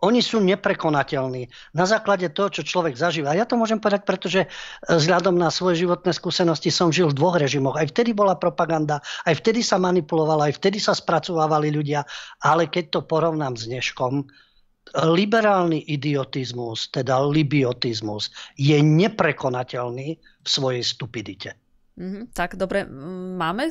oni 0.00 0.24
sú 0.24 0.40
neprekonateľní 0.40 1.76
na 1.76 1.84
základe 1.84 2.32
toho, 2.32 2.48
čo 2.48 2.64
človek 2.64 2.96
zažíva. 2.96 3.36
Ja 3.36 3.44
to 3.44 3.60
môžem 3.60 3.76
povedať, 3.76 4.08
pretože 4.08 4.40
e, 4.44 4.48
vzhľadom 4.88 5.36
na 5.36 5.52
svoje 5.52 5.84
životné 5.84 6.16
skúsenosti 6.16 6.72
som 6.72 6.88
žil 6.88 7.12
v 7.12 7.18
dvoch 7.20 7.36
režimoch. 7.36 7.76
Aj 7.76 7.84
vtedy 7.84 8.16
bola 8.16 8.40
propaganda, 8.40 9.04
aj 9.28 9.44
vtedy 9.44 9.60
sa 9.60 9.76
manipulovala, 9.76 10.48
aj 10.48 10.56
vtedy 10.56 10.80
sa 10.80 10.96
spracovávali 10.96 11.68
ľudia. 11.68 12.08
Ale 12.40 12.72
keď 12.72 12.96
to 12.96 13.00
porovnám 13.04 13.60
s 13.60 13.68
dneškom, 13.68 14.24
liberálny 14.96 15.86
idiotizmus, 15.86 16.90
teda 16.90 17.22
libiotizmus, 17.22 18.30
je 18.58 18.78
neprekonateľný 18.82 20.08
v 20.18 20.48
svojej 20.48 20.82
stupidite. 20.82 21.54
Mm-hmm, 22.00 22.32
tak 22.32 22.56
dobre, 22.56 22.88
máme 23.36 23.70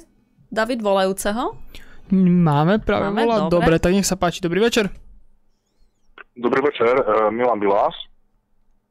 David 0.49 0.85
volajúceho? 0.85 1.57
Máme, 2.13 2.81
práve 2.81 3.13
Máme, 3.13 3.21
volá. 3.25 3.37
Dobre. 3.45 3.53
dobre, 3.53 3.75
tak 3.77 3.93
nech 3.93 4.07
sa 4.07 4.17
páči. 4.17 4.41
Dobrý 4.41 4.65
večer. 4.65 4.89
Dobrý 6.33 6.61
večer, 6.65 6.93
uh, 6.97 7.29
Milan 7.29 7.61
Bilás. 7.61 7.93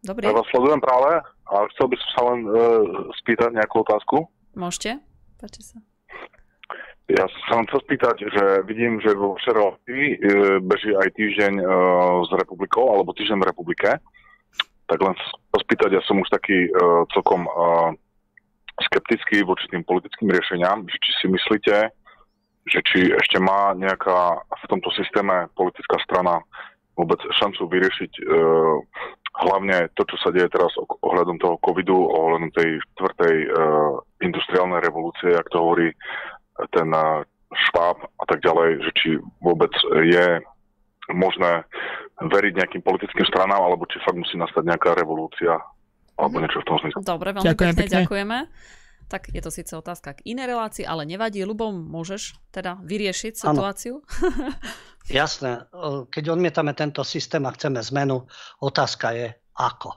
Dobrý. 0.06 0.30
Ja 0.30 0.36
vás 0.36 0.46
sledujem 0.55 0.78
práve 0.78 1.18
a 1.26 1.55
chcel 1.74 1.86
by 1.90 1.96
som 1.98 2.10
sa 2.14 2.20
len 2.30 2.38
uh, 2.46 2.55
spýtať 3.18 3.50
nejakú 3.59 3.82
otázku. 3.82 4.30
Môžete, 4.55 5.02
páči 5.42 5.66
sa. 5.66 5.82
Ja 7.09 7.24
vám 7.48 7.64
chcel 7.72 7.80
spýtať, 7.89 8.16
že 8.28 8.44
vidím, 8.68 9.01
že 9.01 9.16
vo 9.16 9.32
Šero 9.40 9.80
TV 9.89 10.12
e, 10.12 10.16
beží 10.60 10.93
aj 10.93 11.09
týždeň 11.16 11.52
e, 11.56 11.64
s 12.28 12.30
republikou, 12.36 12.85
alebo 12.93 13.16
týždeň 13.16 13.40
v 13.40 13.48
republike. 13.48 13.89
Tak 14.85 14.98
len 15.01 15.16
spýtať, 15.56 15.97
ja 15.97 16.02
som 16.05 16.20
už 16.20 16.28
taký 16.28 16.68
e, 16.68 16.70
celkom 17.16 17.48
skeptický 18.78 19.40
voči 19.43 19.66
tým 19.72 19.82
politickým 19.89 20.28
riešeniam, 20.28 20.85
že 20.85 20.97
či 21.01 21.10
si 21.24 21.26
myslíte, 21.32 21.76
že 22.68 22.80
či 22.85 23.10
ešte 23.10 23.40
má 23.40 23.72
nejaká 23.72 24.44
v 24.44 24.64
tomto 24.68 24.93
systéme 24.93 25.48
politická 25.56 25.97
strana 26.05 26.44
vôbec 26.98 27.22
šancu 27.40 27.70
vyriešiť 27.70 28.12
e, 28.18 28.22
hlavne 29.39 29.86
to, 29.94 30.02
čo 30.02 30.16
sa 30.18 30.35
deje 30.35 30.51
teraz 30.51 30.74
ohľadom 30.82 31.39
toho 31.39 31.56
covidu, 31.62 31.94
ohľadom 31.94 32.51
tej 32.52 32.82
štvrtej 32.82 33.36
e, 33.47 33.48
industriálnej 34.26 34.82
revolúcie, 34.82 35.30
ak 35.30 35.47
to 35.55 35.62
hovorí 35.62 35.94
ten 36.72 36.89
eh, 36.90 37.24
šváb 37.68 37.98
a 38.05 38.24
tak 38.28 38.44
ďalej, 38.44 38.85
že 38.85 38.90
či 38.98 39.09
vôbec 39.40 39.72
je 40.05 40.43
možné 41.12 41.64
veriť 42.20 42.52
nejakým 42.52 42.82
politickým 42.85 43.24
stranám, 43.24 43.64
alebo 43.64 43.89
či 43.89 43.97
fakt 44.05 44.18
musí 44.18 44.36
nastať 44.36 44.64
nejaká 44.68 44.93
revolúcia, 44.93 45.56
alebo 46.20 46.36
mm-hmm. 46.36 46.43
niečo 46.44 46.60
v 46.60 46.66
tom 46.68 46.76
zmysle. 46.85 47.01
Dobre, 47.01 47.28
veľmi 47.32 47.48
Ďakujem, 47.48 47.72
pekne, 47.72 47.85
pekne 47.89 47.97
ďakujeme. 48.05 48.39
Tak 49.09 49.32
je 49.32 49.40
to 49.40 49.48
síce 49.48 49.72
otázka 49.72 50.20
k 50.20 50.36
inej 50.36 50.52
relácii, 50.52 50.85
ale 50.85 51.09
nevadí. 51.09 51.40
Ľubom, 51.40 51.72
môžeš 51.89 52.36
teda 52.52 52.76
vyriešiť 52.85 53.40
situáciu? 53.40 54.05
Jasné. 55.09 55.64
Keď 56.12 56.24
odmietame 56.36 56.76
tento 56.76 57.01
systém 57.01 57.40
a 57.48 57.51
chceme 57.56 57.80
zmenu, 57.80 58.28
otázka 58.60 59.16
je 59.16 59.32
ako. 59.56 59.97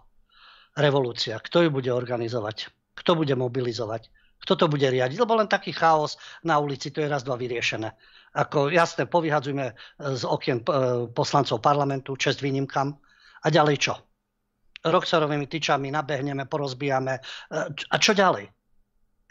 Revolúcia. 0.80 1.36
Kto 1.44 1.68
ju 1.68 1.70
bude 1.76 1.92
organizovať? 1.92 2.72
Kto 2.96 3.20
bude 3.20 3.36
mobilizovať? 3.36 4.08
Kto 4.42 4.54
to 4.58 4.66
bude 4.66 4.84
riadiť? 4.84 5.22
Lebo 5.22 5.38
len 5.38 5.46
taký 5.46 5.70
chaos 5.70 6.18
na 6.42 6.58
ulici, 6.58 6.90
to 6.90 7.02
je 7.02 7.08
raz, 7.08 7.22
dva 7.22 7.38
vyriešené. 7.38 7.94
Ako 8.34 8.74
jasné, 8.74 9.06
povyhadzujme 9.06 9.66
e, 9.70 9.74
z 10.18 10.24
okien 10.26 10.66
e, 10.66 10.66
poslancov 11.14 11.62
parlamentu, 11.62 12.18
čest 12.18 12.42
výnimkam. 12.42 12.98
A 13.46 13.48
ďalej 13.54 13.78
čo? 13.78 13.94
Roxorovými 14.82 15.46
tyčami 15.46 15.94
nabehneme, 15.94 16.50
porozbijame. 16.50 17.14
E, 17.18 17.22
a 17.70 17.96
čo 18.02 18.18
ďalej? 18.18 18.50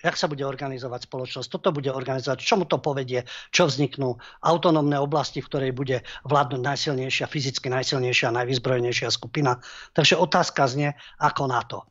Jak 0.00 0.16
sa 0.16 0.30
bude 0.32 0.46
organizovať 0.46 1.10
spoločnosť? 1.10 1.48
Toto 1.48 1.76
bude 1.76 1.92
organizovať? 1.92 2.40
Čomu 2.40 2.64
to 2.64 2.80
povedie? 2.80 3.28
Čo 3.52 3.68
vzniknú? 3.68 4.16
Autonómne 4.40 4.96
oblasti, 4.96 5.44
v 5.44 5.48
ktorej 5.52 5.72
bude 5.76 6.00
vládnuť 6.24 6.60
najsilnejšia, 6.64 7.28
fyzicky 7.28 7.68
najsilnejšia, 7.68 8.32
najvyzbrojenejšia 8.32 9.12
skupina. 9.12 9.60
Takže 9.92 10.16
otázka 10.16 10.64
znie, 10.72 10.96
ako 11.20 11.42
na 11.50 11.60
to 11.68 11.84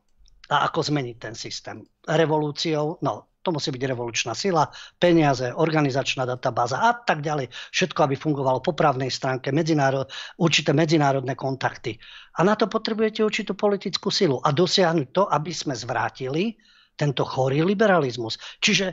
a 0.49 0.65
ako 0.65 0.79
zmeniť 0.81 1.15
ten 1.21 1.35
systém. 1.37 1.85
Revolúciou, 2.09 2.97
no 3.05 3.29
to 3.39 3.55
musí 3.55 3.71
byť 3.71 3.83
revolučná 3.95 4.35
sila, 4.35 4.67
peniaze, 4.99 5.47
organizačná 5.55 6.27
databáza 6.27 6.83
a 6.83 6.91
tak 6.91 7.23
ďalej. 7.23 7.47
Všetko, 7.71 7.99
aby 8.03 8.15
fungovalo 8.19 8.59
po 8.59 8.75
právnej 8.75 9.07
stránke, 9.07 9.55
medzinárod, 9.55 10.11
určité 10.43 10.75
medzinárodné 10.75 11.39
kontakty. 11.39 11.95
A 12.35 12.43
na 12.43 12.59
to 12.59 12.67
potrebujete 12.67 13.23
určitú 13.23 13.55
politickú 13.55 14.11
silu 14.11 14.43
a 14.43 14.51
dosiahnuť 14.51 15.07
to, 15.15 15.23
aby 15.31 15.55
sme 15.55 15.71
zvrátili 15.71 16.59
tento 16.99 17.23
chorý 17.23 17.63
liberalizmus. 17.63 18.35
Čiže 18.59 18.91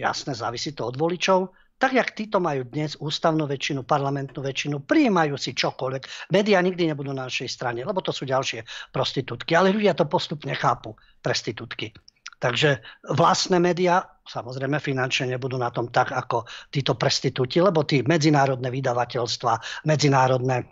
jasne, 0.00 0.32
závisí 0.32 0.72
to 0.72 0.88
od 0.88 0.96
voličov, 0.96 1.52
tak 1.78 1.92
jak 1.92 2.14
títo 2.14 2.38
majú 2.38 2.64
dnes 2.64 2.94
ústavnú 2.96 3.44
väčšinu, 3.50 3.82
parlamentnú 3.82 4.40
väčšinu, 4.40 4.86
prijímajú 4.86 5.34
si 5.34 5.52
čokoľvek. 5.52 6.32
Média 6.32 6.62
nikdy 6.62 6.94
nebudú 6.94 7.10
na 7.10 7.26
našej 7.26 7.50
strane, 7.50 7.82
lebo 7.82 7.98
to 8.00 8.14
sú 8.14 8.24
ďalšie 8.24 8.62
prostitútky. 8.94 9.58
Ale 9.58 9.74
ľudia 9.74 9.92
to 9.92 10.06
postupne 10.06 10.54
chápu, 10.54 10.94
prostitútky. 11.20 11.90
Takže 12.38 12.84
vlastné 13.16 13.56
médiá, 13.56 14.04
samozrejme 14.24 14.76
finančne 14.76 15.32
nebudú 15.34 15.56
na 15.56 15.72
tom 15.72 15.88
tak, 15.88 16.12
ako 16.12 16.44
títo 16.68 16.94
prestitúti, 16.94 17.58
lebo 17.60 17.88
tí 17.88 18.04
medzinárodné 18.04 18.68
vydavateľstva, 18.68 19.84
medzinárodné 19.88 20.68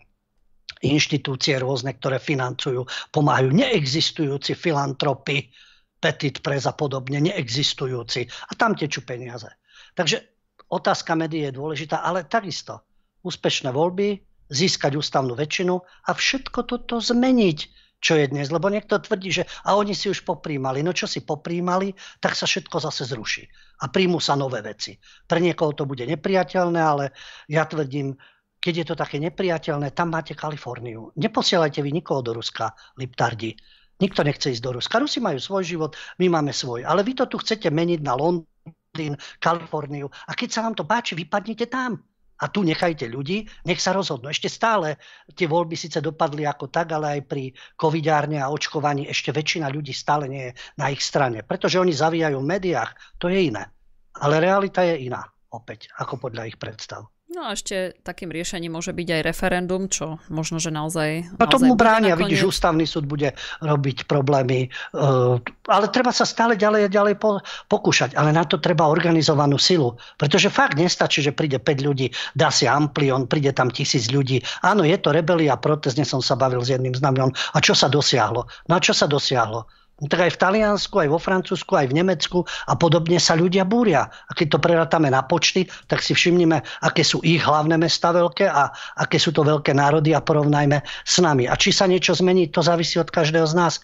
inštitúcie 0.83 1.57
rôzne, 1.63 1.95
ktoré 1.97 2.19
financujú, 2.19 2.83
pomáhajú 3.15 3.55
neexistujúci 3.55 4.53
filantropy, 4.59 5.49
Petit 6.03 6.43
Prez 6.43 6.67
a 6.67 6.75
podobne, 6.75 7.23
neexistujúci. 7.23 8.27
A 8.27 8.53
tam 8.59 8.75
tečú 8.75 9.07
peniaze. 9.07 9.47
Takže 9.95 10.32
Otázka 10.73 11.13
médií 11.13 11.45
je 11.45 11.53
dôležitá, 11.53 12.01
ale 12.01 12.25
takisto 12.25 12.81
úspešné 13.21 13.69
voľby, 13.77 14.25
získať 14.49 14.97
ústavnú 14.97 15.37
väčšinu 15.37 15.75
a 15.81 16.11
všetko 16.17 16.65
toto 16.65 16.97
zmeniť, 16.97 17.59
čo 18.03 18.17
je 18.17 18.27
dnes. 18.33 18.49
Lebo 18.49 18.73
niekto 18.73 18.97
tvrdí, 18.97 19.31
že 19.31 19.45
a 19.69 19.77
oni 19.77 19.93
si 19.93 20.09
už 20.09 20.25
poprímali. 20.25 20.81
No 20.81 20.97
čo 20.97 21.05
si 21.05 21.21
poprímali, 21.25 21.93
tak 22.19 22.33
sa 22.33 22.49
všetko 22.49 22.77
zase 22.83 23.05
zruší. 23.05 23.45
A 23.85 23.93
príjmu 23.93 24.17
sa 24.19 24.33
nové 24.33 24.65
veci. 24.65 24.97
Pre 25.29 25.39
niekoho 25.39 25.77
to 25.77 25.85
bude 25.85 26.09
nepriateľné, 26.09 26.81
ale 26.81 27.05
ja 27.53 27.69
tvrdím, 27.69 28.17
keď 28.63 28.75
je 28.75 28.87
to 28.89 28.95
také 28.97 29.21
nepriateľné, 29.21 29.93
tam 29.93 30.13
máte 30.13 30.33
Kaliforniu. 30.33 31.13
Neposielajte 31.21 31.81
vy 31.85 31.91
nikoho 31.93 32.25
do 32.25 32.33
Ruska, 32.37 32.75
Liptardi. 32.97 33.55
Nikto 34.03 34.27
nechce 34.27 34.51
ísť 34.51 34.63
do 34.63 34.73
Ruska. 34.83 34.99
Rusi 34.99 35.23
majú 35.23 35.39
svoj 35.39 35.63
život, 35.63 35.93
my 36.19 36.27
máme 36.27 36.51
svoj. 36.51 36.83
Ale 36.83 37.07
vy 37.07 37.15
to 37.15 37.31
tu 37.31 37.39
chcete 37.39 37.71
meniť 37.71 38.03
na 38.03 38.19
Londýn, 38.19 38.52
Kaliforniu. 39.41 40.13
A 40.29 40.37
keď 40.37 40.49
sa 40.53 40.61
vám 40.61 40.77
to 40.77 40.85
páči, 40.85 41.17
vypadnite 41.17 41.67
tam. 41.73 41.97
A 42.43 42.51
tu 42.51 42.67
nechajte 42.67 43.07
ľudí, 43.07 43.47
nech 43.65 43.79
sa 43.79 43.95
rozhodnú. 43.95 44.27
Ešte 44.27 44.51
stále 44.51 44.99
tie 45.31 45.47
voľby 45.47 45.79
síce 45.79 46.03
dopadli 46.03 46.43
ako 46.43 46.75
tak, 46.75 46.91
ale 46.91 47.19
aj 47.19 47.21
pri 47.31 47.55
covidárne 47.79 48.43
a 48.43 48.51
očkovaní 48.51 49.07
ešte 49.07 49.31
väčšina 49.31 49.71
ľudí 49.71 49.95
stále 49.95 50.27
nie 50.27 50.51
je 50.51 50.53
na 50.75 50.91
ich 50.91 51.01
strane. 51.01 51.47
Pretože 51.47 51.79
oni 51.79 51.95
zavíjajú 51.95 52.43
v 52.43 52.51
médiách, 52.51 52.91
to 53.23 53.31
je 53.31 53.47
iné. 53.47 53.71
Ale 54.19 54.43
realita 54.43 54.83
je 54.83 55.07
iná 55.07 55.23
opäť, 55.55 55.89
ako 55.97 56.19
podľa 56.19 56.51
ich 56.51 56.59
predstav. 56.59 57.07
No 57.33 57.49
a 57.49 57.57
ešte 57.57 57.97
takým 58.05 58.29
riešením 58.29 58.77
môže 58.77 58.93
byť 58.93 59.09
aj 59.09 59.23
referendum, 59.25 59.89
čo 59.89 60.21
možno, 60.29 60.61
že 60.61 60.69
naozaj... 60.69 61.33
No 61.41 61.49
tomu 61.49 61.73
bránia, 61.73 62.13
nakoniec... 62.13 62.37
vidíš, 62.37 62.53
ústavný 62.53 62.85
súd 62.85 63.09
bude 63.09 63.33
robiť 63.65 64.05
problémy, 64.05 64.69
uh, 64.93 65.41
ale 65.73 65.87
treba 65.89 66.13
sa 66.13 66.29
stále 66.29 66.61
ďalej 66.61 66.87
a 66.87 66.93
ďalej 66.93 67.15
po, 67.17 67.41
pokúšať, 67.73 68.13
ale 68.21 68.37
na 68.37 68.45
to 68.45 68.61
treba 68.61 68.85
organizovanú 68.85 69.57
silu, 69.57 69.97
pretože 70.21 70.53
fakt 70.53 70.77
nestačí, 70.77 71.25
že 71.25 71.33
príde 71.33 71.57
5 71.57 71.89
ľudí, 71.89 72.13
dá 72.37 72.53
si 72.53 72.69
amplion, 72.69 73.25
príde 73.25 73.57
tam 73.57 73.73
tisíc 73.73 74.13
ľudí. 74.13 74.45
Áno, 74.61 74.85
je 74.85 75.01
to 75.01 75.09
rebelia, 75.09 75.57
protest, 75.57 75.97
dnes 75.97 76.13
som 76.13 76.21
sa 76.21 76.37
bavil 76.37 76.61
s 76.61 76.69
jedným 76.69 76.93
znamion. 76.93 77.33
A 77.57 77.65
čo 77.65 77.73
sa 77.73 77.89
dosiahlo? 77.89 78.45
No 78.69 78.77
a 78.77 78.81
čo 78.85 78.93
sa 78.93 79.09
dosiahlo? 79.09 79.65
Tak 80.03 80.19
aj 80.19 80.35
v 80.35 80.41
Taliansku, 80.41 80.95
aj 80.99 81.09
vo 81.15 81.23
Francúzsku, 81.23 81.79
aj 81.79 81.95
v 81.95 82.03
Nemecku 82.03 82.43
a 82.67 82.75
podobne 82.75 83.23
sa 83.23 83.39
ľudia 83.39 83.63
búria. 83.63 84.11
A 84.11 84.33
keď 84.35 84.59
to 84.59 84.59
prerátame 84.59 85.07
na 85.07 85.23
počty, 85.23 85.71
tak 85.87 86.03
si 86.03 86.11
všimnime, 86.11 86.59
aké 86.83 87.07
sú 87.07 87.23
ich 87.23 87.39
hlavné 87.39 87.79
mesta 87.79 88.11
veľké 88.11 88.51
a 88.51 88.75
aké 88.99 89.23
sú 89.23 89.31
to 89.31 89.47
veľké 89.47 89.71
národy 89.71 90.11
a 90.11 90.25
porovnajme 90.25 90.83
s 91.07 91.15
nami. 91.23 91.47
A 91.47 91.55
či 91.55 91.71
sa 91.71 91.87
niečo 91.87 92.19
zmení, 92.19 92.51
to 92.51 92.67
závisí 92.67 92.99
od 92.99 93.15
každého 93.15 93.47
z 93.47 93.55
nás. 93.55 93.79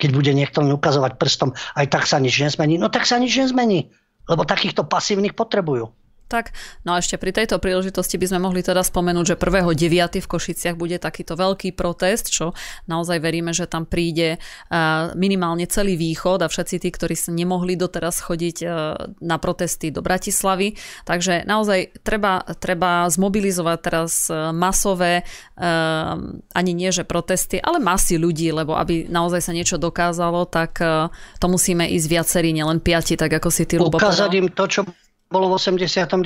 Keď 0.00 0.10
bude 0.10 0.32
niekto 0.34 0.64
ukazovať 0.64 1.20
prstom, 1.20 1.54
aj 1.76 1.86
tak 1.92 2.08
sa 2.08 2.18
nič 2.18 2.40
nezmení. 2.40 2.74
No 2.80 2.90
tak 2.90 3.06
sa 3.06 3.20
nič 3.20 3.36
nezmení, 3.36 3.92
lebo 4.26 4.42
takýchto 4.48 4.88
pasívnych 4.88 5.38
potrebujú. 5.38 5.92
Tak, 6.30 6.54
no 6.86 6.94
a 6.94 7.02
ešte 7.02 7.18
pri 7.18 7.34
tejto 7.34 7.58
príležitosti 7.58 8.14
by 8.14 8.30
sme 8.30 8.38
mohli 8.46 8.62
teda 8.62 8.86
spomenúť, 8.86 9.34
že 9.34 9.36
1.9. 9.36 10.22
v 10.22 10.30
Košiciach 10.30 10.78
bude 10.78 11.02
takýto 11.02 11.34
veľký 11.34 11.74
protest, 11.74 12.30
čo 12.30 12.54
naozaj 12.86 13.18
veríme, 13.18 13.50
že 13.50 13.66
tam 13.66 13.82
príde 13.82 14.38
minimálne 15.18 15.66
celý 15.66 15.98
východ 15.98 16.46
a 16.46 16.46
všetci 16.46 16.86
tí, 16.86 16.88
ktorí 16.94 17.18
sa 17.18 17.34
nemohli 17.34 17.74
doteraz 17.74 18.22
chodiť 18.22 18.56
na 19.18 19.36
protesty 19.42 19.90
do 19.90 20.06
Bratislavy. 20.06 20.78
Takže 21.02 21.42
naozaj 21.50 21.98
treba, 22.06 22.46
treba 22.62 23.10
zmobilizovať 23.10 23.78
teraz 23.82 24.30
masové, 24.54 25.26
ani 26.54 26.70
nie 26.70 26.94
že 26.94 27.02
protesty, 27.02 27.58
ale 27.58 27.82
masy 27.82 28.22
ľudí, 28.22 28.54
lebo 28.54 28.78
aby 28.78 29.10
naozaj 29.10 29.42
sa 29.42 29.50
niečo 29.50 29.82
dokázalo, 29.82 30.46
tak 30.46 30.78
to 31.42 31.46
musíme 31.50 31.90
ísť 31.90 32.06
viacerí, 32.06 32.54
nielen 32.54 32.78
piati, 32.78 33.18
tak 33.18 33.34
ako 33.34 33.50
si 33.50 33.66
ty, 33.66 33.82
Ukázať 33.82 34.30
im 34.38 34.46
to, 34.54 34.70
čo 34.70 34.86
bolo 35.30 35.54
v 35.54 35.62
89. 35.62 36.20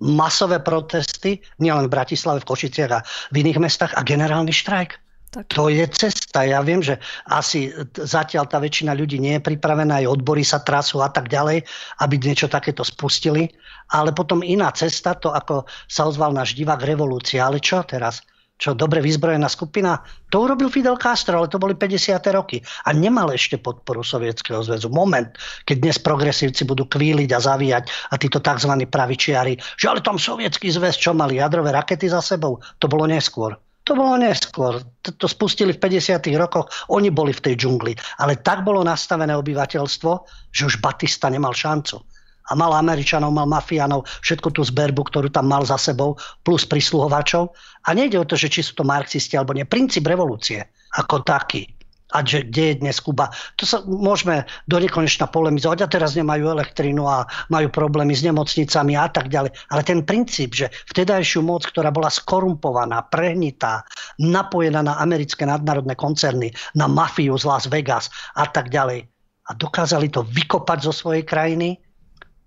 Masové 0.00 0.58
protesty, 0.58 1.38
nielen 1.62 1.86
v 1.86 1.94
Bratislave, 1.94 2.42
v 2.42 2.48
Košiciach 2.50 2.90
a 2.90 3.04
v 3.30 3.46
iných 3.46 3.62
mestách 3.62 3.92
a 3.94 4.02
generálny 4.02 4.50
štrajk. 4.50 4.98
Tak. 5.30 5.46
To 5.54 5.70
je 5.70 5.86
cesta. 5.86 6.42
Ja 6.42 6.58
viem, 6.58 6.82
že 6.82 6.98
asi 7.30 7.70
zatiaľ 7.94 8.50
tá 8.50 8.58
väčšina 8.58 8.98
ľudí 8.98 9.22
nie 9.22 9.38
je 9.38 9.46
pripravená, 9.46 10.02
aj 10.02 10.10
odbory 10.10 10.42
sa 10.42 10.58
trasú 10.58 10.98
a 11.06 11.06
tak 11.06 11.30
ďalej, 11.30 11.62
aby 12.02 12.14
niečo 12.18 12.50
takéto 12.50 12.82
spustili. 12.82 13.46
Ale 13.94 14.10
potom 14.10 14.42
iná 14.42 14.74
cesta, 14.74 15.14
to 15.14 15.30
ako 15.30 15.70
sa 15.86 16.10
ozval 16.10 16.34
náš 16.34 16.58
divák 16.58 16.82
revolúcia. 16.82 17.46
Ale 17.46 17.62
čo 17.62 17.86
teraz? 17.86 18.26
Čo 18.60 18.76
dobre 18.76 19.00
vyzbrojená 19.00 19.48
skupina, 19.48 20.04
to 20.28 20.44
urobil 20.44 20.68
Fidel 20.68 21.00
Castro, 21.00 21.40
ale 21.40 21.48
to 21.48 21.56
boli 21.56 21.72
50. 21.72 22.20
roky. 22.36 22.60
A 22.84 22.92
nemal 22.92 23.32
ešte 23.32 23.56
podporu 23.56 24.04
Sovietskeho 24.04 24.60
zväzu. 24.60 24.92
Moment, 24.92 25.32
keď 25.64 25.76
dnes 25.80 25.96
progresívci 25.96 26.68
budú 26.68 26.84
kvíliť 26.84 27.32
a 27.32 27.40
zavíjať 27.40 27.84
a 28.12 28.14
títo 28.20 28.44
tzv. 28.44 28.72
pravičiari, 28.84 29.56
že 29.80 29.88
ale 29.88 30.04
tam 30.04 30.20
Sovietský 30.20 30.68
zväz, 30.68 31.00
čo 31.00 31.16
mali 31.16 31.40
jadrové 31.40 31.72
rakety 31.72 32.12
za 32.12 32.20
sebou, 32.20 32.60
to 32.76 32.84
bolo 32.84 33.08
neskôr. 33.08 33.56
To 33.88 33.96
bolo 33.96 34.20
neskôr. 34.20 34.84
To, 35.02 35.26
spustili 35.26 35.72
v 35.72 35.80
50. 35.80 36.20
rokoch. 36.36 36.68
Oni 36.92 37.08
boli 37.08 37.32
v 37.32 37.42
tej 37.42 37.64
džungli. 37.64 37.96
Ale 38.20 38.38
tak 38.38 38.60
bolo 38.60 38.84
nastavené 38.84 39.32
obyvateľstvo, 39.34 40.12
že 40.52 40.68
už 40.68 40.84
Batista 40.84 41.32
nemal 41.32 41.56
šancu 41.56 42.04
a 42.48 42.52
mal 42.56 42.72
Američanov, 42.74 43.30
mal 43.30 43.46
mafiánov, 43.46 44.08
všetku 44.24 44.50
tú 44.56 44.64
zberbu, 44.64 45.06
ktorú 45.06 45.28
tam 45.28 45.46
mal 45.52 45.62
za 45.62 45.76
sebou, 45.76 46.16
plus 46.42 46.64
prisluhovačov. 46.64 47.52
A 47.86 47.94
nejde 47.94 48.18
o 48.18 48.26
to, 48.26 48.34
že 48.34 48.50
či 48.50 48.64
sú 48.64 48.74
to 48.74 48.84
marxisti 48.86 49.36
alebo 49.36 49.54
nie. 49.54 49.68
Princíp 49.68 50.08
revolúcie 50.08 50.64
ako 50.98 51.22
taký. 51.22 51.68
A 52.10 52.26
že 52.26 52.42
kde 52.42 52.74
je 52.74 52.80
dnes 52.82 52.98
Kuba. 52.98 53.30
To 53.54 53.62
sa 53.62 53.86
môžeme 53.86 54.42
do 54.66 54.82
nekonečna 54.82 55.30
polemizovať. 55.30 55.86
A 55.86 55.92
teraz 55.94 56.18
nemajú 56.18 56.50
elektrínu 56.50 57.06
a 57.06 57.22
majú 57.54 57.70
problémy 57.70 58.18
s 58.18 58.26
nemocnicami 58.26 58.98
a 58.98 59.06
tak 59.06 59.30
ďalej. 59.30 59.54
Ale 59.70 59.82
ten 59.86 60.02
princíp, 60.02 60.58
že 60.58 60.74
vtedajšiu 60.90 61.46
moc, 61.46 61.62
ktorá 61.70 61.94
bola 61.94 62.10
skorumpovaná, 62.10 63.06
prehnitá, 63.06 63.86
napojená 64.18 64.82
na 64.82 64.98
americké 64.98 65.46
nadnárodné 65.46 65.94
koncerny, 65.94 66.50
na 66.74 66.90
mafiu 66.90 67.38
z 67.38 67.46
Las 67.46 67.70
Vegas 67.70 68.10
a 68.34 68.42
tak 68.50 68.74
ďalej. 68.74 69.06
A 69.46 69.50
dokázali 69.54 70.10
to 70.10 70.26
vykopať 70.26 70.78
zo 70.82 70.90
svojej 70.90 71.22
krajiny, 71.22 71.78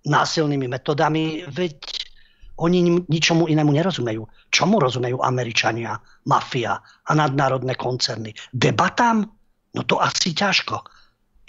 násilnými 0.03 0.67
metodami, 0.67 1.47
veď 1.47 1.77
oni 2.59 3.01
ničomu 3.09 3.49
inému 3.49 3.73
nerozumejú. 3.73 4.27
Čomu 4.53 4.77
rozumejú 4.77 5.25
Američania, 5.25 5.97
mafia 6.29 6.77
a 6.81 7.11
nadnárodné 7.17 7.73
koncerny? 7.73 8.29
Debatám? 8.53 9.25
No 9.73 9.81
to 9.89 9.97
asi 9.97 10.37
ťažko. 10.37 10.85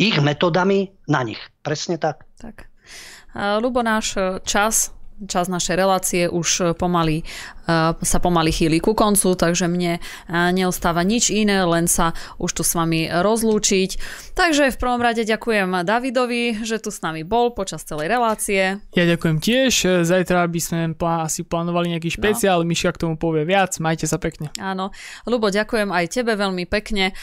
Ich 0.00 0.16
metodami 0.18 0.88
na 1.12 1.22
nich. 1.22 1.38
Presne 1.60 2.00
tak. 2.00 2.24
Tak. 2.40 2.66
Lubo, 3.60 3.84
náš 3.84 4.16
čas 4.48 4.94
čas 5.26 5.46
našej 5.46 5.76
relácie 5.78 6.22
už 6.26 6.74
pomaly, 6.74 7.22
e, 7.22 7.24
sa 7.94 8.18
pomaly 8.18 8.50
chýli 8.50 8.82
ku 8.82 8.92
koncu, 8.98 9.38
takže 9.38 9.70
mne 9.70 9.98
e, 9.98 10.00
neostáva 10.52 11.06
nič 11.06 11.30
iné, 11.30 11.62
len 11.62 11.86
sa 11.86 12.12
už 12.42 12.50
tu 12.50 12.62
s 12.66 12.74
vami 12.74 13.06
rozlúčiť. 13.08 13.90
Takže 14.34 14.74
v 14.74 14.80
prvom 14.80 14.98
rade 14.98 15.22
ďakujem 15.22 15.86
Davidovi, 15.86 16.66
že 16.66 16.82
tu 16.82 16.90
s 16.90 17.00
nami 17.00 17.22
bol 17.22 17.54
počas 17.54 17.86
celej 17.86 18.10
relácie. 18.10 18.82
Ja 18.92 19.04
ďakujem 19.06 19.38
tiež. 19.38 20.02
Zajtra 20.02 20.46
by 20.50 20.60
sme 20.60 20.80
asi 20.98 21.46
plánovali 21.46 21.94
nejaký 21.94 22.10
no. 22.10 22.16
špeciál, 22.18 22.58
no. 22.62 22.68
Miška 22.68 22.94
k 22.94 23.06
tomu 23.06 23.14
povie 23.14 23.46
viac. 23.46 23.78
Majte 23.78 24.10
sa 24.10 24.18
pekne. 24.18 24.50
Áno. 24.58 24.90
Lubo, 25.24 25.48
ďakujem 25.48 25.94
aj 25.94 26.04
tebe 26.10 26.34
veľmi 26.34 26.66
pekne 26.66 27.14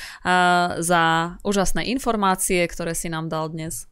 za 0.79 1.03
úžasné 1.43 1.87
informácie, 1.91 2.63
ktoré 2.65 2.95
si 2.95 3.11
nám 3.11 3.27
dal 3.27 3.51
dnes. 3.51 3.91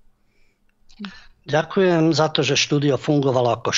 Ďakujem 1.49 2.13
za 2.13 2.30
to, 2.30 2.45
že 2.45 2.53
štúdio 2.53 2.95
fungovalo 3.01 3.57
ako 3.57 3.73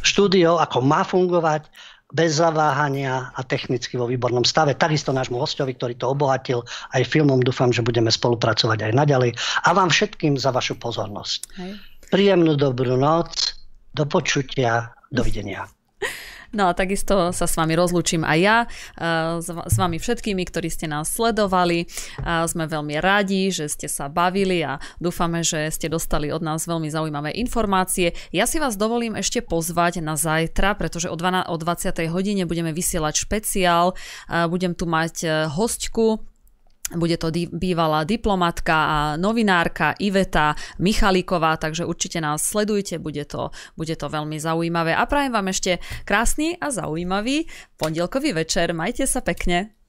štúdio, 0.00 0.56
ako 0.56 0.78
má 0.80 1.04
fungovať, 1.04 1.68
bez 2.12 2.36
zaváhania 2.36 3.32
a 3.32 3.40
technicky 3.40 3.96
vo 3.96 4.04
výbornom 4.04 4.44
stave. 4.44 4.76
Takisto 4.76 5.16
nášmu 5.16 5.40
hostovi, 5.40 5.72
ktorý 5.72 5.96
to 5.96 6.12
obohatil 6.12 6.60
aj 6.92 7.08
filmom, 7.08 7.40
dúfam, 7.40 7.72
že 7.72 7.80
budeme 7.80 8.12
spolupracovať 8.12 8.84
aj 8.84 8.92
naďalej. 8.92 9.30
A 9.64 9.72
vám 9.72 9.88
všetkým 9.88 10.36
za 10.36 10.52
vašu 10.52 10.76
pozornosť. 10.76 11.40
Hej. 11.56 11.72
Príjemnú 12.12 12.60
dobrú 12.60 13.00
noc, 13.00 13.56
do 13.96 14.04
počutia, 14.04 14.92
dovidenia. 15.08 15.64
No 16.52 16.68
a 16.68 16.76
takisto 16.76 17.32
sa 17.32 17.46
s 17.48 17.54
vami 17.56 17.72
rozlúčim 17.72 18.22
aj 18.28 18.38
ja, 18.38 18.58
s 19.40 19.76
vami 19.76 19.96
všetkými, 19.96 20.44
ktorí 20.44 20.68
ste 20.68 20.84
nás 20.84 21.08
sledovali. 21.08 21.88
Sme 22.22 22.68
veľmi 22.68 23.00
radi, 23.00 23.48
že 23.48 23.72
ste 23.72 23.88
sa 23.88 24.12
bavili 24.12 24.60
a 24.60 24.76
dúfame, 25.00 25.40
že 25.40 25.72
ste 25.72 25.88
dostali 25.88 26.28
od 26.28 26.44
nás 26.44 26.68
veľmi 26.68 26.92
zaujímavé 26.92 27.32
informácie. 27.40 28.12
Ja 28.36 28.44
si 28.44 28.60
vás 28.60 28.76
dovolím 28.76 29.16
ešte 29.16 29.40
pozvať 29.40 30.04
na 30.04 30.16
zajtra, 30.20 30.76
pretože 30.76 31.08
o 31.08 31.16
20. 31.16 32.12
hodine 32.12 32.44
budeme 32.44 32.76
vysielať 32.76 33.14
špeciál. 33.16 33.96
Budem 34.28 34.76
tu 34.76 34.84
mať 34.84 35.14
eh, 35.24 35.30
hostku, 35.48 36.31
bude 36.96 37.16
to 37.16 37.28
bývalá 37.52 38.04
diplomatka 38.04 38.74
a 38.74 38.98
novinárka 39.16 39.94
Iveta 39.98 40.54
Michalíková, 40.78 41.56
takže 41.56 41.84
určite 41.84 42.20
nás 42.20 42.42
sledujte, 42.44 42.98
bude 42.98 43.24
to, 43.24 43.50
bude 43.76 43.96
to 43.96 44.06
veľmi 44.08 44.38
zaujímavé. 44.38 44.94
A 44.96 45.04
prajem 45.06 45.32
vám 45.32 45.48
ešte 45.50 45.78
krásny 46.04 46.56
a 46.60 46.70
zaujímavý 46.70 47.48
pondelkový 47.76 48.32
večer. 48.32 48.72
Majte 48.72 49.06
sa 49.08 49.20
pekne. 49.20 49.81